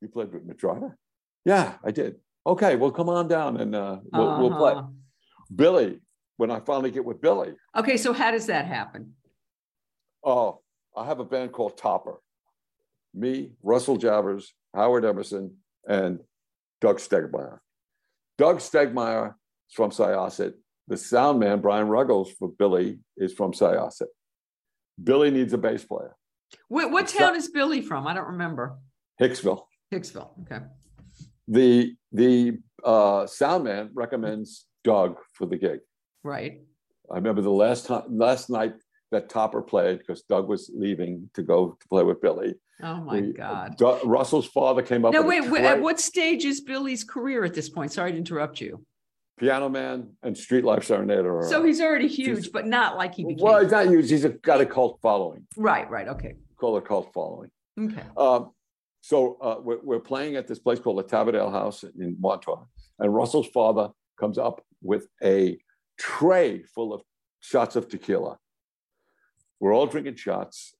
You 0.00 0.08
played 0.08 0.32
with 0.32 0.44
Mitch 0.44 0.62
Ryder? 0.62 0.96
Yeah, 1.44 1.74
I 1.84 1.90
did. 1.90 2.16
Okay, 2.48 2.76
well, 2.76 2.90
come 2.90 3.10
on 3.10 3.28
down 3.28 3.58
and 3.58 3.74
uh, 3.74 3.98
we'll, 4.10 4.38
we'll 4.40 4.56
play. 4.56 4.72
Uh-huh. 4.72 4.86
Billy, 5.54 6.00
when 6.38 6.50
I 6.50 6.60
finally 6.60 6.90
get 6.90 7.04
with 7.04 7.20
Billy, 7.20 7.52
Okay, 7.76 7.98
so 7.98 8.14
how 8.14 8.30
does 8.30 8.46
that 8.46 8.66
happen? 8.66 9.12
oh, 10.24 10.60
I 10.96 11.04
have 11.04 11.20
a 11.20 11.24
band 11.24 11.52
called 11.52 11.76
Topper. 11.76 12.20
Me, 13.14 13.52
Russell 13.62 13.98
Javors, 13.98 14.46
Howard 14.74 15.04
Emerson, 15.04 15.56
and 15.86 16.20
Doug 16.80 16.98
Stegmeyer. 16.98 17.58
Doug 18.36 18.58
Stegmeyer 18.58 19.34
is 19.68 19.74
from 19.74 19.90
Syosset. 19.90 20.54
The 20.88 20.96
sound 20.96 21.38
man, 21.40 21.60
Brian 21.60 21.88
Ruggles, 21.88 22.30
for 22.32 22.48
Billy, 22.48 22.98
is 23.16 23.32
from 23.34 23.52
Syosset. 23.52 24.08
Billy 25.02 25.30
needs 25.30 25.52
a 25.52 25.58
bass 25.58 25.84
player. 25.84 26.16
What, 26.68 26.90
what 26.90 27.08
town 27.08 27.36
is 27.36 27.48
Billy 27.48 27.82
from? 27.82 28.06
I 28.06 28.14
don't 28.14 28.28
remember. 28.28 28.78
Hicksville. 29.20 29.64
Hicksville. 29.92 30.30
Okay. 30.42 30.64
The 31.48 31.94
the 32.12 32.58
uh, 32.84 33.26
sound 33.26 33.64
man 33.64 33.90
recommends 33.94 34.66
Doug 34.84 35.16
for 35.34 35.46
the 35.46 35.56
gig. 35.56 35.80
Right. 36.22 36.60
I 37.10 37.14
remember 37.16 37.40
the 37.42 37.50
last 37.50 37.86
time, 37.86 38.02
last 38.10 38.50
night 38.50 38.74
that 39.10 39.28
Topper 39.30 39.62
played 39.62 39.98
because 39.98 40.22
Doug 40.22 40.48
was 40.48 40.70
leaving 40.74 41.30
to 41.34 41.42
go 41.42 41.70
to 41.80 41.88
play 41.88 42.04
with 42.04 42.20
Billy. 42.20 42.54
Oh, 42.82 42.96
my 42.96 43.20
We- 43.20 43.32
God. 43.32 43.76
Doug- 43.76 44.04
Russell's 44.04 44.46
father 44.46 44.82
came 44.82 45.04
up 45.04 45.14
with 45.14 45.26
wait, 45.50 45.62
at 45.64 45.80
what 45.80 45.98
stage 45.98 46.44
is 46.44 46.60
Billy's 46.60 47.02
career 47.02 47.44
at 47.44 47.54
this 47.54 47.68
point? 47.68 47.92
Sorry 47.92 48.12
to 48.12 48.18
interrupt 48.18 48.60
you. 48.60 48.84
Piano 49.38 49.68
Man 49.68 50.10
and 50.22 50.36
Street 50.36 50.64
Life 50.64 50.84
Serenade 50.84 51.24
So 51.48 51.62
he's 51.64 51.80
already 51.80 52.08
huge, 52.08 52.52
but 52.52 52.66
not 52.66 52.96
like 52.96 53.14
he 53.14 53.24
became. 53.24 53.42
well, 53.42 53.62
he's 53.62 53.70
not 53.70 53.86
huge. 53.86 54.10
He's 54.10 54.24
a, 54.24 54.30
got 54.30 54.60
a 54.60 54.66
cult 54.66 54.98
following. 55.00 55.46
Right, 55.56 55.88
right. 55.88 56.08
Okay. 56.08 56.34
Call 56.56 56.76
it 56.76 56.80
a 56.84 56.86
cult 56.86 57.12
following. 57.14 57.50
Okay. 57.80 58.02
Um, 58.16 58.50
so 59.00 59.38
uh, 59.40 59.56
we're, 59.62 59.80
we're 59.82 60.00
playing 60.00 60.36
at 60.36 60.46
this 60.46 60.58
place 60.58 60.78
called 60.78 60.98
the 60.98 61.04
Tabardale 61.04 61.52
House 61.52 61.84
in 61.84 62.16
Montauk, 62.18 62.66
and 62.98 63.14
Russell's 63.14 63.48
father 63.48 63.90
comes 64.18 64.38
up 64.38 64.64
with 64.82 65.08
a 65.22 65.58
tray 65.98 66.62
full 66.62 66.92
of 66.92 67.02
shots 67.40 67.76
of 67.76 67.88
tequila. 67.88 68.38
We're 69.60 69.74
all 69.74 69.86
drinking 69.86 70.16
shots. 70.16 70.74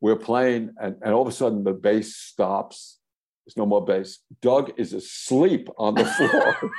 We're 0.00 0.16
playing, 0.16 0.70
and, 0.80 0.96
and 1.02 1.12
all 1.12 1.22
of 1.22 1.28
a 1.28 1.32
sudden 1.32 1.64
the 1.64 1.72
bass 1.72 2.16
stops. 2.16 2.98
There's 3.44 3.56
no 3.56 3.66
more 3.66 3.84
bass. 3.84 4.20
Doug 4.40 4.72
is 4.78 4.92
asleep 4.92 5.68
on 5.76 5.94
the 5.94 6.04
floor. 6.04 6.72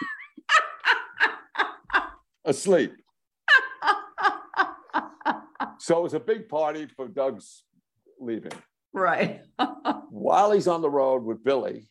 asleep. 2.45 2.93
So 5.79 5.97
it 5.97 6.03
was 6.03 6.13
a 6.13 6.19
big 6.19 6.47
party 6.47 6.87
for 6.95 7.07
Doug's 7.07 7.63
leaving. 8.19 8.51
Right. 8.93 9.41
While 10.09 10.51
he's 10.51 10.67
on 10.67 10.81
the 10.81 10.89
road 10.89 11.23
with 11.23 11.43
Billy, 11.43 11.87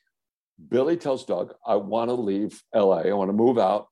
Billy 0.68 0.96
tells 0.96 1.24
Doug, 1.24 1.54
I 1.66 1.76
want 1.76 2.08
to 2.10 2.14
leave 2.14 2.62
LA. 2.74 2.98
I 3.02 3.12
want 3.12 3.28
to 3.28 3.32
move 3.34 3.58
out. 3.58 3.88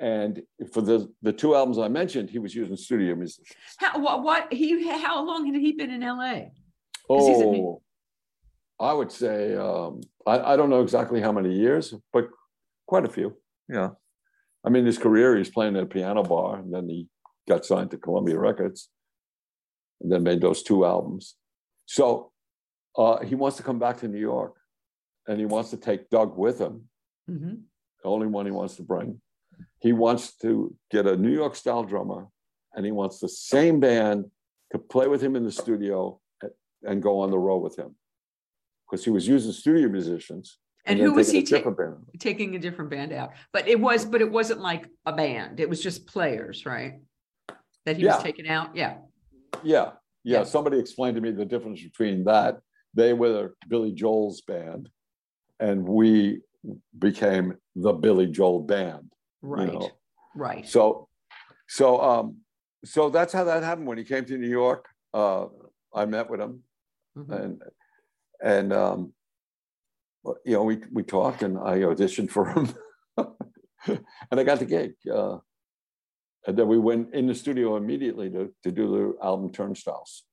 And 0.00 0.42
for 0.72 0.80
the, 0.80 1.12
the 1.22 1.32
two 1.32 1.54
albums 1.54 1.78
I 1.78 1.88
mentioned, 1.88 2.30
he 2.30 2.38
was 2.38 2.54
using 2.54 2.76
studio 2.76 3.14
musicians. 3.14 3.48
how, 3.76 3.98
what, 4.00 4.22
what, 4.22 4.52
he, 4.52 4.88
how 4.90 5.24
long 5.24 5.46
had 5.52 5.60
he 5.60 5.72
been 5.72 5.90
in 5.90 6.00
LA? 6.00 6.46
'Cause 7.08 7.26
he's 7.28 7.40
in- 7.40 7.54
Oh, 7.56 7.82
I 8.80 8.92
would 8.92 9.12
say, 9.12 9.54
um, 9.54 10.00
I, 10.26 10.54
I 10.54 10.56
don't 10.56 10.70
know 10.70 10.82
exactly 10.82 11.20
how 11.20 11.30
many 11.30 11.54
years, 11.54 11.94
but 12.12 12.28
quite 12.86 13.04
a 13.04 13.08
few. 13.08 13.36
Yeah. 13.68 13.90
I 14.64 14.70
mean, 14.70 14.86
his 14.86 14.98
career, 14.98 15.36
he's 15.36 15.50
playing 15.50 15.76
at 15.76 15.82
a 15.84 15.86
piano 15.86 16.22
bar, 16.24 16.56
and 16.58 16.72
then 16.72 16.88
he 16.88 17.06
got 17.48 17.64
signed 17.64 17.90
to 17.92 17.98
Columbia 17.98 18.38
Records 18.38 18.88
and 20.00 20.10
then 20.10 20.22
made 20.24 20.40
those 20.40 20.62
two 20.62 20.84
albums. 20.84 21.36
So 21.92 22.32
uh, 22.96 23.22
he 23.22 23.34
wants 23.34 23.58
to 23.58 23.62
come 23.62 23.78
back 23.78 23.98
to 23.98 24.08
New 24.08 24.18
York 24.18 24.54
and 25.28 25.38
he 25.38 25.44
wants 25.44 25.68
to 25.70 25.76
take 25.76 26.08
Doug 26.08 26.38
with 26.38 26.58
him, 26.58 26.88
Mhm. 27.30 27.64
the 28.02 28.08
only 28.08 28.26
one 28.28 28.46
he 28.46 28.50
wants 28.52 28.76
to 28.76 28.82
bring. 28.82 29.20
He 29.78 29.92
wants 29.92 30.34
to 30.38 30.74
get 30.90 31.06
a 31.06 31.16
New 31.18 31.34
York 31.34 31.54
style 31.54 31.84
drummer 31.84 32.28
and 32.74 32.86
he 32.86 32.92
wants 32.92 33.20
the 33.20 33.28
same 33.28 33.78
band 33.78 34.30
to 34.70 34.78
play 34.78 35.06
with 35.06 35.20
him 35.22 35.36
in 35.36 35.44
the 35.44 35.52
studio 35.52 36.18
and- 36.40 36.52
and 36.82 37.02
go 37.02 37.20
on 37.20 37.30
the 37.30 37.38
road 37.38 37.58
with 37.58 37.76
him. 37.78 37.94
Because 38.86 39.04
he 39.04 39.10
was 39.10 39.28
using 39.28 39.52
studio 39.52 39.86
musicians. 39.90 40.58
And 40.86 40.98
then 40.98 41.06
who 41.08 41.12
was 41.12 41.30
he 41.30 41.42
ta- 41.42 41.58
taking 42.18 42.56
a 42.56 42.58
different 42.58 42.88
band 42.90 43.12
out? 43.12 43.32
But 43.52 43.68
it 43.68 43.78
was, 43.78 44.06
but 44.06 44.22
it 44.22 44.30
wasn't 44.32 44.60
like 44.60 44.88
a 45.04 45.12
band. 45.12 45.60
It 45.60 45.68
was 45.68 45.82
just 45.82 46.06
players, 46.06 46.64
right? 46.64 46.94
That 47.84 47.98
he 47.98 48.06
was 48.06 48.22
taking 48.22 48.48
out. 48.48 48.74
Yeah. 48.74 49.02
Yeah, 49.62 49.92
yeah. 50.24 50.38
Yeah. 50.38 50.44
Somebody 50.44 50.78
explained 50.78 51.16
to 51.16 51.20
me 51.20 51.30
the 51.30 51.44
difference 51.44 51.82
between 51.82 52.24
that. 52.24 52.60
They 52.94 53.12
were 53.12 53.54
Billy 53.68 53.92
Joel's 53.92 54.40
band, 54.42 54.88
and 55.58 55.86
we 55.88 56.40
became 56.98 57.54
the 57.74 57.92
Billy 57.92 58.26
Joel 58.26 58.60
band. 58.60 59.10
you 59.42 59.48
Right. 59.48 59.72
know. 59.72 59.90
Right. 60.36 60.68
So, 60.68 61.08
so, 61.68 62.00
um, 62.00 62.36
so 62.84 63.10
that's 63.10 63.32
how 63.32 63.44
that 63.44 63.62
happened. 63.62 63.86
When 63.88 63.98
he 63.98 64.04
came 64.04 64.24
to 64.26 64.36
New 64.38 64.48
York, 64.48 64.86
uh, 65.14 65.46
I 65.94 66.04
met 66.06 66.30
with 66.30 66.40
him, 66.40 66.62
Mhm. 67.16 67.30
and 67.42 67.62
and 68.42 68.72
um, 68.72 69.12
you 70.44 70.52
know, 70.54 70.64
we 70.64 70.80
we 70.92 71.02
talked, 71.02 71.42
and 71.42 71.58
I 71.58 71.78
auditioned 71.80 72.30
for 72.30 72.44
him, 72.50 72.68
and 73.86 74.40
I 74.40 74.44
got 74.44 74.58
the 74.60 74.64
gig. 74.66 74.92
Uh, 75.12 75.38
and 76.46 76.56
then 76.56 76.68
we 76.68 76.78
went 76.78 77.14
in 77.14 77.26
the 77.26 77.34
studio 77.34 77.76
immediately 77.76 78.28
to 78.30 78.52
to 78.64 78.70
do 78.70 78.84
the 79.18 79.24
album 79.26 79.50
Turnstiles. 79.52 80.24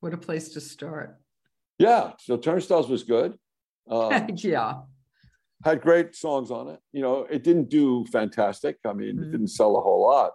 What 0.00 0.14
a 0.14 0.16
place 0.18 0.48
to 0.50 0.60
start. 0.60 1.20
Yeah, 1.78 2.12
so 2.18 2.36
Turnstiles 2.36 2.88
was 2.88 3.02
good. 3.02 3.38
Uh, 3.90 4.26
yeah. 4.36 4.82
had 5.64 5.80
great 5.82 6.14
songs 6.14 6.50
on 6.50 6.68
it. 6.68 6.80
You 6.92 7.02
know, 7.02 7.26
it 7.30 7.44
didn't 7.44 7.68
do 7.68 8.06
fantastic. 8.12 8.78
I 8.86 8.92
mean, 8.94 9.16
Mhm. 9.16 9.22
it 9.22 9.30
didn't 9.32 9.48
sell 9.48 9.76
a 9.76 9.80
whole 9.80 10.02
lot. 10.02 10.32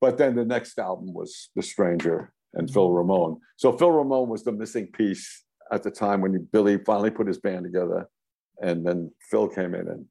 But 0.00 0.18
then 0.18 0.36
the 0.36 0.44
next 0.44 0.78
album 0.78 1.14
was 1.14 1.48
The 1.56 1.62
Stranger 1.62 2.32
and 2.52 2.70
Phil 2.70 2.86
Mm-hmm. 2.88 2.96
Ramone. 2.96 3.40
So 3.56 3.72
Phil 3.72 3.90
Ramone 3.90 4.28
was 4.28 4.44
the 4.44 4.52
missing 4.52 4.88
piece 4.92 5.44
at 5.72 5.82
the 5.82 5.90
time 5.90 6.20
when 6.20 6.46
Billy 6.52 6.76
finally 6.84 7.10
put 7.10 7.26
his 7.26 7.38
band 7.38 7.64
together, 7.64 8.08
and 8.60 8.86
then 8.86 9.10
Phil 9.30 9.48
came 9.48 9.74
in, 9.74 9.88
and 9.88 10.06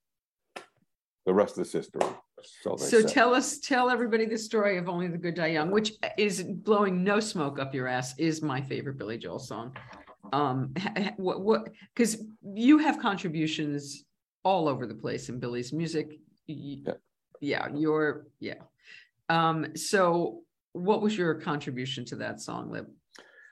the 1.28 1.34
rest 1.34 1.58
is 1.60 1.72
history. 1.72 2.02
So, 2.44 2.76
So 2.76 3.02
tell 3.02 3.34
us, 3.34 3.60
tell 3.60 3.90
everybody 3.90 4.26
the 4.26 4.38
story 4.38 4.78
of 4.78 4.90
Only 4.90 5.08
the 5.08 5.18
Good 5.18 5.36
Die 5.36 5.48
Young, 5.48 5.72
which 5.72 5.94
is 6.18 6.44
blowing 6.44 7.04
no 7.04 7.20
smoke 7.20 7.60
up 7.60 7.74
your 7.74 7.88
ass, 7.88 8.18
is 8.18 8.42
my 8.42 8.62
favorite 8.62 8.98
Billy 8.98 9.18
Joel 9.18 9.40
song. 9.40 9.76
Um, 10.34 10.74
ha- 10.78 10.94
ha- 10.98 11.14
what, 11.18 11.42
what, 11.42 11.70
because 11.96 12.24
you 12.44 12.78
have 12.80 13.00
contributions 13.00 14.04
all 14.44 14.68
over 14.68 14.86
the 14.86 14.94
place 14.96 15.30
in 15.30 15.40
Billy's 15.40 15.72
music. 15.74 16.20
Yeah. 16.48 16.94
Yeah, 17.42 17.68
you're 17.74 18.28
yeah. 18.40 18.56
Um, 19.30 19.76
so 19.76 20.42
what 20.74 21.02
was 21.02 21.18
your 21.18 21.36
contribution 21.36 22.06
to 22.06 22.16
that 22.18 22.42
song, 22.42 22.72
Lib? 22.72 22.88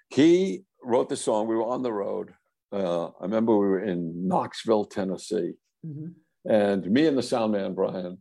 He 0.09 0.63
wrote 0.83 1.09
the 1.09 1.17
song. 1.17 1.47
We 1.47 1.55
were 1.55 1.65
on 1.65 1.83
the 1.83 1.91
road. 1.91 2.33
Uh, 2.71 3.07
I 3.07 3.23
remember 3.23 3.53
we 3.53 3.67
were 3.67 3.83
in 3.83 4.27
Knoxville, 4.27 4.85
Tennessee, 4.85 5.53
Mhm. 5.85 6.13
and 6.45 6.89
me 6.89 7.07
and 7.07 7.17
the 7.17 7.23
sound 7.23 7.51
man 7.51 7.73
Brian 7.75 8.17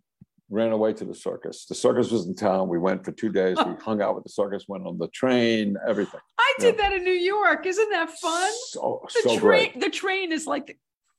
ran 0.52 0.70
away 0.72 0.92
to 0.92 1.04
the 1.04 1.14
circus. 1.14 1.64
The 1.66 1.74
circus 1.74 2.10
was 2.10 2.26
in 2.26 2.34
town. 2.34 2.68
We 2.68 2.78
went 2.78 3.04
for 3.04 3.12
two 3.12 3.32
days. 3.32 3.56
We 3.56 3.72
oh. 3.72 3.78
hung 3.82 4.02
out 4.02 4.14
with 4.14 4.24
the 4.24 4.30
circus, 4.30 4.66
went 4.68 4.86
on 4.86 4.98
the 4.98 5.08
train, 5.08 5.76
everything. 5.88 6.20
I 6.38 6.54
did 6.58 6.78
that 6.78 6.92
in 6.92 7.04
New 7.04 7.10
York. 7.10 7.64
Isn't 7.66 7.90
that 7.90 8.10
fun? 8.10 8.50
So 8.68 9.02
The 9.22 9.30
so 9.30 9.38
train, 9.38 9.40
great. 9.40 9.80
the 9.80 9.90
train 9.90 10.30
is 10.30 10.46
like 10.46 10.66
the 10.66 10.76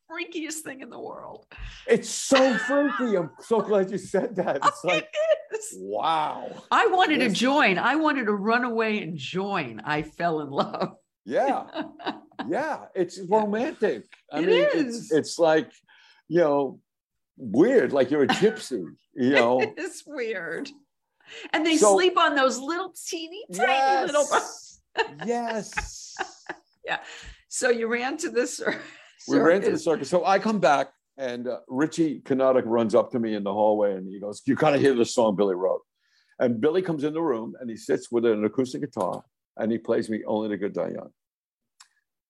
freakiest 0.10 0.60
thing 0.60 0.82
in 0.82 0.90
the 0.90 1.00
world. 1.00 1.48
It's 1.88 2.10
so 2.10 2.58
freaky. 2.60 3.18
I'm 3.18 3.32
so 3.40 3.62
glad 3.62 3.92
you 3.92 3.98
said 3.98 4.36
that. 4.36 4.60
It's 4.66 4.84
like 4.84 5.10
It 5.12 5.58
is. 5.58 5.74
wow. 5.80 6.52
I 6.72 6.88
wanted 6.88 7.20
to 7.20 7.30
join. 7.30 7.80
I 7.80 7.96
wanted 7.96 8.26
to 8.26 8.34
run 8.34 8.64
away 8.64 9.02
and 9.02 9.18
join. 9.18 9.82
I 9.84 10.04
fell 10.04 10.42
in 10.42 10.52
love. 10.52 10.94
Yeah. 11.26 11.66
yeah 12.50 12.86
it's 12.96 13.20
romantic 13.30 14.04
i 14.32 14.40
It 14.40 14.48
mean 14.48 14.66
is. 14.74 14.96
it's 14.96 15.12
it's 15.12 15.40
like 15.40 15.70
you 16.28 16.40
know 16.40 16.80
weird 17.38 17.92
like 17.94 18.12
you're 18.12 18.24
a 18.24 18.28
gypsy 18.28 18.84
you 19.16 19.30
know 19.40 19.60
it's 19.78 20.04
weird. 20.06 20.70
And 21.54 21.66
they 21.66 21.78
So- 21.78 21.94
sleep 21.96 22.18
on 22.18 22.36
those 22.36 22.60
little 22.60 22.94
teeny 23.08 23.44
tiny 23.54 24.08
little. 24.12 24.26
yes 25.26 26.16
Yeah. 26.86 27.00
So 27.48 27.70
you 27.70 27.88
ran 27.88 28.18
to 28.18 28.30
this. 28.30 28.58
cir- 28.58 28.82
we 29.30 29.40
ran 29.40 29.62
to 29.62 29.72
the 29.72 29.78
circus. 29.80 30.10
circus 30.10 30.10
so 30.10 30.26
i 30.26 30.38
come 30.38 30.60
back 30.60 30.90
and 31.18 31.48
uh, 31.48 31.60
richie 31.70 32.20
Cannata 32.26 32.62
runs 32.66 32.94
up 32.94 33.10
to 33.12 33.20
me 33.20 33.36
in 33.36 33.44
the 33.44 33.54
hallway 33.54 33.94
and 33.96 34.06
he 34.08 34.20
goes 34.20 34.42
you 34.46 34.56
gotta 34.56 34.78
hear 34.78 34.94
the 34.94 35.06
song 35.06 35.36
billy 35.38 35.56
wrote 35.56 35.82
and 36.40 36.60
billy 36.60 36.82
comes 36.82 37.04
in 37.06 37.14
the 37.14 37.22
room 37.22 37.54
and 37.62 37.70
he 37.70 37.78
sits 37.78 38.12
with 38.12 38.26
an 38.26 38.44
acoustic 38.44 38.82
guitar 38.82 39.24
and 39.58 39.72
he 39.72 39.78
plays 39.78 40.10
me 40.10 40.24
only 40.28 40.50
the 40.50 40.58
good 40.58 40.74
die 40.74 40.90
young 40.90 41.10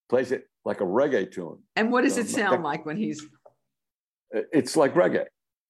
plays 0.10 0.32
it 0.32 0.48
like 0.66 0.82
a 0.82 0.86
reggae 0.86 1.30
tune 1.32 1.58
And 1.76 1.92
what 1.92 2.04
does 2.04 2.18
it 2.18 2.30
sound 2.30 2.62
like 2.64 2.86
when 2.86 2.96
he's? 2.98 3.26
It's 4.34 4.76
like 4.76 4.94
reggae. 4.94 5.26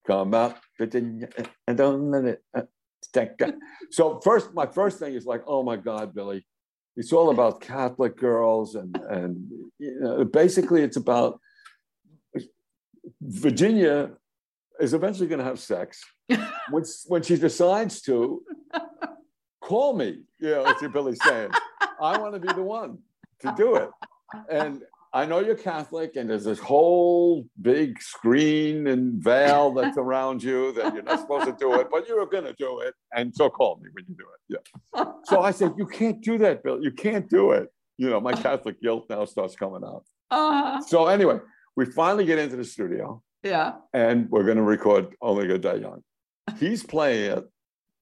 Come 0.08 0.34
up, 0.34 0.60
and 0.80 1.30
don't 1.76 2.12
let 2.12 2.26
it. 2.26 2.44
uh. 2.56 2.62
So 3.92 4.20
first, 4.22 4.54
my 4.54 4.66
first 4.66 4.98
thing 4.98 5.14
is 5.14 5.26
like, 5.26 5.44
oh 5.46 5.62
my 5.62 5.76
God, 5.76 6.16
Billy, 6.16 6.46
it's 6.96 7.14
all 7.14 7.30
about 7.30 7.62
Catholic 7.62 8.18
girls, 8.18 8.76
and 8.76 8.98
and 9.10 9.50
you 9.78 10.00
know, 10.00 10.26
basically 10.26 10.82
it's 10.82 10.98
about 10.98 11.40
Virginia 13.22 14.12
is 14.80 14.94
eventually 14.94 15.28
going 15.28 15.40
to 15.40 15.46
have 15.46 15.60
sex. 15.60 16.02
When 16.72 16.84
when 17.08 17.22
she 17.24 17.36
decides 17.36 18.02
to, 18.04 18.42
call 19.62 19.96
me. 19.96 20.24
You 20.40 20.52
know, 20.52 20.66
it's 20.68 20.82
what 20.82 20.94
Billy's 20.94 21.24
saying. 21.24 21.52
I 22.02 22.18
want 22.18 22.34
to 22.36 22.40
be 22.40 22.52
the 22.54 22.64
one 22.64 23.00
to 23.42 23.54
do 23.58 23.76
it. 23.76 23.90
And 24.50 24.82
I 25.16 25.26
know 25.28 25.40
you're 25.40 25.56
Catholic, 25.56 26.16
and 26.16 26.28
there's 26.30 26.44
this 26.44 26.58
whole 26.60 27.46
big 27.62 28.02
screen 28.02 28.88
and 28.88 29.22
veil 29.24 29.72
that's 29.78 29.98
around 29.98 30.42
you 30.42 30.72
that 30.74 30.94
you're 30.94 31.04
not 31.04 31.20
supposed 31.20 31.46
to 31.46 31.56
do 31.60 31.74
it, 31.76 31.88
but 31.92 32.08
you're 32.08 32.26
going 32.26 32.46
to 32.46 32.54
do 32.54 32.80
it. 32.80 32.96
And 33.16 33.34
so 33.36 33.50
call 33.50 33.80
me 33.82 33.90
when 33.94 34.06
you 34.08 34.16
do 34.16 34.26
it. 34.58 34.60
Yeah. 34.96 35.06
So 35.26 35.42
I 35.42 35.52
said, 35.52 35.74
You 35.78 35.86
can't 35.86 36.22
do 36.22 36.38
that, 36.40 36.64
Bill. 36.64 36.84
You 36.84 36.92
can't 36.92 37.30
do 37.30 37.52
it. 37.52 37.70
You 37.98 38.10
know, 38.10 38.20
my 38.20 38.34
Catholic 38.34 38.82
guilt 38.82 39.06
now 39.10 39.26
starts 39.26 39.56
coming 39.56 39.84
out. 39.86 40.04
Uh, 40.32 40.82
So 40.82 41.06
anyway, 41.08 41.38
we 41.76 41.86
finally 41.86 42.26
get 42.26 42.40
into 42.40 42.56
the 42.56 42.66
studio 42.66 43.22
yeah. 43.44 43.74
and 43.94 44.30
we're 44.32 44.44
going 44.46 44.58
to 44.58 44.64
record 44.64 45.16
Only 45.22 45.46
Good 45.48 45.62
Die 45.62 45.76
Young. 45.76 46.02
He's 46.58 46.84
playing 46.84 47.32
it, 47.38 47.46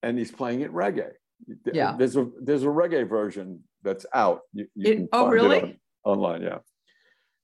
and 0.01 0.17
he's 0.17 0.31
playing 0.31 0.61
it 0.61 0.71
reggae. 0.73 1.11
Yeah. 1.73 1.95
There's 1.97 2.15
a 2.15 2.27
there's 2.41 2.63
a 2.63 2.67
reggae 2.67 3.07
version 3.07 3.63
that's 3.83 4.05
out. 4.13 4.41
You, 4.53 4.67
you 4.75 4.91
It- 4.91 4.95
can 4.95 5.07
oh, 5.11 5.27
really? 5.27 5.61
on- 5.61 5.77
online, 6.05 6.41
yeah. 6.43 6.59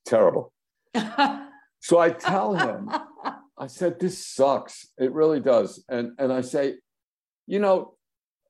Terrible. 0.08 0.51
So 1.80 1.99
I 1.99 2.10
tell 2.10 2.55
him, 2.55 2.89
I 3.58 3.68
said, 3.68 3.99
this 3.99 4.26
sucks. 4.26 4.88
It 4.97 5.14
really 5.14 5.39
does. 5.39 5.84
And 5.88 6.12
and 6.18 6.34
I 6.34 6.41
say, 6.41 6.76
you 7.45 7.60
know, 7.60 7.95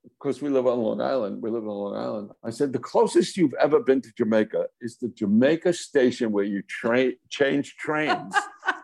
because 0.04 0.42
we 0.42 0.50
live 0.50 0.66
on 0.66 0.80
Long 0.80 1.02
Island, 1.02 1.42
we 1.44 1.52
live 1.52 1.64
on 1.64 1.70
Long 1.70 1.96
Island. 1.96 2.32
I 2.44 2.50
said, 2.50 2.74
the 2.74 2.80
closest 2.80 3.38
you've 3.38 3.54
ever 3.60 3.80
been 3.80 4.02
to 4.02 4.10
Jamaica 4.18 4.68
is 4.82 4.98
the 4.98 5.10
Jamaica 5.10 5.74
station 5.74 6.32
where 6.32 6.46
you 6.46 6.64
train 6.64 7.14
change 7.30 7.76
trains 7.76 8.34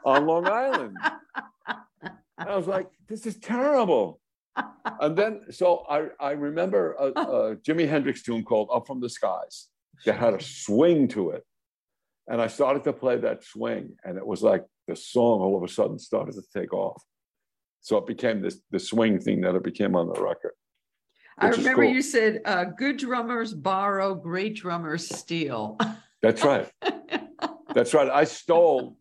on 0.05 0.27
Long 0.27 0.47
Island. 0.47 0.97
And 2.37 2.49
I 2.49 2.55
was 2.55 2.67
like, 2.67 2.89
this 3.07 3.25
is 3.25 3.37
terrible. 3.37 4.19
And 4.99 5.17
then, 5.17 5.45
so 5.49 5.83
I, 5.89 6.09
I 6.19 6.31
remember 6.31 6.93
a, 6.99 7.05
a 7.07 7.55
Jimi 7.55 7.89
Hendrix 7.89 8.21
tune 8.21 8.43
called 8.43 8.69
Up 8.71 8.85
From 8.85 8.99
the 8.99 9.09
Skies 9.09 9.69
that 10.05 10.17
had 10.17 10.33
a 10.35 10.43
swing 10.43 11.07
to 11.09 11.31
it. 11.31 11.43
And 12.27 12.41
I 12.41 12.47
started 12.47 12.83
to 12.85 12.93
play 12.93 13.17
that 13.17 13.43
swing, 13.43 13.95
and 14.05 14.17
it 14.17 14.25
was 14.25 14.41
like 14.41 14.63
the 14.87 14.95
song 14.95 15.41
all 15.41 15.57
of 15.57 15.63
a 15.63 15.67
sudden 15.67 15.99
started 15.99 16.35
to 16.35 16.43
take 16.57 16.73
off. 16.73 17.01
So 17.81 17.97
it 17.97 18.07
became 18.07 18.41
this 18.41 18.61
the 18.71 18.79
swing 18.79 19.19
thing 19.19 19.41
that 19.41 19.55
it 19.55 19.63
became 19.63 19.95
on 19.95 20.07
the 20.07 20.21
record. 20.21 20.53
I 21.37 21.49
remember 21.49 21.83
cool. 21.83 21.91
you 21.91 22.01
said, 22.01 22.41
uh, 22.45 22.65
"Good 22.65 22.97
drummers 22.97 23.53
borrow, 23.53 24.15
great 24.15 24.55
drummers 24.55 25.09
steal." 25.09 25.77
That's 26.21 26.43
right. 26.43 26.71
That's 27.73 27.93
right. 27.93 28.09
I 28.09 28.23
stole 28.23 28.97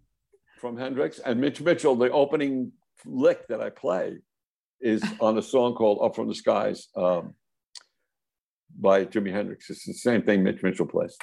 from 0.61 0.77
Hendrix 0.77 1.21
and 1.21 1.41
Mitch 1.41 1.61
Mitchell. 1.61 1.95
The 1.95 2.11
opening 2.11 2.73
lick 3.05 3.47
that 3.49 3.61
I 3.61 3.71
play 3.71 4.19
is 4.81 5.03
on 5.21 5.39
a 5.39 5.43
song 5.43 5.75
called 5.75 6.01
"Up 6.03 6.17
from 6.17 6.27
the 6.27 6.35
Skies" 6.35 6.89
um, 6.97 7.35
by 8.77 9.05
Jimi 9.05 9.31
Hendrix. 9.31 9.71
It's 9.71 9.87
the 9.87 9.93
same 9.93 10.23
thing 10.23 10.43
Mitch 10.43 10.63
Mitchell 10.63 10.87
plays. 10.87 11.17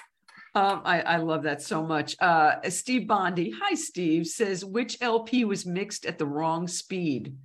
Um, 0.56 0.82
I, 0.84 1.02
I 1.02 1.18
love 1.18 1.44
that 1.44 1.62
so 1.62 1.84
much. 1.84 2.16
Uh, 2.20 2.56
Steve 2.70 3.08
Bondi, 3.08 3.52
hi 3.52 3.76
Steve, 3.76 4.26
says 4.26 4.66
which 4.66 4.98
LP 5.02 5.46
was 5.46 5.66
mixed 5.66 6.06
at 6.06 6.18
the 6.18 6.26
wrong 6.26 6.68
speed. 6.68 7.36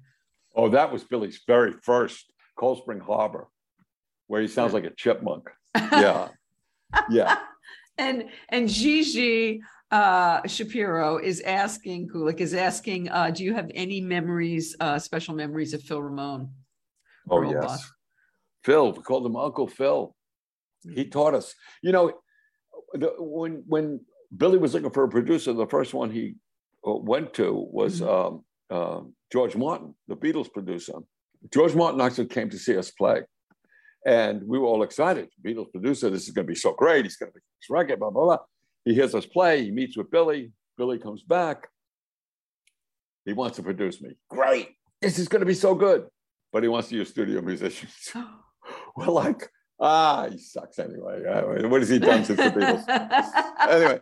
Oh, 0.55 0.69
that 0.71 0.93
was 0.93 1.05
Billy's 1.05 1.41
very 1.47 1.73
first 1.73 2.33
Cold 2.57 2.79
Spring 2.79 3.01
Harbor, 3.01 3.49
where 4.27 4.41
he 4.41 4.49
sounds 4.49 4.73
like 4.73 4.85
a 4.85 4.91
chipmunk. 4.91 5.51
Yeah, 5.93 6.29
yeah. 7.11 7.39
and 7.99 8.25
and 8.49 8.69
Gigi 8.69 9.61
uh, 9.91 10.47
Shapiro 10.47 11.19
is 11.19 11.41
asking, 11.41 12.09
Kulik 12.09 12.41
is 12.41 12.55
asking, 12.55 13.11
uh, 13.11 13.31
do 13.31 13.45
you 13.45 13.55
have 13.55 13.71
any 13.75 14.01
memories, 14.01 14.75
uh, 14.81 14.99
special 14.99 15.35
memories 15.35 15.75
of 15.75 15.83
Phil 15.83 16.03
Ramone? 16.03 16.51
Oh 17.31 17.43
yes. 17.43 17.91
Phil. 18.65 18.93
We 18.93 19.03
called 19.03 19.27
him 19.27 19.37
Uncle 19.37 19.69
Phil. 19.69 20.15
He 20.83 21.05
taught 21.05 21.35
us. 21.35 21.55
You 21.83 21.93
know, 21.93 22.13
when 22.95 23.65
when 23.67 24.01
Billy 24.37 24.59
was 24.59 24.75
looking 24.75 24.91
for 24.91 25.05
a 25.05 25.09
producer, 25.09 25.53
the 25.53 25.67
first 25.67 25.95
one 25.95 26.11
he 26.11 26.35
uh, 26.87 26.95
went 26.95 27.35
to 27.35 27.53
was 27.53 28.03
um, 28.03 28.45
um, 28.71 29.15
George 29.33 29.57
Martin, 29.57 29.95
the 30.09 30.17
Beatles 30.17 30.53
producer. 30.53 30.95
George 31.53 31.75
Martin 31.75 32.01
actually 32.01 32.27
came 32.27 32.49
to 32.51 32.59
see 32.59 32.77
us 32.77 32.91
play, 32.91 33.23
and 34.07 34.43
we 34.47 34.59
were 34.59 34.67
all 34.67 34.83
excited. 34.83 35.29
Beatles 35.45 35.71
producer, 35.71 36.11
this 36.11 36.27
is 36.27 36.31
going 36.31 36.47
to 36.47 36.51
be 36.51 36.59
so 36.59 36.73
great. 36.73 37.05
He's 37.05 37.17
going 37.17 37.31
to 37.33 37.35
be 37.35 37.41
this 37.61 37.71
record, 37.71 37.99
blah 37.99 38.11
blah 38.11 38.25
blah. 38.25 38.39
He 38.85 38.95
hears 38.95 39.15
us 39.15 39.27
play. 39.27 39.65
He 39.65 39.71
meets 39.71 39.97
with 39.97 40.11
Billy. 40.11 40.53
Billy 40.77 40.99
comes 40.99 41.23
back. 41.23 41.69
He 43.25 43.33
wants 43.33 43.57
to 43.57 43.63
produce 43.63 44.01
me. 44.03 44.11
Great. 44.29 44.71
This 45.01 45.19
is 45.19 45.29
going 45.29 45.41
to 45.41 45.47
be 45.47 45.55
so 45.55 45.75
good. 45.75 46.07
But 46.53 46.63
he 46.63 46.69
wants 46.69 46.89
to 46.89 46.97
use 46.97 47.09
studio 47.09 47.41
musicians. 47.41 48.13
We're 48.97 49.07
like, 49.07 49.49
ah, 49.81 50.29
he 50.31 50.39
sucks 50.39 50.79
anyway. 50.79 51.25
Uh, 51.27 51.69
What 51.69 51.81
has 51.81 51.89
he 51.91 51.99
done 51.99 52.25
since 52.25 52.39
the 52.39 52.51
Beatles? 52.51 52.85
Anyway. 53.69 54.01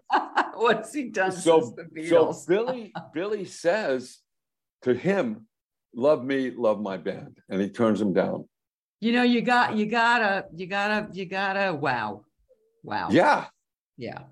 what's 0.55 0.93
he 0.93 1.09
done 1.11 1.31
So, 1.33 1.61
since 1.61 1.75
the 1.77 1.85
Beatles? 1.85 2.35
so 2.35 2.47
Billy, 2.49 2.93
Billy 3.15 3.45
says 3.45 4.19
to 4.83 4.93
him, 4.95 5.47
"Love 5.95 6.25
me, 6.25 6.51
love 6.51 6.81
my 6.81 6.97
band," 6.97 7.39
and 7.49 7.61
he 7.61 7.69
turns 7.69 8.01
him 8.01 8.13
down. 8.13 8.49
you 9.01 9.13
know, 9.13 9.23
you 9.23 9.41
got, 9.43 9.77
you 9.77 9.87
gotta, 9.87 10.47
you 10.55 10.67
gotta, 10.67 11.09
you 11.13 11.27
gotta. 11.27 11.75
Wow, 11.75 12.25
wow, 12.83 13.09
Yeah, 13.11 13.47
yeah, 13.97 14.23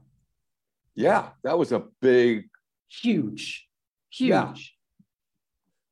yeah, 0.94 1.30
that 1.44 1.56
was 1.58 1.70
a 1.72 1.84
big. 2.00 2.48
huge, 2.88 3.68
huge. 4.10 4.28
Yeah. 4.30 4.54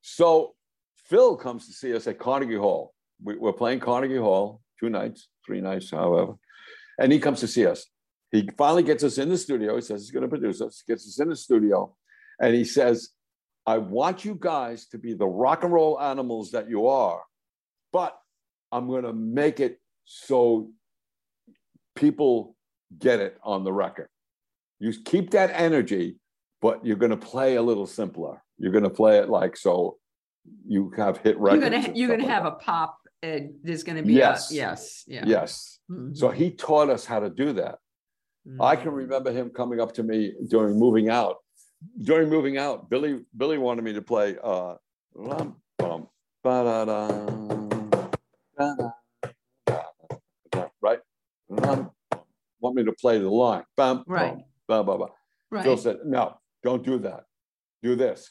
So 0.00 0.54
Phil 0.96 1.36
comes 1.36 1.66
to 1.66 1.72
see 1.72 1.94
us 1.94 2.06
at 2.06 2.18
Carnegie 2.18 2.56
Hall. 2.56 2.92
We, 3.22 3.36
we're 3.36 3.52
playing 3.52 3.80
Carnegie 3.80 4.16
Hall 4.16 4.60
two 4.78 4.90
nights, 4.90 5.28
three 5.44 5.60
nights, 5.60 5.90
however, 5.90 6.34
and 7.00 7.12
he 7.12 7.18
comes 7.18 7.40
to 7.40 7.46
see 7.48 7.66
us. 7.66 7.86
He 8.30 8.48
finally 8.58 8.82
gets 8.82 9.02
us 9.04 9.18
in 9.18 9.28
the 9.28 9.38
studio. 9.38 9.76
He 9.76 9.82
says 9.82 10.02
he's 10.02 10.10
going 10.10 10.22
to 10.22 10.28
produce 10.28 10.60
us. 10.60 10.82
Gets 10.86 11.06
us 11.06 11.20
in 11.20 11.28
the 11.30 11.36
studio, 11.36 11.94
and 12.40 12.54
he 12.54 12.64
says, 12.64 13.10
"I 13.66 13.78
want 13.78 14.24
you 14.24 14.36
guys 14.38 14.86
to 14.88 14.98
be 14.98 15.14
the 15.14 15.26
rock 15.26 15.64
and 15.64 15.72
roll 15.72 16.00
animals 16.00 16.50
that 16.52 16.68
you 16.68 16.86
are, 16.88 17.22
but 17.92 18.18
I'm 18.70 18.86
going 18.86 19.04
to 19.04 19.12
make 19.14 19.60
it 19.60 19.80
so 20.04 20.70
people 21.96 22.54
get 22.98 23.20
it 23.20 23.38
on 23.42 23.64
the 23.64 23.72
record. 23.72 24.08
You 24.78 24.92
keep 25.04 25.30
that 25.30 25.50
energy, 25.54 26.16
but 26.62 26.84
you're 26.84 26.96
going 26.96 27.10
to 27.10 27.16
play 27.16 27.56
a 27.56 27.62
little 27.62 27.86
simpler. 27.86 28.42
You're 28.58 28.72
gonna 28.72 28.90
play 28.90 29.18
it 29.18 29.28
like 29.28 29.56
so 29.56 29.98
you 30.66 30.92
have 30.96 31.18
hit 31.18 31.36
You're 31.36 31.60
records. 31.60 31.88
you're 31.94 32.08
gonna 32.08 32.28
have 32.28 32.42
that. 32.42 32.54
a 32.54 32.56
pop, 32.56 32.98
and 33.22 33.54
there's 33.62 33.82
gonna 33.82 34.02
be, 34.02 34.14
a- 34.16 34.18
Yes. 34.18 34.52
yes, 34.52 35.04
yeah. 35.06 35.24
Yes. 35.26 35.80
Mhm. 35.90 36.16
So 36.16 36.28
he 36.30 36.50
taught 36.50 36.88
us 36.90 37.04
how 37.04 37.20
to 37.20 37.30
do 37.30 37.52
that. 37.54 37.78
I 38.60 38.76
can 38.76 38.92
Mhm. 38.92 38.96
remember 38.96 39.30
him 39.32 39.50
coming 39.50 39.80
up 39.80 39.92
to 39.94 40.02
me 40.02 40.34
during 40.48 40.78
moving 40.78 41.08
out. 41.10 41.36
During 42.02 42.28
moving 42.28 42.56
out, 42.58 42.88
Billy 42.90 43.24
Billy 43.36 43.58
wanted 43.58 43.82
me 43.82 43.92
to 43.92 44.02
play 44.02 44.36
uh 44.42 44.76
right? 50.80 51.00
Want 52.60 52.74
me 52.76 52.84
to 52.84 52.92
play 52.92 53.18
the 53.18 53.28
line. 53.30 53.64
Bum, 53.76 54.04
Right. 54.06 54.36
blah, 54.66 54.82
blah, 54.82 54.96
blah. 54.96 55.62
Phil 55.62 55.76
said, 55.76 55.98
no, 56.04 56.38
don't 56.62 56.84
do 56.84 56.98
that. 56.98 57.24
Do 57.82 57.94
this. 57.96 58.30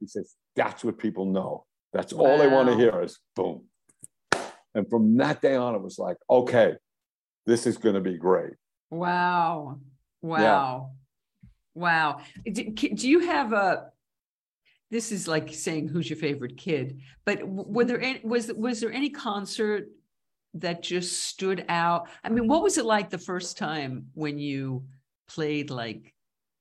He 0.00 0.06
says, 0.06 0.34
that's 0.56 0.82
what 0.82 0.98
people 0.98 1.26
know. 1.26 1.64
That's 1.92 2.12
all 2.12 2.38
they 2.38 2.48
want 2.48 2.68
to 2.68 2.74
hear 2.74 3.00
is 3.02 3.18
boom. 3.36 3.64
And 4.74 4.88
from 4.90 5.16
that 5.18 5.40
day 5.40 5.54
on, 5.54 5.74
it 5.74 5.80
was 5.80 5.98
like, 5.98 6.16
okay, 6.28 6.74
this 7.46 7.66
is 7.66 7.78
going 7.78 7.94
to 7.94 8.00
be 8.00 8.18
great. 8.18 8.54
wow, 8.90 9.78
wow, 10.20 10.90
wow. 11.74 12.20
Do, 12.44 12.64
do 12.64 13.08
you 13.08 13.20
have 13.20 13.52
a, 13.52 13.90
this 14.90 15.12
is 15.12 15.26
like 15.26 15.52
saying 15.52 15.88
who's 15.88 16.10
your 16.10 16.18
favorite 16.18 16.56
kid, 16.56 17.00
but 17.24 17.46
were 17.46 17.84
there 17.84 18.00
any, 18.00 18.20
was, 18.22 18.52
was 18.52 18.80
there 18.80 18.92
any 18.92 19.10
concert 19.10 19.88
that 20.54 20.82
just 20.82 21.22
stood 21.24 21.64
out? 21.68 22.08
I 22.22 22.28
mean, 22.28 22.46
what 22.46 22.62
was 22.62 22.76
it 22.76 22.84
like 22.84 23.08
the 23.10 23.18
first 23.18 23.56
time 23.56 24.08
when 24.14 24.38
you 24.38 24.84
played 25.28 25.70
like 25.70 26.14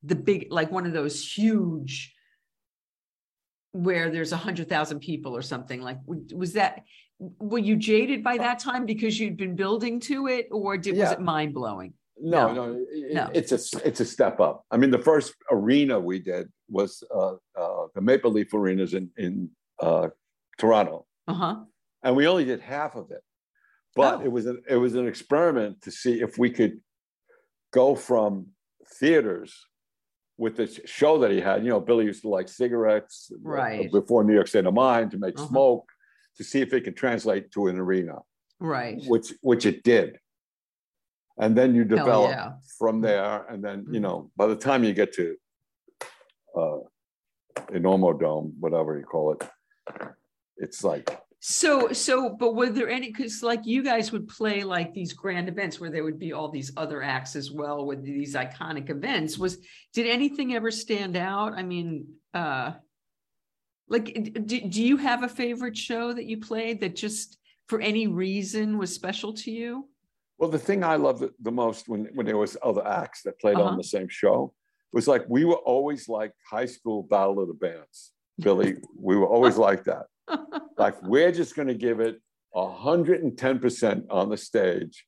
the 0.04 0.16
big, 0.16 0.48
like 0.52 0.72
one 0.72 0.86
of 0.86 0.94
those 0.94 1.22
huge 1.22 2.15
where 3.76 4.10
there's 4.10 4.32
a 4.32 4.38
hundred 4.38 4.70
thousand 4.70 5.00
people 5.02 5.36
or 5.36 5.42
something 5.42 5.82
like, 5.82 5.98
was 6.34 6.54
that, 6.54 6.84
were 7.20 7.60
you 7.60 7.76
jaded 7.76 8.24
by 8.24 8.38
that 8.38 8.58
time 8.60 8.86
because 8.86 9.20
you'd 9.20 9.36
been 9.36 9.54
building 9.56 10.00
to 10.00 10.28
it 10.28 10.48
or 10.50 10.78
did, 10.78 10.98
was 10.98 11.12
it 11.12 11.20
mind 11.20 11.54
blowing? 11.54 11.94
No, 12.18 12.54
No. 12.54 12.68
no, 12.68 12.86
it- 12.90 13.14
No. 13.14 13.30
it's 13.34 13.52
a 13.52 13.60
it's 13.86 14.00
a 14.00 14.06
step 14.06 14.40
up. 14.40 14.64
I 14.72 14.78
mean, 14.78 14.90
the 14.92 14.98
first 15.12 15.34
arena 15.52 16.00
we 16.00 16.20
did 16.20 16.48
was 16.70 17.04
uh, 17.14 17.34
uh, 17.62 17.88
the 17.94 18.00
Maple 18.00 18.32
Leaf 18.32 18.54
Arenas 18.54 18.94
in 18.94 19.10
in 19.18 19.50
uh, 19.82 20.08
Toronto, 20.58 21.06
Uh-huh. 21.28 21.56
and 22.04 22.16
we 22.16 22.26
only 22.28 22.46
did 22.46 22.62
half 22.62 22.96
of 22.96 23.12
it. 23.12 23.22
But 23.98 24.22
Oh. 24.22 24.24
it 24.24 24.32
was 24.32 24.46
an 24.46 24.62
it 24.70 24.78
was 24.78 24.96
an 24.96 25.06
experiment 25.10 25.82
to 25.82 25.92
see 25.92 26.22
if 26.22 26.38
we 26.38 26.50
could 26.52 26.80
go 27.74 27.96
from 27.96 28.48
theaters 29.00 29.52
with 30.38 30.58
the 30.58 30.68
show 30.86 31.18
that 31.20 31.32
he 31.32 31.40
had. 31.40 31.64
You 31.64 31.70
know, 31.70 31.80
Billy 31.80 32.06
used 32.06 32.22
to 32.24 32.30
like 32.30 32.48
cigarettes 32.50 33.32
uh, 33.34 33.38
Right. 33.42 33.92
before 33.92 34.24
New 34.24 34.34
York 34.34 34.48
State 34.48 34.66
of 34.66 34.74
Mind 34.74 35.12
to 35.12 35.18
make 35.18 35.38
Uh-huh. 35.38 35.48
smoke 35.48 35.90
to 36.38 36.44
see 36.44 36.62
if 36.62 36.74
it 36.74 36.82
could 36.84 36.98
translate 36.98 37.52
to 37.52 37.68
an 37.68 37.78
arena, 37.80 38.18
Right. 38.60 39.02
which 39.08 39.34
which 39.42 39.66
it 39.66 39.84
did. 39.84 40.20
And 41.38 41.58
then 41.58 41.76
you 41.76 41.84
develop 41.86 42.32
yeah. 42.32 42.54
from 42.80 43.02
there, 43.02 43.46
and 43.50 43.64
then 43.64 43.86
you 43.92 44.00
Mhm. 44.00 44.04
know 44.04 44.32
by 44.36 44.48
the 44.48 44.56
time 44.56 44.84
you 44.84 44.94
get 44.94 45.14
to 45.14 45.38
uh, 46.58 46.80
Enormo 47.78 48.18
Dome, 48.20 48.56
whatever 48.60 48.98
you 48.98 49.04
call 49.06 49.34
it, 49.34 49.42
it's 50.58 50.84
like 50.84 51.10
So, 51.48 51.92
so, 51.94 52.32
but 52.32 52.56
were 52.56 52.72
there 52.72 52.90
any, 52.90 53.12
because 53.12 53.44
like 53.44 53.68
you 53.68 53.84
guys 53.84 54.12
would 54.12 54.28
play 54.28 54.64
like 54.64 54.96
these 54.96 55.14
grand 55.14 55.48
events 55.48 55.80
where 55.80 55.92
there 55.92 56.04
would 56.04 56.18
be 56.18 56.34
all 56.34 56.50
these 56.50 56.72
other 56.76 57.04
acts 57.04 57.36
as 57.36 57.52
well 57.52 57.86
with 57.86 58.04
these 58.04 58.34
iconic 58.34 58.90
events, 58.90 59.38
was, 59.38 59.60
did 59.94 60.08
anything 60.08 60.56
ever 60.56 60.72
stand 60.72 61.16
out? 61.16 61.54
I 61.54 61.62
mean, 61.62 62.08
uh, 62.34 62.72
like, 63.88 64.34
do, 64.48 64.60
do 64.60 64.84
you 64.84 64.98
have 64.98 65.22
a 65.22 65.30
favorite 65.30 65.78
show 65.78 66.14
that 66.14 66.26
you 66.26 66.40
played 66.40 66.80
that 66.80 66.96
just 66.96 67.38
for 67.68 67.80
any 67.80 68.08
reason 68.08 68.80
was 68.80 68.92
special 68.92 69.32
to 69.34 69.52
you? 69.52 69.88
Well, 70.40 70.50
the 70.50 70.58
thing 70.58 70.84
I 70.84 70.96
loved 70.96 71.26
the 71.40 71.52
most 71.52 71.88
when 71.88 72.10
when 72.16 72.26
there 72.26 72.38
was 72.38 72.58
other 72.64 72.86
acts 72.88 73.22
that 73.22 73.40
played 73.40 73.58
Uh-huh. 73.58 73.70
on 73.70 73.78
the 73.78 73.84
same 73.84 74.08
show 74.10 74.52
was 74.92 75.08
like 75.08 75.24
we 75.30 75.46
were 75.46 75.62
always 75.74 76.10
like 76.10 76.34
high 76.50 76.66
school 76.66 77.04
battle 77.04 77.40
of 77.40 77.48
the 77.48 77.54
bands. 77.54 78.14
Billy, 78.40 78.78
we 78.98 79.16
were 79.16 79.28
always 79.28 79.58
like 79.58 79.84
that. 79.84 80.08
Like 80.78 81.02
we're 81.04 81.32
just 81.32 81.56
going 81.56 81.68
to 81.68 81.74
give 81.74 82.00
it 82.00 82.22
hundred 82.56 83.24
and 83.24 83.38
ten 83.38 83.60
percent 83.60 84.06
on 84.10 84.30
the 84.30 84.38
stage, 84.38 85.06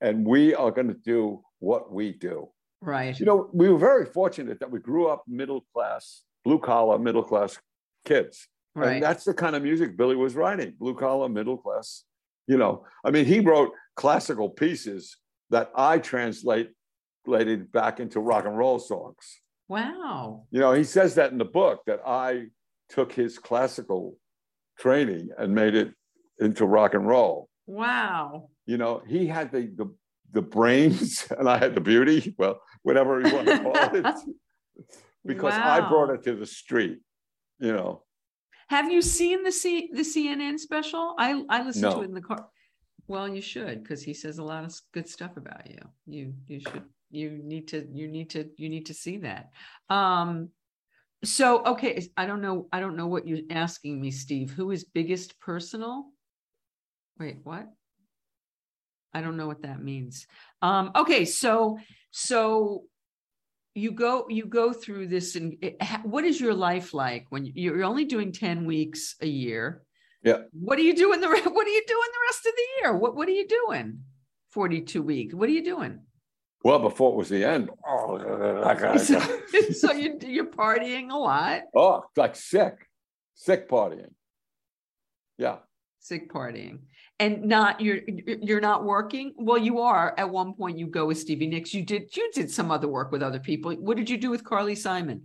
and 0.00 0.26
we 0.26 0.54
are 0.54 0.70
going 0.70 0.88
to 0.88 0.94
do 0.94 1.42
what 1.58 1.92
we 1.92 2.12
do. 2.12 2.48
Right, 2.80 3.18
You 3.18 3.24
know, 3.24 3.48
we 3.52 3.70
were 3.70 3.78
very 3.78 4.04
fortunate 4.04 4.60
that 4.60 4.70
we 4.70 4.78
grew 4.78 5.08
up 5.08 5.24
middle 5.26 5.64
class, 5.72 6.22
blue 6.44 6.58
collar, 6.58 6.98
middle 6.98 7.22
class 7.22 7.58
kids. 8.04 8.46
And 8.76 9.02
that's 9.02 9.24
the 9.24 9.32
kind 9.32 9.56
of 9.56 9.62
music 9.62 9.96
Billy 9.96 10.16
was 10.16 10.34
writing, 10.34 10.74
blue 10.78 10.94
collar, 10.94 11.28
middle 11.28 11.56
class. 11.56 12.04
You 12.46 12.58
know, 12.58 12.84
I 13.04 13.10
mean, 13.10 13.24
he 13.24 13.40
wrote 13.40 13.70
classical 13.96 14.50
pieces 14.50 15.16
that 15.50 15.70
I 15.74 15.98
translate 15.98 16.72
translated 17.24 17.72
back 17.72 18.00
into 18.00 18.20
rock 18.20 18.44
and 18.44 18.56
roll 18.56 18.78
songs. 18.78 19.40
wow, 19.68 20.44
You 20.50 20.60
know, 20.60 20.72
he 20.72 20.84
says 20.84 21.14
that 21.14 21.32
in 21.32 21.38
the 21.38 21.44
book 21.44 21.82
that 21.86 22.00
I 22.06 22.46
took 22.88 23.12
his 23.12 23.38
classical 23.38 24.16
training 24.78 25.28
and 25.38 25.54
made 25.54 25.74
it 25.74 25.92
into 26.40 26.66
rock 26.66 26.94
and 26.94 27.06
roll. 27.06 27.48
wow, 27.66 28.48
You 28.66 28.76
know, 28.76 29.02
he 29.06 29.26
had 29.26 29.52
the 29.52 29.62
the, 29.80 29.86
the 30.32 30.42
brains 30.42 31.26
and 31.38 31.48
I 31.48 31.58
had 31.58 31.74
the 31.74 31.80
beauty, 31.80 32.34
well, 32.38 32.60
whatever 32.82 33.20
you 33.20 33.34
want 33.34 33.46
to 33.48 33.58
call 33.60 33.94
it, 33.94 34.06
because 35.26 35.54
I 35.54 35.80
brought 35.88 36.10
it 36.10 36.22
to 36.24 36.34
the 36.34 36.46
street. 36.46 36.98
You 37.60 37.72
know, 37.72 38.02
Have 38.68 38.90
you 38.90 39.00
seen 39.00 39.42
the 39.44 39.52
C, 39.52 39.90
the 39.92 40.02
CNN 40.02 40.58
special? 40.58 41.14
I, 41.18 41.44
I 41.48 41.62
listened 41.64 41.92
to 41.92 42.00
it 42.02 42.06
in 42.06 42.14
the 42.14 42.20
car. 42.20 42.46
Well, 43.06 43.28
you 43.28 43.40
should, 43.42 43.82
because 43.82 44.02
he 44.02 44.14
says 44.14 44.38
a 44.38 44.42
lot 44.42 44.64
of 44.64 44.74
good 44.92 45.08
stuff 45.08 45.36
about 45.36 45.70
you. 45.70 45.78
You, 46.06 46.34
you 46.48 46.60
should, 46.60 46.82
you 47.10 47.38
need 47.44 47.68
to, 47.68 47.86
you 47.92 48.08
need 48.08 48.30
to, 48.30 48.48
you 48.56 48.68
need 48.68 48.86
to 48.86 48.94
see 48.94 49.18
that. 49.18 49.50
Um, 49.88 50.48
so, 51.26 51.62
okay, 51.64 52.08
I 52.16 52.26
don't 52.26 52.40
know, 52.40 52.68
I 52.72 52.80
don't 52.80 52.96
know 52.96 53.06
what 53.06 53.26
you're 53.26 53.40
asking 53.50 54.00
me, 54.00 54.10
Steve. 54.10 54.50
Who 54.50 54.70
is 54.70 54.84
biggest 54.84 55.38
personal? 55.40 56.06
Wait, 57.18 57.38
what? 57.44 57.68
I 59.12 59.20
don't 59.20 59.36
know 59.36 59.46
what 59.46 59.62
that 59.62 59.82
means. 59.82 60.26
Um, 60.60 60.90
okay, 60.96 61.24
so, 61.24 61.78
so 62.10 62.84
you 63.74 63.92
go, 63.92 64.26
you 64.28 64.46
go 64.46 64.72
through 64.72 65.08
this 65.08 65.36
and 65.36 65.56
it- 65.62 65.76
what 66.02 66.24
is 66.24 66.40
your 66.40 66.54
life 66.54 66.94
like 66.94 67.26
when 67.30 67.44
you- 67.44 67.52
you're 67.54 67.84
only 67.84 68.04
doing 68.04 68.32
ten 68.32 68.64
weeks 68.64 69.14
a 69.20 69.26
year? 69.26 69.84
Yeah. 70.22 70.42
What 70.52 70.78
are 70.78 70.82
you 70.82 70.94
doing 70.94 71.20
the, 71.20 71.28
what 71.28 71.66
are 71.66 71.70
you 71.70 71.84
doing 71.86 72.08
the 72.12 72.26
rest 72.28 72.46
of 72.46 72.52
the 72.56 72.66
year? 72.80 72.96
What, 72.96 73.14
what 73.14 73.28
are 73.28 73.32
you 73.32 73.46
doing? 73.46 74.00
Forty-two 74.50 75.02
weeks, 75.02 75.34
what 75.34 75.48
are 75.48 75.52
you 75.52 75.64
doing? 75.64 76.00
Well, 76.64 76.78
before 76.80 77.12
it 77.12 77.16
was 77.16 77.28
the 77.28 77.44
end. 77.44 77.70
Oh, 77.86 78.18
So 78.98 79.20
so 79.72 79.92
you, 79.92 80.18
you're 80.22 80.46
partying 80.50 81.10
a 81.10 81.16
lot, 81.16 81.62
oh 81.74 82.04
like 82.16 82.34
sick, 82.36 82.74
sick 83.34 83.68
partying. 83.68 84.12
Yeah. 85.38 85.58
sick 86.00 86.32
partying. 86.32 86.78
And 87.20 87.44
not, 87.44 87.80
you're, 87.80 88.00
you're 88.06 88.38
you're 88.48 88.60
not 88.60 88.84
working? 88.84 89.34
Well, 89.36 89.58
you 89.58 89.78
are. 89.80 90.14
At 90.18 90.28
one 90.30 90.54
point 90.54 90.78
you 90.78 90.86
go 90.88 91.06
with 91.06 91.18
Stevie 91.18 91.46
Nicks. 91.46 91.72
You 91.72 91.84
did, 91.84 92.14
you 92.16 92.30
did 92.34 92.50
some 92.50 92.70
other 92.72 92.88
work 92.88 93.12
with 93.12 93.22
other 93.22 93.38
people. 93.38 93.72
What 93.74 93.96
did 93.96 94.10
you 94.10 94.18
do 94.18 94.30
with 94.30 94.42
Carly 94.42 94.74
Simon? 94.74 95.22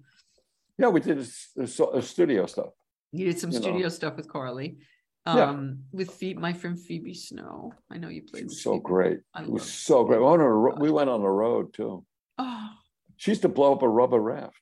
Yeah, 0.78 0.90
we 0.90 1.00
did 1.00 1.18
a, 1.18 1.22
s- 1.22 1.50
a 1.58 1.66
so- 1.68 1.94
a 1.96 2.02
studio 2.02 2.46
stuff. 2.46 2.70
You 3.12 3.26
did 3.26 3.40
some 3.40 3.52
you 3.52 3.60
know. 3.60 3.66
studio 3.66 3.90
stuff 3.90 4.16
with 4.18 4.28
Carly. 4.28 4.78
Yeah. 5.28 5.50
Um, 5.50 5.80
with 5.92 6.12
Phoebe, 6.12 6.40
my 6.40 6.54
friend 6.54 6.80
Phoebe 6.80 7.14
Snow. 7.14 7.74
I 7.92 7.98
know 7.98 8.08
you 8.08 8.24
played. 8.24 8.46
was 8.46 8.64
so 8.64 8.74
Phoebe. 8.74 8.84
great. 8.84 9.20
I 9.34 9.44
It 9.44 9.50
was 9.50 9.72
so 9.72 10.04
great. 10.04 10.20
We 10.20 10.26
went 10.26 10.42
on 10.42 10.48
a 10.48 10.80
we 10.80 10.92
went 10.92 11.10
on 11.10 11.22
the 11.22 11.30
road 11.30 11.74
too. 11.74 12.06
Oh, 12.38 12.70
She 13.18 13.32
used 13.32 13.42
to 13.44 13.50
blow 13.50 13.74
up 13.74 13.84
a 13.84 13.90
rubber 13.90 14.20
raft 14.20 14.62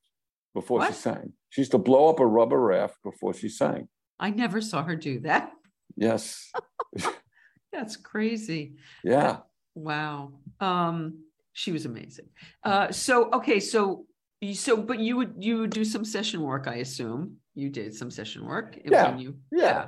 before 0.53 0.85
she 0.85 0.93
sang. 0.93 1.33
She 1.49 1.61
used 1.61 1.71
to 1.71 1.77
blow 1.77 2.09
up 2.09 2.19
a 2.19 2.25
rubber 2.25 2.59
raft 2.59 2.95
before 3.03 3.33
she 3.33 3.49
sang. 3.49 3.87
I 4.19 4.31
never 4.31 4.61
saw 4.61 4.83
her 4.83 4.95
do 4.95 5.19
that. 5.21 5.51
Yes. 5.95 6.51
That's 7.71 7.95
crazy. 7.95 8.75
Yeah. 9.03 9.37
Wow. 9.75 10.33
Um, 10.59 11.23
she 11.53 11.71
was 11.71 11.85
amazing. 11.85 12.29
Uh, 12.63 12.91
so 12.91 13.29
okay, 13.31 13.59
so 13.59 14.05
you 14.41 14.53
so 14.53 14.77
but 14.77 14.99
you 14.99 15.17
would 15.17 15.35
you 15.39 15.59
would 15.59 15.69
do 15.69 15.85
some 15.85 16.03
session 16.05 16.41
work, 16.41 16.67
I 16.67 16.75
assume. 16.75 17.37
You 17.55 17.69
did 17.69 17.95
some 17.95 18.11
session 18.11 18.45
work. 18.45 18.77
Yeah, 18.85 19.17
you, 19.17 19.37
yeah. 19.51 19.63
yeah. 19.63 19.85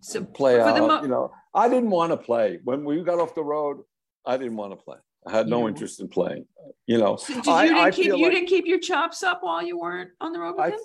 So 0.00 0.24
Play 0.24 0.56
for 0.56 0.62
out. 0.62 0.74
the 0.76 0.80
mo- 0.86 1.02
you 1.02 1.08
know, 1.08 1.32
I 1.54 1.68
didn't 1.68 1.90
want 1.90 2.12
to 2.12 2.16
play 2.16 2.60
when 2.64 2.84
we 2.84 3.02
got 3.02 3.18
off 3.18 3.34
the 3.34 3.42
road. 3.42 3.82
I 4.24 4.36
didn't 4.36 4.56
want 4.56 4.72
to 4.72 4.76
play. 4.76 4.96
I 5.26 5.32
had 5.32 5.48
no 5.48 5.62
Yeah. 5.62 5.68
interest 5.68 6.00
in 6.00 6.08
playing. 6.08 6.46
You 6.86 6.98
know, 6.98 7.16
So 7.16 7.34
did 7.34 7.48
I- 7.48 7.64
you 7.64 7.68
didn't 7.70 7.84
I 7.84 7.90
keep 7.90 8.04
you 8.06 8.12
like- 8.22 8.32
didn't 8.32 8.46
keep 8.48 8.66
your 8.66 8.78
chops 8.78 9.22
up 9.22 9.42
while 9.42 9.62
you 9.62 9.78
weren't 9.78 10.10
on 10.20 10.32
the 10.32 10.38
road 10.38 10.52
with 10.56 10.60
I, 10.60 10.70
him? 10.70 10.78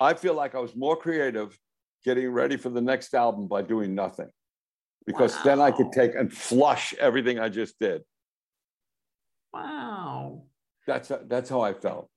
I 0.00 0.14
feel 0.14 0.34
like 0.34 0.54
I 0.54 0.58
was 0.58 0.74
more 0.74 0.96
creative 0.96 1.58
getting 2.04 2.30
ready 2.30 2.56
for 2.56 2.68
the 2.70 2.80
next 2.80 3.14
album 3.14 3.46
by 3.46 3.62
doing 3.62 3.94
nothing 3.94 4.30
because 5.06 5.40
then 5.42 5.60
I 5.60 5.70
could 5.70 5.92
take 5.92 6.14
and 6.14 6.32
flush 6.32 6.94
everything 6.94 7.38
I 7.38 7.48
just 7.48 7.78
did. 7.78 8.02
Wow. 9.52 10.42
That's 10.86 11.10
that's 11.26 11.48
how 11.50 11.60
I 11.60 11.72
felt. 11.72 12.10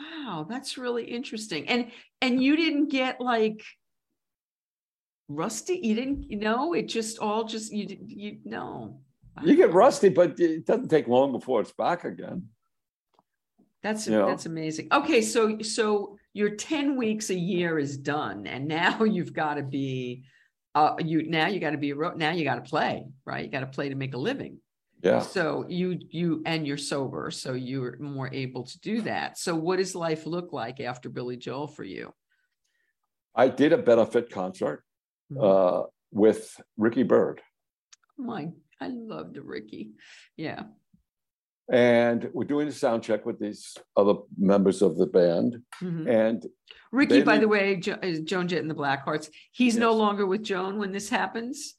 Wow, 0.00 0.46
that's 0.48 0.78
really 0.78 1.04
interesting. 1.04 1.68
And 1.68 1.90
and 2.20 2.42
you 2.42 2.56
didn't 2.56 2.88
get 2.88 3.20
like 3.20 3.62
rusty. 5.36 5.80
You 5.82 5.94
didn't, 5.94 6.30
you 6.30 6.38
know, 6.38 6.72
it 6.72 6.88
just 6.88 7.18
all 7.18 7.44
just 7.44 7.72
you 7.72 7.96
you 8.06 8.38
know. 8.44 9.00
You 9.42 9.56
get 9.56 9.72
rusty, 9.72 10.10
but 10.10 10.38
it 10.38 10.66
doesn't 10.66 10.88
take 10.88 11.08
long 11.08 11.32
before 11.32 11.62
it's 11.62 11.72
back 11.72 12.04
again. 12.04 12.48
That's 13.82 14.06
You 14.06 14.12
know? 14.12 14.26
that's 14.26 14.46
amazing. 14.46 14.88
Okay, 14.92 15.22
so 15.22 15.60
so 15.60 16.16
your 16.34 16.50
10 16.50 16.96
weeks 16.96 17.30
a 17.30 17.34
year 17.34 17.78
is 17.78 17.96
done, 17.96 18.46
and 18.46 18.68
now 18.68 19.04
you've 19.04 19.32
got 19.32 19.54
to 19.54 19.62
be 19.62 20.24
uh 20.74 20.94
you 20.98 21.28
now 21.28 21.48
you 21.48 21.60
got 21.60 21.70
to 21.70 21.78
be 21.78 21.90
a 21.90 21.94
now 22.16 22.30
you 22.30 22.44
got 22.44 22.56
to 22.56 22.68
play, 22.68 23.06
right? 23.24 23.44
You 23.44 23.50
got 23.50 23.60
to 23.60 23.66
play 23.66 23.88
to 23.88 23.94
make 23.94 24.14
a 24.14 24.18
living. 24.18 24.58
Yeah. 25.02 25.20
So 25.20 25.66
you 25.68 25.98
you 26.10 26.42
and 26.46 26.66
you're 26.66 26.76
sober, 26.76 27.30
so 27.30 27.54
you're 27.54 27.98
more 27.98 28.32
able 28.32 28.62
to 28.64 28.80
do 28.80 29.02
that. 29.02 29.36
So 29.36 29.54
what 29.56 29.78
does 29.78 29.94
life 29.94 30.26
look 30.26 30.52
like 30.52 30.80
after 30.80 31.08
Billy 31.08 31.36
Joel 31.36 31.66
for 31.66 31.82
you? 31.82 32.14
I 33.34 33.48
did 33.48 33.72
a 33.72 33.78
benefit 33.78 34.30
concert 34.30 34.84
Mhm. 35.36 35.42
uh, 35.42 35.86
with 36.10 36.60
Ricky 36.76 37.02
Byrd, 37.02 37.40
My, 38.18 38.50
I 38.80 38.88
love 38.88 39.32
the 39.34 39.42
Ricky. 39.42 39.92
Yeah. 40.36 40.64
and 41.70 42.28
we're 42.34 42.44
doing 42.44 42.68
a 42.68 42.72
sound 42.72 43.02
check 43.02 43.24
with 43.24 43.38
these 43.38 43.76
other 43.96 44.14
members 44.36 44.82
of 44.82 44.98
the 44.98 45.06
band. 45.06 45.62
Mhm. 45.80 46.08
And 46.10 46.46
Ricky, 46.90 47.22
by 47.22 47.38
the 47.38 47.48
way, 47.48 47.76
jo- 47.76 47.98
is 48.02 48.20
Joan 48.20 48.48
Jett 48.48 48.60
and 48.60 48.70
the 48.70 48.74
Blackhearts. 48.74 49.30
He's 49.52 49.76
no 49.76 49.92
longer 49.94 50.26
with 50.26 50.42
Joan 50.42 50.78
when 50.78 50.92
this 50.92 51.08
happens. 51.08 51.76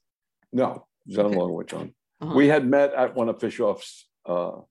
no, 0.51 0.87
John 1.07 1.25
Okay. 1.27 1.35
along 1.35 1.53
with 1.53 1.67
Joan. 1.67 1.93
Uh-huh. 2.21 2.33
We 2.35 2.47
had 2.47 2.65
met 2.67 2.93
at 2.93 3.13
one 3.15 3.27
of 3.27 3.37
Fishof's 3.39 4.07
uh, 4.25 4.61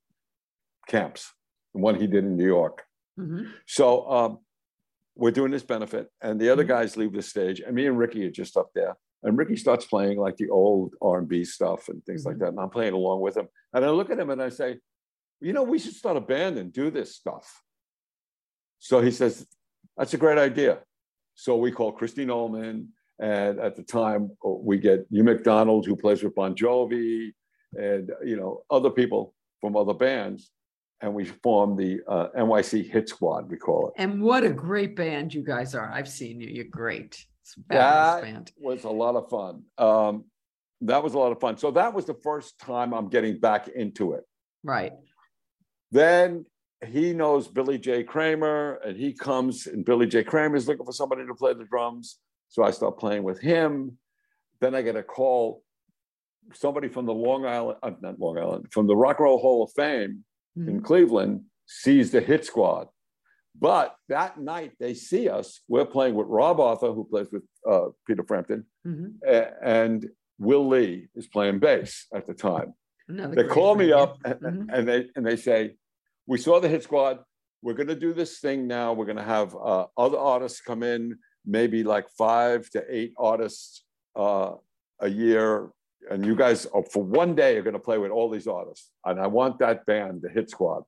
camps, 0.89 1.33
the 1.75 1.81
one 1.81 1.97
he 1.97 2.07
did 2.07 2.25
in 2.25 2.37
New 2.37 2.47
York. 2.47 2.85
Mhm. 3.19 3.53
So 3.67 4.09
um, 4.11 4.39
we're 5.15 5.31
doing 5.31 5.51
this 5.51 5.63
benefit, 5.63 6.11
and 6.21 6.41
the 6.41 6.49
other 6.49 6.65
Mhm. 6.65 6.69
guys 6.69 6.97
leave 6.97 7.13
the 7.13 7.23
stage, 7.23 7.61
and 7.61 7.75
me 7.75 7.87
and 7.87 7.99
Ricky 7.99 8.25
are 8.27 8.31
just 8.31 8.57
up 8.57 8.71
there. 8.75 8.97
And 9.23 9.39
Ricky 9.39 9.57
starts 9.57 9.85
playing 9.85 10.19
like 10.19 10.37
the 10.37 10.51
old 10.51 10.95
R 11.01 11.19
and 11.19 11.29
B 11.29 11.45
stuff 11.45 11.89
and 11.89 12.05
things 12.05 12.25
like 12.25 12.37
Mhm. 12.37 12.41
that, 12.41 12.49
and 12.49 12.61
I'm 12.61 12.71
playing 12.71 12.95
along 12.95 13.21
with 13.21 13.37
him. 13.37 13.49
And 13.73 13.85
I 13.85 13.91
look 13.91 14.11
at 14.11 14.19
him 14.19 14.31
and 14.31 14.43
I 14.43 14.49
say, 14.49 14.81
"You 15.41 15.53
know, 15.53 15.63
we 15.63 15.79
should 15.79 15.95
start 15.95 16.17
a 16.17 16.21
band 16.21 16.59
and 16.59 16.73
do 16.73 16.91
this 16.91 17.15
stuff." 17.15 17.63
So 18.79 19.01
he 19.01 19.11
says, 19.11 19.47
"That's 19.97 20.15
a 20.15 20.19
great 20.19 20.39
idea." 20.39 20.83
So 21.35 21.57
we 21.57 21.71
call 21.73 21.93
Christy 21.93 22.25
Nolan, 22.25 22.93
and 23.19 23.61
at 23.61 23.77
the 23.77 23.83
time 23.83 24.37
uh, 24.45 24.51
we 24.51 24.79
get 24.79 25.07
Hugh 25.11 25.25
McDonald, 25.25 25.87
who 25.87 25.97
plays 25.97 26.23
with 26.23 26.35
Bon 26.35 26.55
Jovi, 26.55 27.33
and 27.75 28.13
you 28.25 28.37
know 28.37 28.65
other 28.71 28.91
people 28.91 29.35
from 29.61 29.77
other 29.77 29.95
bands, 29.95 30.51
and 31.03 31.13
we 31.13 31.25
form 31.25 31.77
the 31.77 32.01
uh, 32.07 32.29
NYC 32.39 32.89
Hit 32.91 33.09
Squad. 33.09 33.51
We 33.51 33.57
call 33.57 33.89
it. 33.89 33.95
And 34.01 34.23
what 34.23 34.45
a 34.45 34.51
great 34.51 34.95
band 34.95 35.35
you 35.35 35.43
guys 35.43 35.75
are. 35.75 35.91
I've 35.93 36.09
seen 36.09 36.41
you. 36.41 36.49
You're 36.49 36.65
great. 36.65 37.27
It's 37.43 37.57
a 37.57 37.61
That 37.69 38.23
band. 38.23 38.53
was 38.57 38.85
a 38.85 38.89
lot 38.91 39.17
of 39.17 39.29
fun. 39.29 39.65
Um, 39.79 40.25
that 40.83 41.03
was 41.03 41.15
a 41.15 41.19
lot 41.19 41.33
of 41.33 41.41
fun. 41.41 41.59
So 41.59 41.73
that 41.73 41.93
was 41.93 42.07
the 42.07 42.15
first 42.15 42.59
time 42.61 42.95
I'm 42.95 43.09
getting 43.09 43.41
back 43.41 43.67
into 43.69 44.13
it. 44.13 44.23
Right. 44.63 44.93
Then 45.91 46.47
he 46.87 47.13
knows 47.13 47.49
Billy 47.49 47.79
J. 47.79 48.05
Kramer, 48.05 48.75
and 48.85 48.97
he 48.97 49.13
comes, 49.13 49.67
and 49.67 49.85
Billy 49.85 50.07
J. 50.07 50.23
Kramer 50.23 50.57
is 50.57 50.69
looking 50.69 50.87
for 50.87 50.93
somebody 50.93 51.27
to 51.27 51.35
play 51.35 51.53
the 51.53 51.65
drums. 51.65 52.19
So 52.49 52.63
I 52.63 52.71
start 52.71 52.99
playing 52.99 53.25
with 53.25 53.41
him. 53.41 53.99
Then 54.61 54.75
I 54.77 54.83
get 54.83 54.95
a 54.95 55.03
call, 55.03 55.63
somebody 56.55 56.87
from 56.89 57.07
the 57.07 57.15
Long 57.15 57.45
Island, 57.45 57.79
uh, 57.83 57.91
not 58.01 58.21
Long 58.21 58.39
Island, 58.39 58.69
from 58.71 58.87
the 58.87 58.95
Rock 58.95 59.19
and 59.19 59.25
Roll 59.25 59.39
Hall 59.39 59.65
of 59.65 59.73
Fame 59.73 60.25
in 60.57 60.81
Mhm. 60.81 60.85
Cleveland 60.85 61.45
sees 61.67 62.11
the 62.11 62.21
hit 62.21 62.45
squad. 62.45 62.89
But 63.59 63.97
that 64.09 64.39
night 64.41 64.73
they 64.79 64.95
see 64.95 65.29
us. 65.29 65.61
We're 65.69 65.85
playing 65.87 66.15
with 66.15 66.27
Rob 66.29 66.59
Arthur, 66.61 66.93
who 66.93 67.05
plays 67.05 67.31
with 67.31 67.45
uh, 67.69 67.91
Peter 68.07 68.25
Frampton, 68.25 68.67
Mhm. 68.87 69.23
a- 69.25 69.55
and 69.65 70.11
Will 70.39 70.67
Lee 70.67 71.09
is 71.15 71.27
playing 71.29 71.61
bass 71.61 72.07
at 72.13 72.27
the 72.27 72.35
time. 72.35 72.75
They 73.09 73.45
call 73.47 73.75
me 73.77 73.93
up 73.93 74.17
and, 74.25 74.41
Mhm. 74.41 74.67
and 74.73 74.89
they 74.89 75.11
and 75.15 75.25
they 75.27 75.37
say, 75.37 75.77
"We 76.27 76.39
saw 76.39 76.61
the 76.61 76.69
hit 76.69 76.83
squad. 76.83 77.23
We're 77.63 77.75
going 77.75 77.89
to 77.89 77.95
do 77.95 78.13
this 78.13 78.41
thing 78.41 78.67
now. 78.67 78.93
We're 78.95 79.05
going 79.05 79.19
to 79.19 79.23
have 79.23 79.55
uh, 79.55 79.87
other 79.97 80.19
artists 80.19 80.61
come 80.61 80.83
in, 80.83 81.19
maybe 81.45 81.85
like 81.85 82.09
five 82.11 82.69
to 82.71 82.85
eight 82.89 83.13
artists 83.19 83.85
uh, 84.17 84.55
a 84.99 85.09
year, 85.09 85.71
and 86.11 86.25
you 86.25 86.35
guys 86.35 86.67
are, 86.67 86.85
for 86.85 87.03
one 87.03 87.35
day 87.35 87.57
are 87.57 87.63
going 87.63 87.75
to 87.75 87.79
play 87.81 87.99
with 87.99 88.11
all 88.11 88.29
these 88.31 88.47
artists. 88.47 88.91
And 89.05 89.21
I 89.21 89.27
want 89.27 89.59
that 89.61 89.87
band, 89.87 90.23
the 90.23 90.29
Hit 90.29 90.51
Squad." 90.51 90.83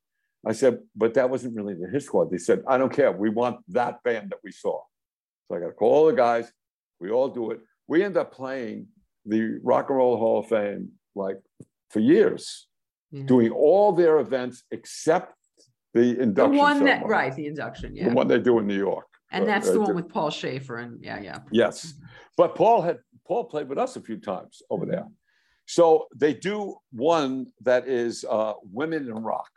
I 0.47 0.53
said, 0.53 0.81
"But 0.95 1.15
that 1.15 1.31
wasn't 1.31 1.57
really 1.57 1.75
the 1.75 1.89
Hit 1.89 2.03
Squad." 2.03 2.31
They 2.31 2.39
said, 2.39 2.63
"I 2.67 2.79
don't 2.79 2.93
care. 2.93 3.13
We 3.13 3.31
want 3.31 3.59
that 3.69 4.03
band 4.03 4.31
that 4.31 4.41
we 4.43 4.53
saw." 4.53 4.83
So 5.49 5.57
I 5.57 5.61
got 5.61 5.67
to 5.67 5.73
call 5.73 5.93
all 5.93 6.07
the 6.07 6.13
guys. 6.15 6.53
We 7.01 7.11
all 7.11 7.29
do 7.29 7.51
it. 7.53 7.61
We 7.87 8.03
end 8.03 8.17
up 8.17 8.33
playing 8.33 8.89
the 9.27 9.59
Rock 9.63 9.89
and 9.91 9.99
Roll 9.99 10.17
Hall 10.17 10.39
of 10.41 10.47
Fame 10.49 10.93
like 11.15 11.39
for 11.91 12.01
years 12.01 12.67
Yeah. 13.11 13.25
doing 13.25 13.51
all 13.53 13.93
their 13.93 14.19
events 14.19 14.65
except 14.71 15.35
the 15.93 16.21
induction 16.21 16.53
The 16.55 16.59
one 16.59 16.85
that, 16.85 17.07
right, 17.07 17.35
the 17.35 17.47
induction, 17.47 17.95
yeah 17.95 18.09
the 18.09 18.15
one 18.15 18.27
they 18.27 18.39
do 18.41 18.59
in 18.59 18.67
New 18.67 18.77
York. 18.77 19.07
And 19.31 19.45
uh, 19.45 19.47
that's 19.47 19.71
the 19.71 19.81
uh, 19.81 19.87
one 19.87 19.95
with 19.95 20.09
Paul 20.09 20.31
Shaffer 20.31 20.79
and, 20.79 21.03
yeah, 21.03 21.21
yeah. 21.21 21.39
Yes, 21.53 21.95
but 22.37 22.55
Paul 22.55 22.83
had 22.83 22.99
Paul 23.27 23.45
played 23.45 23.69
with 23.69 23.79
us 23.79 23.97
a 23.97 24.01
few 24.01 24.19
times 24.19 24.63
over 24.71 24.87
there. 24.87 25.01
Mm-hmm. 25.01 25.13
So 25.67 26.07
they 26.15 26.35
do 26.35 26.77
one 26.93 27.47
that 27.63 27.89
is 27.89 28.25
uh, 28.29 28.55
women 28.71 29.09
in 29.09 29.15
rock. 29.15 29.51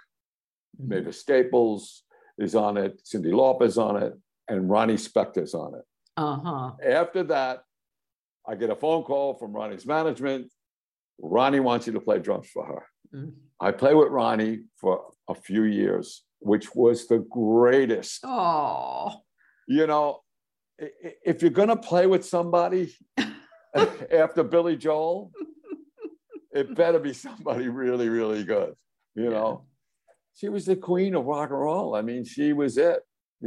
Mhm. 0.81 0.87
Mavis 0.87 1.19
Staples 1.19 2.03
is 2.37 2.55
on 2.55 2.77
it, 2.77 3.01
Cyndi 3.03 3.31
Lauper 3.33 3.63
is 3.65 3.77
on 3.77 4.01
it, 4.01 4.13
and 4.47 4.69
Ronnie 4.69 4.95
Spector's 4.95 5.53
on 5.53 5.75
it. 5.75 5.85
Uh-huh. 6.15 6.71
After 6.85 7.23
that, 7.23 7.63
I 8.47 8.55
get 8.55 8.69
a 8.69 8.75
phone 8.75 9.03
call 9.03 9.33
from 9.35 9.51
Ronnie's 9.53 9.85
management. 9.85 10.51
Ronnie 11.19 11.59
wants 11.59 11.87
you 11.87 11.93
to 11.93 11.99
play 11.99 12.19
drums 12.19 12.47
for 12.47 12.65
her. 12.65 12.83
Mm. 13.13 13.33
I 13.59 13.71
play 13.71 13.93
with 13.93 14.09
Ronnie 14.09 14.61
for 14.79 15.11
a 15.27 15.35
few 15.35 15.63
years, 15.63 16.23
which 16.39 16.73
was 16.75 17.07
the 17.07 17.19
greatest. 17.29 18.21
Oh, 18.23 19.11
You 19.67 19.87
know, 19.87 20.21
if 20.79 21.41
you're 21.41 21.51
going 21.51 21.69
to 21.69 21.75
play 21.75 22.05
with 22.07 22.23
somebody 22.25 22.93
after 24.11 24.43
Billy 24.43 24.75
Joel, 24.75 25.31
it 26.53 26.75
better 26.75 26.99
be 26.99 27.13
somebody 27.13 27.67
really, 27.67 28.09
really 28.09 28.43
good. 28.43 28.73
You 29.15 29.29
know, 29.29 29.65
she 30.35 30.49
was 30.49 30.65
the 30.65 30.75
queen 30.75 31.15
of 31.15 31.25
rock 31.25 31.49
and 31.49 31.59
roll. 31.59 31.95
I 31.95 32.01
mean, 32.01 32.23
she 32.23 32.53
was 32.53 32.77
it. 32.77 33.01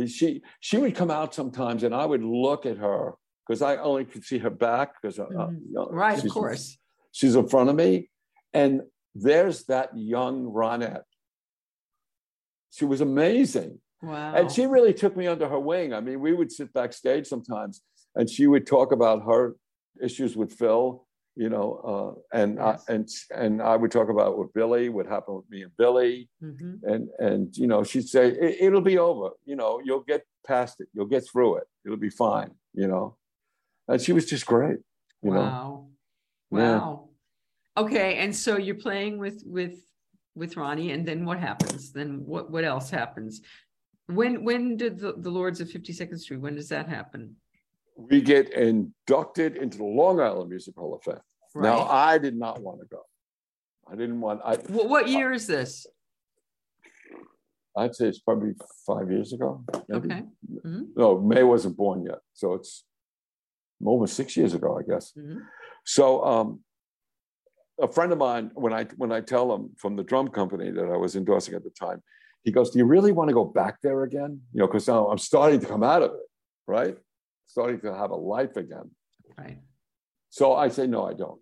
She 0.07 0.43
she 0.61 0.79
would 0.79 0.95
come 0.95 1.11
out 1.11 1.35
sometimes, 1.35 1.83
and 1.83 1.95
I 1.95 2.05
would 2.07 2.23
look 2.23 2.67
at 2.67 2.79
her 2.79 3.15
because 3.47 3.63
I 3.63 3.77
only 3.77 4.05
could 4.05 4.25
see 4.25 4.39
her 4.39 4.51
back 4.51 4.95
because 5.01 5.19
uh, 5.19 5.27
Mhm. 5.27 5.61
you 5.67 5.73
know, 5.73 5.89
right, 5.91 6.23
of 6.23 6.31
course. 6.31 6.79
she's 7.13 7.35
in 7.35 7.49
front 7.49 7.71
of 7.71 7.77
me, 7.77 8.09
and 8.53 8.83
there's 9.15 9.65
that 9.65 9.91
young 9.97 10.45
Ronette. 10.45 11.03
She 12.71 12.85
was 12.85 13.01
amazing. 13.01 13.81
Wow. 14.03 14.35
And 14.35 14.51
she 14.51 14.67
really 14.67 14.95
took 14.95 15.17
me 15.17 15.27
under 15.27 15.49
her 15.49 15.59
wing. 15.61 15.93
I 15.93 16.01
mean, 16.01 16.21
we 16.21 16.33
would 16.33 16.51
sit 16.51 16.73
backstage 16.73 17.27
sometimes 17.27 17.83
and 18.15 18.31
she 18.31 18.47
would 18.47 18.67
talk 18.67 18.93
about 18.93 19.25
her 19.25 19.57
issues 20.03 20.37
with 20.37 20.53
Phil, 20.53 21.07
you 21.37 21.49
know, 21.49 22.17
uh, 22.33 22.39
and, 22.39 22.57
Yes. 22.57 22.85
I, 22.89 22.93
and, 22.93 23.09
and 23.35 23.63
I 23.63 23.77
would 23.77 23.91
talk 23.91 24.09
about 24.09 24.39
with 24.39 24.53
Billy, 24.53 24.89
what 24.89 25.07
happened 25.07 25.37
with 25.39 25.51
me 25.51 25.63
and 25.63 25.77
Billy. 25.77 26.29
Mhm. 26.43 26.83
And, 26.83 27.09
and, 27.19 27.57
you 27.57 27.67
know, 27.67 27.83
she'd 27.85 28.09
say, 28.09 28.29
"It- 28.31 28.57
it'll 28.61 28.81
be 28.81 28.99
over. 28.99 29.31
You 29.45 29.57
know, 29.57 29.81
you'll 29.85 30.03
get 30.13 30.25
past 30.47 30.81
it. 30.81 30.89
You'll 30.93 31.07
get 31.07 31.25
through 31.31 31.57
it. 31.59 31.65
It'll 31.85 31.97
be 31.97 32.11
fine, 32.11 32.51
you 32.75 32.89
know? 32.89 33.17
And 33.89 34.01
she 34.01 34.13
was 34.13 34.27
just 34.27 34.47
great, 34.47 34.79
you 35.23 35.31
know? 35.31 35.41
Wow. 35.41 35.87
Yeah. 36.53 36.79
Wow. 36.79 37.09
Okay, 37.77 38.17
and 38.17 38.35
so 38.35 38.57
you're 38.59 38.75
playing 38.75 39.19
with 39.19 39.43
with 39.47 39.79
with 40.35 40.57
Ronnie, 40.57 40.91
and 40.93 41.07
then 41.07 41.25
what 41.25 41.39
happens? 41.39 41.93
Then 41.93 42.25
what 42.27 42.51
what 42.51 42.65
else 42.65 42.91
happens? 42.91 43.41
When 44.07 44.45
when 44.45 44.77
did 44.77 44.99
the, 44.99 45.13
the 45.17 45.31
Lords 45.31 45.61
of 45.61 45.69
52nd 45.69 46.19
Street? 46.19 46.41
When 46.41 46.57
does 46.57 46.69
that 46.69 46.89
happen? 46.89 47.37
We 48.09 48.21
get 48.21 48.53
inducted 48.53 49.57
into 49.57 49.79
the 49.79 49.85
Long 49.85 50.21
Island 50.21 50.51
Music 50.51 50.75
Hall 50.77 50.95
of 50.95 51.03
Fame. 51.03 51.21
Now, 51.55 51.81
I 51.83 52.19
did 52.19 52.37
not 52.37 52.63
want 52.63 52.81
to 52.81 52.87
go. 52.87 53.03
I 53.91 53.97
didn't 53.97 54.21
want, 54.21 54.41
I, 54.45 54.55
What, 54.57 54.89
what 54.89 55.09
year 55.09 55.33
is 55.33 55.47
this? 55.47 55.87
I'd 57.77 57.95
say 57.95 58.07
it's 58.07 58.19
probably 58.21 58.53
five 58.87 59.11
years 59.11 59.33
ago. 59.33 59.65
maybe. 59.89 60.07
Okay. 60.13 60.23
Mhm. 60.65 60.89
No, 60.97 61.21
May 61.21 61.43
wasn't 61.43 61.77
born 61.77 62.05
yet. 62.05 62.19
So 62.33 62.55
it's 62.55 62.85
over 63.85 64.07
six 64.07 64.37
years 64.37 64.55
ago, 64.55 64.79
I 64.79 64.83
guess. 64.83 65.13
Mhm. 65.17 65.39
So 65.85 66.25
um, 66.25 66.61
a 67.81 67.89
friend 67.89 68.13
of 68.13 68.19
mine, 68.19 68.51
when 68.55 68.73
I 68.73 68.85
when 68.97 69.13
I 69.13 69.21
tell 69.21 69.55
him 69.55 69.71
from 69.79 69.97
the 69.97 70.03
drum 70.03 70.29
company 70.29 70.71
that 70.71 70.85
I 70.91 70.97
was 70.97 71.15
endorsing 71.17 71.55
at 71.55 71.63
the 71.65 71.71
time, 71.71 72.03
he 72.43 72.51
goes, 72.53 72.71
"Do 72.71 72.79
you 72.79 72.85
really 72.87 73.13
want 73.13 73.29
to 73.29 73.35
go 73.35 73.45
back 73.45 73.81
there 73.83 74.03
again? 74.03 74.43
You 74.53 74.61
know, 74.61 74.67
because 74.67 74.87
now 74.89 75.09
I'm 75.09 75.19
starting 75.19 75.61
to 75.61 75.67
come 75.67 75.83
out 75.85 76.03
of 76.03 76.11
it, 76.13 76.27
right? 76.67 76.97
Starting 77.51 77.81
to 77.81 77.95
have 77.95 78.11
a 78.11 78.17
life 78.17 78.57
again." 78.57 78.91
Right. 79.37 79.59
So 80.31 80.55
I 80.55 80.69
say, 80.69 80.87
no, 80.87 81.05
I 81.05 81.15
don't. 81.15 81.41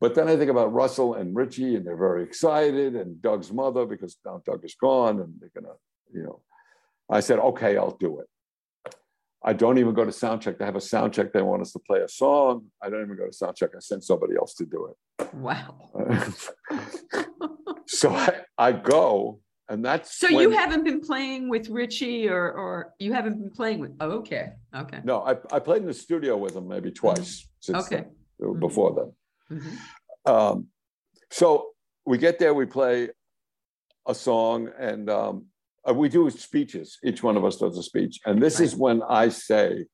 But 0.00 0.14
then 0.14 0.28
I 0.28 0.36
think 0.36 0.50
about 0.50 0.72
Russell 0.72 1.14
and 1.14 1.34
Richie, 1.34 1.76
and 1.76 1.86
they're 1.86 1.96
very 1.96 2.22
excited, 2.24 2.96
and 2.96 3.20
Doug's 3.22 3.52
mother, 3.52 3.86
because 3.86 4.16
now 4.24 4.42
Doug 4.44 4.64
is 4.64 4.74
gone, 4.74 5.20
and 5.20 5.34
they're 5.38 5.50
gonna, 5.54 5.74
you 6.12 6.22
know. 6.22 6.40
I 7.10 7.20
said, 7.20 7.38
okay, 7.38 7.76
I'll 7.76 7.96
do 7.98 8.20
it. 8.20 8.26
I 9.44 9.52
don't 9.52 9.78
even 9.78 9.92
go 9.92 10.04
to 10.04 10.12
sound 10.12 10.40
check. 10.40 10.58
They 10.58 10.64
have 10.64 10.76
a 10.76 10.80
sound 10.80 11.12
check. 11.12 11.32
They 11.32 11.42
want 11.42 11.62
us 11.62 11.72
to 11.72 11.80
play 11.80 12.00
a 12.00 12.08
song. 12.08 12.66
I 12.80 12.90
don't 12.90 13.02
even 13.02 13.16
go 13.16 13.26
to 13.26 13.32
sound 13.32 13.56
check. 13.56 13.70
I 13.76 13.80
send 13.80 14.04
somebody 14.04 14.34
else 14.36 14.54
to 14.54 14.64
do 14.64 14.86
it. 14.86 15.34
Wow. 15.34 15.90
so 17.86 18.10
I, 18.10 18.40
I 18.56 18.72
go, 18.72 19.40
and 19.68 19.84
that's 19.84 20.18
So 20.18 20.28
you 20.28 20.50
haven't 20.50 20.84
been 20.84 21.00
playing 21.00 21.48
with 21.48 21.68
Richie 21.68 22.28
or, 22.28 22.52
or 22.52 22.94
you 22.98 23.12
haven't 23.12 23.38
been 23.40 23.50
playing 23.50 23.78
with, 23.80 23.92
oh, 24.00 24.10
okay, 24.20 24.52
okay. 24.74 25.00
no, 25.04 25.20
I, 25.22 25.36
I 25.54 25.58
played 25.60 25.82
in 25.82 25.88
the 25.88 25.94
studio 25.94 26.36
with 26.36 26.56
him 26.56 26.68
maybe 26.68 26.90
twice 26.90 27.48
since 27.60 27.86
Okay. 27.86 28.04
then, 28.40 28.50
uh, 28.50 28.52
before 28.54 28.94
then. 29.48 29.58
Mhm. 29.58 30.30
Um, 30.30 30.66
so 31.30 31.68
we 32.06 32.18
get 32.18 32.38
there, 32.38 32.54
we 32.54 32.66
play 32.66 33.10
a 34.06 34.14
song, 34.14 34.68
and 34.78 35.08
um, 35.08 35.46
uh, 35.88 35.94
we 35.94 36.08
do 36.08 36.28
speeches. 36.30 36.98
Each 37.04 37.22
one 37.22 37.36
of 37.36 37.44
us 37.44 37.56
does 37.56 37.78
a 37.78 37.82
speech. 37.82 38.18
And 38.26 38.42
this 38.42 38.60
is 38.60 38.74
when 38.76 39.02
I 39.02 39.28
say 39.28 39.86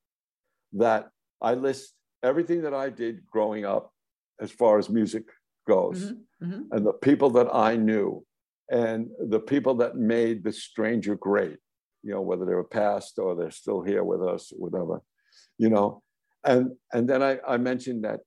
that 0.75 1.09
I 1.41 1.55
list 1.55 1.95
everything 2.23 2.63
that 2.63 2.75
I 2.75 2.89
did 2.91 3.25
growing 3.27 3.65
up 3.65 3.93
as 4.41 4.51
far 4.51 4.79
as 4.79 4.89
music 4.89 5.25
goes, 5.67 6.13
Mhm, 6.13 6.19
mhm. 6.43 6.63
and 6.73 6.87
the 6.87 6.93
people 6.95 7.31
that 7.31 7.49
I 7.55 7.77
knew, 7.77 8.25
and 8.71 9.09
the 9.29 9.41
people 9.41 9.75
that 9.77 9.97
made 9.97 10.45
the 10.45 10.53
stranger 10.53 11.15
great, 11.15 11.59
you 12.03 12.13
know, 12.13 12.21
whether 12.21 12.45
they 12.45 12.55
were 12.55 12.65
past 12.65 13.19
or 13.19 13.35
they're 13.35 13.51
still 13.51 13.83
here 13.83 14.05
with 14.05 14.23
us, 14.23 14.53
whatever, 14.57 15.03
you 15.59 15.69
know. 15.71 16.03
And 16.45 16.73
and 16.93 17.09
then 17.09 17.23
I, 17.23 17.39
I 17.47 17.57
mentioned 17.57 18.05
that 18.05 18.21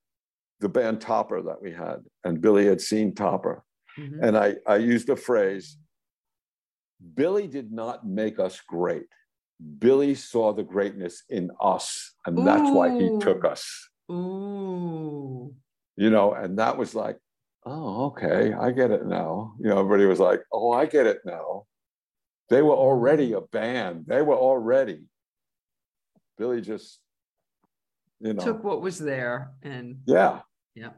the 0.59 0.69
band 0.69 1.01
Topper 1.01 1.41
that 1.41 1.61
we 1.61 1.71
had, 1.71 1.97
and 2.23 2.41
Billy 2.41 2.65
had 2.65 2.81
seen 2.81 3.15
Topper. 3.15 3.63
Mhm. 3.99 4.19
And 4.21 4.37
I, 4.37 4.55
I 4.67 4.77
used 4.77 5.07
the 5.07 5.15
phrase, 5.15 5.77
Billy 7.15 7.47
did 7.47 7.71
not 7.71 8.07
make 8.07 8.39
us 8.39 8.61
great. 8.67 9.07
Billy 9.79 10.15
saw 10.15 10.53
the 10.53 10.63
greatness 10.63 11.23
in 11.29 11.51
us, 11.61 12.13
and 12.25 12.45
that's 12.47 12.69
why 12.71 12.97
he 12.97 13.09
took 13.19 13.45
us, 13.45 13.89
Ooh. 14.11 15.53
you 15.95 16.09
know, 16.09 16.33
and 16.33 16.57
that 16.57 16.77
was 16.77 16.95
like, 16.95 17.17
oh, 17.65 18.05
okay, 18.07 18.53
I 18.53 18.71
get 18.71 18.91
it 18.91 19.05
now. 19.05 19.53
You 19.59 19.69
know, 19.69 19.79
everybody 19.79 20.05
was 20.05 20.19
like, 20.19 20.41
oh, 20.51 20.71
I 20.71 20.85
get 20.85 21.07
it 21.07 21.19
now. 21.25 21.65
They 22.49 22.61
were 22.61 22.75
already 22.75 23.33
a 23.33 23.41
band, 23.41 24.05
they 24.07 24.21
were 24.21 24.35
already. 24.35 25.03
Billy 26.37 26.61
just, 26.61 26.99
you 28.19 28.33
know, 28.33 28.43
Took 28.43 28.63
what 28.63 28.81
was 28.81 28.97
there 28.99 29.51
and, 29.61 29.99
yeah. 30.05 30.41
Yeah. 30.75 30.91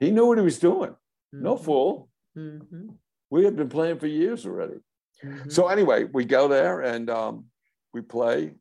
He 0.00 0.10
knew 0.10 0.26
what 0.26 0.38
he 0.38 0.44
was 0.44 0.58
doing. 0.58 0.94
No 1.32 1.54
Mhm, 1.56 1.64
fool. 1.64 2.08
mhm, 2.36 2.96
We 3.30 3.44
had 3.44 3.56
been 3.56 3.68
playing 3.68 3.98
for 3.98 4.06
years 4.06 4.44
already. 4.46 4.80
mhm. 5.22 5.50
So 5.50 5.68
anyway, 5.68 6.04
we 6.04 6.24
go 6.24 6.46
there 6.48 6.82
and 6.82 7.08
um, 7.10 7.46
we 7.92 8.00
play. 8.02 8.54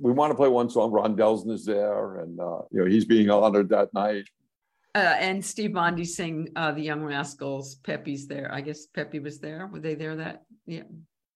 We 0.00 0.12
want 0.12 0.30
to 0.30 0.36
play 0.36 0.48
one 0.48 0.70
song. 0.70 0.92
Ron 0.92 1.16
Delsener 1.16 1.52
is 1.54 1.64
there, 1.64 2.16
and 2.18 2.38
uh, 2.40 2.62
you 2.70 2.80
know 2.80 2.86
he's 2.86 3.04
being 3.04 3.28
honored 3.30 3.68
that 3.70 3.92
night. 3.92 4.24
Uh, 4.94 5.14
and 5.18 5.44
Steve 5.44 5.74
Bondi 5.74 6.04
sing, 6.04 6.48
uh, 6.56 6.72
the 6.72 6.80
Young 6.80 7.02
Rascals, 7.02 7.76
Pepe's 7.84 8.26
there. 8.26 8.50
I 8.52 8.60
guess 8.62 8.86
Pepe 8.86 9.18
was 9.20 9.38
there. 9.38 9.66
Were 9.66 9.80
they 9.80 9.94
there 9.94 10.16
that? 10.16 10.42
Yeah. 10.66 10.84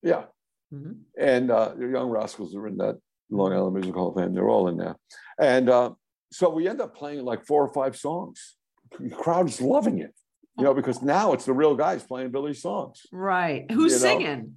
Yeah, 0.01 0.25
Mhm. 0.73 1.01
and 1.17 1.49
uh, 1.51 1.73
the 1.75 1.87
Young 1.87 2.09
Rascals 2.09 2.55
are 2.55 2.67
in 2.67 2.77
that 2.77 2.99
Long 3.29 3.53
Island 3.53 3.75
Music 3.75 3.93
Hall 3.95 4.09
of 4.09 4.15
Fame. 4.15 4.33
They're 4.33 4.49
all 4.49 4.67
in 4.67 4.75
there, 4.77 4.97
and 5.39 5.69
uh, 5.69 5.91
so 6.31 6.49
we 6.49 6.67
end 6.67 6.81
up 6.81 6.93
playing 6.95 7.23
like 7.23 7.45
four 7.45 7.63
or 7.65 7.71
five 7.73 7.95
songs. 7.95 8.55
The 8.99 9.09
crowd's 9.09 9.61
loving 9.61 9.99
it, 9.99 10.13
you 10.57 10.65
know, 10.65 10.73
because 10.73 11.01
now 11.01 11.31
it's 11.33 11.45
the 11.45 11.53
real 11.53 11.75
guys 11.75 12.03
playing 12.03 12.31
Billy's 12.31 12.61
songs. 12.61 13.01
Right. 13.13 13.69
Who's 13.71 13.93
You 13.93 13.99
know, 13.99 14.19
singing? 14.19 14.55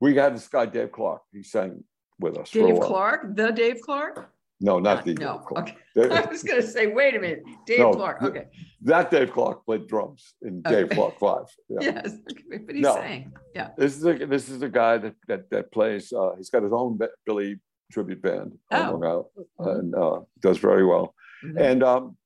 We 0.00 0.14
had 0.16 0.34
this 0.34 0.48
guy 0.48 0.64
Dave 0.66 0.92
Clark. 0.92 1.22
He 1.32 1.42
sang 1.42 1.84
with 2.18 2.38
us. 2.38 2.50
Dave. 2.50 2.80
Clark? 2.80 3.36
The 3.36 3.50
Dave 3.52 3.80
Clark? 3.82 4.32
No, 4.60 4.78
not 4.80 4.98
Uh, 4.98 5.02
the 5.02 5.14
No, 5.14 5.38
Clark. 5.38 5.70
okay. 5.96 6.10
I 6.16 6.28
was 6.28 6.42
gonna 6.42 6.62
say, 6.62 6.88
wait 6.88 7.14
a 7.14 7.20
minute, 7.20 7.42
Dave 7.66 7.78
No, 7.80 7.92
Clark, 7.92 8.22
okay, 8.22 8.46
that 8.82 9.10
Dave 9.10 9.30
Clark 9.32 9.64
played 9.64 9.86
drums 9.86 10.34
in 10.42 10.62
Dave 10.62 10.90
Clark 10.90 11.18
Five. 11.18 11.44
Yeah. 11.68 11.78
yes, 11.80 12.12
okay, 12.30 12.58
but 12.66 12.74
he's 12.74 12.84
No. 12.84 12.94
saying, 12.94 13.32
yeah. 13.54 13.70
This 13.76 13.96
is 13.96 14.04
a, 14.04 14.14
this 14.26 14.48
is 14.48 14.62
a 14.62 14.68
guy 14.68 14.98
that 14.98 15.14
that, 15.28 15.50
that 15.50 15.70
plays. 15.72 16.12
Uh, 16.12 16.34
he's 16.36 16.50
got 16.50 16.62
his 16.62 16.72
own 16.72 16.98
Billy 17.24 17.60
tribute 17.92 18.20
band 18.22 18.58
Oh. 18.72 18.98
Long 18.98 19.04
Island, 19.04 19.26
and 19.58 19.94
uh, 19.94 20.20
does 20.40 20.58
very 20.58 20.84
well. 20.84 21.14
Mhm. 21.44 21.60
And 21.60 21.82
um, 21.84 22.16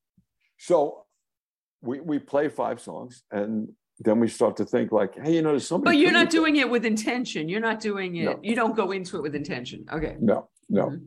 so 0.59 1.05
we 1.83 2.01
we 2.01 2.19
play 2.19 2.49
five 2.49 2.81
songs, 2.81 3.25
and 3.31 3.69
then 3.99 4.21
we 4.21 4.29
start 4.29 4.57
to 4.57 4.65
think 4.65 4.91
like, 4.91 5.15
hey, 5.23 5.35
you 5.35 5.43
know, 5.43 5.51
there's 5.51 5.67
somebody. 5.69 5.97
But 5.97 6.01
you're 6.03 6.13
not 6.13 6.31
doing 6.31 6.57
it 6.57 6.69
with 6.71 6.87
intention, 6.87 7.49
you're 7.51 7.61
not 7.61 7.79
doing 7.79 8.15
No. 8.15 8.31
it, 8.33 8.39
you 8.43 8.55
don't 8.57 8.75
go 8.75 8.91
into 8.93 9.17
it 9.19 9.23
with 9.23 9.35
intention, 9.35 9.85
okay. 9.93 10.17
No, 10.19 10.49
no. 10.71 10.87
Mhm. 10.87 11.07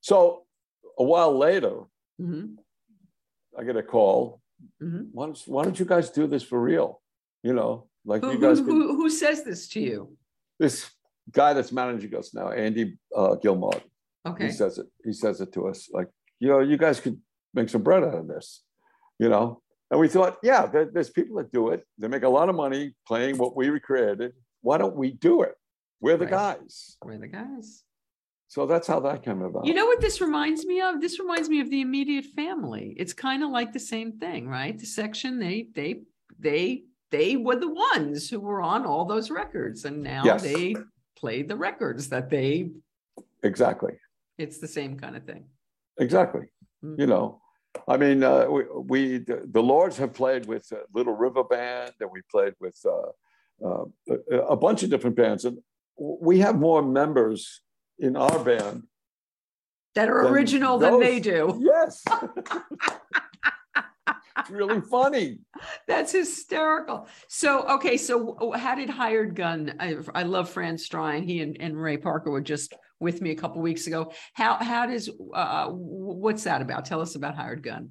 So 0.00 0.43
a 0.98 1.02
while 1.04 1.36
later, 1.36 1.82
Mhm, 2.20 2.56
I 3.58 3.64
get 3.64 3.76
a 3.76 3.82
call. 3.82 4.40
mhm. 4.82 5.08
Why 5.12 5.26
don't, 5.26 5.42
why 5.46 5.64
don't 5.64 5.78
you 5.78 5.84
guys 5.86 6.10
do 6.10 6.26
this 6.26 6.42
for 6.42 6.60
real? 6.60 7.00
You 7.42 7.52
know, 7.54 7.88
like 8.04 8.22
Who, 8.22 8.32
you 8.32 8.38
guys. 8.38 8.58
who, 8.60 8.96
who 8.96 9.10
says 9.10 9.44
this 9.44 9.68
to 9.70 9.80
you? 9.80 10.16
this 10.60 10.88
guy 11.32 11.52
that's 11.52 11.72
managing 11.72 12.14
us 12.14 12.32
now, 12.32 12.50
Andy 12.50 12.96
uh, 13.14 13.34
Gilmore. 13.36 13.80
Okay, 14.26 14.46
He 14.46 14.52
says 14.52 14.78
it. 14.78 14.86
He 15.04 15.12
says 15.12 15.40
it 15.40 15.52
to 15.54 15.66
us 15.68 15.90
like, 15.92 16.08
you 16.38 16.48
know, 16.48 16.60
you 16.60 16.76
guys 16.76 17.00
could 17.00 17.20
make 17.52 17.68
some 17.68 17.82
bread 17.82 18.04
out 18.04 18.14
of 18.14 18.28
this, 18.28 18.62
you 19.18 19.28
know. 19.28 19.60
And 19.90 20.00
we 20.00 20.08
thought, 20.08 20.38
yeah, 20.42 20.66
there, 20.66 20.86
there's 20.86 21.10
people 21.10 21.36
that 21.36 21.52
do 21.52 21.70
it. 21.70 21.84
They 21.98 22.08
make 22.08 22.22
a 22.22 22.28
lot 22.28 22.48
of 22.48 22.54
money 22.54 22.94
playing 23.06 23.36
what 23.36 23.54
we 23.56 23.68
recreated. 23.68 24.32
Why 24.62 24.78
don't 24.78 24.96
we 24.96 25.10
do 25.12 25.42
it? 25.42 25.54
We're 26.00 26.16
the 26.16 26.24
Right. 26.26 26.58
guys. 26.60 26.96
we're 27.04 27.18
the 27.18 27.28
guys. 27.28 27.82
So 28.54 28.66
that's 28.66 28.86
how 28.86 29.00
that 29.00 29.24
came 29.24 29.42
about. 29.42 29.66
You 29.66 29.74
know 29.74 29.86
what 29.86 30.00
this 30.00 30.20
reminds 30.20 30.64
me 30.64 30.80
of? 30.80 31.00
This 31.00 31.18
reminds 31.18 31.48
me 31.48 31.58
of 31.58 31.70
the 31.70 31.80
immediate 31.80 32.26
family. 32.36 32.94
It's 32.96 33.12
kind 33.12 33.42
of 33.42 33.50
like 33.50 33.72
the 33.72 33.80
same 33.80 34.12
thing, 34.12 34.46
right? 34.46 34.78
The 34.78 34.86
section, 34.86 35.40
they, 35.40 35.66
they, 35.74 36.02
they, 36.38 36.84
they 37.10 37.34
were 37.34 37.56
the 37.56 37.72
ones 37.72 38.30
who 38.30 38.38
were 38.38 38.60
on 38.62 38.86
all 38.86 39.06
those 39.06 39.28
records 39.28 39.84
and 39.86 40.04
now 40.04 40.22
Yes. 40.24 40.42
they 40.44 40.76
played 41.18 41.48
the 41.48 41.56
records 41.56 42.08
that 42.10 42.30
they, 42.30 42.70
exactly, 43.42 43.94
it's 44.38 44.58
the 44.58 44.68
same 44.68 44.96
kind 45.00 45.16
of 45.16 45.24
thing. 45.24 45.46
exactly. 45.98 46.42
Mm. 46.84 47.00
You 47.00 47.06
know, 47.08 47.40
I 47.88 47.96
mean, 47.96 48.22
uh, 48.22 48.46
we, 48.48 48.62
we 48.92 49.18
the, 49.18 49.48
the 49.50 49.62
Lords 49.64 49.96
have 49.96 50.14
played 50.14 50.46
with 50.46 50.72
uh, 50.72 50.76
Little 50.94 51.14
River 51.16 51.42
Band, 51.42 51.90
and 51.98 52.08
we 52.08 52.20
played 52.30 52.54
with 52.60 52.78
uh, 52.86 53.66
uh, 53.68 53.84
a, 54.30 54.36
a 54.54 54.56
bunch 54.56 54.84
of 54.84 54.90
different 54.90 55.16
bands, 55.16 55.44
and 55.44 55.58
we 55.98 56.38
have 56.38 56.56
more 56.56 56.82
members 56.82 57.63
in 57.98 58.16
our 58.16 58.38
band 58.44 58.84
That 59.94 60.08
are 60.08 60.28
original 60.28 60.78
than 60.78 61.00
they 61.00 61.20
do. 61.20 61.60
Yes. 61.64 62.02
it's 64.38 64.50
really 64.50 64.80
funny. 64.80 65.38
That's 65.86 66.12
hysterical. 66.12 67.08
So, 67.28 67.62
okay, 67.76 67.96
so 67.96 68.52
how 68.56 68.74
did 68.74 68.90
Hired 68.90 69.34
Gun? 69.34 69.74
I, 69.78 69.96
I 70.14 70.24
love 70.24 70.50
Fran 70.50 70.76
Strine. 70.76 71.24
He 71.24 71.40
and, 71.40 71.56
and 71.60 71.80
Ray 71.80 71.96
Parker 71.96 72.30
were 72.30 72.40
just 72.40 72.74
with 73.00 73.20
me 73.20 73.30
a 73.30 73.34
couple 73.34 73.62
weeks 73.62 73.86
ago. 73.86 74.12
How 74.32 74.54
how 74.54 74.86
does 74.86 75.08
uh, 75.08 75.36
uh 75.36 75.68
what's 75.68 76.44
that 76.44 76.62
about? 76.62 76.84
Tell 76.84 77.00
us 77.00 77.14
about 77.14 77.36
Hired 77.36 77.62
Gun. 77.62 77.90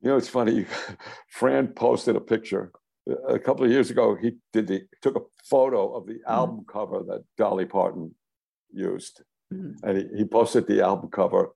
You 0.00 0.10
know, 0.10 0.16
it's 0.16 0.28
funny. 0.28 0.66
Fran 1.30 1.68
posted 1.68 2.16
a 2.16 2.20
picture 2.20 2.72
uh, 3.08 3.34
a 3.34 3.38
couple 3.38 3.64
of 3.64 3.70
years 3.70 3.90
ago. 3.90 4.16
He 4.20 4.36
did 4.52 4.66
the 4.66 4.82
took 5.02 5.16
a 5.16 5.20
photo 5.44 5.94
of 5.94 6.06
the 6.06 6.14
mm-hmm. 6.14 6.32
album 6.32 6.64
cover 6.70 7.02
that 7.08 7.22
Dolly 7.36 7.66
Parton 7.66 8.14
used, 8.72 9.22
Mhm. 9.52 9.76
and 9.82 9.98
he, 9.98 10.18
he 10.18 10.24
posted 10.24 10.66
the 10.66 10.82
album 10.82 11.10
cover. 11.10 11.50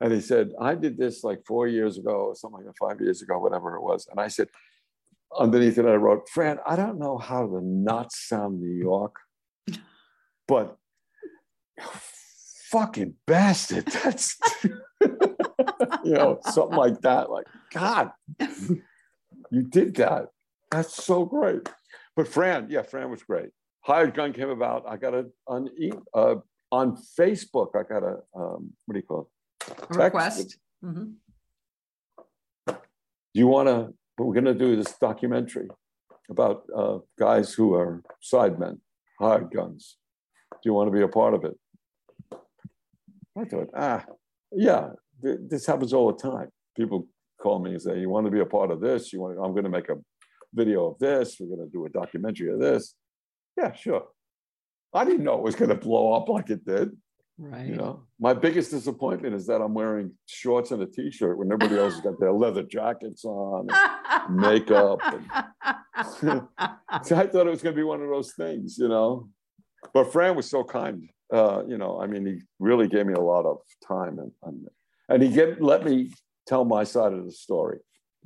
And 0.00 0.12
he 0.12 0.20
said, 0.20 0.50
I 0.60 0.74
did 0.74 0.98
this 0.98 1.24
like 1.24 1.40
four 1.46 1.66
years 1.68 1.96
ago, 1.98 2.26
or 2.28 2.34
something 2.34 2.58
like 2.58 2.66
that, 2.66 2.76
five 2.78 3.00
years 3.00 3.22
ago, 3.22 3.38
whatever 3.38 3.76
it 3.76 3.82
was. 3.82 4.06
And 4.10 4.20
I 4.20 4.28
said, 4.28 4.48
underneath 5.38 5.78
it, 5.78 5.86
I 5.86 5.94
wrote, 5.94 6.28
Fran, 6.28 6.58
I 6.66 6.76
don't 6.76 6.98
know 6.98 7.16
how 7.18 7.46
to 7.46 7.60
not 7.62 8.12
sound 8.12 8.60
New 8.60 8.74
York, 8.76 9.16
but 10.48 10.76
fucking 12.70 13.14
bastard. 13.26 13.86
That's, 14.04 14.36
you 15.00 16.12
know, 16.12 16.40
something 16.42 16.76
like 16.76 17.00
that. 17.02 17.30
Like, 17.30 17.46
God, 17.72 18.10
you 19.50 19.62
did 19.62 19.94
that. 19.96 20.26
That's 20.70 20.92
so 21.04 21.24
great. 21.24 21.68
But 22.16 22.28
Fran, 22.28 22.66
yeah, 22.70 22.82
Fran 22.82 23.10
was 23.10 23.22
great. 23.22 23.50
Hired 23.82 24.14
Gun 24.14 24.32
came 24.32 24.48
about. 24.50 24.84
I 24.88 24.96
got 24.96 25.14
it 25.14 25.26
on 25.46 25.68
e- 25.78 25.92
uh, 26.12 26.36
on 26.72 26.96
Facebook. 27.18 27.68
I 27.74 27.82
got 27.82 28.02
a 28.02 28.16
um, 28.34 28.72
what 28.86 28.94
do 28.94 28.96
you 28.98 29.02
call 29.02 29.28
it? 29.68 29.72
A 29.90 29.94
request. 30.04 30.58
Mhm. 30.84 31.14
Do 32.66 33.40
you 33.40 33.46
want 33.46 33.68
to? 33.68 33.94
We're 34.18 34.32
going 34.32 34.44
to 34.46 34.54
do 34.54 34.76
this 34.76 34.96
documentary 34.98 35.68
about 36.30 36.64
uh, 36.74 36.98
guys 37.18 37.52
who 37.52 37.74
are 37.74 38.02
sidemen, 38.22 38.80
hired 39.20 39.50
guns. 39.52 39.98
Do 40.50 40.58
you 40.64 40.72
want 40.72 40.88
to 40.88 40.92
be 40.92 41.02
a 41.02 41.08
part 41.08 41.34
of 41.34 41.44
it? 41.44 41.56
I 43.38 43.44
thought, 43.44 43.68
ah, 43.76 44.04
yeah, 44.52 44.90
th- 45.22 45.40
this 45.48 45.66
happens 45.66 45.92
all 45.92 46.10
the 46.10 46.18
time. 46.18 46.48
People 46.74 47.06
call 47.38 47.58
me 47.58 47.72
and 47.72 47.82
say, 47.82 48.00
"You 48.00 48.08
want 48.08 48.24
to 48.26 48.30
be 48.30 48.40
a 48.40 48.46
part 48.46 48.70
of 48.70 48.80
this? 48.80 49.12
You 49.12 49.20
want? 49.20 49.38
I'm 49.38 49.52
going 49.52 49.64
to 49.64 49.70
make 49.70 49.90
a 49.90 49.96
video 50.54 50.86
of 50.86 50.98
this. 50.98 51.36
We're 51.38 51.54
going 51.54 51.66
to 51.68 51.70
do 51.72 51.84
a 51.84 51.90
documentary 51.90 52.50
of 52.50 52.58
this." 52.58 52.94
Yeah, 53.58 53.72
sure. 53.74 54.06
I 54.96 55.04
didn't 55.04 55.24
know 55.24 55.34
it 55.34 55.42
was 55.42 55.54
going 55.54 55.68
to 55.68 55.74
blow 55.74 56.12
up 56.12 56.28
like 56.28 56.50
it 56.50 56.64
did. 56.64 56.96
Right. 57.38 57.66
You 57.66 57.76
know, 57.76 58.04
my 58.18 58.32
biggest 58.32 58.70
disappointment 58.70 59.34
is 59.34 59.46
that 59.46 59.60
I'm 59.60 59.74
wearing 59.74 60.12
shorts 60.24 60.70
and 60.70 60.82
a 60.82 60.86
t-shirt 60.86 61.36
when 61.36 61.52
everybody 61.52 61.78
else 61.78 61.94
has 61.94 62.02
got 62.02 62.18
their 62.18 62.32
leather 62.32 62.62
jackets 62.62 63.26
on, 63.26 63.68
and 63.70 64.36
makeup. 64.36 65.00
And, 65.04 65.24
so 66.18 66.48
I 66.58 67.26
thought 67.26 67.46
it 67.46 67.50
was 67.50 67.62
going 67.62 67.74
to 67.74 67.78
be 67.78 67.84
one 67.84 68.00
of 68.00 68.08
those 68.08 68.32
things, 68.32 68.78
you 68.78 68.88
know. 68.88 69.28
But 69.92 70.12
Fran 70.12 70.34
was 70.34 70.48
so 70.48 70.64
kind. 70.64 71.10
Uh, 71.30 71.62
you 71.66 71.76
know, 71.76 72.00
I 72.00 72.06
mean, 72.06 72.24
he 72.24 72.38
really 72.58 72.88
gave 72.88 73.04
me 73.04 73.12
a 73.12 73.20
lot 73.20 73.44
of 73.44 73.58
time 73.86 74.18
and 74.18 74.32
and, 74.44 74.66
and 75.10 75.22
he 75.22 75.28
get, 75.28 75.60
let 75.60 75.84
me 75.84 76.12
tell 76.46 76.64
my 76.64 76.84
side 76.84 77.12
of 77.12 77.24
the 77.26 77.32
story. 77.32 77.78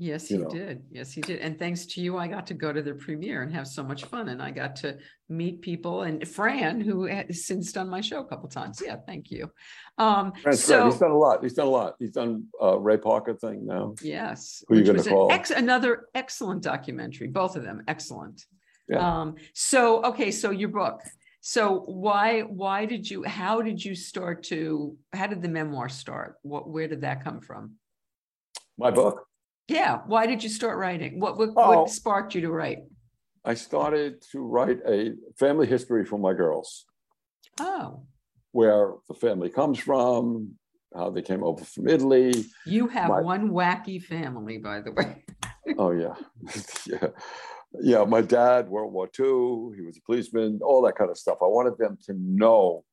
Yes, 0.02 0.30
you 0.30 0.38
he 0.38 0.42
know. 0.44 0.48
did. 0.48 0.82
Yes, 0.90 1.12
he 1.12 1.20
did. 1.20 1.40
And 1.40 1.58
thanks 1.58 1.84
to 1.84 2.00
you, 2.00 2.16
I 2.16 2.26
got 2.26 2.46
to 2.46 2.54
go 2.54 2.72
to 2.72 2.80
the 2.80 2.94
premiere 2.94 3.42
and 3.42 3.52
have 3.52 3.66
so 3.68 3.82
much 3.82 4.04
fun. 4.06 4.30
And 4.30 4.40
I 4.40 4.50
got 4.50 4.74
to 4.76 4.96
meet 5.28 5.60
people 5.60 6.04
and 6.04 6.26
Fran, 6.26 6.80
who 6.80 7.04
has 7.04 7.44
since 7.44 7.70
done 7.70 7.90
my 7.90 8.00
show 8.00 8.20
a 8.20 8.24
couple 8.24 8.48
times. 8.48 8.82
Yeah, 8.82 8.96
thank 9.06 9.30
you. 9.30 9.52
Um, 9.98 10.32
Fran's 10.42 10.66
great. 10.66 10.84
He's 10.86 10.98
done 10.98 11.10
a 11.10 11.18
lot. 11.18 11.42
He's 11.42 11.52
done 11.52 11.66
a 11.66 11.70
lot. 11.70 11.96
He's 11.98 12.12
done 12.12 12.44
uh, 12.62 12.78
Ray 12.78 12.96
Parker 12.96 13.34
thing 13.34 13.66
now. 13.66 13.94
yes, 14.00 14.64
Who 14.68 14.78
you 14.78 14.84
gonna 14.84 14.96
was 14.96 15.06
an 15.06 15.12
call? 15.12 15.32
ex- 15.32 15.50
another 15.50 16.06
excellent 16.14 16.62
documentary. 16.62 17.28
Both 17.28 17.56
of 17.56 17.62
them 17.62 17.82
excellent. 17.86 18.46
Yeah. 18.88 19.20
Um, 19.20 19.34
so 19.52 20.02
okay, 20.06 20.30
so 20.30 20.50
your 20.50 20.70
book. 20.70 21.02
So 21.42 21.80
why 21.80 22.40
why 22.40 22.86
did 22.86 23.08
you 23.10 23.22
how 23.24 23.60
did 23.60 23.84
you 23.84 23.94
start 23.94 24.44
to 24.44 24.96
how 25.12 25.26
did 25.26 25.42
the 25.42 25.48
memoir 25.48 25.90
start? 25.90 26.36
What 26.40 26.70
where 26.70 26.88
did 26.88 27.02
that 27.02 27.22
come 27.22 27.42
from? 27.42 27.72
My 28.78 28.90
book. 28.90 29.26
Yeah, 29.70 30.00
why 30.06 30.26
did 30.26 30.42
you 30.42 30.48
start 30.48 30.78
writing? 30.78 31.20
What 31.20 31.38
what, 31.38 31.50
Oh. 31.56 31.82
what 31.82 31.90
sparked 31.90 32.34
you 32.34 32.40
to 32.42 32.50
write? 32.50 32.78
I 33.44 33.54
started 33.54 34.20
to 34.32 34.40
write 34.40 34.80
a 34.86 35.14
family 35.38 35.66
history 35.66 36.04
for 36.04 36.18
my 36.18 36.34
girls, 36.34 36.84
Oh, 37.60 38.02
where 38.52 38.94
the 39.08 39.14
family 39.14 39.48
comes 39.48 39.78
from, 39.78 40.56
how 40.94 41.10
they 41.10 41.22
came 41.22 41.42
over 41.44 41.64
from 41.64 41.86
Italy. 41.88 42.32
you 42.66 42.88
have 42.88 43.08
My- 43.08 43.20
one 43.22 43.50
wacky 43.50 44.02
family, 44.02 44.58
by 44.58 44.80
the 44.80 44.92
way. 44.92 45.24
Oh 45.78 45.92
yeah, 45.92 46.14
yeah, 46.86 47.08
yeah. 47.80 48.04
My 48.04 48.22
dad, 48.22 48.68
World 48.68 48.92
War 48.92 49.06
II. 49.06 49.76
He 49.76 49.82
was 49.86 49.96
a 49.98 50.02
policeman. 50.04 50.58
All 50.64 50.82
that 50.82 50.96
kind 50.96 51.10
of 51.10 51.18
stuff. 51.18 51.38
I 51.42 51.46
wanted 51.46 51.76
them 51.78 51.96
to 52.06 52.12
know. 52.14 52.84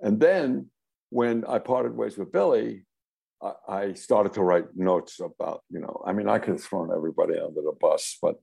And 0.00 0.18
then 0.18 0.70
when 1.10 1.44
I 1.44 1.58
parted 1.58 1.94
ways 1.94 2.16
with 2.16 2.32
Billy, 2.32 2.86
I, 3.42 3.52
I 3.68 3.92
started 3.94 4.32
to 4.34 4.42
write 4.42 4.76
notes 4.76 5.20
about. 5.20 5.62
You 5.70 5.80
know, 5.80 6.02
I 6.06 6.12
mean, 6.12 6.28
I 6.28 6.38
could 6.38 6.54
have 6.54 6.62
thrown 6.62 6.90
everybody 6.94 7.38
under 7.38 7.62
the 7.62 7.74
bus, 7.80 8.18
but 8.22 8.36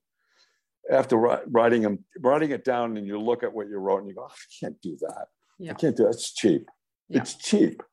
after 0.91 1.17
writing 1.17 1.83
them, 1.83 2.05
writing 2.19 2.51
it 2.51 2.63
down, 2.65 2.97
and 2.97 3.05
you 3.05 3.19
look 3.19 3.43
at 3.43 3.53
what 3.53 3.67
you 3.69 3.77
wrote, 3.77 3.99
and 3.99 4.07
you 4.09 4.15
go, 4.15 4.25
I 4.25 4.33
can't 4.59 4.81
do 4.81 4.97
that. 5.01 5.27
Yeah. 5.59 5.71
I 5.71 5.73
can't 5.75 5.95
do 5.95 6.07
it. 6.07 6.11
It's 6.11 6.33
cheap. 6.33 6.67
Yeah. 7.09 7.21
It's 7.21 7.35
cheap. 7.35 7.83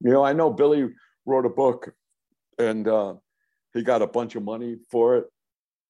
You 0.00 0.10
know, 0.10 0.24
I 0.24 0.32
know 0.32 0.50
Billy 0.50 0.88
wrote 1.26 1.46
a 1.46 1.50
book 1.50 1.92
and 2.58 2.88
uh, 2.88 3.14
he 3.72 3.82
got 3.82 4.02
a 4.02 4.06
bunch 4.06 4.34
of 4.36 4.42
money 4.42 4.76
for 4.90 5.16
it. 5.18 5.24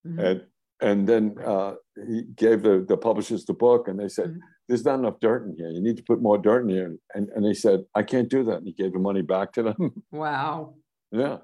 Mhm. 0.07 0.19
And 0.25 0.47
and 0.81 1.09
then 1.09 1.37
uh, 1.45 1.75
he 2.07 2.23
gave 2.23 2.63
the, 2.63 2.85
the 2.87 2.97
publishers 2.97 3.45
the 3.45 3.55
book 3.55 3.89
and 3.89 3.99
they 3.99 4.09
said, 4.09 4.31
Mhm. 4.31 4.39
There's 4.69 4.85
not 4.85 4.99
enough 4.99 5.21
dirt 5.21 5.47
in 5.47 5.55
here. 5.57 5.69
You 5.71 5.81
need 5.83 5.97
to 5.97 6.03
put 6.03 6.23
more 6.23 6.39
dirt 6.39 6.63
in 6.63 6.69
here. 6.71 6.97
And, 7.15 7.29
and 7.35 7.45
they 7.45 7.55
said, 7.55 7.85
I 7.95 8.03
can't 8.03 8.29
do 8.29 8.43
that. 8.45 8.59
And 8.59 8.67
he 8.67 8.73
gave 8.73 8.93
the 8.93 8.99
money 8.99 9.23
back 9.23 9.53
to 9.55 9.63
them. 9.63 10.03
Wow, 10.11 10.75
yeah. 11.13 11.39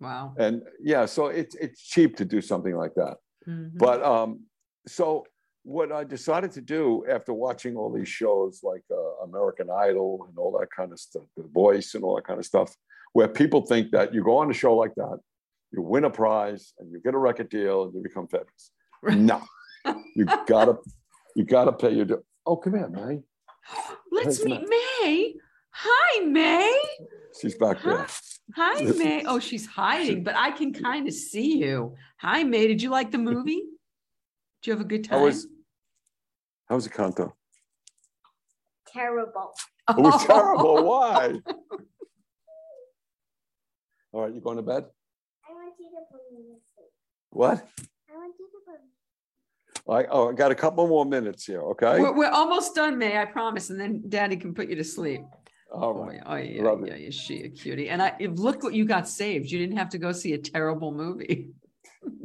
wow. 0.00 0.34
And 0.38 0.62
yeah, 0.82 1.06
so 1.06 1.26
it's 1.26 1.54
it's 1.56 1.80
cheap 1.80 2.16
to 2.16 2.24
do 2.24 2.40
something 2.40 2.74
like 2.76 2.94
that. 2.94 3.16
Mhm. 3.48 3.72
But 3.76 4.02
um, 4.02 4.40
so 4.86 5.24
what 5.62 5.92
I 5.92 6.04
decided 6.04 6.50
to 6.52 6.60
do 6.60 7.04
after 7.08 7.32
watching 7.32 7.76
all 7.76 7.90
these 7.92 8.08
shows 8.08 8.60
like 8.62 8.82
uh, 8.90 9.24
American 9.24 9.68
Idol 9.70 10.26
and 10.28 10.36
all 10.38 10.52
that 10.58 10.68
kind 10.76 10.92
of 10.92 10.98
stuff, 10.98 11.22
The 11.36 11.44
Voice 11.44 11.94
and 11.94 12.04
all 12.04 12.16
that 12.16 12.26
kind 12.26 12.38
of 12.38 12.44
stuff, 12.44 12.74
where 13.14 13.28
people 13.28 13.64
think 13.64 13.90
that 13.92 14.12
you 14.12 14.22
go 14.22 14.38
on 14.38 14.50
a 14.50 14.54
show 14.54 14.74
like 14.76 14.94
that, 14.96 15.18
you 15.72 15.80
win 15.82 16.04
a 16.04 16.10
prize 16.10 16.72
and 16.78 16.90
you 16.92 17.00
get 17.04 17.14
a 17.14 17.18
record 17.18 17.48
deal 17.48 17.84
and 17.84 17.94
you 17.94 18.02
become 18.02 18.26
famous. 18.28 18.70
No, 19.30 19.42
you 20.16 20.24
gotta 20.46 20.76
you 21.36 21.44
gotta 21.44 21.72
pay 21.72 21.92
your. 21.92 22.06
Due. 22.44 22.50
Oh, 22.52 22.56
come 22.56 22.74
here, 22.74 22.88
May. 22.88 23.22
Let's 24.10 24.38
Hey, 24.42 24.44
meet 24.44 24.68
May. 24.68 25.34
Hi, 25.70 26.24
May. 26.24 26.78
She's 27.40 27.54
back 27.56 27.82
there. 27.82 28.06
Hi, 28.56 28.82
May. 28.84 29.24
Oh, 29.26 29.38
she's 29.38 29.66
hiding, 29.66 30.22
but 30.22 30.36
I 30.36 30.50
can 30.50 30.72
kind 30.72 31.08
of 31.08 31.14
see 31.14 31.58
you. 31.58 31.94
Hi, 32.18 32.44
May. 32.44 32.66
Did 32.68 32.82
you 32.82 32.90
like 32.90 33.10
the 33.10 33.18
movie? 33.18 33.64
Did 34.62 34.66
you 34.66 34.72
have 34.72 34.80
a 34.80 34.84
good 34.84 35.04
time? 35.04 35.18
How 35.18 35.24
was 35.24 35.46
how 36.68 36.74
was 36.76 36.84
the 36.84 36.90
canto? 36.90 37.34
Terrible. 38.86 39.52
It 39.90 39.96
was 39.98 40.24
terrible. 40.26 40.84
Why? 40.84 41.34
All 44.12 44.22
right, 44.22 44.32
you 44.32 44.40
going 44.40 44.56
to 44.56 44.62
bed? 44.62 44.84
I 45.48 45.52
want 45.52 45.74
you 45.78 45.90
to 45.90 46.12
put 46.12 46.20
me 46.32 46.42
to 46.44 46.60
sleep. 46.76 46.90
What? 47.30 47.66
I 48.10 48.16
want 48.16 48.34
you 48.38 48.46
to 48.46 48.58
put 48.64 48.80
me. 48.80 48.90
I, 49.88 50.04
oh, 50.06 50.30
I 50.30 50.32
got 50.32 50.50
a 50.50 50.54
couple 50.54 50.86
more 50.88 51.04
minutes 51.04 51.44
here, 51.44 51.60
okay? 51.62 52.00
We're, 52.00 52.16
we're 52.16 52.30
almost 52.30 52.74
done, 52.74 52.96
May. 52.96 53.18
I 53.18 53.26
promise, 53.26 53.68
and 53.70 53.78
then 53.78 54.02
Daddy 54.08 54.36
can 54.36 54.54
put 54.54 54.68
you 54.70 54.76
to 54.76 54.84
sleep. 54.84 55.20
All 55.72 55.90
Oh, 55.90 56.04
right. 56.06 56.20
oh, 56.24 56.36
yeah, 56.36 56.62
Love 56.62 56.86
yeah, 56.86 56.94
it. 56.94 57.00
yeah, 57.02 57.10
she 57.10 57.42
a 57.42 57.48
cutie. 57.50 57.90
And 57.90 58.00
I 58.00 58.14
look 58.30 58.62
what 58.62 58.72
you 58.74 58.84
got 58.86 59.06
saved. 59.08 59.50
You 59.50 59.58
didn't 59.58 59.76
have 59.76 59.90
to 59.90 59.98
go 59.98 60.12
see 60.12 60.32
a 60.32 60.38
terrible 60.38 60.92
movie. 60.92 61.50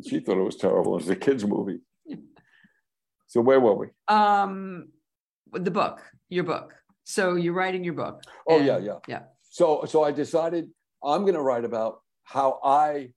She 0.06 0.20
thought 0.20 0.38
it 0.38 0.44
was 0.44 0.58
terrible. 0.58 0.94
It 0.96 1.04
was 1.04 1.10
a 1.10 1.16
kid's 1.16 1.46
movie. 1.46 1.80
So 3.28 3.40
where 3.40 3.62
were 3.62 3.76
we? 3.76 3.88
Um, 4.10 4.90
the 5.54 5.72
book, 5.72 6.02
your 6.28 6.44
book. 6.44 6.74
So 7.06 7.36
you're 7.36 7.54
writing 7.54 7.86
your 7.86 7.94
book. 7.94 8.22
Oh, 8.46 8.60
yeah, 8.60 8.78
yeah. 8.78 8.98
Yeah. 9.08 9.22
So 9.50 9.86
so 9.88 10.04
I 10.04 10.12
decided 10.12 10.70
I'm 11.02 11.22
going 11.22 11.36
to 11.36 11.42
write 11.42 11.64
about 11.64 12.02
how 12.24 12.60
I 12.62 13.14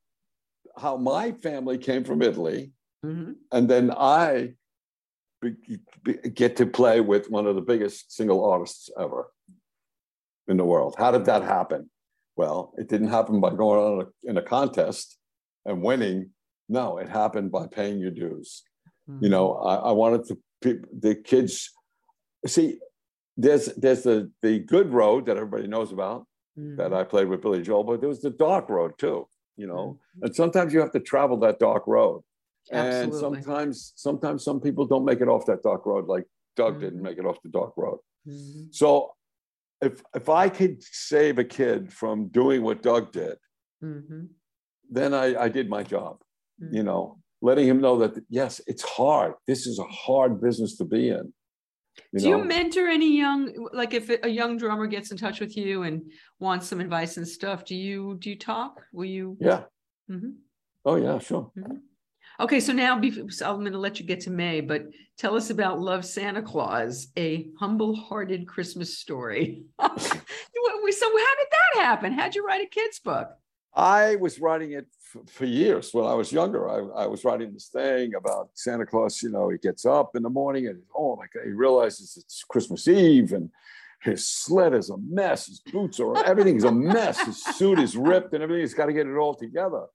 how 0.78 0.97
my 0.97 1.32
family 1.32 1.78
came 1.78 2.05
from 2.05 2.23
Italy, 2.23 2.70
Mhm. 3.04 3.34
and 3.50 3.68
then 3.68 3.90
I 3.90 4.54
be, 5.40 5.56
be- 6.04 6.30
get 6.30 6.56
to 6.56 6.66
play 6.66 7.00
with 7.00 7.28
one 7.30 7.46
of 7.46 7.56
the 7.56 7.60
biggest 7.62 8.12
single 8.12 8.44
artists 8.48 8.88
ever 8.98 9.32
in 10.46 10.56
the 10.56 10.64
world. 10.64 10.94
How 10.96 11.10
did 11.10 11.24
that 11.24 11.42
happen? 11.42 11.90
Well, 12.36 12.72
it 12.78 12.88
didn't 12.88 13.08
happen 13.08 13.40
by 13.40 13.50
going 13.54 13.80
on 14.00 14.06
a, 14.06 14.28
in 14.30 14.36
a 14.36 14.42
contest 14.42 15.18
and 15.64 15.82
winning. 15.82 16.30
No, 16.68 16.98
it 16.98 17.08
happened 17.08 17.50
by 17.50 17.66
paying 17.66 17.98
your 17.98 18.12
dues. 18.12 18.62
you 19.20 19.28
know 19.28 19.54
I, 19.54 19.74
I 19.90 19.92
wanted 19.92 20.22
to 20.28 20.38
the 21.06 21.14
kids 21.16 21.70
see 22.46 22.78
there's 23.36 23.66
there's 23.82 24.04
the 24.04 24.30
the 24.42 24.60
good 24.60 24.92
road 24.92 25.26
that 25.26 25.36
everybody 25.36 25.66
knows 25.66 25.90
about 25.92 26.24
Mhm. 26.58 26.76
that 26.76 26.92
I 26.94 27.02
played 27.02 27.28
with 27.28 27.40
Billy 27.42 27.62
Joel, 27.62 27.82
but 27.82 28.00
there 28.00 28.08
was 28.14 28.20
the 28.22 28.30
dark 28.48 28.68
road 28.68 28.92
too, 28.98 29.26
you 29.56 29.66
know. 29.66 29.98
And 30.22 30.36
sometimes 30.36 30.72
you 30.72 30.80
have 30.80 30.92
to 30.92 31.00
travel 31.00 31.36
that 31.38 31.58
dark 31.58 31.84
road. 31.86 32.22
And 32.70 33.12
sometimes 33.14 33.93
sometimes 33.97 34.44
some 34.44 34.60
people 34.60 34.86
don't 34.86 35.05
make 35.05 35.20
it 35.20 35.28
off 35.28 35.47
that 35.47 35.62
dark 35.62 35.84
road, 35.86 36.06
like 36.06 36.24
Doug 36.56 36.80
didn't 36.80 37.01
Mhm. 37.01 37.02
make 37.02 37.18
it 37.18 37.26
off 37.26 37.39
the 37.43 37.48
dark 37.48 37.72
road. 37.76 37.98
Mhm. 38.26 38.72
So 38.74 39.14
if 39.80 40.02
if 40.14 40.28
I 40.28 40.48
could 40.48 40.82
save 40.82 41.39
a 41.39 41.44
kid 41.44 41.93
from 41.93 42.28
doing 42.28 42.62
what 42.62 42.82
Doug 42.82 43.12
did, 43.12 43.36
Mhm. 43.82 44.28
then 44.90 45.12
I, 45.14 45.26
I 45.44 45.48
did 45.48 45.68
my 45.68 45.82
job. 45.82 46.20
Mm-hmm. 46.60 46.74
You 46.76 46.82
know, 46.84 47.18
letting 47.40 47.66
him 47.66 47.80
know 47.80 47.98
that 47.98 48.22
yes, 48.28 48.60
it's 48.66 48.82
hard. 48.82 49.34
This 49.47 49.66
is 49.66 49.78
a 49.78 49.84
hard 49.84 50.40
business 50.40 50.76
to 50.76 50.84
be 50.84 51.09
in. 51.09 51.32
Do 52.16 52.26
you 52.28 52.39
mentor 52.44 52.86
any 52.89 53.16
young, 53.18 53.68
like 53.72 53.93
if 53.93 54.09
a 54.09 54.28
young 54.28 54.56
drummer 54.56 54.86
gets 54.86 55.10
in 55.10 55.16
touch 55.18 55.40
with 55.40 55.56
you 55.59 55.82
and 55.82 56.10
wants 56.39 56.66
some 56.68 56.80
advice 56.80 57.16
and 57.18 57.26
stuff, 57.28 57.64
do 57.66 57.74
you, 57.74 58.16
do 58.18 58.30
you 58.30 58.36
talk? 58.39 58.82
Will 58.93 59.05
you? 59.05 59.36
yeah. 59.40 59.64
Mhm. 60.09 60.36
Oh 60.84 60.97
yeah, 60.97 61.18
sure. 61.18 61.51
Okay, 62.43 62.59
so 62.59 62.73
now 62.73 63.01
so 63.28 63.48
I'm 63.48 63.60
going 63.60 63.70
to 63.70 63.78
let 63.78 64.01
you 64.01 64.05
get 64.05 64.19
to 64.23 64.31
May, 64.31 64.60
but 64.60 64.86
tell 65.16 65.36
us 65.36 65.51
about 65.51 65.78
Love 65.78 66.05
Santa 66.05 66.43
Claus, 66.43 67.06
a 67.16 67.47
humble-hearted 67.60 68.48
Christmas 68.48 68.98
story. 68.98 69.62
so 69.78 69.86
how 69.86 71.35
did 71.36 71.47
that 71.52 71.82
happen? 71.85 72.12
How'd 72.12 72.35
you 72.35 72.44
write 72.44 72.60
a 72.60 72.66
kid's 72.66 72.98
book? 72.98 73.28
I 73.77 74.16
was 74.16 74.40
writing 74.40 74.73
it 74.73 74.89
f- 75.14 75.31
for 75.31 75.44
years 75.44 75.90
when 75.93 76.05
I 76.05 76.14
was 76.14 76.32
younger. 76.32 76.69
I, 76.69 77.05
I 77.05 77.06
was 77.06 77.24
writing 77.24 77.52
this 77.52 77.69
thing 77.69 78.16
about 78.16 78.51
Santa 78.55 78.86
Claus. 78.86 79.23
You 79.23 79.31
know, 79.31 79.48
he 79.48 79.59
gets 79.59 79.86
up 79.86 80.16
in 80.16 80.24
the 80.24 80.28
morning 80.28 80.66
and 80.66 80.82
oh 80.97 81.14
my 81.14 81.27
God, 81.32 81.47
he 81.47 81.52
realizes 81.52 82.16
it's 82.16 82.43
Christmas 82.43 82.89
Eve 82.89 83.35
and 83.35 83.51
his 84.01 84.27
sled 84.27 84.74
is 84.74 84.90
a 84.90 84.97
mess. 84.98 85.47
His 85.47 85.60
boots 85.60 86.01
are 86.01 86.24
everything's 86.24 86.64
a 86.64 86.73
mess. 86.73 87.20
His 87.20 87.40
suit 87.40 87.78
is 87.78 87.97
ripped 87.97 88.35
and 88.35 88.43
everything. 88.43 88.62
He's 88.62 88.74
got 88.74 88.86
to 88.86 88.93
get 88.93 89.06
it 89.06 89.16
all 89.16 89.35
together. 89.35 89.86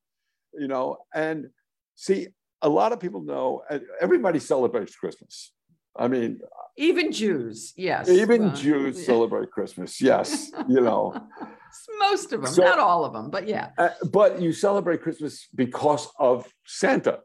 You 0.57 0.69
know, 0.69 0.99
and 1.14 1.49
see, 1.95 2.30
a 2.61 2.69
lot 2.69 2.91
of 2.91 2.99
people 2.99 3.21
know. 3.21 3.61
uh, 3.69 3.79
Everybody 4.01 4.39
celebrates 4.39 4.95
Christmas. 4.95 5.51
I 5.95 6.07
mean, 6.07 6.39
Even 6.77 7.11
Jews, 7.11 7.73
yes. 7.75 8.07
even 8.09 8.41
Well, 8.47 8.55
Jews 8.55 8.99
yeah. 8.99 9.05
celebrate 9.05 9.49
Christmas. 9.51 9.99
Yes, 10.01 10.51
you 10.67 10.81
know. 10.81 11.13
Most 11.99 12.34
of 12.34 12.41
them, 12.43 12.51
So- 12.51 12.63
not 12.63 12.79
all 12.79 13.03
of 13.05 13.13
them, 13.13 13.29
but 13.29 13.47
yeah. 13.47 13.69
Uh, 13.77 13.89
but 14.11 14.41
you 14.41 14.53
celebrate 14.53 15.01
Christmas 15.01 15.47
because 15.55 16.07
of 16.19 16.47
Santa. 16.65 17.19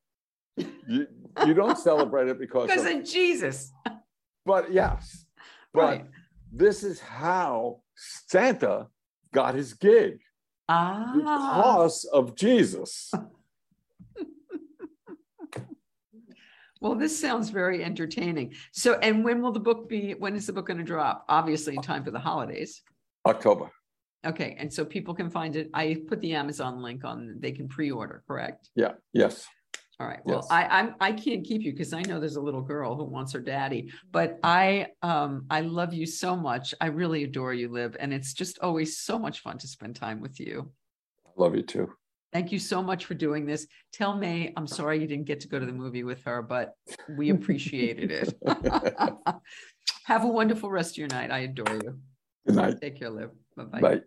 You, 0.57 1.07
you 1.47 1.55
don't 1.55 1.79
celebrate 1.91 2.29
it 2.29 2.39
because 2.39 2.69
Because 2.69 2.87
of, 2.87 2.97
of 2.97 3.05
Jesus. 3.05 3.71
but 4.47 4.73
yes. 4.73 5.27
But 5.75 5.81
Right. 5.83 6.05
this 6.51 6.83
is 6.83 7.01
how 7.01 7.81
Santa 8.29 8.89
got 9.33 9.55
his 9.55 9.75
gig 9.75 10.19
Ah, 10.69 11.13
because 11.17 12.05
of 12.13 12.35
Jesus. 12.37 13.11
well, 16.83 16.97
this 16.97 17.19
sounds 17.19 17.49
very 17.51 17.85
entertaining. 17.85 18.55
So, 18.73 18.95
and 18.95 19.25
when 19.25 19.41
will 19.41 19.53
the 19.53 19.61
book 19.61 19.89
be? 19.89 20.15
When 20.15 20.35
is 20.35 20.47
the 20.47 20.53
book 20.53 20.67
going 20.67 20.79
to 20.79 20.85
drop? 20.85 21.25
Obviously, 21.29 21.77
in 21.77 21.83
time 21.83 22.03
for 22.05 22.11
the 22.11 22.19
holidays. 22.19 22.83
October. 23.25 23.71
Okay, 24.27 24.57
and 24.59 24.73
so 24.73 24.85
people 24.85 25.15
can 25.15 25.31
find 25.31 25.55
it. 25.55 25.71
I 25.73 25.99
put 26.09 26.21
the 26.21 26.35
Amazon 26.35 26.83
link 26.83 27.05
on. 27.05 27.37
They 27.39 27.53
can 27.53 27.69
pre-order, 27.69 28.25
correct? 28.27 28.71
Yeah. 28.75 28.95
Yes. 29.13 29.47
All 30.01 30.09
right. 30.09 30.19
Well, 30.25 30.39
Yes. 30.39 30.49
I 30.51 30.65
I'm 30.67 30.95
I 31.01 31.13
can't 31.13 31.45
keep 31.45 31.63
you 31.63 31.71
because 31.71 31.93
I 31.93 32.03
know 32.03 32.19
there's 32.19 32.35
a 32.37 32.41
little 32.41 32.63
girl 32.63 32.97
who 32.97 33.05
wants 33.05 33.33
her 33.35 33.41
daddy. 33.41 33.93
But 34.11 34.41
I 34.43 34.89
um 35.03 35.47
I 35.51 35.61
love 35.61 35.95
you 35.95 36.07
so 36.07 36.35
much. 36.35 36.75
I 36.81 36.87
really 36.87 37.23
adore 37.23 37.55
you, 37.55 37.69
Liv, 37.69 37.97
and 38.01 38.13
it's 38.13 38.33
just 38.33 38.59
always 38.59 38.99
so 38.99 39.21
much 39.21 39.41
fun 39.41 39.59
to 39.59 39.69
spend 39.69 39.95
time 39.95 40.21
with 40.21 40.41
you. 40.41 40.73
I 41.27 41.31
love 41.37 41.55
you 41.55 41.63
too. 41.63 41.93
Thank 42.33 42.51
you 42.51 42.59
so 42.59 42.83
much 42.83 43.05
for 43.05 43.15
doing 43.15 43.45
this. 43.45 43.67
Tell 43.93 44.17
May 44.17 44.53
I'm 44.57 44.67
sorry 44.67 45.01
you 45.01 45.07
didn't 45.07 45.27
get 45.27 45.41
to 45.41 45.49
go 45.49 45.59
to 45.59 45.67
the 45.67 45.73
movie 45.73 46.05
with 46.05 46.23
her, 46.25 46.43
but 46.43 46.75
we 47.17 47.31
appreciated 47.31 48.11
it. 48.11 48.35
Have 50.05 50.25
a 50.25 50.29
wonderful 50.29 50.71
rest 50.71 50.93
of 50.93 50.99
your 50.99 51.09
night. 51.09 51.31
I 51.31 51.41
adore 51.41 51.75
you. 51.75 51.99
Good 52.47 52.57
night. 52.57 52.81
Take 52.81 52.99
care, 52.99 53.11
Liv. 53.11 53.31
Bye 53.57 53.65
bye. 53.65 53.81
Bye. 53.81 54.01